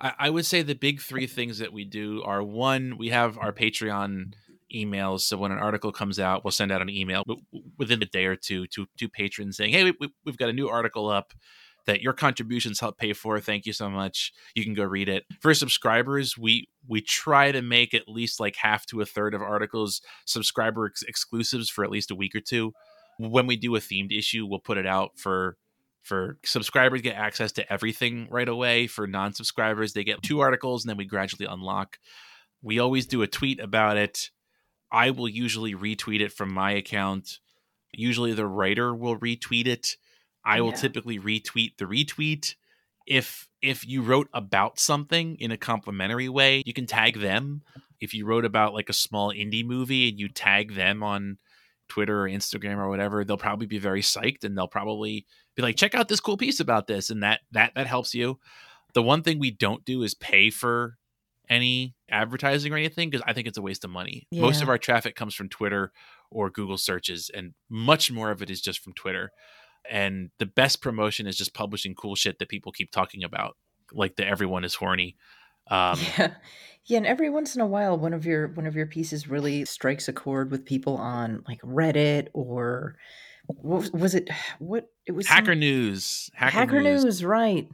I, 0.00 0.12
I 0.18 0.30
would 0.30 0.46
say 0.46 0.62
the 0.62 0.74
big 0.74 1.00
three 1.00 1.26
things 1.26 1.58
that 1.58 1.72
we 1.72 1.84
do 1.84 2.22
are 2.24 2.42
one, 2.42 2.96
we 2.98 3.08
have 3.08 3.38
our 3.38 3.52
Patreon 3.52 4.34
emails. 4.74 5.20
So, 5.20 5.36
when 5.36 5.52
an 5.52 5.58
article 5.58 5.92
comes 5.92 6.18
out, 6.18 6.44
we'll 6.44 6.52
send 6.52 6.70
out 6.70 6.82
an 6.82 6.90
email 6.90 7.24
within 7.78 8.02
a 8.02 8.06
day 8.06 8.26
or 8.26 8.36
two 8.36 8.66
to, 8.68 8.86
to 8.98 9.08
patrons 9.08 9.56
saying, 9.56 9.72
Hey, 9.72 9.84
we, 9.84 9.94
we, 9.98 10.08
we've 10.24 10.38
got 10.38 10.50
a 10.50 10.52
new 10.52 10.68
article 10.68 11.08
up 11.08 11.32
that 11.88 12.02
your 12.02 12.12
contributions 12.12 12.80
help 12.80 12.98
pay 12.98 13.14
for. 13.14 13.40
Thank 13.40 13.64
you 13.64 13.72
so 13.72 13.88
much. 13.88 14.34
You 14.54 14.62
can 14.62 14.74
go 14.74 14.84
read 14.84 15.08
it. 15.08 15.24
For 15.40 15.54
subscribers, 15.54 16.36
we, 16.36 16.68
we 16.86 17.00
try 17.00 17.50
to 17.50 17.62
make 17.62 17.94
at 17.94 18.06
least 18.06 18.38
like 18.38 18.56
half 18.56 18.84
to 18.86 19.00
a 19.00 19.06
third 19.06 19.32
of 19.32 19.40
articles 19.40 20.02
subscriber 20.26 20.84
ex- 20.84 21.02
exclusives 21.02 21.70
for 21.70 21.82
at 21.82 21.90
least 21.90 22.10
a 22.10 22.14
week 22.14 22.34
or 22.34 22.40
two. 22.40 22.74
When 23.18 23.46
we 23.46 23.56
do 23.56 23.74
a 23.74 23.80
themed 23.80 24.16
issue, 24.16 24.44
we'll 24.46 24.58
put 24.58 24.76
it 24.76 24.86
out 24.86 25.12
for 25.16 25.56
for 26.02 26.38
subscribers 26.44 27.00
get 27.00 27.16
access 27.16 27.52
to 27.52 27.72
everything 27.72 28.28
right 28.30 28.48
away 28.48 28.86
for 28.86 29.06
non-subscribers 29.06 29.92
they 29.92 30.04
get 30.04 30.22
two 30.22 30.40
articles 30.40 30.84
and 30.84 30.88
then 30.88 30.96
we 30.96 31.04
gradually 31.04 31.44
unlock 31.44 31.98
we 32.62 32.78
always 32.78 33.04
do 33.04 33.20
a 33.20 33.26
tweet 33.26 33.58
about 33.58 33.96
it 33.96 34.30
i 34.92 35.10
will 35.10 35.28
usually 35.28 35.74
retweet 35.74 36.20
it 36.20 36.32
from 36.32 36.54
my 36.54 36.70
account 36.70 37.40
usually 37.92 38.32
the 38.32 38.46
writer 38.46 38.94
will 38.94 39.18
retweet 39.18 39.66
it 39.66 39.96
i 40.48 40.60
will 40.60 40.70
Yeah. 40.70 40.76
typically 40.76 41.18
retweet 41.18 41.76
the 41.78 41.84
retweet 41.84 42.54
if 43.06 43.48
if 43.62 43.86
you 43.86 44.02
wrote 44.02 44.28
about 44.32 44.78
something 44.78 45.36
in 45.36 45.50
a 45.50 45.56
complimentary 45.56 46.28
way 46.28 46.62
you 46.66 46.72
can 46.72 46.86
tag 46.86 47.20
them 47.20 47.62
if 48.00 48.14
you 48.14 48.26
wrote 48.26 48.44
about 48.44 48.74
like 48.74 48.88
a 48.88 48.92
small 48.92 49.32
indie 49.32 49.64
movie 49.66 50.08
and 50.08 50.18
you 50.18 50.28
tag 50.28 50.74
them 50.74 51.02
on 51.02 51.38
Twitter 51.88 52.22
or 52.24 52.28
Instagram 52.28 52.76
or 52.76 52.88
whatever, 52.88 53.24
they'll 53.24 53.36
probably 53.38 53.66
be 53.66 53.78
very 53.78 54.02
psyched 54.02 54.44
and 54.44 54.56
they'll 54.56 54.68
probably 54.68 55.26
be 55.56 55.62
like, 55.62 55.74
check 55.76 55.94
out 55.94 56.06
this 56.06 56.20
cool 56.20 56.36
piece 56.36 56.60
about 56.60 56.86
this. 56.86 57.10
And 57.10 57.22
that 57.22 57.40
that 57.50 57.72
that 57.74 57.86
helps 57.88 58.14
you. 58.14 58.38
The 58.94 59.02
one 59.02 59.22
thing 59.22 59.38
we 59.38 59.50
don't 59.50 59.84
do 59.84 60.02
is 60.02 60.14
pay 60.14 60.50
for 60.50 60.96
any 61.48 61.94
advertising 62.10 62.72
or 62.72 62.76
anything 62.76 63.10
because 63.10 63.24
I 63.26 63.32
think 63.32 63.48
it's 63.48 63.58
a 63.58 63.62
waste 63.62 63.84
of 63.84 63.90
money. 63.90 64.26
Most 64.30 64.62
of 64.62 64.68
our 64.68 64.78
traffic 64.78 65.16
comes 65.16 65.34
from 65.34 65.48
Twitter 65.48 65.92
or 66.30 66.50
Google 66.50 66.78
searches, 66.78 67.30
and 67.34 67.54
much 67.70 68.12
more 68.12 68.30
of 68.30 68.42
it 68.42 68.50
is 68.50 68.60
just 68.60 68.78
from 68.80 68.92
Twitter. 68.92 69.30
And 69.90 70.30
the 70.38 70.46
best 70.46 70.80
promotion 70.82 71.26
is 71.26 71.36
just 71.36 71.54
publishing 71.54 71.94
cool 71.94 72.14
shit 72.14 72.38
that 72.38 72.48
people 72.48 72.72
keep 72.72 72.90
talking 72.90 73.24
about, 73.24 73.56
like 73.92 74.16
the 74.16 74.26
everyone 74.26 74.64
is 74.64 74.74
horny. 74.74 75.16
Um, 75.70 75.98
yeah. 76.18 76.34
Yeah, 76.84 76.96
and 76.96 77.06
every 77.06 77.28
once 77.28 77.54
in 77.54 77.60
a 77.60 77.66
while 77.66 77.98
one 77.98 78.14
of 78.14 78.24
your 78.24 78.48
one 78.48 78.66
of 78.66 78.74
your 78.74 78.86
pieces 78.86 79.28
really 79.28 79.66
strikes 79.66 80.08
a 80.08 80.12
chord 80.14 80.50
with 80.50 80.64
people 80.64 80.96
on 80.96 81.44
like 81.46 81.60
Reddit 81.60 82.28
or 82.32 82.96
what 83.46 83.92
was, 83.92 84.14
it 84.14 84.30
what 84.58 84.88
it 85.04 85.12
was 85.12 85.26
some- 85.26 85.34
Hacker 85.36 85.54
News. 85.54 86.30
Hacker, 86.34 86.52
Hacker 86.52 86.82
News. 86.82 87.04
News, 87.04 87.24
right. 87.24 87.68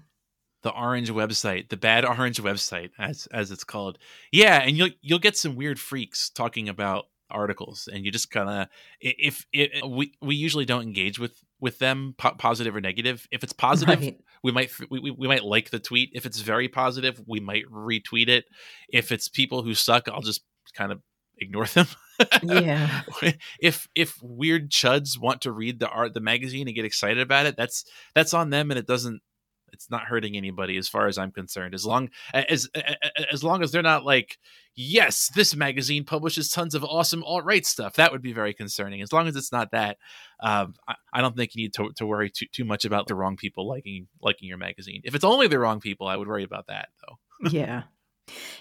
the 0.63 0.71
orange 0.73 1.11
website, 1.11 1.69
the 1.69 1.77
bad 1.77 2.05
orange 2.05 2.43
website, 2.43 2.91
as 2.99 3.29
as 3.33 3.53
it's 3.53 3.63
called. 3.63 3.99
Yeah, 4.33 4.61
and 4.63 4.77
you'll 4.77 4.91
you'll 5.01 5.21
get 5.21 5.37
some 5.37 5.55
weird 5.55 5.79
freaks 5.79 6.29
talking 6.29 6.69
about 6.69 7.05
articles, 7.31 7.89
and 7.93 8.05
you 8.05 8.11
just 8.11 8.33
kind 8.33 8.49
of 8.49 8.69
if 9.01 9.47
it 9.53 9.89
we 9.89 10.13
we 10.21 10.35
usually 10.35 10.65
don't 10.65 10.83
engage 10.83 11.21
with 11.21 11.41
with 11.65 11.79
them 11.79 12.15
po- 12.19 12.35
positive 12.35 12.77
or 12.77 12.81
negative. 12.83 13.27
If 13.33 13.43
it's 13.43 13.55
positive, 13.55 13.99
right. 13.99 14.21
we 14.43 14.53
might 14.53 14.71
we, 14.91 15.11
we 15.11 15.27
might 15.27 15.45
like 15.45 15.71
the 15.71 15.79
tweet. 15.79 16.11
If 16.13 16.27
it's 16.27 16.41
very 16.41 16.69
positive, 16.69 17.19
we 17.27 17.41
might 17.41 17.65
retweet 17.73 18.29
it. 18.29 18.45
If 18.91 19.11
it's 19.11 19.29
people 19.29 19.63
who 19.63 19.73
suck, 19.73 20.07
I'll 20.07 20.21
just 20.21 20.43
kind 20.77 20.93
of 20.93 21.01
ignore 21.39 21.65
them. 21.65 21.87
yeah. 22.43 23.01
if 23.63 23.89
if 23.95 24.19
weird 24.23 24.71
chuds 24.71 25.19
want 25.19 25.41
to 25.41 25.53
read 25.53 25.81
the 25.81 25.89
art 25.89 26.13
the 26.13 26.21
magazine 26.21 26.69
and 26.69 26.77
get 26.77 26.85
excited 26.85 27.19
about 27.19 27.47
it, 27.47 27.57
that's 27.57 27.87
that's 28.15 28.35
on 28.35 28.51
them 28.51 28.71
and 28.71 28.79
it 28.79 28.87
doesn't 28.87 29.23
it's 29.75 29.91
not 29.91 30.05
hurting 30.05 30.37
anybody 30.37 30.79
as 30.79 30.89
far 30.89 31.07
as 31.07 31.19
I'm 31.19 31.31
concerned. 31.31 31.75
As 31.75 31.85
long 31.85 32.09
as 32.33 32.69
as 33.31 33.45
long 33.45 33.63
as 33.63 33.73
they're 33.73 33.83
not 33.83 34.05
like, 34.05 34.39
yes, 34.75 35.31
this 35.35 35.55
magazine 35.55 36.05
publishes 36.05 36.49
tons 36.49 36.75
of 36.75 36.85
awesome 36.85 37.23
alt 37.25 37.45
right 37.45 37.67
stuff. 37.67 37.95
That 37.95 38.13
would 38.13 38.23
be 38.23 38.33
very 38.33 38.55
concerning. 38.55 39.03
As 39.03 39.13
long 39.13 39.29
as 39.29 39.37
it's 39.37 39.53
not 39.53 39.73
that, 39.73 39.99
um, 40.41 40.75
I, 40.89 40.95
I, 41.13 41.21
don't 41.21 41.37
think 41.37 41.55
you 41.55 41.65
need 41.65 41.75
to, 41.75 41.91
to 41.97 42.07
worry 42.07 42.31
too 42.31 42.47
too 42.53 42.65
much 42.65 42.85
about 42.85 43.07
the 43.07 43.15
wrong 43.15 43.37
people 43.37 43.69
liking 43.69 44.07
liking 44.23 44.49
your 44.49 44.59
magazine. 44.59 45.03
If 45.05 45.15
it's 45.15 45.25
only 45.25 45.49
the 45.49 45.59
wrong 45.59 45.81
people, 45.81 46.07
I 46.07 46.17
would 46.17 46.29
worry 46.29 46.45
about 46.45 46.69
that 46.69 46.89
though. 47.07 47.51
yeah. 47.51 47.83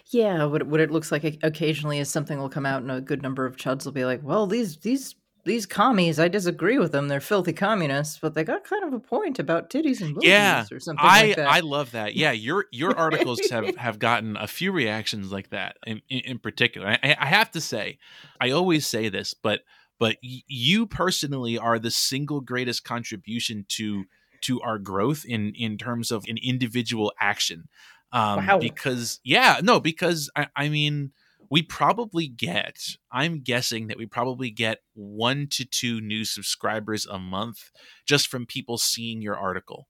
Yeah, 0.08 0.44
what 0.44 0.68
what 0.68 0.82
it 0.82 0.92
looks 0.92 1.10
like 1.10 1.24
occasionally 1.42 2.00
is 2.00 2.10
something 2.10 2.38
will 2.38 2.50
come 2.50 2.66
out, 2.66 2.82
and 2.82 2.92
a 2.92 3.00
good 3.00 3.22
number 3.22 3.46
of 3.46 3.56
chuds 3.56 3.86
will 3.86 3.94
be 3.94 4.04
like, 4.04 4.22
"Well, 4.22 4.46
these 4.46 4.76
these 4.76 5.16
these 5.46 5.66
commies, 5.66 6.20
I 6.20 6.30
disagree 6.30 6.78
with 6.78 6.92
them. 6.94 7.10
They're 7.10 7.20
filthy 7.20 7.52
communists, 7.52 8.18
but 8.18 8.34
they 8.34 8.44
got 8.44 8.64
kind 8.64 8.84
of 8.84 8.94
a 8.94 9.00
point 9.00 9.40
about 9.40 9.70
titties 9.70 10.02
and 10.02 10.14
boobies 10.14 10.30
yeah, 10.30 10.66
or 10.72 10.80
something 10.80 11.06
I, 11.06 11.28
like 11.28 11.36
that. 11.36 11.48
I 11.48 11.60
love 11.60 11.92
that. 11.92 12.16
Yeah, 12.16 12.32
your 12.32 12.66
your 12.72 12.98
articles 12.98 13.42
have, 13.50 13.76
have 13.76 14.00
gotten 14.00 14.38
a 14.38 14.48
few 14.48 14.72
reactions 14.72 15.32
like 15.32 15.50
that 15.50 15.78
in, 15.86 16.02
in, 16.10 16.20
in 16.20 16.40
particular. 16.40 16.98
I, 17.04 17.16
I, 17.20 17.26
have 17.26 17.52
to 17.52 17.62
say, 17.62 17.98
I 18.40 18.52
always 18.52 18.88
say 18.88 19.10
this, 19.10 19.34
but 19.34 19.62
but 20.00 20.18
you 20.22 20.88
personally 20.88 21.58
are 21.58 21.78
the 21.78 21.92
single 21.92 22.40
greatest 22.40 22.86
contribution 22.86 23.66
to 23.70 24.06
to 24.42 24.62
our 24.62 24.78
growth 24.78 25.26
in 25.26 25.54
in 25.56 25.78
terms 25.78 26.10
of 26.10 26.24
an 26.28 26.38
individual 26.42 27.12
action. 27.20 27.68
Um, 28.14 28.46
wow. 28.46 28.60
Because 28.60 29.20
yeah, 29.24 29.60
no, 29.62 29.82
because 29.82 30.30
I, 30.36 30.48
I 30.56 30.70
mean 30.70 31.12
we 31.50 31.62
probably 31.62 32.28
get 32.28 32.78
i'm 33.12 33.40
guessing 33.40 33.88
that 33.88 33.98
we 33.98 34.06
probably 34.06 34.50
get 34.50 34.80
one 34.94 35.48
to 35.50 35.66
two 35.66 36.02
new 36.02 36.26
subscribers 36.26 37.06
a 37.06 37.20
month 37.20 37.72
just 38.06 38.28
from 38.28 38.46
people 38.46 38.78
seeing 38.78 39.22
your 39.22 39.38
article 39.38 39.88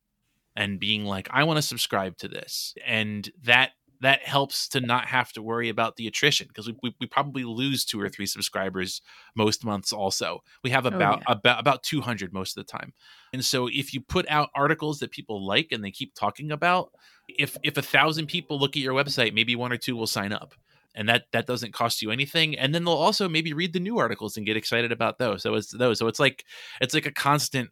and 0.56 0.80
being 0.80 1.06
like 1.06 1.28
i 1.32 1.44
want 1.44 1.58
to 1.58 1.62
subscribe 1.62 2.18
to 2.18 2.28
this. 2.28 2.76
And 2.86 3.30
that 3.44 3.72
that 4.02 4.22
helps 4.22 4.68
to 4.68 4.82
not 4.82 5.06
have 5.06 5.32
to 5.32 5.42
worry 5.42 5.70
about 5.70 5.96
the 5.96 6.08
attrition 6.08 6.46
because 6.50 6.68
we, 6.68 6.76
we, 6.84 6.94
we, 7.00 7.08
probably 7.08 7.46
lose 7.46 7.86
two 7.86 8.02
or 8.02 8.10
three 8.10 8.26
subscribers 8.26 9.02
most 9.34 9.64
months 9.64 9.94
also. 9.94 10.44
We 10.62 10.72
have 10.72 10.86
oh, 10.86 10.90
about 10.90 11.20
oh, 11.20 11.24
yeah. 11.30 11.36
about 11.36 11.60
about 11.62 11.84
200 11.84 12.34
most 12.34 12.58
of 12.58 12.66
the 12.66 12.70
time. 12.70 12.94
And 13.32 13.46
so 13.46 13.68
if 13.68 13.94
you 13.94 14.02
put 14.02 14.28
out 14.30 14.50
articles 14.54 15.00
that 15.00 15.12
people 15.12 15.46
like 15.46 15.70
and 15.72 15.84
they 15.84 15.92
keep 15.92 16.14
talking 16.16 16.52
about 16.52 16.92
if 17.30 17.56
if 17.64 17.78
a 17.78 17.82
thousand 17.82 18.28
people 18.28 18.60
look 18.60 18.76
at 18.76 18.84
your 18.84 18.94
website 18.94 19.34
maybe 19.34 19.56
one 19.56 19.72
or 19.72 19.78
two 19.78 19.96
will 19.96 20.08
sign 20.08 20.34
up 20.34 20.54
and 20.96 21.10
that 21.10 21.24
that 21.32 21.46
doesn't 21.46 21.74
cost 21.74 22.02
you 22.02 22.12
anything 22.12 22.58
and 22.58 22.74
then 22.74 22.84
they'll 22.84 22.94
also 22.94 23.28
maybe 23.28 23.54
read 23.54 23.74
the 23.74 23.80
new 23.80 23.98
articles 23.98 24.38
and 24.38 24.46
get 24.46 24.58
excited 24.58 24.92
about 24.92 25.18
those 25.18 25.42
so 25.42 25.54
it's 25.56 25.72
those 25.72 26.00
so 26.00 26.08
it's 26.08 26.20
like 26.20 26.46
it's 26.82 26.94
like 26.94 27.06
a 27.06 27.12
constant 27.12 27.70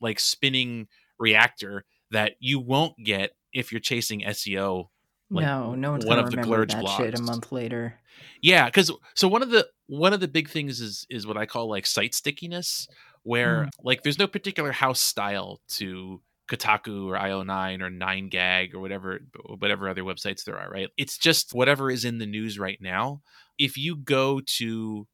like 0.00 0.18
spinning 0.18 0.86
reactor 1.18 1.84
that 2.10 2.32
you 2.40 2.58
won't 2.58 2.94
get 3.04 3.32
if 3.52 3.72
you're 3.72 3.80
chasing 3.80 4.20
SEO 4.22 4.88
like 5.32 5.46
no, 5.46 5.74
no 5.74 5.92
one's 5.92 6.04
one 6.04 6.18
of 6.18 6.30
the 6.30 6.36
remember 6.36 6.66
that 6.66 6.84
blogs. 6.84 6.96
shit 6.98 7.18
a 7.18 7.22
month 7.22 7.52
later. 7.52 7.98
Yeah, 8.42 8.66
because 8.66 8.92
so 9.14 9.28
one 9.28 9.42
of 9.42 9.50
the 9.50 9.66
one 9.86 10.12
of 10.12 10.20
the 10.20 10.28
big 10.28 10.50
things 10.50 10.80
is 10.80 11.06
is 11.08 11.26
what 11.26 11.38
I 11.38 11.46
call 11.46 11.70
like 11.70 11.86
site 11.86 12.14
stickiness, 12.14 12.86
where 13.22 13.64
mm. 13.64 13.68
like 13.82 14.02
there's 14.02 14.18
no 14.18 14.26
particular 14.26 14.72
house 14.72 15.00
style 15.00 15.60
to 15.70 16.20
Kotaku 16.52 17.06
or 17.06 17.16
IO9 17.16 17.80
or 17.80 17.90
9gag 17.90 18.74
or 18.74 18.80
whatever 18.80 19.20
whatever 19.58 19.88
other 19.88 20.02
websites 20.02 20.44
there 20.44 20.58
are, 20.58 20.68
right? 20.70 20.90
It's 20.98 21.16
just 21.16 21.54
whatever 21.54 21.90
is 21.90 22.04
in 22.04 22.18
the 22.18 22.26
news 22.26 22.58
right 22.58 22.78
now. 22.80 23.22
If 23.58 23.78
you 23.78 23.96
go 23.96 24.40
to 24.58 25.06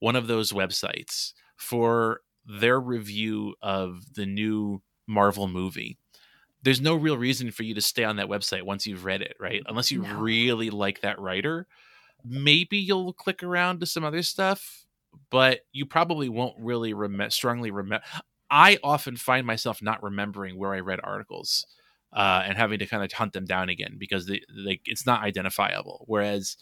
one 0.00 0.16
of 0.16 0.26
those 0.26 0.52
websites 0.52 1.32
for 1.56 2.20
their 2.44 2.78
review 2.78 3.54
of 3.62 4.14
the 4.14 4.26
new 4.26 4.82
Marvel 5.06 5.48
movie, 5.48 5.96
there's 6.62 6.80
no 6.80 6.94
real 6.94 7.16
reason 7.16 7.50
for 7.50 7.62
you 7.62 7.74
to 7.74 7.80
stay 7.80 8.04
on 8.04 8.16
that 8.16 8.28
website 8.28 8.62
once 8.62 8.86
you've 8.86 9.04
read 9.06 9.22
it, 9.22 9.36
right? 9.40 9.62
Unless 9.66 9.90
you 9.90 10.02
no. 10.02 10.14
really 10.16 10.68
like 10.68 11.00
that 11.00 11.18
writer. 11.18 11.66
Maybe 12.24 12.76
you'll 12.76 13.14
click 13.14 13.42
around 13.42 13.80
to 13.80 13.86
some 13.86 14.04
other 14.04 14.22
stuff, 14.22 14.84
but 15.30 15.60
you 15.72 15.86
probably 15.86 16.28
won't 16.28 16.56
really 16.58 16.92
rem- 16.92 17.30
strongly 17.30 17.70
remember. 17.70 18.04
I 18.52 18.78
often 18.84 19.16
find 19.16 19.46
myself 19.46 19.80
not 19.80 20.02
remembering 20.02 20.58
where 20.58 20.74
I 20.74 20.80
read 20.80 21.00
articles 21.02 21.66
uh, 22.12 22.42
and 22.44 22.58
having 22.58 22.78
to 22.80 22.86
kind 22.86 23.02
of 23.02 23.10
hunt 23.10 23.32
them 23.32 23.46
down 23.46 23.70
again 23.70 23.96
because 23.98 24.26
they, 24.26 24.42
they, 24.64 24.80
it's 24.84 25.06
not 25.06 25.22
identifiable. 25.22 26.04
Whereas 26.06 26.58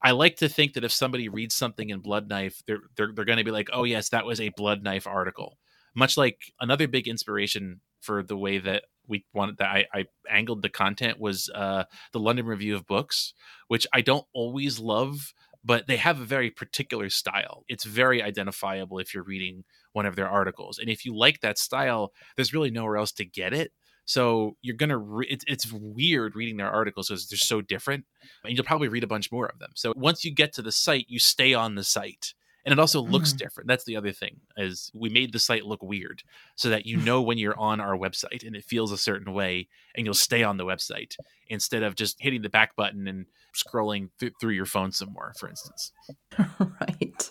I 0.00 0.12
like 0.12 0.36
to 0.36 0.48
think 0.48 0.74
that 0.74 0.84
if 0.84 0.92
somebody 0.92 1.28
reads 1.28 1.56
something 1.56 1.90
in 1.90 1.98
Blood 1.98 2.28
Knife, 2.28 2.62
they're 2.66 2.82
they're, 2.96 3.10
they're 3.12 3.24
going 3.24 3.38
to 3.38 3.44
be 3.44 3.50
like, 3.50 3.70
oh 3.72 3.82
yes, 3.82 4.08
that 4.10 4.24
was 4.24 4.40
a 4.40 4.50
Blood 4.56 4.84
Knife 4.84 5.06
article. 5.06 5.58
Much 5.96 6.16
like 6.16 6.52
another 6.60 6.86
big 6.86 7.08
inspiration 7.08 7.80
for 8.00 8.22
the 8.22 8.36
way 8.36 8.58
that 8.58 8.84
we 9.08 9.24
wanted 9.34 9.58
that 9.58 9.68
I, 9.68 9.86
I 9.92 10.04
angled 10.30 10.62
the 10.62 10.68
content 10.68 11.18
was 11.18 11.50
uh, 11.54 11.84
the 12.12 12.20
London 12.20 12.46
Review 12.46 12.76
of 12.76 12.86
Books, 12.86 13.34
which 13.66 13.86
I 13.92 14.00
don't 14.00 14.26
always 14.32 14.78
love, 14.78 15.34
but 15.64 15.86
they 15.86 15.96
have 15.96 16.20
a 16.20 16.24
very 16.24 16.50
particular 16.50 17.08
style. 17.08 17.64
It's 17.68 17.84
very 17.84 18.22
identifiable 18.22 18.98
if 18.98 19.14
you're 19.14 19.22
reading 19.22 19.64
one 19.92 20.06
of 20.06 20.16
their 20.16 20.28
articles. 20.28 20.78
And 20.78 20.88
if 20.88 21.04
you 21.04 21.16
like 21.16 21.40
that 21.40 21.58
style, 21.58 22.12
there's 22.36 22.52
really 22.52 22.70
nowhere 22.70 22.96
else 22.96 23.12
to 23.12 23.24
get 23.24 23.52
it. 23.52 23.72
So 24.04 24.56
you're 24.62 24.76
gonna 24.76 24.98
re- 24.98 25.28
it's, 25.30 25.44
it's 25.46 25.72
weird 25.72 26.34
reading 26.34 26.56
their 26.56 26.70
articles 26.70 27.08
because 27.08 27.28
they're 27.28 27.36
so 27.38 27.60
different, 27.60 28.04
and 28.44 28.56
you'll 28.56 28.64
probably 28.64 28.88
read 28.88 29.04
a 29.04 29.08
bunch 29.08 29.30
more 29.30 29.46
of 29.46 29.58
them. 29.58 29.70
So 29.74 29.92
once 29.96 30.24
you 30.24 30.34
get 30.34 30.52
to 30.54 30.62
the 30.62 30.72
site, 30.72 31.06
you 31.08 31.20
stay 31.20 31.54
on 31.54 31.76
the 31.76 31.84
site, 31.84 32.34
and 32.64 32.72
it 32.72 32.80
also 32.80 33.00
looks 33.00 33.32
mm. 33.32 33.38
different. 33.38 33.68
That's 33.68 33.84
the 33.84 33.96
other 33.96 34.12
thing 34.12 34.40
is 34.56 34.90
we 34.92 35.08
made 35.08 35.32
the 35.32 35.38
site 35.38 35.64
look 35.64 35.82
weird 35.82 36.22
so 36.56 36.68
that 36.68 36.84
you 36.84 36.96
know 36.96 37.22
when 37.22 37.38
you're 37.38 37.58
on 37.58 37.80
our 37.80 37.96
website 37.96 38.44
and 38.44 38.56
it 38.56 38.64
feels 38.64 38.90
a 38.90 38.98
certain 38.98 39.32
way, 39.32 39.68
and 39.94 40.04
you'll 40.04 40.14
stay 40.14 40.42
on 40.42 40.56
the 40.56 40.66
website 40.66 41.16
instead 41.48 41.84
of 41.84 41.94
just 41.94 42.20
hitting 42.20 42.42
the 42.42 42.48
back 42.48 42.74
button 42.74 43.06
and 43.06 43.26
scrolling 43.54 44.10
th- 44.18 44.32
through 44.40 44.52
your 44.52 44.66
phone 44.66 44.92
some 44.92 45.12
more, 45.12 45.32
for 45.38 45.48
instance. 45.48 45.92
right. 46.58 47.30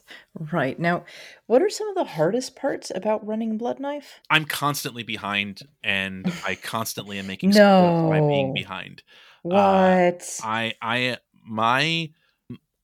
Right. 0.52 0.80
Now, 0.80 1.06
what 1.48 1.62
are 1.62 1.70
some 1.70 1.90
of 1.90 1.96
the 1.96 2.04
hardest 2.04 2.56
parts 2.56 2.92
about 2.94 3.26
running 3.26 3.58
Blood 3.58 3.80
Knife? 3.80 4.20
I'm 4.30 4.46
constantly 4.46 5.04
behind 5.04 5.62
and 5.84 6.32
I 6.46 6.56
constantly 6.56 7.20
am 7.20 7.28
making 7.28 7.50
no. 7.56 8.08
by 8.10 8.20
being 8.20 8.54
behind. 8.54 9.04
Uh, 9.44 9.50
what? 9.50 10.40
Uh, 10.44 10.48
I 10.48 10.74
I 10.82 11.18
my 11.46 12.12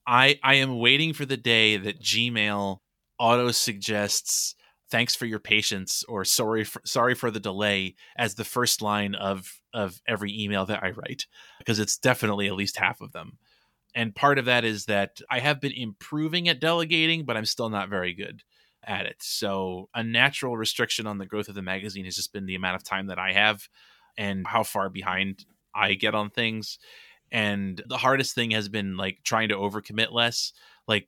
I 0.05 0.39
I 0.43 0.55
am 0.55 0.79
waiting 0.79 1.13
for 1.13 1.25
the 1.25 1.37
day 1.37 1.77
that 1.77 2.01
Gmail 2.01 2.79
auto 3.19 3.51
suggests 3.51 4.55
thanks 4.89 5.15
for 5.15 5.25
your 5.25 5.39
patience 5.39 6.03
or 6.07 6.23
sorry 6.23 6.63
for, 6.63 6.81
sorry 6.85 7.13
for 7.13 7.31
the 7.31 7.39
delay 7.39 7.95
as 8.17 8.35
the 8.35 8.43
first 8.43 8.81
line 8.81 9.15
of 9.15 9.61
of 9.73 10.01
every 10.07 10.31
email 10.37 10.65
that 10.65 10.83
I 10.83 10.91
write 10.91 11.27
because 11.59 11.79
it's 11.79 11.97
definitely 11.97 12.47
at 12.47 12.55
least 12.55 12.77
half 12.77 13.01
of 13.01 13.11
them. 13.11 13.37
And 13.93 14.15
part 14.15 14.37
of 14.37 14.45
that 14.45 14.63
is 14.63 14.85
that 14.85 15.21
I 15.29 15.39
have 15.39 15.59
been 15.59 15.71
improving 15.71 16.47
at 16.47 16.59
delegating, 16.59 17.25
but 17.25 17.35
I'm 17.35 17.45
still 17.45 17.69
not 17.69 17.89
very 17.89 18.13
good 18.13 18.43
at 18.83 19.05
it. 19.05 19.17
So 19.19 19.89
a 19.93 20.03
natural 20.03 20.55
restriction 20.55 21.07
on 21.07 21.17
the 21.17 21.25
growth 21.25 21.49
of 21.49 21.55
the 21.55 21.61
magazine 21.61 22.05
has 22.05 22.15
just 22.15 22.33
been 22.33 22.45
the 22.45 22.55
amount 22.55 22.75
of 22.75 22.83
time 22.83 23.07
that 23.07 23.19
I 23.19 23.33
have 23.33 23.67
and 24.17 24.45
how 24.47 24.63
far 24.63 24.89
behind 24.89 25.45
I 25.75 25.93
get 25.93 26.15
on 26.15 26.29
things. 26.29 26.79
And 27.31 27.81
the 27.87 27.97
hardest 27.97 28.35
thing 28.35 28.51
has 28.51 28.69
been 28.69 28.97
like 28.97 29.19
trying 29.23 29.49
to 29.49 29.55
overcommit 29.55 30.11
less. 30.11 30.53
Like 30.87 31.07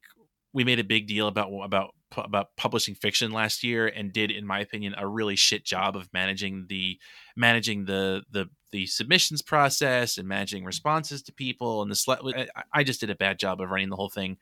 we 0.53 0.63
made 0.63 0.79
a 0.79 0.83
big 0.83 1.07
deal 1.07 1.27
about 1.27 1.51
about 1.63 1.93
about 2.17 2.55
publishing 2.57 2.95
fiction 2.95 3.31
last 3.31 3.63
year 3.63 3.87
and 3.87 4.11
did 4.11 4.31
in 4.31 4.45
my 4.45 4.59
opinion 4.59 4.95
a 4.97 5.07
really 5.07 5.35
shit 5.35 5.65
job 5.65 5.95
of 5.95 6.09
managing 6.13 6.65
the 6.67 6.97
managing 7.35 7.85
the 7.85 8.23
the 8.31 8.45
the 8.71 8.85
submissions 8.85 9.41
process 9.41 10.17
and 10.17 10.27
managing 10.27 10.63
responses 10.63 11.23
to 11.23 11.33
people 11.33 11.81
and 11.81 11.91
the 11.91 12.47
I 12.73 12.83
just 12.83 12.99
did 12.99 13.09
a 13.09 13.15
bad 13.15 13.39
job 13.39 13.61
of 13.61 13.69
running 13.69 13.89
the 13.89 13.95
whole 13.95 14.09
thing 14.09 14.37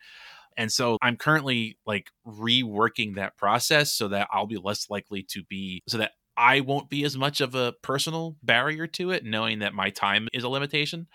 and 0.57 0.72
so 0.72 0.97
i'm 1.01 1.15
currently 1.15 1.78
like 1.86 2.11
reworking 2.26 3.15
that 3.15 3.38
process 3.38 3.91
so 3.93 4.09
that 4.09 4.28
i'll 4.32 4.47
be 4.47 4.57
less 4.57 4.89
likely 4.89 5.24
to 5.24 5.43
be 5.43 5.82
so 5.88 5.97
that 5.97 6.11
i 6.36 6.59
won't 6.59 6.89
be 6.89 7.03
as 7.05 7.15
much 7.15 7.39
of 7.39 7.55
a 7.55 7.74
personal 7.82 8.36
barrier 8.43 8.88
to 8.88 9.11
it 9.11 9.24
knowing 9.24 9.59
that 9.59 9.74
my 9.74 9.89
time 9.89 10.28
is 10.34 10.43
a 10.43 10.49
limitation 10.49 11.07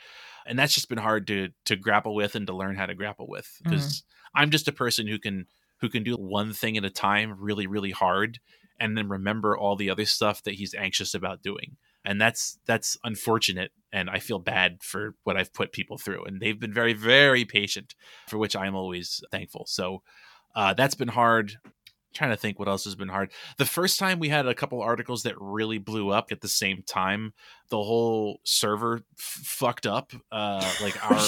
and 0.46 0.58
that's 0.58 0.74
just 0.74 0.88
been 0.88 0.98
hard 0.98 1.26
to 1.26 1.48
to 1.64 1.76
grapple 1.76 2.14
with 2.14 2.34
and 2.34 2.46
to 2.46 2.56
learn 2.56 2.76
how 2.76 2.86
to 2.86 2.94
grapple 2.94 3.28
with 3.28 3.50
because 3.62 3.98
mm-hmm. 3.98 4.42
i'm 4.42 4.50
just 4.50 4.68
a 4.68 4.72
person 4.72 5.06
who 5.06 5.18
can 5.18 5.46
who 5.82 5.90
can 5.90 6.02
do 6.02 6.14
one 6.14 6.54
thing 6.54 6.78
at 6.78 6.84
a 6.84 6.90
time 6.90 7.36
really 7.38 7.66
really 7.66 7.90
hard 7.90 8.38
and 8.80 8.96
then 8.96 9.08
remember 9.08 9.56
all 9.56 9.76
the 9.76 9.90
other 9.90 10.04
stuff 10.04 10.42
that 10.42 10.54
he's 10.54 10.74
anxious 10.74 11.14
about 11.14 11.42
doing. 11.42 11.76
And 12.04 12.20
that's 12.20 12.58
that's 12.66 12.96
unfortunate 13.04 13.70
and 13.92 14.10
i 14.10 14.18
feel 14.18 14.40
bad 14.40 14.78
for 14.82 15.14
what 15.22 15.36
i've 15.36 15.52
put 15.52 15.70
people 15.72 15.98
through. 15.98 16.24
And 16.24 16.40
they've 16.40 16.58
been 16.58 16.72
very 16.72 16.94
very 16.94 17.44
patient 17.44 17.94
for 18.26 18.38
which 18.38 18.56
i'm 18.56 18.74
always 18.74 19.22
thankful. 19.30 19.66
So 19.68 20.02
uh, 20.54 20.74
that's 20.74 20.96
been 20.96 21.08
hard. 21.08 21.54
Trying 22.12 22.30
to 22.30 22.36
think 22.36 22.58
what 22.58 22.68
else 22.68 22.84
has 22.84 22.94
been 22.94 23.08
hard. 23.08 23.32
The 23.56 23.64
first 23.64 23.98
time 23.98 24.18
we 24.18 24.28
had 24.28 24.46
a 24.46 24.54
couple 24.54 24.82
articles 24.82 25.22
that 25.22 25.34
really 25.40 25.78
blew 25.78 26.10
up 26.10 26.30
at 26.30 26.42
the 26.42 26.48
same 26.48 26.82
time, 26.86 27.32
the 27.70 27.78
whole 27.78 28.40
server 28.44 29.00
f- 29.18 29.40
fucked 29.44 29.86
up. 29.86 30.12
Uh, 30.30 30.70
like 30.82 31.02
our 31.10 31.24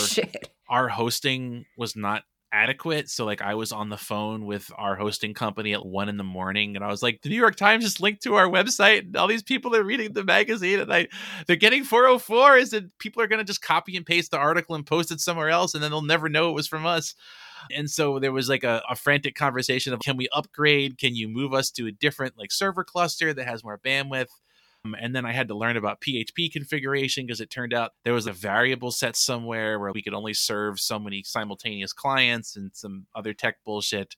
our 0.69 0.89
hosting 0.89 1.65
was 1.79 1.97
not 1.97 2.25
adequate. 2.55 3.11
So 3.11 3.25
like 3.25 3.43
I 3.43 3.57
was 3.57 3.73
on 3.73 3.89
the 3.89 3.97
phone 3.97 4.47
with 4.47 4.71
our 4.79 4.95
hosting 4.95 5.35
company 5.35 5.75
at 5.75 5.85
one 5.85 6.09
in 6.09 6.17
the 6.17 6.25
morning 6.25 6.77
and 6.77 6.85
I 6.85 6.89
was 6.89 7.03
like, 7.03 7.21
the 7.21 7.29
New 7.29 7.37
York 7.37 7.57
Times 7.57 7.83
just 7.83 8.01
linked 8.01 8.23
to 8.23 8.37
our 8.37 8.47
website 8.47 9.01
and 9.01 9.17
all 9.17 9.27
these 9.27 9.43
people 9.43 9.75
are 9.75 9.83
reading 9.83 10.13
the 10.13 10.23
magazine 10.23 10.79
and 10.79 10.93
I 10.93 11.09
they're 11.47 11.57
getting 11.57 11.83
404 11.83 12.57
is 12.57 12.71
that 12.71 12.97
people 12.99 13.21
are 13.21 13.27
gonna 13.27 13.43
just 13.43 13.61
copy 13.61 13.97
and 13.97 14.07
paste 14.07 14.31
the 14.31 14.39
article 14.39 14.77
and 14.77 14.87
post 14.87 15.11
it 15.11 15.21
somewhere 15.21 15.51
else 15.51 15.75
and 15.75 15.83
then 15.83 15.91
they'll 15.91 16.01
never 16.01 16.29
know 16.29 16.49
it 16.49 16.55
was 16.55 16.69
from 16.69 16.87
us. 16.87 17.17
And 17.75 17.91
so 17.91 18.21
there 18.21 18.33
was 18.33 18.49
like 18.49 18.63
a, 18.63 18.83
a, 18.89 18.95
frantic 18.95 19.35
conversation 19.35 19.93
of 19.93 20.01
can 20.01 20.17
we 20.17 20.29
upgrade? 20.33 20.99
Can 20.99 21.17
you 21.17 21.29
move 21.29 21.55
us 21.55 21.71
to 21.73 21.87
a 21.87 21.93
different 21.93 22.39
like 22.39 22.53
server 22.53 22.85
cluster 22.85 23.35
that 23.35 23.47
has 23.47 23.65
more 23.65 23.81
bandwidth? 23.85 24.29
And 25.01 25.17
then 25.17 25.25
I 25.25 25.33
had 25.33 25.49
to 25.49 25.57
learn 25.57 25.77
about 25.77 26.03
PHP 26.03 26.53
configuration 26.53 27.25
because 27.25 27.41
it 27.41 27.49
turned 27.49 27.73
out 27.73 27.93
there 28.05 28.13
was 28.13 28.27
a 28.27 28.33
variable 28.33 28.91
set 28.91 29.17
somewhere 29.17 29.79
where 29.79 29.93
we 29.93 30.03
could 30.03 30.13
only 30.13 30.35
serve 30.35 30.79
so 30.79 30.99
many 30.99 31.23
simultaneous 31.23 31.93
clients 31.93 32.57
and 32.57 32.71
some 32.75 33.07
other 33.15 33.33
tech 33.33 33.57
bullshit. 33.65 34.15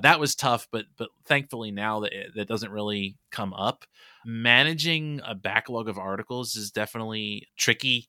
That 0.00 0.20
was 0.20 0.34
tough, 0.34 0.68
but 0.70 0.84
but 0.96 1.08
thankfully 1.24 1.70
now 1.70 2.00
that 2.00 2.12
it, 2.12 2.34
that 2.36 2.48
doesn't 2.48 2.70
really 2.70 3.16
come 3.30 3.54
up. 3.54 3.84
Managing 4.24 5.20
a 5.26 5.34
backlog 5.34 5.88
of 5.88 5.98
articles 5.98 6.54
is 6.54 6.70
definitely 6.70 7.48
tricky. 7.56 8.08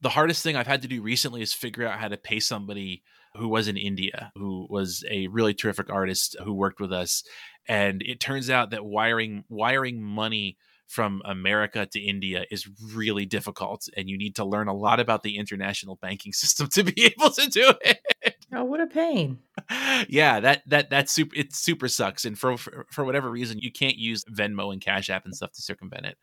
The 0.00 0.08
hardest 0.08 0.42
thing 0.42 0.56
I've 0.56 0.66
had 0.66 0.82
to 0.82 0.88
do 0.88 1.02
recently 1.02 1.42
is 1.42 1.52
figure 1.52 1.86
out 1.86 2.00
how 2.00 2.08
to 2.08 2.16
pay 2.16 2.40
somebody 2.40 3.02
who 3.36 3.48
was 3.48 3.68
in 3.68 3.76
India, 3.76 4.32
who 4.34 4.66
was 4.68 5.04
a 5.08 5.28
really 5.28 5.54
terrific 5.54 5.90
artist 5.90 6.36
who 6.42 6.52
worked 6.52 6.80
with 6.80 6.92
us. 6.92 7.22
And 7.68 8.02
it 8.02 8.18
turns 8.18 8.50
out 8.50 8.70
that 8.70 8.84
wiring 8.84 9.44
wiring 9.48 10.02
money 10.02 10.56
from 10.90 11.22
America 11.24 11.86
to 11.86 12.00
India 12.00 12.44
is 12.50 12.68
really 12.92 13.24
difficult, 13.24 13.88
and 13.96 14.10
you 14.10 14.18
need 14.18 14.34
to 14.34 14.44
learn 14.44 14.66
a 14.66 14.74
lot 14.74 14.98
about 14.98 15.22
the 15.22 15.38
international 15.38 15.94
banking 15.96 16.32
system 16.42 16.68
to 16.68 16.82
be 16.82 17.04
able 17.04 17.30
to 17.30 17.48
do 17.48 17.72
it. 17.80 18.00
Oh, 18.52 18.64
what 18.64 18.80
a 18.80 18.88
pain! 18.88 19.38
yeah, 20.08 20.40
that 20.40 20.62
that 20.66 20.90
that 20.90 21.08
super 21.08 21.36
it 21.36 21.54
super 21.54 21.86
sucks, 21.86 22.24
and 22.24 22.36
for, 22.36 22.56
for 22.56 22.86
for 22.90 23.04
whatever 23.04 23.30
reason, 23.30 23.60
you 23.60 23.70
can't 23.70 23.96
use 23.96 24.24
Venmo 24.24 24.72
and 24.72 24.80
Cash 24.80 25.08
App 25.08 25.24
and 25.24 25.34
stuff 25.34 25.52
to 25.52 25.62
circumvent 25.62 26.06
it. 26.06 26.18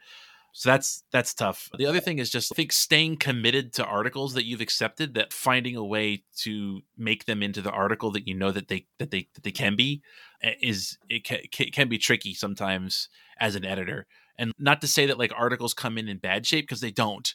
So 0.52 0.70
that's 0.70 1.04
that's 1.12 1.34
tough. 1.34 1.70
The 1.78 1.86
other 1.86 2.02
thing 2.02 2.20
is 2.20 2.30
just 2.30 2.52
I 2.52 2.56
think 2.56 2.74
staying 2.74 3.18
committed 3.18 3.72
to 3.74 3.86
articles 3.86 4.34
that 4.34 4.46
you've 4.46 4.60
accepted, 4.60 5.14
that 5.14 5.32
finding 5.32 5.78
a 5.78 5.86
way 5.86 6.24
to 6.40 6.82
make 6.98 7.24
them 7.24 7.42
into 7.42 7.62
the 7.62 7.72
article 7.72 8.12
that 8.12 8.28
you 8.28 8.34
know 8.34 8.52
that 8.52 8.68
they 8.68 8.88
that 9.00 9.12
they 9.12 9.30
that 9.36 9.44
they 9.44 9.52
can 9.52 9.78
be 9.78 10.02
eh, 10.42 10.56
is 10.62 10.98
it 11.08 11.24
can, 11.24 11.40
can 11.72 11.88
be 11.88 11.98
tricky 11.98 12.34
sometimes 12.34 13.08
as 13.40 13.56
an 13.56 13.64
editor. 13.64 14.08
And 14.38 14.52
not 14.60 14.82
to 14.82 14.88
say 14.88 15.08
that 15.08 15.18
like 15.18 15.32
articles 15.36 15.74
come 15.74 15.98
in 15.98 16.08
in 16.08 16.18
bad 16.18 16.46
shape 16.46 16.68
because 16.68 16.82
they 16.82 16.92
don't. 16.92 17.34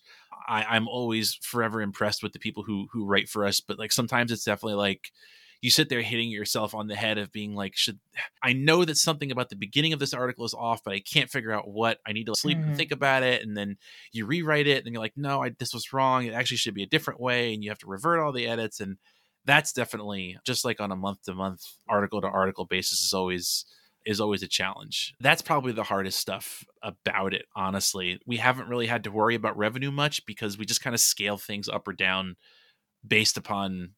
I, 0.49 0.65
I'm 0.65 0.89
always 0.89 1.35
forever 1.35 1.81
impressed 1.81 2.23
with 2.23 2.33
the 2.33 2.39
people 2.39 2.63
who 2.63 2.89
who 2.93 3.07
write 3.07 3.29
for 3.29 3.45
us, 3.45 3.61
but 3.61 3.79
like 3.79 3.93
sometimes 3.93 4.33
it's 4.33 4.45
definitely 4.45 4.77
like 4.77 5.13
you 5.63 5.71
sit 5.71 5.89
there 5.89 6.03
hitting 6.03 6.29
yourself 6.29 6.75
on 6.75 6.89
the 6.89 6.97
head 6.97 7.19
of 7.19 7.31
being 7.31 7.55
like, 7.55 7.77
should 7.77 8.01
I 8.43 8.53
know 8.53 8.85
that 8.85 8.97
something 8.97 9.31
about 9.31 9.49
the 9.49 9.57
beginning 9.57 9.93
of 9.93 10.01
this 10.01 10.13
article 10.13 10.45
is 10.45 10.55
off, 10.55 10.83
but 10.85 10.93
I 10.93 10.99
can't 11.01 11.31
figure 11.31 11.53
out 11.53 11.69
what 11.69 11.99
I 12.05 12.13
need 12.13 12.27
to 12.27 12.35
sleep 12.35 12.59
mm-hmm. 12.59 12.71
and 12.71 12.77
think 12.77 12.91
about 12.91 13.23
it. 13.23 13.43
And 13.43 13.57
then 13.57 13.77
you 14.11 14.27
rewrite 14.27 14.67
it 14.67 14.85
and 14.85 14.93
you're 14.93 15.03
like, 15.03 15.17
no, 15.17 15.45
I, 15.45 15.51
this 15.51 15.73
was 15.73 15.93
wrong. 15.93 16.25
It 16.25 16.35
actually 16.35 16.57
should 16.57 16.75
be 16.75 16.83
a 16.83 16.89
different 16.89 17.21
way. 17.21 17.55
And 17.55 17.63
you 17.63 17.71
have 17.71 17.79
to 17.79 17.87
revert 17.87 18.19
all 18.19 18.33
the 18.33 18.49
edits. 18.49 18.81
And 18.81 18.97
that's 19.45 19.73
definitely 19.73 20.37
just 20.45 20.65
like 20.65 20.81
on 20.81 20.91
a 20.91 20.97
month 20.97 21.23
to 21.23 21.35
month 21.35 21.65
article 21.89 22.21
to 22.21 22.27
article 22.27 22.65
basis 22.65 23.01
is 23.01 23.15
always 23.15 23.65
is 24.05 24.21
always 24.21 24.43
a 24.43 24.49
challenge. 24.49 25.15
That's 25.21 25.43
probably 25.43 25.73
the 25.73 25.83
hardest 25.83 26.19
stuff 26.19 26.65
about 26.83 27.35
it, 27.35 27.47
honestly. 27.55 28.21
We 28.27 28.37
haven't 28.37 28.69
really 28.69 28.87
had 28.87 29.05
to 29.05 29.11
worry 29.11 29.35
about 29.35 29.57
revenue 29.57 29.91
much 29.91 30.25
because 30.27 30.59
we 30.59 30.65
just 30.65 30.83
kind 30.83 30.95
of 30.95 31.01
scale 31.01 31.39
things 31.39 31.69
up 31.69 31.87
or 31.87 31.93
down 31.93 32.37
based 33.07 33.37
upon 33.37 33.91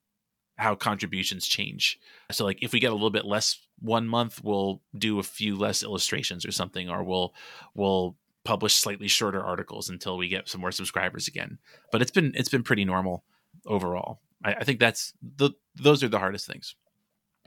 how 0.57 0.75
contributions 0.75 1.47
change. 1.47 1.99
So 2.31 2.45
like 2.45 2.63
if 2.63 2.73
we 2.73 2.81
get 2.81 2.91
a 2.91 2.95
little 2.95 3.11
bit 3.11 3.25
less 3.25 3.59
one 3.81 4.07
month, 4.07 4.43
we'll 4.43 4.83
do 4.97 5.19
a 5.19 5.25
few 5.25 5.57
less 5.57 5.83
illustrations 5.83 6.47
or 6.47 6.53
something, 6.53 6.89
or 6.89 7.03
we'll 7.03 7.35
we'll 7.75 8.17
publish 8.45 8.75
slightly 8.75 9.09
shorter 9.09 9.43
articles 9.43 9.89
until 9.89 10.17
we 10.17 10.29
get 10.29 10.49
some 10.49 10.61
more 10.61 10.73
subscribers 10.73 11.29
again. 11.29 11.59
But 11.91 12.03
it's 12.03 12.11
been 12.11 12.33
it's 12.37 12.49
been 12.49 12.63
pretty 12.63 12.85
normal 12.85 13.25
overall. 13.67 14.21
I, 14.45 14.63
think 14.63 14.79
that's 14.79 15.15
the 15.23 15.53
those 15.75 16.05
are 16.05 16.09
the 16.09 16.19
hardest 16.19 16.47
things. 16.47 16.77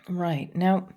Right. 0.09 0.55
Now, 0.55 0.87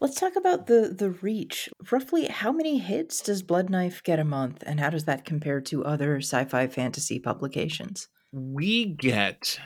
let's 0.00 0.18
talk 0.18 0.36
about 0.36 0.66
the 0.66 0.94
the 0.96 1.10
reach. 1.10 1.68
Roughly 1.90 2.26
how 2.26 2.52
many 2.52 2.78
hits 2.78 3.20
does 3.20 3.42
Blood 3.42 3.68
Knife 3.68 4.02
get 4.02 4.18
a 4.18 4.24
month 4.24 4.62
and 4.66 4.80
how 4.80 4.90
does 4.90 5.04
that 5.04 5.24
compare 5.24 5.60
to 5.62 5.84
other 5.84 6.18
sci-fi 6.18 6.66
fantasy 6.66 7.18
publications? 7.18 8.08
We 8.32 8.86
get 8.86 9.58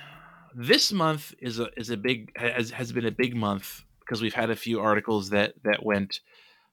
this 0.54 0.92
month 0.92 1.34
is 1.40 1.60
a 1.60 1.68
is 1.76 1.90
a 1.90 1.96
big 1.96 2.32
has 2.36 2.70
has 2.70 2.92
been 2.92 3.06
a 3.06 3.12
big 3.12 3.36
month 3.36 3.84
because 4.00 4.20
we've 4.20 4.34
had 4.34 4.50
a 4.50 4.56
few 4.56 4.80
articles 4.80 5.30
that 5.30 5.54
that 5.62 5.84
went 5.84 6.20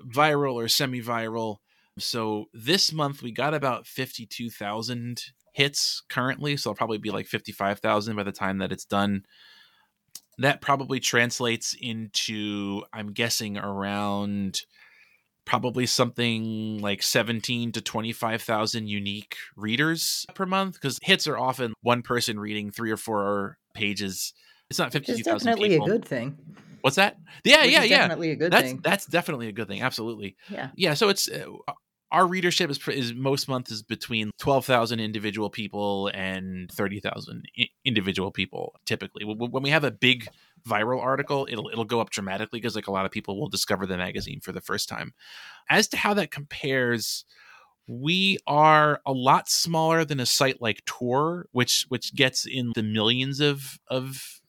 viral 0.04 0.54
or 0.54 0.68
semi-viral. 0.68 1.58
So 2.00 2.46
this 2.54 2.92
month 2.92 3.22
we 3.22 3.32
got 3.32 3.54
about 3.54 3.86
fifty 3.86 4.26
two 4.26 4.50
thousand 4.50 5.22
hits 5.54 6.04
currently. 6.10 6.58
So 6.58 6.70
it'll 6.70 6.78
probably 6.78 6.98
be 6.98 7.12
like 7.12 7.28
fifty 7.28 7.52
five 7.52 7.80
thousand 7.80 8.16
by 8.16 8.24
the 8.24 8.32
time 8.32 8.58
that 8.58 8.72
it's 8.72 8.86
done. 8.86 9.24
That 10.40 10.62
probably 10.62 11.00
translates 11.00 11.76
into 11.80 12.84
I'm 12.94 13.14
guessing 13.14 13.58
around 13.58 14.62
probably 15.46 15.86
something 15.86 16.80
like 16.80 17.02
17 17.02 17.72
to 17.72 17.82
25,000 17.82 18.88
unique 18.88 19.38
readers 19.56 20.26
per 20.36 20.46
month 20.46 20.74
because 20.74 21.00
hits 21.02 21.26
are 21.26 21.38
often 21.38 21.74
one 21.82 22.02
person 22.02 22.40
reading 22.40 22.70
three 22.70 22.92
or 22.92 22.98
four 22.98 23.58
pages. 23.74 24.34
It's 24.70 24.78
not 24.78 24.92
52,000 24.92 25.36
It's 25.36 25.44
definitely 25.46 25.70
people. 25.70 25.88
a 25.88 25.90
good 25.90 26.06
thing. 26.06 26.38
What's 26.82 26.98
that? 26.98 27.18
Yeah, 27.44 27.64
Which 27.64 27.72
yeah, 27.72 27.84
yeah. 27.84 27.98
Definitely 28.00 28.32
a 28.32 28.36
good 28.36 28.52
that's, 28.52 28.68
thing. 28.68 28.82
That's 28.84 29.06
definitely 29.06 29.48
a 29.48 29.52
good 29.54 29.68
thing. 29.68 29.82
Absolutely. 29.82 30.36
Yeah. 30.50 30.70
Yeah. 30.76 30.94
So 30.94 31.10
it's 31.10 31.30
uh, 31.30 31.46
our 32.12 32.28
readership 32.28 32.70
is, 32.70 32.80
is 32.88 33.14
most 33.14 33.48
months 33.48 33.72
is 33.72 33.84
between 33.84 34.32
12,000 34.40 35.00
individual 35.00 35.50
people 35.50 36.10
and 36.14 36.72
30,000 36.72 37.44
individual 37.88 38.32
people 38.32 38.76
typically. 38.86 39.24
When 39.26 39.64
we 39.64 39.70
have 39.70 39.84
a 39.84 39.92
big 39.92 40.28
viral 40.68 41.02
article, 41.02 41.48
it'll 41.50 41.70
it'll 41.70 41.86
go 41.86 42.02
up 42.02 42.10
dramatically 42.10 42.60
because 42.60 42.76
like 42.76 42.88
a 42.88 42.92
lot 42.92 43.06
of 43.06 43.12
people 43.12 43.40
will 43.40 43.50
discover 43.50 43.86
the 43.86 43.98
magazine 43.98 44.42
for 44.42 44.52
the 44.52 44.62
first 44.62 44.90
time. 44.90 45.14
As 45.70 45.88
to 45.90 45.98
how 45.98 46.14
that 46.16 46.32
compares 46.32 47.26
we 47.88 48.38
are 48.46 49.02
a 49.06 49.14
lot 49.14 49.50
smaller 49.50 50.04
than 50.04 50.20
a 50.20 50.26
site 50.26 50.62
like 50.62 50.84
Tor, 50.86 51.48
which 51.54 51.86
which 51.88 52.14
gets 52.14 52.46
in 52.46 52.74
the 52.76 52.84
millions 52.84 53.40
of 53.40 53.80
of 53.88 54.42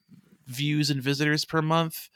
views 0.47 0.91
and 0.91 1.01
visitors 1.01 1.45
per 1.45 1.63
month. 1.63 2.09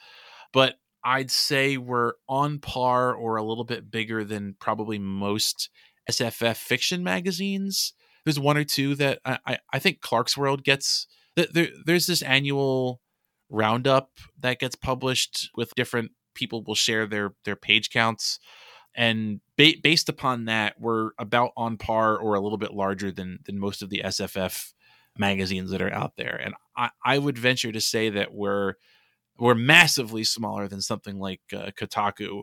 But 0.53 0.77
I'd 1.05 1.31
say 1.31 1.77
we're 1.77 2.15
on 2.29 2.59
par 2.59 3.15
or 3.15 3.37
a 3.37 3.45
little 3.45 3.65
bit 3.65 3.91
bigger 3.91 4.25
than 4.25 4.57
probably 4.59 4.99
most 4.99 5.71
SFF 6.11 6.57
fiction 6.57 7.05
magazines. 7.05 7.95
There's 8.25 8.41
one 8.41 8.57
or 8.57 8.65
two 8.65 8.95
that 8.97 9.21
I, 9.25 9.39
I, 9.47 9.59
I 9.75 9.79
think 9.79 10.01
Clarkesworld 10.01 10.65
gets. 10.65 11.07
There, 11.35 11.69
there's 11.87 12.07
this 12.07 12.23
annual 12.23 13.01
roundup 13.49 14.11
that 14.41 14.59
gets 14.59 14.75
published 14.75 15.51
with 15.57 15.75
different 15.75 16.13
people 16.35 16.63
will 16.65 16.75
share 16.75 17.07
their 17.07 17.35
their 17.45 17.57
page 17.57 17.91
counts. 17.91 18.39
And 18.95 19.41
ba- 19.57 19.75
based 19.83 20.09
upon 20.09 20.47
that 20.47 20.81
we're 20.81 21.11
about 21.19 21.53
on 21.57 21.77
par 21.79 22.19
or 22.19 22.35
a 22.35 22.41
little 22.41 22.59
bit 22.59 22.73
larger 22.75 23.11
than 23.11 23.39
than 23.45 23.59
most 23.59 23.83
of 23.83 23.91
the 23.91 24.03
sff 24.07 24.73
magazines 25.19 25.71
that 25.71 25.83
are 25.83 25.93
out 25.93 26.17
there. 26.17 26.41
And 26.43 26.55
i, 26.77 26.91
I 27.05 27.19
would 27.19 27.39
venture 27.39 27.73
to 27.73 27.81
say 27.81 28.11
that 28.11 28.33
we're 28.33 28.75
we're 29.39 29.55
massively 29.55 30.25
smaller 30.25 30.69
than 30.69 30.81
something 30.81 31.19
like 31.19 31.41
uh, 31.55 31.71
kotaku. 31.79 32.43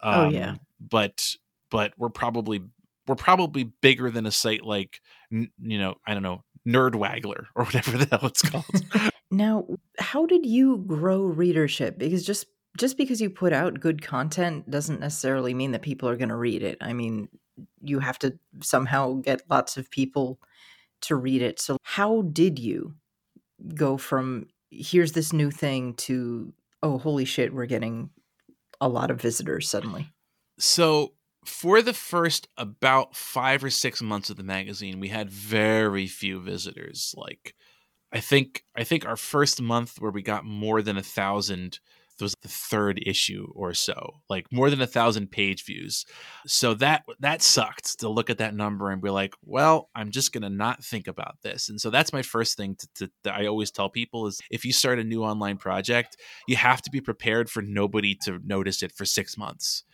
Um, 0.00 0.14
oh 0.14 0.28
yeah. 0.30 0.54
But 0.80 1.34
but 1.70 1.92
we're 1.96 2.08
probably 2.08 2.62
we're 3.08 3.14
probably 3.14 3.64
bigger 3.64 4.10
than 4.10 4.26
a 4.26 4.30
site 4.30 4.62
like 4.64 5.00
you 5.30 5.48
know 5.78 5.94
i 6.06 6.14
don't 6.14 6.22
know 6.22 6.42
nerdwaggler 6.66 7.46
or 7.54 7.64
whatever 7.66 7.96
the 7.96 8.06
hell 8.10 8.28
it's 8.28 8.42
called 8.42 8.64
now 9.30 9.66
how 9.98 10.26
did 10.26 10.44
you 10.44 10.78
grow 10.86 11.22
readership 11.22 11.98
because 11.98 12.24
just 12.24 12.46
just 12.78 12.96
because 12.96 13.20
you 13.20 13.28
put 13.28 13.52
out 13.52 13.80
good 13.80 14.02
content 14.02 14.70
doesn't 14.70 15.00
necessarily 15.00 15.52
mean 15.52 15.72
that 15.72 15.82
people 15.82 16.08
are 16.08 16.16
going 16.16 16.28
to 16.28 16.36
read 16.36 16.62
it. 16.62 16.78
I 16.80 16.92
mean, 16.92 17.28
you 17.82 17.98
have 17.98 18.18
to 18.20 18.38
somehow 18.62 19.14
get 19.14 19.42
lots 19.50 19.76
of 19.76 19.90
people 19.90 20.38
to 21.02 21.16
read 21.16 21.42
it. 21.42 21.60
So, 21.60 21.76
how 21.82 22.22
did 22.22 22.58
you 22.58 22.94
go 23.74 23.96
from 23.96 24.46
here's 24.70 25.12
this 25.12 25.32
new 25.32 25.50
thing 25.50 25.94
to 25.94 26.52
oh, 26.82 26.98
holy 26.98 27.24
shit, 27.24 27.52
we're 27.52 27.66
getting 27.66 28.10
a 28.80 28.88
lot 28.88 29.10
of 29.10 29.20
visitors 29.20 29.68
suddenly? 29.68 30.12
So, 30.58 31.14
for 31.48 31.82
the 31.82 31.94
first 31.94 32.48
about 32.56 33.16
five 33.16 33.64
or 33.64 33.70
six 33.70 34.02
months 34.02 34.30
of 34.30 34.36
the 34.36 34.42
magazine, 34.42 35.00
we 35.00 35.08
had 35.08 35.30
very 35.30 36.06
few 36.06 36.40
visitors. 36.40 37.14
Like, 37.16 37.54
I 38.12 38.20
think 38.20 38.64
I 38.76 38.84
think 38.84 39.06
our 39.06 39.16
first 39.16 39.60
month 39.60 39.96
where 39.98 40.10
we 40.10 40.22
got 40.22 40.44
more 40.44 40.82
than 40.82 40.96
a 40.96 41.02
thousand 41.02 41.80
was 42.20 42.34
the 42.42 42.48
third 42.48 43.00
issue 43.06 43.46
or 43.54 43.72
so, 43.74 44.14
like 44.28 44.46
more 44.50 44.70
than 44.70 44.80
a 44.80 44.86
thousand 44.86 45.30
page 45.30 45.64
views. 45.64 46.04
So 46.46 46.74
that 46.74 47.04
that 47.20 47.42
sucked 47.42 48.00
to 48.00 48.08
look 48.08 48.30
at 48.30 48.38
that 48.38 48.54
number 48.54 48.90
and 48.90 49.00
be 49.00 49.10
like, 49.10 49.34
well, 49.42 49.88
I'm 49.94 50.10
just 50.10 50.32
gonna 50.32 50.50
not 50.50 50.82
think 50.84 51.06
about 51.06 51.36
this. 51.42 51.68
And 51.68 51.80
so 51.80 51.90
that's 51.90 52.12
my 52.12 52.22
first 52.22 52.56
thing 52.56 52.76
to, 52.76 52.88
to, 52.96 53.10
that 53.24 53.34
I 53.34 53.46
always 53.46 53.70
tell 53.70 53.88
people 53.88 54.26
is 54.26 54.40
if 54.50 54.64
you 54.64 54.72
start 54.72 54.98
a 54.98 55.04
new 55.04 55.22
online 55.22 55.58
project, 55.58 56.16
you 56.46 56.56
have 56.56 56.82
to 56.82 56.90
be 56.90 57.00
prepared 57.00 57.50
for 57.50 57.62
nobody 57.62 58.14
to 58.24 58.40
notice 58.44 58.82
it 58.82 58.92
for 58.92 59.04
six 59.04 59.36
months 59.36 59.84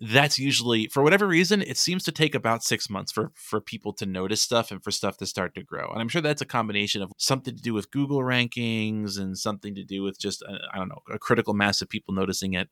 that's 0.00 0.38
usually 0.38 0.86
for 0.88 1.02
whatever 1.02 1.26
reason 1.26 1.60
it 1.60 1.76
seems 1.76 2.02
to 2.04 2.12
take 2.12 2.34
about 2.34 2.64
six 2.64 2.88
months 2.88 3.12
for 3.12 3.32
for 3.34 3.60
people 3.60 3.92
to 3.92 4.06
notice 4.06 4.40
stuff 4.40 4.70
and 4.70 4.82
for 4.82 4.90
stuff 4.90 5.18
to 5.18 5.26
start 5.26 5.54
to 5.54 5.62
grow. 5.62 5.90
And 5.90 6.00
i'm 6.00 6.08
sure 6.08 6.22
that's 6.22 6.40
a 6.40 6.46
combination 6.46 7.02
of 7.02 7.12
something 7.18 7.54
to 7.54 7.62
do 7.62 7.74
with 7.74 7.90
google 7.90 8.20
rankings 8.20 9.18
and 9.18 9.36
something 9.36 9.74
to 9.74 9.84
do 9.84 10.02
with 10.02 10.18
just 10.18 10.42
uh, 10.48 10.58
i 10.72 10.78
don't 10.78 10.88
know 10.88 11.02
a 11.10 11.18
critical 11.18 11.54
mass 11.54 11.82
of 11.82 11.88
people 11.88 12.14
noticing 12.14 12.54
it. 12.54 12.68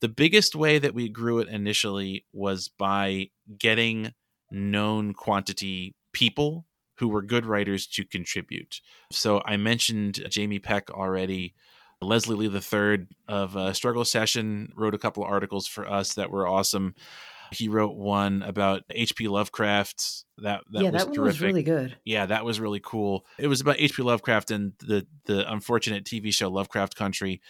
The 0.00 0.08
biggest 0.08 0.56
way 0.56 0.78
that 0.78 0.94
we 0.94 1.08
grew 1.08 1.38
it 1.38 1.48
initially 1.48 2.24
was 2.32 2.68
by 2.68 3.28
getting 3.58 4.12
known 4.50 5.12
quantity 5.14 5.94
people 6.12 6.66
who 6.96 7.08
were 7.08 7.22
good 7.22 7.46
writers 7.46 7.86
to 7.86 8.04
contribute. 8.04 8.80
So 9.10 9.42
i 9.44 9.58
mentioned 9.58 10.24
jamie 10.30 10.58
peck 10.58 10.90
already 10.90 11.54
Leslie 12.02 12.48
Lee 12.48 12.54
III 12.54 13.06
of 13.28 13.56
uh, 13.56 13.72
Struggle 13.72 14.04
Session 14.04 14.72
wrote 14.76 14.94
a 14.94 14.98
couple 14.98 15.22
of 15.22 15.30
articles 15.30 15.66
for 15.66 15.88
us 15.88 16.14
that 16.14 16.30
were 16.30 16.46
awesome. 16.46 16.94
He 17.52 17.68
wrote 17.68 17.96
one 17.96 18.42
about 18.42 18.82
H.P. 18.90 19.28
Lovecraft. 19.28 20.24
That, 20.38 20.62
that 20.70 20.82
yeah, 20.82 20.90
was 20.90 21.02
that 21.02 21.08
one 21.08 21.16
terrific. 21.16 21.24
was 21.24 21.40
really 21.42 21.62
good. 21.62 21.96
Yeah, 22.04 22.26
that 22.26 22.44
was 22.44 22.60
really 22.60 22.80
cool. 22.82 23.26
It 23.38 23.46
was 23.46 23.60
about 23.60 23.76
H.P. 23.78 24.02
Lovecraft 24.02 24.50
and 24.50 24.72
the 24.80 25.06
the 25.26 25.50
unfortunate 25.50 26.04
TV 26.04 26.32
show 26.32 26.48
Lovecraft 26.48 26.96
Country, 26.96 27.40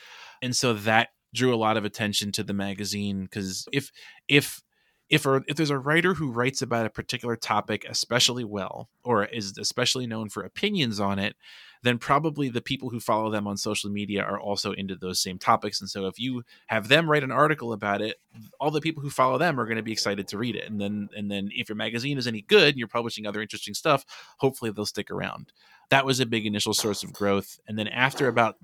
and 0.40 0.56
so 0.56 0.72
that 0.74 1.10
drew 1.34 1.54
a 1.54 1.56
lot 1.56 1.76
of 1.76 1.84
attention 1.84 2.32
to 2.32 2.42
the 2.42 2.52
magazine 2.52 3.22
because 3.22 3.66
if 3.72 3.90
if 4.28 4.62
if 5.08 5.26
a, 5.26 5.42
if 5.46 5.56
there's 5.56 5.70
a 5.70 5.78
writer 5.78 6.14
who 6.14 6.30
writes 6.30 6.62
about 6.62 6.86
a 6.86 6.90
particular 6.90 7.36
topic 7.36 7.84
especially 7.88 8.44
well 8.44 8.88
or 9.04 9.24
is 9.24 9.56
especially 9.58 10.06
known 10.06 10.28
for 10.28 10.42
opinions 10.42 11.00
on 11.00 11.18
it 11.18 11.36
then 11.82 11.98
probably 11.98 12.48
the 12.48 12.60
people 12.60 12.90
who 12.90 13.00
follow 13.00 13.30
them 13.30 13.46
on 13.46 13.56
social 13.56 13.90
media 13.90 14.22
are 14.22 14.40
also 14.40 14.72
into 14.72 14.94
those 14.94 15.20
same 15.20 15.38
topics. 15.38 15.80
And 15.80 15.90
so 15.90 16.06
if 16.06 16.18
you 16.18 16.44
have 16.66 16.88
them 16.88 17.10
write 17.10 17.24
an 17.24 17.32
article 17.32 17.72
about 17.72 18.00
it, 18.00 18.18
all 18.60 18.70
the 18.70 18.80
people 18.80 19.02
who 19.02 19.10
follow 19.10 19.36
them 19.36 19.58
are 19.58 19.64
going 19.64 19.76
to 19.76 19.82
be 19.82 19.92
excited 19.92 20.28
to 20.28 20.38
read 20.38 20.54
it. 20.54 20.70
And 20.70 20.80
then 20.80 21.08
and 21.16 21.30
then 21.30 21.50
if 21.52 21.68
your 21.68 21.76
magazine 21.76 22.18
is 22.18 22.26
any 22.26 22.42
good 22.42 22.68
and 22.68 22.78
you're 22.78 22.88
publishing 22.88 23.26
other 23.26 23.42
interesting 23.42 23.74
stuff, 23.74 24.04
hopefully 24.38 24.70
they'll 24.70 24.86
stick 24.86 25.10
around. 25.10 25.52
That 25.90 26.06
was 26.06 26.20
a 26.20 26.26
big 26.26 26.46
initial 26.46 26.74
source 26.74 27.02
of 27.02 27.12
growth. 27.12 27.58
And 27.66 27.78
then 27.78 27.88
after 27.88 28.28
about 28.28 28.56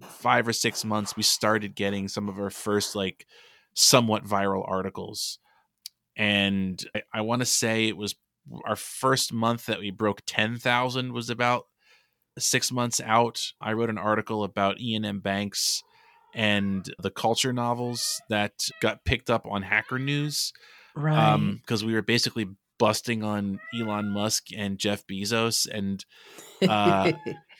five 0.00 0.46
or 0.46 0.52
six 0.52 0.84
months, 0.84 1.16
we 1.16 1.22
started 1.22 1.74
getting 1.74 2.08
some 2.08 2.28
of 2.28 2.38
our 2.38 2.50
first 2.50 2.94
like 2.94 3.26
somewhat 3.74 4.24
viral 4.24 4.64
articles. 4.66 5.38
And 6.16 6.82
I, 6.94 7.02
I 7.14 7.20
want 7.22 7.42
to 7.42 7.46
say 7.46 7.88
it 7.88 7.96
was 7.96 8.14
our 8.64 8.76
first 8.76 9.32
month 9.32 9.66
that 9.66 9.80
we 9.80 9.90
broke 9.90 10.22
10,000 10.26 11.12
was 11.12 11.30
about 11.30 11.66
six 12.40 12.72
months 12.72 13.00
out, 13.04 13.52
I 13.60 13.72
wrote 13.72 13.90
an 13.90 13.98
article 13.98 14.44
about 14.44 14.78
Iain 14.80 15.04
M. 15.04 15.20
Banks 15.20 15.82
and 16.34 16.88
the 17.00 17.10
culture 17.10 17.52
novels 17.52 18.20
that 18.28 18.52
got 18.80 19.04
picked 19.04 19.30
up 19.30 19.46
on 19.46 19.62
Hacker 19.62 19.98
News. 19.98 20.52
Right. 20.94 21.36
Because 21.60 21.82
um, 21.82 21.86
we 21.88 21.94
were 21.94 22.02
basically 22.02 22.48
busting 22.78 23.22
on 23.22 23.60
Elon 23.78 24.10
Musk 24.10 24.46
and 24.56 24.78
Jeff 24.78 25.06
Bezos 25.06 25.68
and 25.70 26.04
uh, 26.68 27.12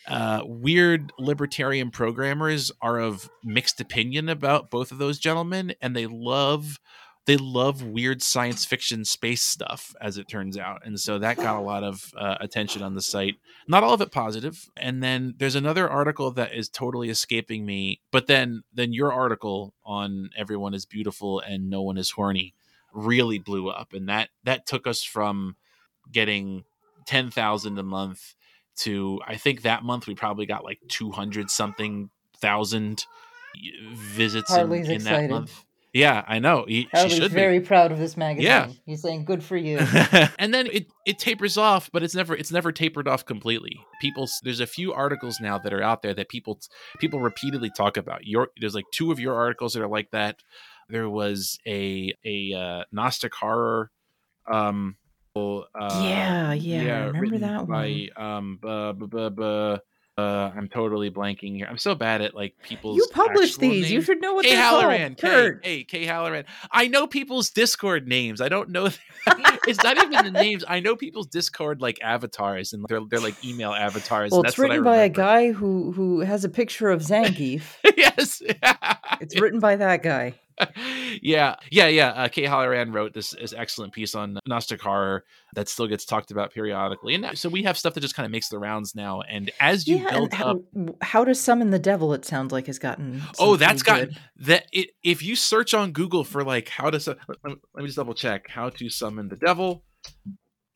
uh, 0.09 0.43
weird 0.45 1.13
libertarian 1.19 1.91
programmers 1.91 2.73
are 2.81 2.99
of 2.99 3.31
mixed 3.45 3.81
opinion 3.81 4.29
about 4.29 4.71
both 4.71 4.93
of 4.93 4.99
those 4.99 5.19
gentlemen, 5.19 5.75
and 5.81 5.95
they 5.95 6.07
love 6.07 6.81
they 7.31 7.37
love 7.37 7.85
weird 7.85 8.23
science 8.23 8.65
fiction 8.65 9.05
space 9.05 9.43
stuff, 9.43 9.95
as 10.01 10.19
it 10.19 10.27
turns 10.27 10.59
out. 10.59 10.85
And 10.85 10.99
so 10.99 11.17
that 11.21 11.37
got 11.37 11.55
a 11.55 11.61
lot 11.61 11.85
of 11.85 12.13
uh, 12.17 12.39
attention 12.41 12.83
on 12.83 12.97
the 12.97 13.03
site. 13.03 13.37
Not 13.69 13.85
all 13.85 13.95
of 13.95 14.01
it 14.01 14.11
positive. 14.11 14.69
And 14.77 15.01
then 15.01 15.35
there's 15.39 15.55
another 15.55 15.89
article 15.89 16.33
that 16.33 16.53
is 16.53 16.69
totally 16.69 17.09
escaping 17.09 17.65
me. 17.65 18.01
But 18.11 18.27
then, 18.27 18.65
then 18.75 18.93
your 18.93 19.13
article 19.13 19.75
on 19.85 20.31
everyone 20.37 20.75
is 20.75 20.87
beautiful 20.87 21.39
and 21.39 21.71
no 21.71 21.83
one 21.83 21.97
is 21.97 22.11
horny 22.11 22.53
really 22.93 23.39
blew 23.39 23.69
up, 23.69 23.93
and 23.93 24.09
that 24.09 24.31
that 24.43 24.67
took 24.67 24.85
us 24.85 25.05
from 25.05 25.55
getting 26.11 26.65
ten 27.07 27.31
thousand 27.31 27.79
a 27.79 27.85
month 27.85 28.35
to 28.79 29.21
I 29.25 29.37
think 29.37 29.63
that 29.63 29.85
month 29.85 30.09
we 30.09 30.17
probably 30.17 30.47
got 30.47 30.65
like 30.65 30.81
two 30.89 31.13
hundred 31.13 31.51
something 31.51 32.11
thousand 32.39 33.07
visits 33.95 34.53
in, 34.53 34.73
in 34.73 35.05
that 35.05 35.31
month 35.31 35.65
yeah, 35.93 36.25
I 36.27 36.39
know. 36.39 36.65
He, 36.69 36.89
Harley's 36.93 37.13
she 37.13 37.21
should 37.21 37.33
very 37.33 37.59
be. 37.59 37.67
proud 37.67 37.91
of 37.91 37.99
this 37.99 38.17
magazine. 38.17 38.47
Yeah. 38.47 38.69
He's 38.87 39.03
saying 39.03 39.25
good 39.25 39.43
for 39.43 39.57
you. 39.57 39.79
and 40.39 40.55
then 40.55 40.69
it, 40.69 40.87
it 41.07 41.19
tapers 41.19 41.57
off, 41.57 41.91
but 41.93 42.03
it's 42.03 42.15
never 42.15 42.35
it's 42.35 42.53
never 42.53 42.71
tapered 42.71 43.09
off 43.09 43.25
completely. 43.25 43.81
People 44.01 44.29
there's 44.43 44.61
a 44.61 44.67
few 44.67 44.93
articles 44.93 45.41
now 45.41 45.59
that 45.59 45.73
are 45.73 45.83
out 45.83 46.03
there 46.03 46.15
that 46.15 46.29
people 46.29 46.61
people 46.99 47.21
repeatedly 47.21 47.71
talk 47.77 47.97
about. 47.97 48.27
Your 48.27 48.49
there's 48.61 48.75
like 48.75 48.87
two 48.93 49.11
of 49.11 49.19
your 49.19 49.35
articles 49.35 49.73
that 49.73 49.83
are 49.83 49.89
like 49.89 50.11
that. 50.13 50.37
There 50.89 51.09
was 51.09 51.59
a 51.67 52.15
a 52.25 52.53
uh, 52.53 52.85
Gnostic 52.93 53.35
horror 53.35 53.91
um 54.51 54.97
uh, 55.37 55.65
yeah, 56.03 56.53
yeah, 56.53 56.83
yeah, 56.83 57.05
remember 57.07 57.39
that 57.39 57.67
by, 57.67 58.09
one? 58.17 58.27
Um, 58.27 58.59
buh, 58.61 58.93
buh, 58.93 59.31
buh, 59.31 59.79
uh, 60.19 60.51
I'm 60.55 60.69
totally 60.69 61.11
blanking 61.11 61.57
here. 61.57 61.67
I'm 61.69 61.79
so 61.79 61.95
bad 61.95 62.21
at 62.21 62.35
like 62.35 62.55
people's. 62.63 62.99
You 62.99 63.07
publish 63.13 63.57
these. 63.57 63.83
Names. 63.83 63.91
You 63.91 64.03
should 64.03 64.21
know 64.21 64.35
what 64.35 64.45
Kay 64.45 64.53
they're 64.53 64.63
Halloran. 64.63 65.15
called. 65.15 65.33
Kurt. 65.33 65.65
Hey, 65.65 65.85
Kay 65.85 66.05
Halloran. 66.05 66.45
I 66.71 66.89
know 66.89 67.07
people's 67.07 67.51
Discord 67.51 68.07
names. 68.07 68.41
I 68.41 68.49
don't 68.49 68.71
know. 68.71 68.87
it's 69.67 69.83
not 69.83 69.97
even 69.97 70.25
the 70.25 70.31
names. 70.31 70.65
I 70.69 70.81
know 70.81 70.97
people's 70.97 71.27
Discord 71.27 71.81
like 71.81 71.99
avatars 72.03 72.73
and 72.73 72.85
they're 72.89 73.01
they're 73.09 73.21
like 73.21 73.43
email 73.45 73.73
avatars. 73.73 74.33
Well, 74.33 74.43
it's 74.43 74.59
written 74.59 74.83
by 74.83 74.99
a 74.99 75.09
guy 75.09 75.53
who 75.53 75.93
who 75.93 76.21
has 76.21 76.45
a 76.45 76.49
picture 76.49 76.91
of 76.91 77.01
Zangief. 77.01 77.63
yes, 77.97 78.43
it's 79.21 79.41
written 79.41 79.61
by 79.61 79.77
that 79.77 80.03
guy. 80.03 80.35
Yeah, 81.23 81.57
yeah, 81.71 81.89
yeah. 81.89 82.09
Uh, 82.09 82.29
Kay 82.29 82.45
Halloran 82.45 82.93
wrote 82.93 83.13
this, 83.13 83.31
this 83.31 83.53
excellent 83.53 83.93
piece 83.93 84.15
on 84.15 84.39
Gnostic 84.47 84.81
horror 84.81 85.25
that 85.55 85.69
still 85.69 85.87
gets 85.87 86.05
talked 86.05 86.31
about 86.31 86.53
periodically, 86.53 87.15
and 87.15 87.39
so 87.39 87.49
we 87.49 87.63
have 87.63 87.77
stuff 87.79 87.95
that 87.95 88.01
just 88.01 88.15
kind 88.15 88.25
of 88.25 88.33
makes 88.33 88.49
the 88.49 88.59
rounds 88.59 88.95
now. 88.95 89.23
And 89.23 89.51
as 89.61 89.87
you 89.87 89.99
yeah, 89.99 90.11
build 90.11 90.33
how, 90.33 90.51
up, 90.51 90.59
how 91.03 91.25
to 91.25 91.35
summon 91.35 91.71
the 91.71 91.79
devil, 91.79 92.13
it 92.13 92.25
sounds 92.25 92.53
like 92.53 92.67
has 92.67 92.79
gotten. 92.79 93.23
oh, 93.39 93.57
that's 93.57 93.83
gotten 93.83 94.09
good. 94.09 94.19
that. 94.47 94.67
It, 94.73 94.91
if 95.03 95.23
you 95.23 95.37
search 95.37 95.75
on 95.75 95.93
Google 95.93 96.25
for 96.25 96.45
like 96.45 96.69
how 96.69 96.91
to, 96.91 97.01
su- 97.01 97.17
let, 97.29 97.45
me, 97.45 97.57
let 97.75 97.83
me 97.83 97.87
just 97.89 97.97
double 97.97 98.15
check 98.15 98.49
how 98.49 98.71
to 98.71 98.89
summon 98.89 99.29
the 99.29 99.37
devil. 99.37 99.85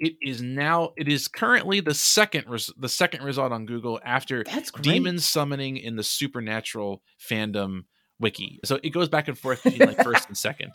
It 0.01 0.15
is 0.21 0.43
now. 0.43 0.91
It 0.97 1.09
is 1.09 1.29
currently 1.29 1.81
the 1.81 1.95
second 1.95 2.49
res, 2.49 2.71
the 2.77 2.89
second 2.89 3.23
result 3.23 3.53
on 3.53 3.65
Google 3.65 4.01
after 4.05 4.45
demon 4.81 5.21
summoning 5.21 5.77
in 5.77 5.95
the 5.97 6.03
supernatural 6.03 7.03
fandom 7.31 7.85
wiki. 8.25 8.59
So 8.65 8.81
it 8.83 8.91
goes 8.91 9.09
back 9.09 9.29
and 9.29 9.39
forth 9.39 9.63
between 9.63 9.87
like 9.87 10.03
first 10.03 10.27
and 10.27 10.37
second. 10.37 10.73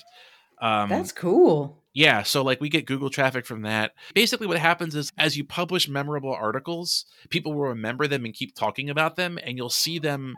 Um, 0.62 0.90
That's 0.90 1.12
cool. 1.12 1.82
yeah, 1.94 2.22
so 2.24 2.44
like 2.44 2.62
we 2.62 2.70
get 2.70 2.86
Google 2.86 3.10
traffic 3.10 3.46
from 3.46 3.64
that. 3.64 3.94
Basically, 4.14 4.46
what 4.46 4.60
happens 4.60 4.94
is 4.94 5.12
as 5.18 5.36
you 5.36 5.44
publish 5.44 5.90
memorable 5.90 6.34
articles, 6.34 7.06
people 7.30 7.54
will 7.54 7.70
remember 7.70 8.08
them 8.08 8.24
and 8.24 8.34
keep 8.34 8.56
talking 8.56 8.90
about 8.90 9.16
them, 9.16 9.40
and 9.44 9.58
you'll 9.58 9.70
see 9.70 10.00
them. 10.00 10.36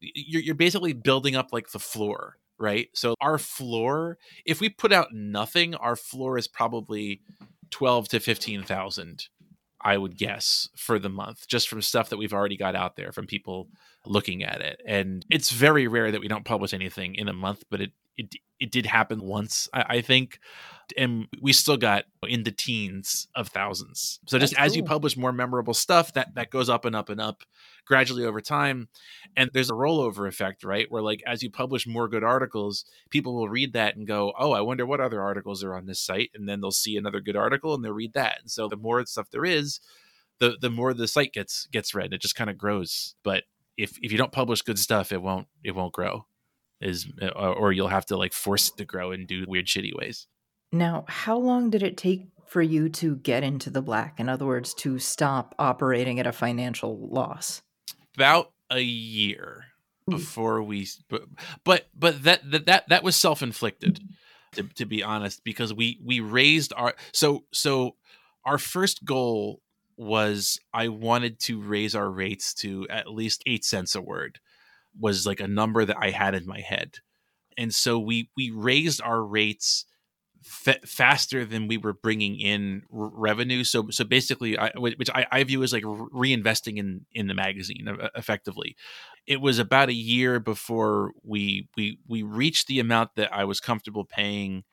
You're, 0.00 0.42
you're 0.42 0.54
basically 0.54 0.92
building 0.94 1.36
up 1.36 1.48
like 1.52 1.70
the 1.70 1.78
floor, 1.78 2.36
right? 2.58 2.88
So 2.94 3.14
our 3.20 3.38
floor, 3.38 4.16
if 4.46 4.60
we 4.60 4.68
put 4.68 4.92
out 4.92 5.08
nothing, 5.12 5.74
our 5.74 5.96
floor 5.96 6.38
is 6.38 6.48
probably 6.48 7.20
twelve 7.70 8.08
to 8.08 8.20
fifteen 8.20 8.62
thousand. 8.62 9.28
I 9.84 9.98
would 9.98 10.16
guess 10.16 10.68
for 10.74 10.98
the 10.98 11.10
month, 11.10 11.46
just 11.46 11.68
from 11.68 11.82
stuff 11.82 12.08
that 12.08 12.16
we've 12.16 12.32
already 12.32 12.56
got 12.56 12.74
out 12.74 12.96
there 12.96 13.12
from 13.12 13.26
people 13.26 13.68
looking 14.06 14.42
at 14.42 14.62
it. 14.62 14.80
And 14.86 15.24
it's 15.30 15.50
very 15.50 15.86
rare 15.86 16.10
that 16.10 16.20
we 16.20 16.28
don't 16.28 16.44
publish 16.44 16.72
anything 16.72 17.14
in 17.14 17.28
a 17.28 17.34
month, 17.34 17.64
but 17.70 17.80
it 17.80 17.92
it 18.16 18.34
it 18.64 18.72
did 18.72 18.86
happen 18.86 19.20
once, 19.20 19.68
I, 19.74 19.84
I 19.96 20.00
think, 20.00 20.38
and 20.96 21.26
we 21.42 21.52
still 21.52 21.76
got 21.76 22.04
in 22.26 22.44
the 22.44 22.50
teens 22.50 23.28
of 23.34 23.48
thousands. 23.48 24.20
So 24.26 24.38
just 24.38 24.54
That's 24.54 24.68
as 24.68 24.76
you 24.76 24.82
publish 24.82 25.16
more 25.18 25.32
memorable 25.32 25.74
stuff, 25.74 26.14
that 26.14 26.34
that 26.34 26.50
goes 26.50 26.70
up 26.70 26.86
and 26.86 26.96
up 26.96 27.10
and 27.10 27.20
up 27.20 27.42
gradually 27.86 28.24
over 28.24 28.40
time. 28.40 28.88
And 29.36 29.50
there's 29.52 29.70
a 29.70 29.74
rollover 29.74 30.26
effect, 30.26 30.64
right? 30.64 30.86
Where 30.90 31.02
like 31.02 31.22
as 31.26 31.42
you 31.42 31.50
publish 31.50 31.86
more 31.86 32.08
good 32.08 32.24
articles, 32.24 32.86
people 33.10 33.34
will 33.34 33.50
read 33.50 33.74
that 33.74 33.96
and 33.96 34.06
go, 34.06 34.32
"Oh, 34.38 34.52
I 34.52 34.62
wonder 34.62 34.86
what 34.86 35.00
other 35.00 35.20
articles 35.20 35.62
are 35.62 35.74
on 35.74 35.84
this 35.86 36.00
site," 36.00 36.30
and 36.34 36.48
then 36.48 36.60
they'll 36.62 36.70
see 36.70 36.96
another 36.96 37.20
good 37.20 37.36
article 37.36 37.74
and 37.74 37.84
they'll 37.84 37.92
read 37.92 38.14
that. 38.14 38.38
And 38.40 38.50
so 38.50 38.66
the 38.68 38.76
more 38.76 39.04
stuff 39.04 39.28
there 39.30 39.44
is, 39.44 39.80
the 40.38 40.56
the 40.58 40.70
more 40.70 40.94
the 40.94 41.08
site 41.08 41.34
gets 41.34 41.66
gets 41.66 41.94
read. 41.94 42.14
It 42.14 42.22
just 42.22 42.36
kind 42.36 42.48
of 42.48 42.56
grows. 42.56 43.14
But 43.22 43.44
if 43.76 43.98
if 44.02 44.10
you 44.10 44.18
don't 44.18 44.32
publish 44.32 44.62
good 44.62 44.78
stuff, 44.78 45.12
it 45.12 45.20
won't 45.22 45.48
it 45.62 45.72
won't 45.72 45.92
grow. 45.92 46.26
Is 46.80 47.06
or, 47.34 47.54
or 47.54 47.72
you'll 47.72 47.88
have 47.88 48.06
to 48.06 48.16
like 48.16 48.32
force 48.32 48.68
it 48.68 48.76
to 48.78 48.84
grow 48.84 49.12
and 49.12 49.26
do 49.26 49.44
weird 49.46 49.66
shitty 49.66 49.94
ways. 49.94 50.26
Now, 50.72 51.04
how 51.08 51.38
long 51.38 51.70
did 51.70 51.82
it 51.82 51.96
take 51.96 52.26
for 52.46 52.60
you 52.60 52.88
to 52.88 53.16
get 53.16 53.42
into 53.42 53.70
the 53.70 53.82
black? 53.82 54.18
In 54.18 54.28
other 54.28 54.44
words, 54.44 54.74
to 54.74 54.98
stop 54.98 55.54
operating 55.58 56.18
at 56.18 56.26
a 56.26 56.32
financial 56.32 57.08
loss? 57.08 57.62
About 58.16 58.52
a 58.70 58.80
year 58.80 59.64
mm. 60.08 60.16
before 60.16 60.62
we 60.62 60.88
but 61.08 61.22
but, 61.64 61.88
but 61.94 62.22
that, 62.24 62.50
that 62.50 62.66
that 62.66 62.88
that 62.88 63.02
was 63.02 63.16
self-inflicted 63.16 64.00
to, 64.52 64.62
to 64.74 64.84
be 64.84 65.02
honest 65.02 65.42
because 65.44 65.72
we 65.72 66.00
we 66.04 66.20
raised 66.20 66.72
our 66.76 66.94
so 67.12 67.44
so 67.52 67.96
our 68.44 68.58
first 68.58 69.04
goal 69.04 69.60
was 69.96 70.58
I 70.72 70.88
wanted 70.88 71.38
to 71.40 71.60
raise 71.60 71.94
our 71.94 72.10
rates 72.10 72.52
to 72.54 72.86
at 72.90 73.10
least 73.10 73.42
8 73.46 73.64
cents 73.64 73.94
a 73.94 74.00
word 74.00 74.40
was 74.98 75.26
like 75.26 75.40
a 75.40 75.48
number 75.48 75.84
that 75.84 75.96
I 75.98 76.10
had 76.10 76.34
in 76.34 76.46
my 76.46 76.60
head. 76.60 76.96
And 77.56 77.74
so 77.74 77.98
we 77.98 78.30
we 78.36 78.50
raised 78.50 79.00
our 79.02 79.22
rates 79.22 79.86
f- 80.44 80.82
faster 80.84 81.44
than 81.44 81.68
we 81.68 81.76
were 81.76 81.92
bringing 81.92 82.38
in 82.38 82.82
r- 82.92 83.10
revenue. 83.12 83.64
So 83.64 83.90
so 83.90 84.04
basically, 84.04 84.58
I, 84.58 84.70
which 84.76 85.10
I, 85.10 85.26
I 85.30 85.44
view 85.44 85.62
as 85.62 85.72
like 85.72 85.84
reinvesting 85.84 86.78
in 86.78 87.06
in 87.12 87.26
the 87.26 87.34
magazine 87.34 87.96
effectively. 88.14 88.76
It 89.26 89.40
was 89.40 89.58
about 89.58 89.88
a 89.88 89.94
year 89.94 90.40
before 90.40 91.12
we 91.22 91.68
we 91.76 91.98
we 92.06 92.22
reached 92.22 92.66
the 92.66 92.80
amount 92.80 93.10
that 93.16 93.32
I 93.32 93.44
was 93.44 93.60
comfortable 93.60 94.04
paying, 94.04 94.64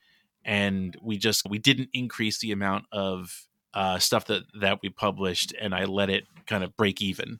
and 0.43 0.95
we 1.01 1.17
just 1.17 1.47
we 1.49 1.59
didn't 1.59 1.89
increase 1.93 2.39
the 2.39 2.51
amount 2.51 2.85
of 2.91 3.47
uh, 3.73 3.99
stuff 3.99 4.25
that 4.25 4.43
that 4.59 4.79
we 4.81 4.89
published, 4.89 5.53
and 5.59 5.73
I 5.73 5.85
let 5.85 6.09
it 6.09 6.25
kind 6.47 6.63
of 6.63 6.75
break 6.75 7.01
even 7.01 7.37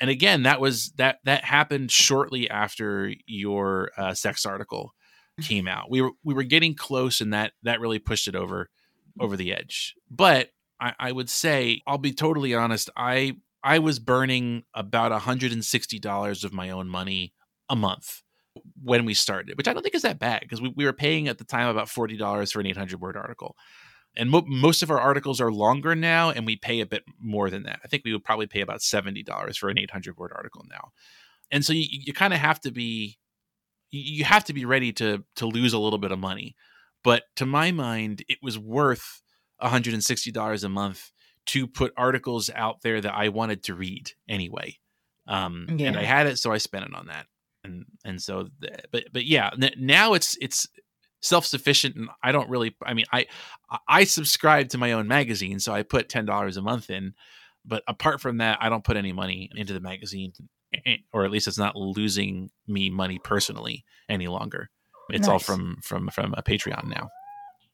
and 0.00 0.10
again 0.10 0.42
that 0.44 0.60
was 0.60 0.92
that 0.96 1.18
that 1.24 1.44
happened 1.44 1.90
shortly 1.90 2.48
after 2.48 3.12
your 3.26 3.90
uh, 3.96 4.14
sex 4.14 4.44
article 4.46 4.94
came 5.40 5.66
out. 5.66 5.90
We 5.90 6.02
were 6.02 6.12
we 6.22 6.34
were 6.34 6.42
getting 6.42 6.74
close, 6.74 7.20
and 7.20 7.32
that 7.32 7.52
that 7.62 7.80
really 7.80 7.98
pushed 7.98 8.28
it 8.28 8.36
over 8.36 8.68
over 9.18 9.36
the 9.36 9.52
edge. 9.52 9.94
But 10.10 10.50
I, 10.80 10.94
I 10.98 11.12
would 11.12 11.28
say, 11.28 11.82
I'll 11.86 11.98
be 11.98 12.12
totally 12.12 12.54
honest. 12.54 12.90
I 12.96 13.36
I 13.62 13.78
was 13.78 13.98
burning 13.98 14.64
about 14.74 15.12
$160 15.12 16.44
of 16.44 16.52
my 16.52 16.70
own 16.70 16.88
money 16.88 17.34
a 17.68 17.76
month 17.76 18.22
when 18.82 19.04
we 19.04 19.14
started, 19.14 19.56
which 19.56 19.68
I 19.68 19.74
don't 19.74 19.82
think 19.82 19.94
is 19.94 20.02
that 20.02 20.18
bad 20.18 20.40
because 20.40 20.62
we, 20.62 20.72
we 20.74 20.84
were 20.84 20.92
paying 20.92 21.28
at 21.28 21.38
the 21.38 21.44
time 21.44 21.68
about 21.68 21.88
$40 21.88 22.52
for 22.52 22.60
an 22.60 22.66
800 22.66 23.00
word 23.00 23.16
article. 23.16 23.56
And 24.16 24.30
mo- 24.30 24.44
most 24.46 24.82
of 24.82 24.90
our 24.90 25.00
articles 25.00 25.40
are 25.40 25.52
longer 25.52 25.94
now, 25.94 26.30
and 26.30 26.44
we 26.44 26.56
pay 26.56 26.80
a 26.80 26.86
bit 26.86 27.04
more 27.20 27.48
than 27.48 27.62
that. 27.64 27.80
I 27.84 27.88
think 27.88 28.02
we 28.04 28.12
would 28.12 28.24
probably 28.24 28.46
pay 28.46 28.60
about 28.60 28.80
$70 28.80 29.56
for 29.56 29.68
an 29.68 29.78
800 29.78 30.16
word 30.16 30.32
article 30.34 30.64
now. 30.68 30.90
And 31.50 31.64
so 31.64 31.72
you, 31.72 31.86
you 31.88 32.12
kind 32.12 32.34
of 32.34 32.40
have 32.40 32.60
to 32.60 32.70
be 32.70 33.18
you 33.92 34.24
have 34.24 34.44
to 34.44 34.52
be 34.52 34.64
ready 34.64 34.92
to 34.92 35.24
to 35.36 35.46
lose 35.46 35.72
a 35.72 35.78
little 35.78 35.98
bit 35.98 36.12
of 36.12 36.18
money. 36.18 36.54
But 37.02 37.24
to 37.36 37.46
my 37.46 37.72
mind, 37.72 38.22
it 38.28 38.38
was 38.42 38.58
worth 38.58 39.22
$160 39.62 40.64
a 40.64 40.68
month 40.68 41.10
to 41.46 41.66
put 41.66 41.92
articles 41.96 42.50
out 42.54 42.82
there 42.82 43.00
that 43.00 43.14
I 43.14 43.30
wanted 43.30 43.62
to 43.64 43.74
read 43.74 44.12
anyway. 44.28 44.78
Um, 45.26 45.66
yeah. 45.76 45.88
and 45.88 45.96
I 45.96 46.04
had 46.04 46.26
it, 46.26 46.38
so 46.38 46.52
I 46.52 46.58
spent 46.58 46.84
it 46.84 46.94
on 46.94 47.06
that. 47.06 47.26
And 47.64 47.84
and 48.04 48.22
so, 48.22 48.48
but 48.90 49.04
but 49.12 49.24
yeah, 49.24 49.50
now 49.76 50.14
it's 50.14 50.36
it's 50.40 50.66
self 51.20 51.46
sufficient, 51.46 51.96
and 51.96 52.08
I 52.22 52.32
don't 52.32 52.48
really. 52.48 52.76
I 52.84 52.94
mean, 52.94 53.06
I 53.12 53.26
I 53.88 54.04
subscribe 54.04 54.68
to 54.70 54.78
my 54.78 54.92
own 54.92 55.08
magazine, 55.08 55.60
so 55.60 55.72
I 55.72 55.82
put 55.82 56.08
ten 56.08 56.24
dollars 56.24 56.56
a 56.56 56.62
month 56.62 56.90
in. 56.90 57.14
But 57.64 57.82
apart 57.86 58.20
from 58.20 58.38
that, 58.38 58.58
I 58.60 58.68
don't 58.68 58.84
put 58.84 58.96
any 58.96 59.12
money 59.12 59.50
into 59.54 59.72
the 59.72 59.80
magazine 59.80 60.32
eh, 60.74 60.78
eh, 60.86 60.96
or 61.12 61.24
at 61.24 61.30
least 61.30 61.46
it's 61.46 61.58
not 61.58 61.76
losing 61.76 62.50
me 62.66 62.90
money 62.90 63.18
personally 63.22 63.84
any 64.08 64.28
longer. 64.28 64.70
It's 65.10 65.26
nice. 65.26 65.28
all 65.28 65.38
from 65.38 65.76
from 65.82 66.08
from 66.08 66.34
a 66.36 66.42
Patreon 66.42 66.84
now. 66.88 67.08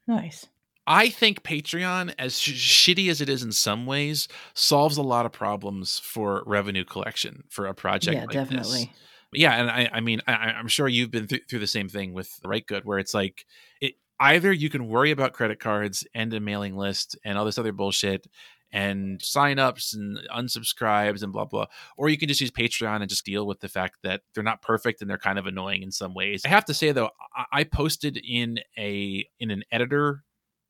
Nice. 0.07 0.47
I 0.89 1.09
think 1.09 1.43
Patreon, 1.43 2.15
as 2.17 2.39
sh- 2.39 2.53
shitty 2.53 3.11
as 3.11 3.21
it 3.21 3.29
is 3.29 3.43
in 3.43 3.51
some 3.51 3.87
ways, 3.87 4.29
solves 4.55 4.97
a 4.97 5.03
lot 5.03 5.27
of 5.27 5.33
problems 5.33 5.99
for 5.99 6.45
revenue 6.47 6.85
collection 6.85 7.43
for 7.49 7.67
a 7.67 7.75
project. 7.75 8.15
Yeah, 8.15 8.21
like 8.23 8.31
definitely. 8.31 8.85
This. 8.85 9.01
Yeah, 9.33 9.53
and 9.53 9.71
I, 9.71 9.91
I 9.93 10.01
mean, 10.01 10.21
I, 10.27 10.53
am 10.59 10.69
sure 10.69 10.89
you've 10.89 11.11
been 11.11 11.27
th- 11.27 11.45
through 11.49 11.59
the 11.59 11.67
same 11.67 11.89
thing 11.89 12.13
with 12.13 12.39
Rite 12.45 12.67
Gud, 12.67 12.85
where 12.85 12.99
it's 12.99 13.15
like, 13.15 13.45
it, 13.81 13.95
either 14.21 14.53
you 14.53 14.71
can 14.71 14.89
worry 14.89 15.11
about 15.11 15.33
credit 15.33 15.61
cards 15.61 16.07
and 16.15 16.33
a 16.33 16.41
mailing 16.41 16.77
list 16.77 17.19
and 17.25 17.37
all 17.37 17.45
this 17.45 17.59
other 17.59 17.73
bullshit, 17.73 18.27
and 18.73 19.21
signups 19.21 19.95
and 19.95 20.19
unsubscribes 20.35 21.23
and 21.23 21.33
blah 21.33 21.45
blah 21.45 21.67
or 21.97 22.09
you 22.09 22.19
can 22.19 22.29
just 22.29 22.41
use 22.41 22.51
patreon 22.51 23.01
and 23.01 23.09
just 23.09 23.25
deal 23.25 23.47
with 23.47 23.61
the 23.61 23.69
fact 23.69 23.97
that 24.03 24.23
they're 24.35 24.43
not 24.43 24.61
perfect 24.61 25.01
and 25.01 25.09
they're 25.09 25.19
kind 25.19 25.39
of 25.39 25.47
annoying 25.47 25.83
in 25.83 25.93
some 25.93 26.15
ways. 26.15 26.43
I 26.45 26.49
have 26.49 26.65
to 26.67 26.75
say 26.75 26.93
though 26.93 27.11
i 27.53 27.65
posted 27.65 28.19
in 28.19 28.59
a 28.77 29.27
in 29.39 29.51
an 29.51 29.63
editor 29.71 30.25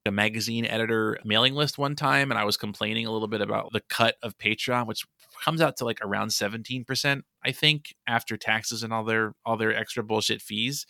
a 0.07 0.13
magazine 0.13 0.65
editor 0.65 1.19
mailing 1.25 1.55
list 1.55 1.79
one 1.79 1.95
time 1.95 2.31
and 2.31 2.39
i 2.39 2.45
was 2.45 2.57
complaining 2.57 3.07
a 3.07 3.11
little 3.11 3.29
bit 3.29 3.41
about 3.41 3.73
the 3.73 3.83
cut 3.89 4.17
of 4.23 4.37
patreon 4.39 4.87
which 4.87 5.05
comes 5.45 5.61
out 5.61 5.77
to 5.77 5.85
like 5.85 5.99
around 6.03 6.29
17% 6.29 7.23
i 7.45 7.53
think 7.53 7.95
after 8.07 8.37
taxes 8.37 8.83
and 8.83 8.93
all 8.93 9.05
their 9.05 9.35
all 9.45 9.57
their 9.57 9.75
extra 9.75 10.03
bullshit 10.03 10.41
fees 10.41 10.87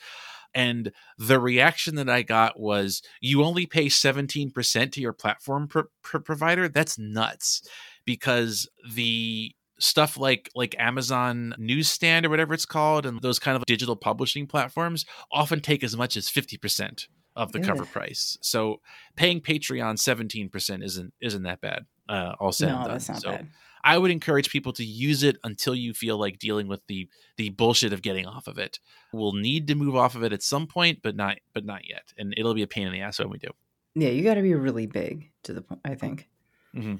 and 0.57 0.91
the 1.19 1.39
reaction 1.39 1.97
that 1.97 2.09
I 2.09 2.23
got 2.23 2.59
was, 2.59 3.03
you 3.21 3.45
only 3.45 3.67
pay 3.67 3.87
17% 3.87 4.93
to 4.93 5.01
your 5.03 5.13
platform 5.13 5.69
pr- 5.69 5.81
pr- 6.03 6.19
provider? 6.19 6.67
That's 6.67 6.99
nuts. 6.99 7.61
Because 8.07 8.67
the 8.91 9.53
stuff 9.79 10.17
like 10.17 10.51
like 10.55 10.75
Amazon 10.79 11.55
Newsstand 11.59 12.25
or 12.25 12.31
whatever 12.31 12.55
it's 12.55 12.65
called 12.65 13.05
and 13.05 13.21
those 13.21 13.39
kind 13.39 13.57
of 13.57 13.67
digital 13.67 13.97
publishing 13.97 14.47
platforms 14.47 15.05
often 15.31 15.61
take 15.61 15.85
as 15.85 15.95
much 15.95 16.17
as 16.17 16.31
50% 16.31 17.09
of 17.37 17.53
the 17.53 17.61
cover 17.61 17.85
price. 17.85 18.39
So 18.41 18.81
paying 19.15 19.41
Patreon 19.41 19.95
17% 19.95 20.83
isn't 20.83 21.15
isn't 21.21 21.43
that 21.43 21.61
bad. 21.61 21.87
Uh, 22.09 22.33
all 22.41 22.53
said 22.53 22.69
no, 22.69 22.77
and 22.77 22.85
done. 22.85 22.93
That's 22.93 23.09
not 23.09 23.21
so 23.21 23.31
bad. 23.31 23.49
I 23.85 23.99
would 23.99 24.11
encourage 24.11 24.51
people 24.51 24.73
to 24.75 24.85
use 24.85 25.23
it 25.23 25.37
until 25.45 25.75
you 25.75 25.95
feel 25.95 26.19
like 26.19 26.41
dealing 26.41 26.67
with 26.67 26.85
the 26.89 27.09
the 27.37 27.51
bullshit 27.51 27.93
of 27.93 28.03
getting 28.03 28.27
off 28.27 28.49
of 28.49 28.59
it. 28.59 28.81
We'll 29.13 29.35
need 29.35 29.69
to 29.69 29.77
move 29.77 29.95
off 29.95 30.17
of 30.17 30.25
it 30.25 30.33
at 30.33 30.43
some 30.43 30.67
point, 30.67 31.01
but 31.03 31.15
not 31.15 31.39
but 31.53 31.65
not 31.65 31.89
yet, 31.89 32.13
and 32.19 32.35
it'll 32.37 32.55
be 32.55 32.63
a 32.63 32.67
pain 32.67 32.89
in 32.89 32.93
the 32.93 33.03
ass 33.03 33.21
when 33.21 33.31
we 33.31 33.39
do. 33.39 33.51
Yeah, 33.95 34.09
you 34.09 34.25
got 34.25 34.35
to 34.35 34.43
be 34.43 34.55
really 34.55 34.87
big 34.87 35.31
to 35.45 35.53
the 35.53 35.63
point. 35.63 35.81
I 35.85 35.95
think. 35.95 36.29
Mm-hmm. 36.75 36.97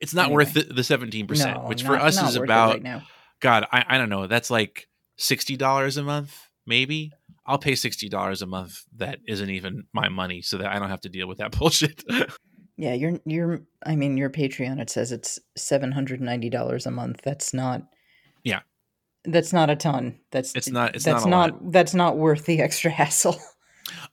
It's 0.00 0.14
not 0.14 0.26
anyway. 0.26 0.44
worth 0.44 0.74
the 0.74 0.84
seventeen 0.84 1.28
percent, 1.28 1.64
which 1.64 1.84
not, 1.84 1.88
for 1.88 1.96
us 1.96 2.20
is 2.20 2.36
about. 2.36 2.82
Right 2.82 3.02
God, 3.38 3.66
I, 3.70 3.84
I 3.86 3.98
don't 3.98 4.08
know. 4.08 4.26
That's 4.26 4.50
like 4.50 4.88
sixty 5.16 5.56
dollars 5.56 5.96
a 5.96 6.02
month, 6.02 6.48
maybe. 6.66 7.12
I'll 7.46 7.58
pay 7.58 7.74
sixty 7.74 8.08
dollars 8.08 8.42
a 8.42 8.46
month. 8.46 8.82
That 8.96 9.20
isn't 9.26 9.50
even 9.50 9.84
my 9.92 10.08
money, 10.08 10.42
so 10.42 10.58
that 10.58 10.72
I 10.72 10.78
don't 10.78 10.90
have 10.90 11.00
to 11.02 11.08
deal 11.08 11.28
with 11.28 11.38
that 11.38 11.52
bullshit. 11.58 12.04
Yeah, 12.76 12.92
your 12.92 13.18
your 13.24 13.62
I 13.84 13.96
mean 13.96 14.16
your 14.16 14.30
Patreon 14.30 14.80
it 14.80 14.90
says 14.90 15.12
it's 15.12 15.38
seven 15.56 15.92
hundred 15.92 16.20
ninety 16.20 16.50
dollars 16.50 16.86
a 16.86 16.90
month. 16.90 17.22
That's 17.22 17.54
not 17.54 17.82
Yeah. 18.44 18.60
That's 19.24 19.52
not 19.52 19.70
a 19.70 19.76
ton. 19.76 20.18
That's 20.30 20.54
it's 20.54 20.68
not 20.68 20.94
it's 20.94 21.04
that's 21.04 21.24
not, 21.24 21.52
not 21.52 21.72
that's 21.72 21.94
not 21.94 22.16
worth 22.16 22.44
the 22.44 22.60
extra 22.60 22.90
hassle. 23.00 23.36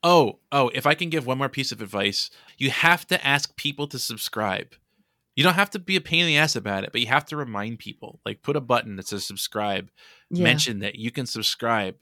Oh, 0.03 0.39
oh, 0.51 0.69
if 0.73 0.85
I 0.85 0.93
can 0.93 1.09
give 1.09 1.25
one 1.25 1.39
more 1.39 1.49
piece 1.49 1.71
of 1.71 1.81
advice, 1.81 2.29
you 2.57 2.69
have 2.69 3.07
to 3.07 3.25
ask 3.25 3.55
people 3.55 3.87
to 3.87 3.97
subscribe. 3.99 4.75
You 5.35 5.43
don't 5.43 5.55
have 5.55 5.71
to 5.71 5.79
be 5.79 5.95
a 5.95 6.01
pain 6.01 6.21
in 6.21 6.27
the 6.27 6.37
ass 6.37 6.55
about 6.55 6.83
it, 6.83 6.91
but 6.91 7.01
you 7.01 7.07
have 7.07 7.25
to 7.25 7.37
remind 7.37 7.79
people. 7.79 8.19
Like 8.23 8.43
put 8.43 8.55
a 8.55 8.61
button 8.61 8.97
that 8.97 9.07
says 9.07 9.25
subscribe, 9.25 9.89
yeah. 10.29 10.43
mention 10.43 10.79
that 10.79 10.95
you 10.95 11.09
can 11.11 11.25
subscribe. 11.25 11.95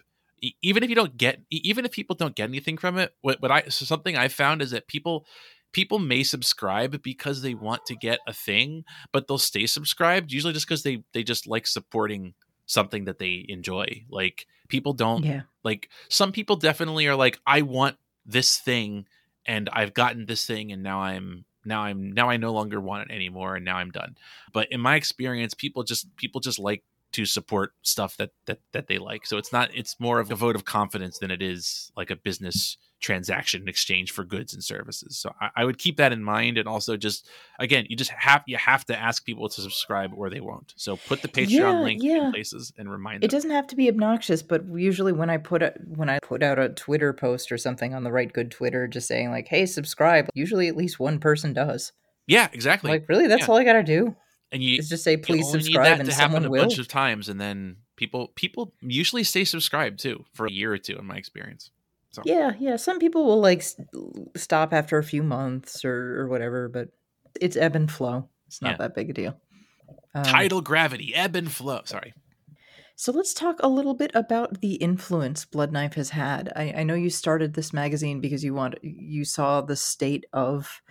Even 0.61 0.83
if 0.83 0.89
you 0.89 0.95
don't 0.95 1.17
get 1.17 1.41
even 1.49 1.85
if 1.85 1.91
people 1.91 2.15
don't 2.15 2.35
get 2.35 2.49
anything 2.49 2.77
from 2.77 2.97
it, 2.97 3.13
what 3.21 3.41
what 3.41 3.51
I 3.51 3.63
so 3.63 3.85
something 3.85 4.17
I 4.17 4.27
found 4.27 4.61
is 4.61 4.71
that 4.71 4.87
people 4.87 5.25
people 5.71 5.99
may 5.99 6.23
subscribe 6.23 7.01
because 7.01 7.41
they 7.41 7.53
want 7.53 7.85
to 7.85 7.95
get 7.95 8.19
a 8.27 8.33
thing, 8.33 8.83
but 9.11 9.27
they'll 9.27 9.37
stay 9.37 9.65
subscribed 9.65 10.31
usually 10.31 10.53
just 10.53 10.67
because 10.67 10.83
they 10.83 11.03
they 11.13 11.23
just 11.23 11.47
like 11.47 11.67
supporting 11.67 12.33
something 12.65 13.05
that 13.05 13.19
they 13.19 13.45
enjoy. 13.47 14.05
Like 14.09 14.47
people 14.67 14.93
don't 14.93 15.23
yeah. 15.23 15.41
like 15.63 15.89
some 16.09 16.31
people 16.31 16.55
definitely 16.55 17.07
are 17.07 17.15
like 17.15 17.39
I 17.45 17.61
want 17.61 17.97
this 18.25 18.57
thing 18.57 19.05
and 19.45 19.69
I've 19.71 19.93
gotten 19.93 20.25
this 20.25 20.45
thing 20.45 20.71
and 20.71 20.81
now 20.83 21.01
I'm 21.01 21.45
now 21.65 21.81
I'm 21.81 22.11
now 22.11 22.29
I 22.29 22.37
no 22.37 22.53
longer 22.53 22.79
want 22.79 23.09
it 23.09 23.13
anymore 23.13 23.55
and 23.55 23.65
now 23.65 23.77
I'm 23.77 23.91
done. 23.91 24.15
But 24.53 24.71
in 24.71 24.81
my 24.81 24.95
experience 24.95 25.53
people 25.53 25.83
just 25.83 26.15
people 26.15 26.41
just 26.41 26.59
like 26.59 26.83
to 27.13 27.25
support 27.25 27.73
stuff 27.81 28.17
that 28.17 28.31
that 28.45 28.59
that 28.73 28.87
they 28.87 28.97
like. 28.97 29.25
So 29.25 29.37
it's 29.37 29.51
not 29.51 29.69
it's 29.73 29.99
more 29.99 30.19
of 30.19 30.31
a 30.31 30.35
vote 30.35 30.55
of 30.55 30.65
confidence 30.65 31.19
than 31.19 31.31
it 31.31 31.41
is 31.41 31.91
like 31.95 32.09
a 32.09 32.15
business 32.15 32.77
transaction 33.01 33.63
in 33.63 33.67
exchange 33.67 34.11
for 34.11 34.23
goods 34.23 34.53
and 34.53 34.63
services. 34.63 35.17
So 35.17 35.33
I, 35.41 35.49
I, 35.57 35.65
would 35.65 35.79
keep 35.79 35.97
that 35.97 36.13
in 36.13 36.23
mind, 36.23 36.57
and 36.57 36.67
also 36.67 36.95
just 36.95 37.27
again, 37.59 37.85
you 37.89 37.97
just 37.97 38.11
have 38.11 38.43
you 38.45 38.57
have 38.57 38.85
to 38.85 38.97
ask 38.97 39.25
people 39.25 39.49
to 39.49 39.61
subscribe 39.61 40.11
or 40.15 40.29
they 40.29 40.39
won't. 40.39 40.73
So 40.77 40.95
put 40.95 41.21
the 41.21 41.27
Patreon 41.27 41.49
yeah, 41.49 41.79
link 41.81 42.03
yeah. 42.03 42.25
in 42.27 42.31
places 42.31 42.71
and 42.77 42.89
remind. 42.89 43.21
Them. 43.21 43.25
It 43.25 43.31
doesn't 43.31 43.51
have 43.51 43.67
to 43.67 43.75
be 43.75 43.89
obnoxious, 43.89 44.41
but 44.41 44.63
usually 44.73 45.11
when 45.11 45.29
I 45.29 45.37
put 45.37 45.61
a, 45.63 45.73
when 45.87 46.09
I 46.09 46.19
put 46.19 46.43
out 46.43 46.59
a 46.59 46.69
Twitter 46.69 47.11
post 47.11 47.51
or 47.51 47.57
something 47.57 47.93
on 47.93 48.03
the 48.03 48.11
Rite 48.11 48.33
Gud 48.33 48.51
Twitter, 48.51 48.87
just 48.87 49.07
saying 49.07 49.31
like, 49.31 49.47
"Hey, 49.47 49.65
subscribe," 49.65 50.29
usually 50.33 50.67
at 50.67 50.77
least 50.77 50.99
one 50.99 51.19
person 51.19 51.53
does. 51.53 51.91
Yeah, 52.27 52.47
exactly. 52.53 52.91
Like 52.91 53.09
really, 53.09 53.27
that's 53.27 53.41
yeah. 53.41 53.47
all 53.47 53.57
I 53.57 53.63
got 53.63 53.73
to 53.73 53.83
do. 53.83 54.15
And 54.51 54.61
you 54.61 54.81
just 54.81 55.03
say, 55.03 55.15
"Please 55.17 55.49
subscribe," 55.49 55.99
and 55.99 56.09
to 56.09 56.11
someone 56.11 56.41
happen 56.43 56.45
a 56.47 56.49
will. 56.49 56.61
bunch 56.63 56.77
of 56.77 56.87
times, 56.87 57.29
and 57.29 57.39
then 57.39 57.77
people 57.95 58.33
people 58.35 58.73
usually 58.81 59.23
stay 59.23 59.45
subscribed 59.45 59.99
too 59.99 60.25
for 60.33 60.45
a 60.45 60.51
year 60.51 60.73
or 60.73 60.77
two, 60.77 60.97
in 60.97 61.05
my 61.05 61.15
experience. 61.15 61.71
So 62.11 62.21
Yeah, 62.25 62.51
yeah. 62.59 62.75
Some 62.75 62.99
people 62.99 63.23
will 63.25 63.39
like 63.39 63.63
stop 64.35 64.73
after 64.73 64.97
a 64.97 65.03
few 65.03 65.23
months 65.23 65.85
or, 65.85 66.19
or 66.19 66.27
whatever, 66.27 66.67
but 66.67 66.89
it's 67.39 67.55
ebb 67.55 67.75
and 67.77 67.89
flow. 67.89 68.27
It's 68.47 68.61
not 68.61 68.71
Yeah. 68.71 68.77
that 68.79 68.95
big 68.95 69.09
a 69.09 69.13
deal. 69.13 69.37
Um, 70.13 70.23
tidal 70.25 70.59
gravity, 70.59 71.15
ebb 71.15 71.37
and 71.37 71.49
flow. 71.49 71.81
Sorry. 71.85 72.13
So 72.97 73.13
let's 73.13 73.33
talk 73.33 73.59
a 73.63 73.69
little 73.69 73.93
bit 73.93 74.11
about 74.13 74.59
the 74.59 74.73
influence 74.75 75.45
Blood 75.45 75.71
Knife 75.71 75.93
has 75.93 76.09
had. 76.09 76.51
I, 76.55 76.73
I 76.77 76.83
know 76.83 76.93
you 76.93 77.09
started 77.09 77.53
this 77.53 77.71
magazine 77.71 78.19
because 78.19 78.43
you 78.43 78.53
want 78.53 78.75
you 78.83 79.23
saw 79.23 79.61
the 79.61 79.77
state 79.77 80.25
of 80.33 80.81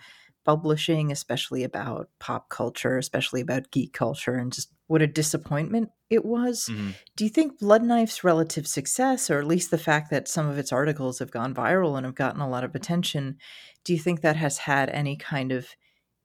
publishing, 0.45 1.11
especially 1.11 1.63
about 1.63 2.09
pop 2.19 2.49
culture, 2.49 2.97
especially 2.97 3.41
about 3.41 3.71
geek 3.71 3.93
culture, 3.93 4.35
and 4.35 4.51
just 4.53 4.71
what 4.87 5.01
a 5.01 5.07
disappointment 5.07 5.89
it 6.09 6.25
was. 6.25 6.69
Mhm. 6.69 6.95
Do 7.15 7.23
you 7.23 7.29
think 7.29 7.59
Blood 7.59 7.83
Knife's 7.83 8.23
relative 8.23 8.67
success, 8.67 9.29
or 9.29 9.39
at 9.39 9.47
least 9.47 9.71
the 9.71 9.77
fact 9.77 10.09
that 10.11 10.27
some 10.27 10.47
of 10.49 10.57
its 10.57 10.71
articles 10.71 11.19
have 11.19 11.31
gone 11.31 11.53
viral 11.55 11.95
and 11.97 12.05
have 12.05 12.15
gotten 12.15 12.41
a 12.41 12.49
lot 12.49 12.63
of 12.63 12.75
attention, 12.75 13.37
do 13.83 13.93
you 13.93 13.99
think 13.99 14.21
that 14.21 14.35
has 14.35 14.57
had 14.59 14.89
any 14.89 15.15
kind 15.15 15.51
of 15.51 15.67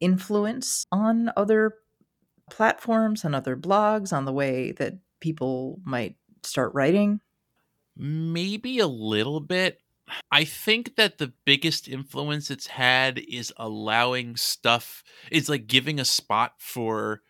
influence 0.01 0.87
on 0.93 1.31
other 1.37 1.75
platforms, 2.51 3.25
on 3.25 3.35
other 3.35 3.57
blogs, 3.57 4.13
on 4.13 4.25
the 4.25 4.33
way 4.33 4.73
that 4.73 4.95
people 5.21 5.81
might 5.85 6.17
start 6.45 6.75
writing? 6.75 7.21
Maybe 7.97 8.79
a 8.79 8.87
little 8.87 9.41
bit. 9.41 9.81
I 10.31 10.45
think 10.45 10.97
that 10.97 11.19
the 11.19 11.33
biggest 11.45 11.89
influence 11.89 12.51
it's 12.51 12.69
had 12.69 13.19
is 13.19 13.53
allowing 13.57 14.37
stuff, 14.37 15.03
is 15.31 15.49
like 15.49 15.67
giving 15.67 15.99
a 15.99 16.05
spot 16.05 16.55
for 16.59 17.23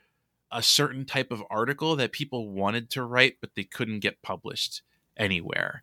a 0.52 0.62
certain 0.62 1.04
type 1.04 1.30
of 1.30 1.42
article 1.50 1.96
that 1.96 2.12
people 2.12 2.50
wanted 2.50 2.90
to 2.90 3.04
write, 3.04 3.36
but 3.40 3.50
they 3.54 3.64
couldn't 3.64 4.00
get 4.00 4.22
published 4.22 4.82
anywhere. 5.16 5.82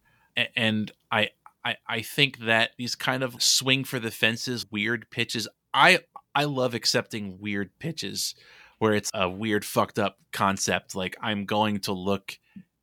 And 0.56 0.92
I, 1.12 1.30
I, 1.66 1.76
I 1.88 2.02
think 2.02 2.40
that 2.40 2.72
these 2.78 2.96
kind 2.96 3.24
of 3.24 3.42
swing 3.42 3.84
for 3.84 4.00
the 4.00 4.12
fences, 4.12 4.66
weird 4.72 5.10
pitches. 5.10 5.48
I, 5.74 6.00
I 6.36 6.46
love 6.46 6.74
accepting 6.74 7.40
weird 7.40 7.72
pitches 7.80 8.36
where 8.80 8.94
it's 8.94 9.12
a 9.14 9.30
weird, 9.30 9.64
fucked 9.64 10.00
up 10.00 10.18
concept. 10.32 10.96
Like 10.96 11.16
I'm 11.22 11.46
going 11.46 11.80
to 11.82 11.94
look 11.94 12.38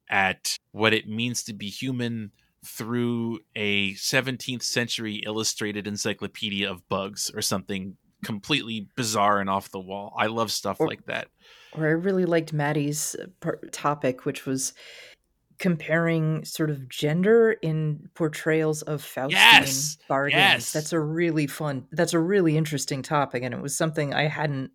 at 0.08 0.56
what 0.72 0.92
it 0.94 1.08
means 1.08 1.44
to 1.44 1.52
be 1.52 1.68
human 1.68 2.32
through 2.64 3.40
a 3.56 3.92
17th 3.94 4.62
century 4.62 5.22
illustrated 5.24 5.86
encyclopedia 5.86 6.70
of 6.70 6.86
bugs 6.88 7.30
or 7.34 7.40
something 7.42 7.96
completely 8.24 8.86
bizarre 8.96 9.40
and 9.40 9.48
off 9.48 9.70
the 9.70 9.80
wall. 9.80 10.14
I 10.18 10.26
love 10.26 10.52
stuff 10.52 10.78
Or- 10.80 10.86
like 10.88 11.06
that. 11.06 11.28
Or 11.72 11.86
I 11.86 11.90
really 11.92 12.24
liked 12.26 12.52
Maddie's 12.52 13.14
uh, 13.14 13.52
topic, 13.70 14.24
which 14.26 14.44
was 14.44 14.72
comparing 15.58 16.44
sort 16.44 16.70
of 16.70 16.88
gender 16.88 17.52
in 17.62 18.08
portrayals 18.14 18.82
of 18.82 19.02
Faustian 19.02 19.30
Yes! 19.32 19.98
bargains. 20.08 20.34
Yes! 20.36 20.72
That's 20.72 20.92
a 20.92 21.00
really 21.00 21.46
fun. 21.46 21.86
That's 21.92 22.14
a 22.14 22.18
really 22.18 22.56
interesting 22.56 23.02
topic, 23.02 23.42
and 23.42 23.54
it 23.54 23.60
was 23.60 23.76
something 23.76 24.14
I 24.14 24.22
hadn't, 24.26 24.70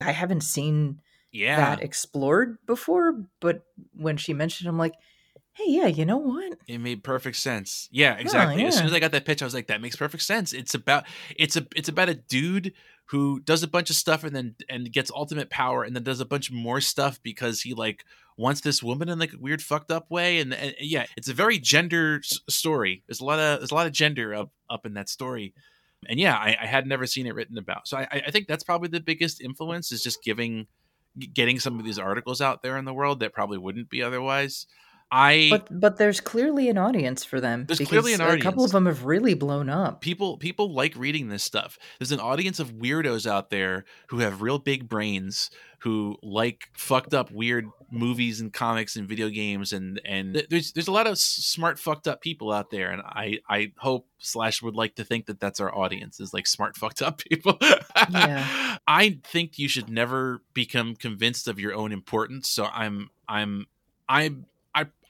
I 0.00 0.10
haven't 0.12 0.42
seen 0.42 1.00
Yeah. 1.32 1.56
that 1.56 1.82
explored 1.82 2.58
before. 2.66 3.24
But 3.40 3.62
when 3.92 4.16
she 4.16 4.34
mentioned, 4.34 4.66
it, 4.66 4.70
I'm 4.70 4.78
like, 4.78 4.94
hey, 5.54 5.64
yeah, 5.68 5.86
you 5.86 6.04
know 6.04 6.18
what? 6.18 6.58
it 6.66 6.78
made 6.78 7.02
perfect 7.04 7.36
sense. 7.36 7.88
Yeah, 7.90 8.16
exactly. 8.16 8.64
As 8.64 8.76
soon 8.76 8.86
as 8.86 8.92
I 8.92 9.00
got 9.00 9.12
that 9.12 9.24
pitch, 9.24 9.42
I 9.42 9.44
was 9.44 9.54
like, 9.54 9.68
that 9.68 9.80
makes 9.80 9.96
perfect 9.96 10.22
sense. 10.22 10.52
It's 10.52 10.74
about 10.74 11.04
it's 11.36 11.56
a 11.56 11.66
it's 11.74 11.88
about 11.88 12.08
a 12.08 12.14
dude 12.14 12.72
who 13.06 13.40
does 13.40 13.62
a 13.62 13.68
bunch 13.68 13.90
of 13.90 13.96
stuff 13.96 14.24
and 14.24 14.34
then 14.34 14.54
and 14.68 14.90
gets 14.92 15.10
ultimate 15.14 15.50
power 15.50 15.84
and 15.84 15.94
then 15.94 16.02
does 16.02 16.20
a 16.20 16.24
bunch 16.24 16.50
more 16.50 16.80
stuff 16.80 17.22
because 17.22 17.60
he 17.62 17.74
like 17.74 18.04
wants 18.36 18.62
this 18.62 18.82
woman 18.82 19.08
in 19.08 19.18
like 19.18 19.32
a 19.32 19.38
weird 19.38 19.62
fucked 19.62 19.90
up 19.90 20.10
way 20.10 20.40
and, 20.40 20.52
and 20.54 20.74
yeah, 20.80 21.06
it's 21.16 21.28
a 21.28 21.34
very 21.34 21.58
gender 21.58 22.20
s- 22.24 22.40
story. 22.48 23.02
There's 23.06 23.20
a 23.20 23.24
lot 23.24 23.38
of 23.38 23.60
there's 23.60 23.70
a 23.70 23.74
lot 23.74 23.86
of 23.86 23.92
gender 23.92 24.34
up 24.34 24.50
up 24.70 24.86
in 24.86 24.94
that 24.94 25.08
story. 25.08 25.54
And 26.08 26.18
yeah, 26.18 26.34
I, 26.34 26.56
I 26.60 26.66
had 26.66 26.86
never 26.86 27.06
seen 27.06 27.26
it 27.26 27.34
written 27.34 27.56
about. 27.56 27.88
So 27.88 27.96
I, 27.96 28.22
I 28.26 28.30
think 28.30 28.46
that's 28.46 28.64
probably 28.64 28.88
the 28.88 29.00
biggest 29.00 29.40
influence 29.40 29.92
is 29.92 30.02
just 30.02 30.22
giving 30.22 30.66
getting 31.32 31.60
some 31.60 31.78
of 31.78 31.84
these 31.84 31.98
articles 31.98 32.40
out 32.40 32.62
there 32.62 32.76
in 32.76 32.84
the 32.84 32.92
world 32.94 33.20
that 33.20 33.32
probably 33.32 33.58
wouldn't 33.58 33.88
be 33.88 34.02
otherwise. 34.02 34.66
I 35.16 35.48
But 35.50 35.80
but 35.80 35.96
there's 35.96 36.20
clearly 36.20 36.68
an 36.68 36.76
audience 36.76 37.24
for 37.24 37.40
them. 37.40 37.66
There's 37.66 37.78
clearly 37.78 38.14
an 38.14 38.20
audience. 38.20 38.42
A 38.42 38.44
couple 38.44 38.64
of 38.64 38.72
them 38.72 38.86
have 38.86 39.04
really 39.04 39.34
blown 39.34 39.68
up. 39.68 40.00
people 40.00 40.36
people 40.38 40.72
like 40.72 40.96
reading 40.96 41.28
this 41.28 41.44
stuff 41.44 41.78
there's 41.98 42.10
an 42.12 42.18
audience 42.20 42.58
of 42.58 42.72
weirdos 42.74 43.24
out 43.30 43.50
there 43.50 43.84
who 44.08 44.18
have 44.18 44.42
real 44.42 44.58
big 44.58 44.88
brains 44.88 45.50
who 45.78 46.16
like 46.22 46.68
fucked 46.72 47.14
up 47.14 47.30
weird 47.30 47.66
movies 47.90 48.40
and 48.40 48.52
comics 48.52 48.96
and 48.96 49.08
video 49.08 49.28
games 49.28 49.72
and 49.72 50.00
and 50.04 50.44
there's 50.50 50.72
there's 50.72 50.88
a 50.88 50.92
lot 50.92 51.06
of 51.06 51.16
smart 51.18 51.78
fucked 51.78 52.08
up 52.08 52.20
people 52.20 52.50
out 52.50 52.70
there 52.70 52.90
and 52.90 53.00
i 53.04 53.38
i 53.48 53.70
hope 53.78 54.06
slash 54.18 54.62
would 54.62 54.74
like 54.74 54.94
to 54.96 55.04
think 55.04 55.26
that 55.26 55.38
that's 55.38 55.60
our 55.60 55.72
audience 55.74 56.18
is 56.18 56.34
like 56.34 56.46
smart 56.46 56.76
fucked 56.82 57.02
up 57.02 57.18
people 57.18 57.56
Yeah. 58.10 58.76
i 58.88 59.18
think 59.22 59.58
you 59.58 59.68
should 59.68 59.88
never 59.88 60.42
become 60.54 60.96
convinced 60.96 61.46
of 61.46 61.60
your 61.60 61.74
own 61.74 61.92
importance 61.92 62.48
so 62.48 62.64
i'm 62.66 63.10
i'm 63.28 63.66
i'm 64.08 64.46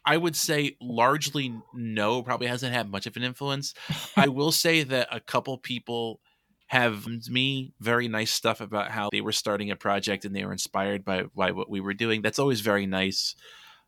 i 0.07 0.17
would 0.17 0.37
say 0.37 0.77
largely 0.81 1.55
no 1.73 2.23
probably 2.23 2.47
hasn't 2.47 2.75
had 2.75 2.91
much 2.91 3.07
of 3.07 3.17
an 3.17 3.23
influence 3.23 3.75
I 4.17 4.29
will 4.29 4.53
say 4.53 4.83
that 4.85 5.09
a 5.11 5.21
couple 5.21 5.59
people 5.59 6.21
have 6.67 7.07
me 7.29 7.73
very 7.81 8.09
nice 8.09 8.33
stuff 8.33 8.61
about 8.61 8.91
how 8.91 9.09
they 9.11 9.21
were 9.21 9.33
starting 9.33 9.71
a 9.71 9.77
project 9.77 10.25
and 10.25 10.35
they 10.35 10.45
were 10.45 10.53
inspired 10.53 11.05
by 11.05 11.25
by 11.35 11.51
what 11.51 11.71
we 11.71 11.81
were 11.81 11.95
doing. 11.95 12.23
That's 12.23 12.39
always 12.39 12.61
very 12.61 12.87
nice. 12.87 13.35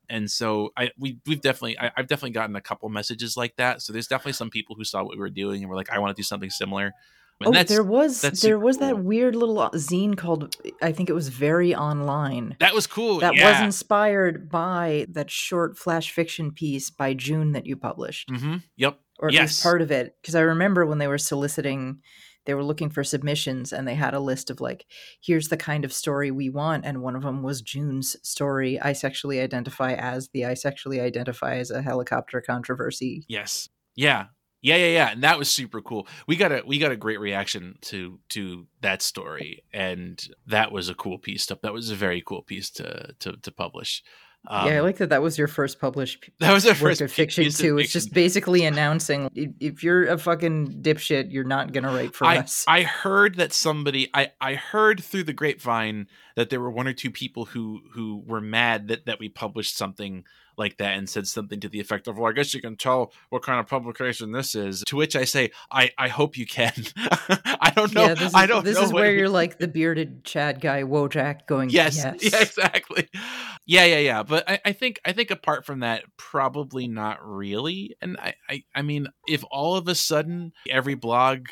And 0.09 0.31
so 0.31 0.71
I 0.77 0.91
we 0.99 1.19
we've 1.27 1.41
definitely 1.41 1.79
I, 1.79 1.91
I've 1.97 2.07
definitely 2.07 2.31
gotten 2.31 2.55
a 2.55 2.61
couple 2.61 2.89
messages 2.89 3.37
like 3.37 3.57
that. 3.57 3.83
So 3.83 3.93
there's 3.93 4.07
definitely 4.07 4.35
some 4.35 4.51
people 4.51 4.77
who 4.77 4.85
saw 4.85 5.03
what 5.03 5.17
we 5.17 5.21
were 5.21 5.31
doing 5.31 5.63
and 5.63 5.71
were 5.71 5.77
like, 5.77 5.91
I 5.91 5.99
want 5.99 6.15
to 6.15 6.21
do 6.21 6.25
something 6.25 6.51
similar. 6.51 6.93
And 7.41 7.55
oh, 7.55 7.63
there 7.65 7.83
was 7.83 8.23
there 8.23 8.59
was 8.59 8.79
that 8.79 9.05
weird 9.05 9.37
little 9.37 9.59
uh, 9.59 9.71
zine 9.71 10.17
called 10.17 10.57
I 10.81 10.93
think 10.93 11.11
it 11.11 11.13
was 11.13 11.29
Very 11.29 11.75
Online. 11.75 12.57
that 12.61 12.75
was 12.75 12.87
cool. 12.87 13.21
That 13.21 13.35
was 13.35 13.61
inspired 13.61 14.49
by 14.49 15.07
that 15.11 15.31
short 15.31 15.77
flash 15.77 16.11
fiction 16.11 16.51
piece 16.51 16.89
by 16.89 17.13
June 17.13 17.53
that 17.53 17.67
you 17.67 17.77
published, 17.77 18.31
mm-hmm. 18.31 18.57
Yep. 18.77 18.99
or 19.19 19.29
at 19.29 19.35
yes. 19.35 19.43
least 19.43 19.63
part 19.63 19.83
of 19.83 19.91
it. 19.91 20.17
Because 20.21 20.35
I 20.35 20.41
remember 20.41 20.87
when 20.87 20.97
they 20.97 21.09
were 21.09 21.19
soliciting, 21.19 22.01
they 22.47 22.55
were 22.55 22.65
looking 22.65 22.89
for 22.89 23.05
submissions, 23.05 23.71
and 23.71 23.87
they 23.87 23.97
had 23.97 24.15
a 24.15 24.21
list 24.21 24.49
of 24.49 24.63
like, 24.63 24.87
here's 25.21 25.49
the 25.49 25.59
kind 25.59 25.85
of 25.85 25.93
story 25.93 26.31
we 26.31 26.49
want, 26.49 26.87
and 26.87 27.03
one 27.03 27.17
of 27.17 27.23
them 27.23 27.43
was 27.43 27.61
June's 27.61 28.17
story. 28.27 28.81
I 28.81 28.95
sexually 28.95 29.41
identify 29.41 29.93
as 29.93 30.31
the 30.33 30.47
I 30.47 30.55
sexually 30.55 31.01
identify 31.01 31.57
as 31.57 31.71
a 31.71 31.83
helicopter 31.83 32.41
controversy. 32.41 33.27
Yes. 33.29 33.69
Yeah. 33.95 34.27
Yeah, 34.67 34.75
yeah, 34.75 34.89
yeah. 34.89 35.11
And 35.13 35.23
that 35.23 35.39
was 35.39 35.49
super 35.49 35.81
cool. 35.81 36.09
We 36.27 36.35
got 36.35 36.51
a 36.51 36.61
we 36.67 36.81
got 36.81 36.91
a 36.91 36.97
great 36.97 37.21
reaction 37.21 37.79
to 37.83 38.19
to 38.31 38.67
that 38.81 39.01
story. 39.01 39.63
And 39.73 40.21
that 40.49 40.73
was 40.73 40.89
a 40.89 40.95
cool 40.95 41.19
piece 41.19 41.47
to 41.47 41.59
that 41.63 41.73
was 41.73 41.93
a 41.93 41.95
very 41.95 42.21
cool 42.21 42.43
piece 42.43 42.69
to 42.71 43.15
to, 43.21 43.37
to 43.37 43.53
publish. 43.53 44.03
Um, 44.49 44.67
yeah, 44.67 44.79
I 44.79 44.81
like 44.81 44.97
that. 44.99 45.11
That 45.11 45.23
was 45.23 45.39
your 45.39 45.47
first 45.47 45.81
published 45.81 46.31
that 46.41 46.53
was 46.53 46.67
our 46.67 46.73
work 46.73 46.79
first 46.79 47.01
of 47.01 47.13
fiction 47.13 47.45
piece 47.45 47.61
of 47.61 47.61
too. 47.61 47.79
It's 47.79 47.93
fiction. 47.93 48.01
just 48.01 48.13
basically 48.13 48.65
announcing 48.65 49.31
if, 49.37 49.51
if 49.61 49.85
you're 49.85 50.09
a 50.09 50.19
fucking 50.19 50.83
dipshit, 50.83 51.33
you're 51.33 51.45
not 51.45 51.73
gonna 51.73 51.93
write 51.93 52.17
for 52.17 52.25
I, 52.25 52.39
us. 52.39 52.65
I 52.67 52.83
heard 52.83 53.37
that 53.37 53.53
somebody 53.53 54.11
I, 54.15 54.33
I 54.41 54.55
heard 54.55 55.01
through 55.01 55.25
the 55.25 55.33
grapevine 55.33 56.09
that 56.35 56.51
there 56.51 56.61
were 56.61 56.73
one 56.73 56.89
or 56.89 56.93
two 56.93 57.13
people 57.13 57.45
who 57.45 57.83
who 57.93 58.25
were 58.27 58.41
mad 58.41 58.89
that, 58.89 59.07
that 59.07 59.21
we 59.21 59.29
published 59.29 59.77
something 59.77 60.25
like 60.57 60.77
that 60.79 60.97
and 60.97 61.09
said 61.09 61.27
something 61.27 61.61
to 61.61 61.69
the 61.69 61.81
effect 61.81 62.09
of 62.09 62.19
well 62.19 62.31
I 62.31 62.33
guess 62.33 62.55
you 62.55 62.61
can 62.61 62.77
tell 62.77 63.13
what 63.31 63.43
kind 63.43 63.61
of 63.61 63.67
publication 63.67 64.33
this 64.33 64.55
is. 64.55 64.83
To 64.87 64.97
which 64.97 65.17
I 65.17 65.25
say 65.25 65.51
I, 65.71 65.91
I 65.99 66.09
hope 66.09 66.37
you 66.37 66.47
can. 66.47 66.73
I 66.97 67.73
don't 67.75 67.95
know 67.95 68.07
yeah, 68.07 68.15
this 68.15 68.29
is, 68.29 68.35
I 68.35 68.47
don't 68.47 68.65
this 68.65 68.79
is 68.79 68.93
where 68.93 69.13
you're 69.13 69.29
like 69.29 69.59
the 69.59 69.69
bearded 69.69 70.25
Chad 70.25 70.61
guy 70.61 70.83
Wojak 70.83 71.47
going 71.47 71.71
yes, 71.71 71.97
yes. 72.05 72.33
yeah 72.33 72.43
exactly. 72.43 73.09
Yeah 73.67 73.85
yeah 73.85 73.99
yeah 73.99 74.23
but 74.23 74.49
I, 74.49 74.61
I 74.65 74.73
think 74.73 75.01
i 75.05 75.13
think 75.13 75.31
apart 75.31 75.65
from 75.65 75.81
that 75.81 76.05
probably 76.17 76.87
not 76.87 77.19
really 77.27 77.97
and 78.01 78.17
I, 78.19 78.35
I 78.49 78.65
i 78.75 78.83
mean 78.83 79.09
if 79.27 79.45
all 79.51 79.77
of 79.77 79.89
a 79.89 79.95
sudden 79.95 80.53
every 80.71 80.95
blog 80.95 81.49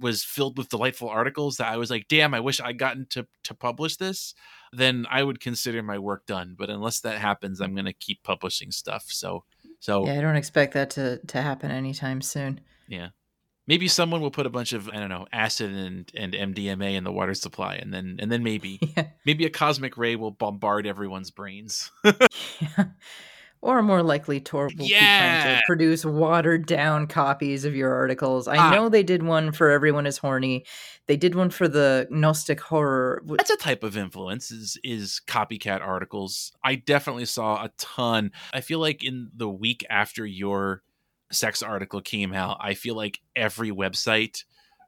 was 0.00 0.22
filled 0.24 0.58
with 0.58 0.68
delightful 0.68 1.08
articles 1.08 1.56
that 1.56 1.72
i 1.72 1.76
was 1.76 1.90
like 1.90 2.06
damn 2.08 2.34
i 2.34 2.40
wish 2.40 2.60
I'd 2.60 2.78
gotten 2.78 3.06
to 3.10 3.26
to 3.44 3.54
publish 3.54 3.96
this 3.96 4.34
then 4.72 5.06
i 5.10 5.22
would 5.22 5.40
consider 5.40 5.82
my 5.82 5.98
work 5.98 6.26
done 6.26 6.54
but 6.58 6.70
unless 6.70 7.00
that 7.00 7.18
happens 7.18 7.60
i'm 7.60 7.74
gonna 7.74 7.92
keep 7.92 8.22
publishing 8.22 8.70
stuff 8.70 9.04
so 9.08 9.44
so 9.80 10.06
Yeah, 10.06 10.14
I 10.18 10.20
don't 10.20 10.36
expect 10.36 10.74
that 10.74 10.90
to 10.90 11.18
to 11.26 11.42
happen 11.42 11.70
anytime 11.70 12.20
soon. 12.22 12.60
yeah 12.88 13.08
maybe 13.66 13.88
someone 13.88 14.20
will 14.20 14.30
put 14.30 14.46
a 14.46 14.50
bunch 14.50 14.72
of 14.72 14.88
i 14.90 14.96
don't 14.98 15.08
know 15.08 15.26
acid 15.32 15.72
and 15.72 16.10
and 16.14 16.32
mdma 16.32 16.94
in 16.94 17.04
the 17.04 17.12
water 17.12 17.34
supply 17.34 17.74
and 17.74 17.92
then 17.92 18.16
and 18.20 18.30
then 18.30 18.42
maybe 18.42 18.78
yeah. 18.96 19.08
maybe 19.24 19.44
a 19.44 19.50
cosmic 19.50 19.96
ray 19.98 20.14
will 20.16 20.30
bombard 20.30 20.86
everyone's 20.86 21.30
brains 21.30 21.90
yeah. 22.04 22.84
Or 23.66 23.82
more 23.82 24.02
likely, 24.02 24.38
Tor 24.40 24.70
will 24.78 24.86
keep 24.86 24.96
trying 24.96 25.56
to 25.56 25.62
produce 25.66 26.04
watered 26.04 26.66
down 26.66 27.08
copies 27.08 27.64
of 27.64 27.74
your 27.74 27.92
articles. 27.92 28.46
I 28.46 28.56
Ah. 28.58 28.70
know 28.70 28.88
they 28.88 29.02
did 29.02 29.22
one 29.24 29.50
for 29.50 29.70
Everyone 29.70 30.06
is 30.06 30.18
Horny. 30.18 30.64
They 31.08 31.16
did 31.16 31.34
one 31.34 31.50
for 31.50 31.66
the 31.66 32.06
Gnostic 32.10 32.60
Horror. 32.60 33.22
that's 33.26 33.50
a 33.50 33.56
type 33.56 33.82
of 33.82 33.96
influence 33.96 34.50
is 34.50 34.78
is 34.84 35.20
copycat 35.26 35.80
articles 35.80 36.52
i 36.64 36.74
definitely 36.76 37.24
saw 37.24 37.64
a 37.64 37.70
ton 37.78 38.30
i 38.52 38.60
feel 38.60 38.78
like 38.80 39.02
in 39.04 39.30
the 39.34 39.48
week 39.48 39.84
after 39.90 40.24
your 40.26 40.82
sex 41.32 41.60
article 41.60 42.00
came 42.00 42.32
out, 42.32 42.56
I 42.60 42.74
feel 42.74 42.94
like 42.94 43.18
every 43.34 43.72
website 43.72 44.44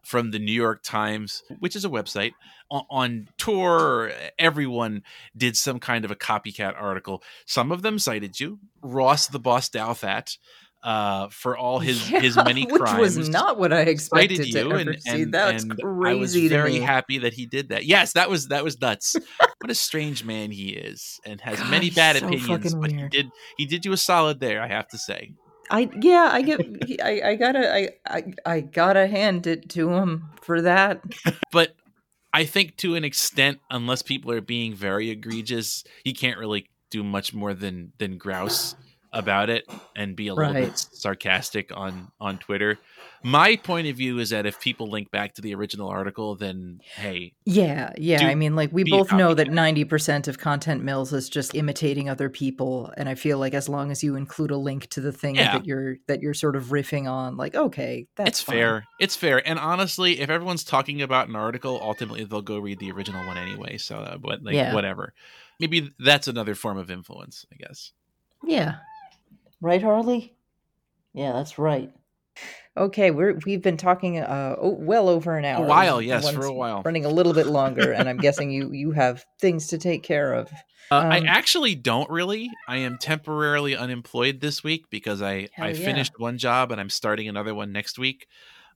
from 0.08 0.30
the 0.30 0.38
New 0.38 0.52
York 0.52 0.82
Times, 0.82 1.42
which 1.58 1.76
is 1.76 1.84
a 1.84 1.88
website, 1.90 2.32
on, 2.70 2.84
on 2.90 3.28
Tor, 3.36 4.10
everyone 4.38 5.02
did 5.36 5.54
some 5.54 5.78
kind 5.78 6.06
of 6.06 6.10
a 6.10 6.16
copycat 6.16 6.74
article. 6.80 7.22
Some 7.44 7.70
of 7.70 7.82
them 7.82 7.98
cited 7.98 8.40
you, 8.40 8.58
Ross 8.80 9.26
the 9.26 9.38
Boss 9.38 9.68
Douthat, 9.68 10.38
uh, 10.82 11.28
for 11.28 11.58
all 11.58 11.80
his 11.80 12.10
Yeah, 12.10 12.20
his 12.20 12.36
many 12.36 12.64
crimes. 12.64 13.16
Which 13.16 13.16
was 13.18 13.28
not 13.28 13.58
what 13.58 13.70
I 13.70 13.80
expected 13.80 14.36
to 14.38 14.48
you, 14.48 14.58
ever 14.60 14.76
and, 14.76 15.02
see. 15.02 15.22
and, 15.22 15.34
That's 15.34 15.64
and 15.64 15.78
crazy 15.78 16.10
I 16.10 16.14
was 16.14 16.34
very 16.34 16.72
me. 16.74 16.80
happy 16.80 17.18
that 17.18 17.34
he 17.34 17.44
did 17.44 17.68
that. 17.68 17.84
Yes, 17.84 18.14
that 18.14 18.30
was 18.30 18.48
that 18.48 18.64
was 18.64 18.80
nuts. 18.80 19.14
what 19.38 19.70
a 19.70 19.74
strange 19.74 20.24
man 20.24 20.50
he 20.50 20.70
is, 20.70 21.20
and 21.26 21.38
has 21.42 21.58
God, 21.58 21.70
many 21.70 21.90
bad 21.90 22.16
so 22.16 22.26
opinions. 22.26 22.74
But 22.74 22.92
he 22.92 23.08
did 23.08 23.30
he 23.58 23.66
did 23.66 23.84
you 23.84 23.92
a 23.92 23.98
solid 23.98 24.40
there, 24.40 24.62
I 24.62 24.68
have 24.68 24.88
to 24.88 24.98
say. 24.98 25.32
I 25.70 25.90
yeah, 26.00 26.30
I 26.32 26.42
get 26.42 26.60
I, 27.02 27.30
I 27.30 27.34
gotta 27.36 27.74
I, 27.74 27.88
I 28.06 28.24
I 28.46 28.60
gotta 28.60 29.06
hand 29.06 29.46
it 29.46 29.68
to 29.70 29.90
him 29.90 30.30
for 30.42 30.62
that. 30.62 31.02
But 31.52 31.74
I 32.32 32.44
think 32.44 32.76
to 32.78 32.94
an 32.94 33.04
extent, 33.04 33.58
unless 33.70 34.02
people 34.02 34.30
are 34.32 34.40
being 34.40 34.74
very 34.74 35.10
egregious, 35.10 35.84
he 36.04 36.12
can't 36.12 36.38
really 36.38 36.68
do 36.90 37.02
much 37.02 37.34
more 37.34 37.54
than 37.54 37.92
than 37.98 38.18
grouse 38.18 38.74
about 39.12 39.48
it 39.48 39.64
and 39.96 40.14
be 40.14 40.28
a 40.28 40.34
little 40.34 40.52
bit 40.52 40.78
sarcastic 40.78 41.74
on 41.74 42.12
on 42.20 42.38
Twitter. 42.38 42.78
My 43.24 43.56
point 43.56 43.88
of 43.88 43.96
view 43.96 44.18
is 44.18 44.30
that 44.30 44.46
if 44.46 44.60
people 44.60 44.88
link 44.88 45.10
back 45.10 45.34
to 45.34 45.42
the 45.42 45.54
original 45.54 45.88
article, 45.88 46.36
then 46.36 46.80
hey, 46.96 47.32
Yeah, 47.44 47.92
yeah. 47.98 48.26
I 48.28 48.34
mean, 48.34 48.54
like 48.54 48.70
we 48.72 48.84
both 48.84 49.12
know 49.12 49.34
that 49.34 49.50
ninety 49.50 49.84
percent 49.84 50.28
of 50.28 50.38
content 50.38 50.84
mills 50.84 51.12
is 51.12 51.28
just 51.28 51.54
imitating 51.54 52.08
other 52.08 52.28
people, 52.30 52.92
and 52.96 53.08
I 53.08 53.14
feel 53.16 53.38
like 53.38 53.54
as 53.54 53.68
long 53.68 53.90
as 53.90 54.02
you 54.04 54.14
include 54.14 54.50
a 54.50 54.56
link 54.56 54.88
to 54.90 55.00
the 55.00 55.12
thing 55.12 55.34
Yeah. 55.36 55.52
that 55.58 55.66
you're 55.66 55.96
that 56.06 56.22
you're 56.22 56.34
sort 56.34 56.54
of 56.56 56.66
riffing 56.66 57.10
on, 57.10 57.36
like 57.36 57.54
okay, 57.54 58.06
that's 58.16 58.28
it's 58.30 58.40
fine. 58.42 58.54
fair. 58.56 58.84
It's 59.00 59.16
fair. 59.16 59.46
And 59.48 59.58
honestly, 59.58 60.20
if 60.20 60.30
everyone's 60.30 60.64
talking 60.64 61.02
about 61.02 61.28
an 61.28 61.36
article, 61.36 61.78
ultimately 61.82 62.24
they'll 62.24 62.42
go 62.42 62.58
read 62.58 62.78
the 62.78 62.92
original 62.92 63.26
one 63.26 63.36
anyway. 63.36 63.78
So, 63.78 63.96
uh, 63.98 64.18
what, 64.18 64.42
like, 64.44 64.54
Yeah. 64.54 64.74
whatever. 64.74 65.12
Maybe 65.60 65.92
that's 65.98 66.28
another 66.28 66.54
form 66.54 66.78
of 66.78 66.90
influence, 66.90 67.44
I 67.52 67.56
guess. 67.56 67.92
Yeah. 68.44 68.76
Right, 69.60 69.82
Harley? 69.82 70.34
Yeah, 71.14 71.32
that's 71.32 71.58
right. 71.58 71.92
Okay, 72.78 73.10
we're 73.10 73.38
we've 73.44 73.62
been 73.62 73.76
talking 73.76 74.18
uh 74.18 74.56
oh, 74.60 74.70
well 74.78 75.08
over 75.08 75.36
an 75.36 75.44
hour. 75.44 75.64
A 75.64 75.68
while, 75.68 76.00
yes, 76.00 76.30
for 76.30 76.44
a 76.44 76.52
while. 76.52 76.82
Running 76.84 77.04
a 77.04 77.08
little 77.08 77.32
bit 77.32 77.46
longer, 77.46 77.92
and 77.92 78.08
I'm 78.08 78.16
guessing 78.18 78.50
you 78.50 78.72
you 78.72 78.92
have 78.92 79.24
things 79.40 79.66
to 79.68 79.78
take 79.78 80.02
care 80.02 80.32
of. 80.32 80.50
Uh, 80.90 80.94
I 80.94 81.18
Um, 81.18 81.26
actually 81.26 81.74
don't 81.74 82.08
really. 82.08 82.48
I 82.66 82.78
am 82.78 82.96
temporarily 82.98 83.76
unemployed 83.76 84.40
this 84.40 84.64
week 84.64 84.86
because 84.90 85.20
I 85.20 85.48
I 85.58 85.70
yeah. 85.70 85.84
finished 85.84 86.12
one 86.18 86.38
job 86.38 86.72
and 86.72 86.80
I'm 86.80 86.88
starting 86.90 87.28
another 87.28 87.54
one 87.54 87.72
next 87.72 87.98
week. 87.98 88.26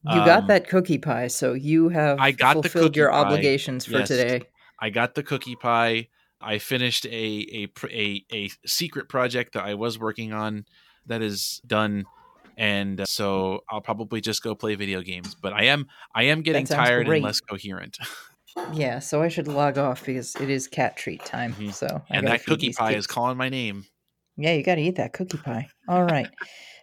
You 0.05 0.17
got 0.17 0.41
Um, 0.43 0.47
that 0.49 0.69
cookie 0.69 0.99
pie, 0.99 1.29
so 1.29 1.53
you 1.55 1.89
have 1.91 2.19
I 2.19 2.33
got 2.33 2.61
the 2.61 2.69
fulfilled 2.69 2.97
your 2.97 3.11
pie, 3.11 3.19
obligations 3.19 3.87
for 3.87 3.99
yes. 3.99 4.09
today. 4.09 4.43
I 4.81 4.91
got 4.91 5.15
the 5.15 5.23
cookie 5.23 5.55
pie. 5.57 6.09
I 6.41 6.59
finished 6.59 7.07
a 7.07 7.09
a 7.55 7.69
a 7.89 8.25
a 8.33 8.51
secret 8.67 9.09
project 9.09 9.53
that 9.55 9.65
I 9.65 9.75
was 9.75 9.99
working 9.99 10.33
on 10.33 10.67
that 11.07 11.23
is 11.23 11.63
done, 11.67 12.05
and 12.57 13.01
uh, 13.01 13.05
so 13.07 13.61
I'll 13.71 13.81
probably 13.81 14.21
just 14.21 14.43
go 14.43 14.55
play 14.55 14.75
video 14.75 15.01
games. 15.03 15.35
But 15.35 15.53
I 15.53 15.65
am 15.65 15.87
I 16.15 16.25
am 16.25 16.43
getting 16.43 16.67
tired 16.67 17.07
great. 17.07 17.17
and 17.19 17.25
less 17.25 17.41
coherent, 17.41 17.99
Yeah, 18.75 18.99
so 18.99 19.23
I 19.23 19.29
should 19.29 19.49
log 19.49 19.79
off 19.79 20.05
because 20.05 20.37
it 20.37 20.51
is 20.51 20.69
cat 20.69 20.97
treat 20.97 21.25
time. 21.25 21.55
Mhm. 21.55 21.73
So 21.73 22.03
I 22.11 22.17
and 22.17 22.27
that 22.27 22.45
cookie 22.45 22.73
pie 22.73 22.93
kids. 22.93 23.01
is 23.05 23.07
calling 23.07 23.37
my 23.39 23.49
name. 23.49 23.87
Yeah, 24.37 24.53
you 24.53 24.63
got 24.63 24.75
to 24.77 24.83
eat 24.83 24.97
that 24.97 25.13
cookie 25.13 25.39
pie. 25.39 25.69
All 25.89 26.05
right. 26.05 26.29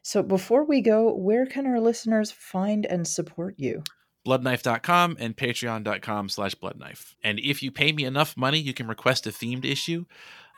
so 0.03 0.23
before 0.23 0.65
we 0.65 0.81
go, 0.81 1.13
where 1.15 1.45
can 1.45 1.65
our 1.67 1.79
listeners 1.79 2.31
find 2.31 2.85
and 2.85 3.07
support 3.07 3.55
you? 3.57 3.83
bloodknife.com 4.27 5.17
and 5.19 5.35
patreon.com 5.35 6.27
slash 6.29 6.53
bloodknife 6.55 7.13
and 7.23 7.39
if 7.39 7.63
you 7.63 7.71
pay 7.71 7.91
me 7.93 8.03
enough 8.03 8.35
money 8.35 8.59
you 8.59 8.73
can 8.73 8.85
request 8.87 9.25
a 9.25 9.29
themed 9.29 9.63
issue 9.65 10.03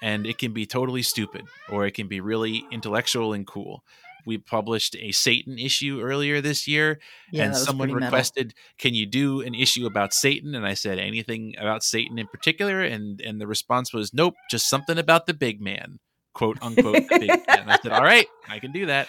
and 0.01 0.25
it 0.25 0.39
can 0.39 0.51
be 0.51 0.65
totally 0.65 1.03
stupid 1.03 1.45
or 1.69 1.85
it 1.85 1.91
can 1.93 2.07
be 2.07 2.19
really 2.19 2.65
intellectual 2.71 3.33
and 3.33 3.45
cool 3.45 3.83
we 4.25 4.37
published 4.37 4.95
a 4.99 5.11
satan 5.11 5.57
issue 5.59 5.99
earlier 6.01 6.41
this 6.41 6.67
year 6.67 6.99
Yeah, 7.31 7.45
and 7.45 7.55
someone 7.55 7.89
pretty 7.89 7.99
metal. 8.01 8.07
requested 8.15 8.53
can 8.77 8.93
you 8.93 9.05
do 9.05 9.41
an 9.41 9.53
issue 9.55 9.85
about 9.85 10.13
satan 10.13 10.55
and 10.55 10.65
i 10.65 10.73
said 10.73 10.99
anything 10.99 11.53
about 11.57 11.83
satan 11.83 12.17
in 12.19 12.27
particular 12.27 12.81
and 12.81 13.19
and 13.21 13.39
the 13.41 13.47
response 13.47 13.93
was 13.93 14.13
nope 14.13 14.35
just 14.49 14.69
something 14.69 14.97
about 14.97 15.25
the 15.25 15.33
big 15.33 15.61
man 15.61 15.99
quote 16.33 16.57
unquote 16.61 16.95
the 17.09 17.17
big 17.19 17.29
man 17.47 17.65
i 17.69 17.77
said 17.81 17.91
all 17.91 18.03
right 18.03 18.27
i 18.49 18.59
can 18.59 18.71
do 18.71 18.85
that 18.85 19.07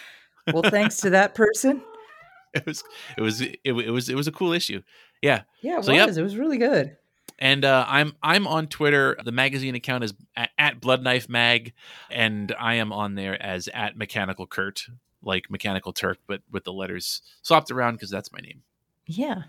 well, 0.51 0.61
thanks 0.63 0.97
to 0.97 1.09
that 1.11 1.35
person. 1.35 1.81
it 2.53 2.65
was 2.65 2.83
it 3.17 3.21
was 3.21 3.39
it, 3.39 3.57
it 3.63 3.71
was 3.91 4.09
it 4.09 4.15
was 4.15 4.27
a 4.27 4.31
cool 4.31 4.51
issue 4.51 4.81
yeah 5.21 5.43
Yeah, 5.61 5.77
it 5.79 5.85
So, 5.85 5.93
yep. 5.93 6.07
was. 6.07 6.17
It 6.17 6.21
was 6.21 6.35
really 6.35 6.57
good. 6.57 6.97
and 7.39 7.63
uh, 7.63 7.85
I'm 7.87 8.13
I'm 8.21 8.45
on 8.45 8.67
Twitter. 8.67 9.17
The 9.23 9.31
magazine 9.31 9.73
account 9.73 10.03
is 10.03 10.13
at, 10.35 10.49
at 10.57 10.81
Bloodknife 10.81 11.29
Mag, 11.29 11.71
and 12.11 12.53
I 12.59 12.75
am 12.75 12.91
on 12.91 13.15
there 13.15 13.41
as 13.41 13.69
at 13.73 13.95
Mechanical 13.97 14.45
Kurt, 14.47 14.83
like 15.23 15.49
Mechanical 15.49 15.93
Turk, 15.93 16.19
but 16.27 16.41
with 16.51 16.63
the 16.63 16.73
letters 16.73 17.21
swapped 17.41 17.71
around 17.71 17.95
because 17.95 18.09
that's 18.09 18.31
my 18.31 18.39
name. 18.39 18.63
Yeah. 19.05 19.43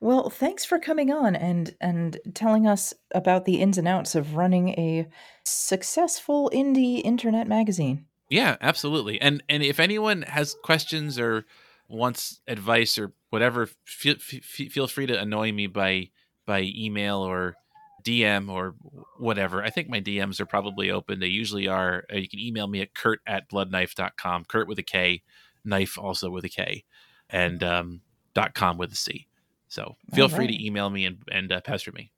Well, 0.00 0.30
thanks 0.30 0.64
for 0.64 0.78
coming 0.78 1.10
on 1.10 1.34
and 1.34 1.74
and 1.80 2.18
telling 2.34 2.66
us 2.66 2.94
about 3.12 3.44
the 3.44 3.60
ins 3.60 3.76
and 3.78 3.88
outs 3.88 4.14
of 4.14 4.36
running 4.36 4.70
a 4.70 5.08
successful 5.44 6.50
indie 6.54 7.02
internet 7.04 7.48
magazine. 7.48 8.06
Yeah, 8.30 8.56
absolutely. 8.60 9.20
And 9.20 9.42
and 9.48 9.62
if 9.62 9.80
anyone 9.80 10.22
has 10.22 10.54
questions 10.62 11.18
or 11.18 11.44
wants 11.88 12.40
advice 12.46 12.96
or 12.96 13.12
whatever, 13.30 13.68
feel 13.84 14.14
f- 14.14 14.72
feel 14.72 14.86
free 14.86 15.06
to 15.06 15.20
annoy 15.20 15.52
me 15.52 15.66
by 15.66 16.10
by 16.46 16.62
email 16.62 17.18
or 17.18 17.56
DM 18.04 18.50
or 18.50 18.74
whatever. 19.18 19.62
I 19.62 19.70
think 19.70 19.88
my 19.88 20.00
DMs 20.00 20.40
are 20.40 20.46
probably 20.46 20.90
open. 20.90 21.20
They 21.20 21.26
usually 21.26 21.68
are. 21.68 22.04
Uh, 22.12 22.16
you 22.16 22.28
can 22.28 22.40
email 22.40 22.66
me 22.66 22.80
at 22.80 22.94
kurt 22.94 23.20
at 23.26 23.50
bloodknife.com, 23.50 24.44
Kurt 24.44 24.68
with 24.68 24.78
a 24.78 24.82
K, 24.82 25.22
knife 25.64 25.98
also 25.98 26.30
with 26.30 26.44
a 26.44 26.48
K, 26.48 26.84
and 27.30 27.62
um, 27.62 28.00
dot 28.34 28.54
com 28.54 28.78
with 28.78 28.92
a 28.92 28.96
C. 28.96 29.26
So 29.68 29.96
feel 30.12 30.28
free 30.28 30.46
to 30.46 30.64
email 30.64 30.88
me 30.88 31.04
and, 31.04 31.18
and 31.32 31.50
uh, 31.50 31.60
pester 31.60 31.90
me. 31.90 32.12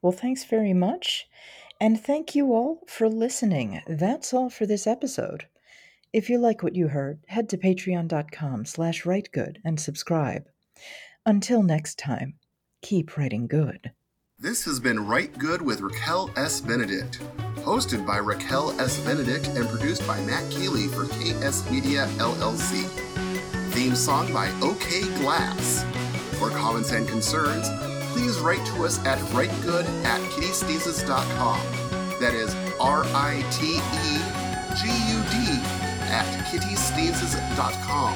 Well, 0.00 0.12
thanks 0.12 0.44
very 0.44 0.72
much. 0.72 1.26
And 1.80 2.00
thank 2.00 2.34
you 2.34 2.54
all 2.54 2.80
for 2.86 3.08
listening. 3.08 3.82
That's 3.86 4.32
all 4.32 4.48
for 4.48 4.64
this 4.66 4.86
episode. 4.86 5.46
If 6.12 6.30
you 6.30 6.38
like 6.38 6.62
what 6.62 6.74
you 6.74 6.88
heard, 6.88 7.20
head 7.28 7.48
to 7.50 7.58
patreon.com 7.58 8.64
slash 8.64 9.02
ritegud 9.02 9.56
and 9.64 9.78
subscribe. 9.78 10.48
Until 11.26 11.62
next 11.62 11.98
time, 11.98 12.38
keep 12.80 13.16
writing 13.16 13.46
good. 13.46 13.92
This 14.40 14.64
has 14.66 14.78
been 14.78 15.04
Rite 15.04 15.36
Gud 15.36 15.60
with 15.60 15.80
Raquel 15.80 16.30
S. 16.36 16.60
Benedict. 16.60 17.18
Hosted 17.56 18.06
by 18.06 18.18
Raquel 18.18 18.70
S. 18.80 19.00
Benedict 19.00 19.48
and 19.48 19.68
produced 19.68 20.06
by 20.06 20.20
Matt 20.20 20.48
Keeley 20.48 20.86
for 20.86 21.06
KS 21.06 21.68
Media 21.68 22.06
LLC. 22.18 22.86
Theme 23.72 23.96
song 23.96 24.32
by 24.32 24.48
OK 24.62 25.00
Glass. 25.18 25.84
For 26.38 26.50
comments 26.50 26.92
and 26.92 27.08
concerns, 27.08 27.68
please 28.12 28.38
write 28.38 28.64
to 28.66 28.84
us 28.84 29.04
at 29.04 29.18
ritegud 29.34 29.84
at 30.04 30.20
kittysneezes.com. 30.30 31.58
That 32.20 32.34
is 32.34 32.54
R 32.78 33.02
I 33.06 33.44
T 33.50 33.78
E 33.78 34.20
G 34.78 34.86
U 34.86 35.18
D 35.32 35.60
at 36.12 36.46
kittysneezes.com. 36.46 38.14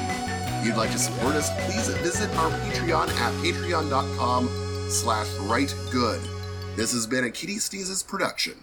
If 0.60 0.66
you'd 0.68 0.76
like 0.76 0.92
to 0.92 0.98
support 0.98 1.34
us, 1.34 1.50
please 1.66 1.88
visit 1.98 2.32
our 2.36 2.50
Patreon 2.60 3.08
at 3.08 3.34
patreon.com 3.42 4.71
slash 4.88 5.28
rite 5.40 5.74
gud. 5.92 6.20
This 6.76 6.92
has 6.92 7.06
been 7.06 7.24
a 7.24 7.30
Kitty 7.30 7.58
Sneezes 7.58 8.02
production. 8.02 8.54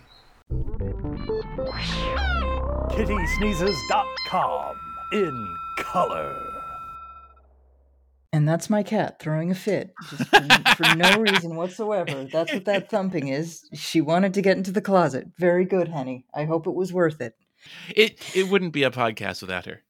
kittysneezes.com 2.89 4.75
in 5.13 5.55
color. 5.77 6.35
And 8.31 8.47
that's 8.47 8.69
my 8.69 8.83
cat 8.83 9.19
throwing 9.19 9.49
a 9.49 9.55
fit, 9.55 9.91
just 10.09 10.27
for, 10.29 10.75
for 10.75 10.95
no 10.95 11.17
reason 11.17 11.55
whatsoever. 11.55 12.27
That's 12.31 12.53
what 12.53 12.65
that 12.65 12.89
thumping 12.89 13.29
is. 13.29 13.67
She 13.73 14.01
wanted 14.01 14.35
to 14.35 14.41
get 14.43 14.55
into 14.57 14.71
the 14.71 14.81
closet. 14.81 15.29
Very 15.39 15.65
good, 15.65 15.87
honey. 15.87 16.25
I 16.33 16.45
hope 16.45 16.67
it 16.67 16.75
was 16.75 16.93
worth 16.93 17.21
it. 17.21 17.33
It 17.95 18.19
it 18.35 18.49
wouldn't 18.49 18.71
be 18.73 18.83
a 18.83 18.91
podcast 18.91 19.41
without 19.41 19.65
her. 19.65 19.81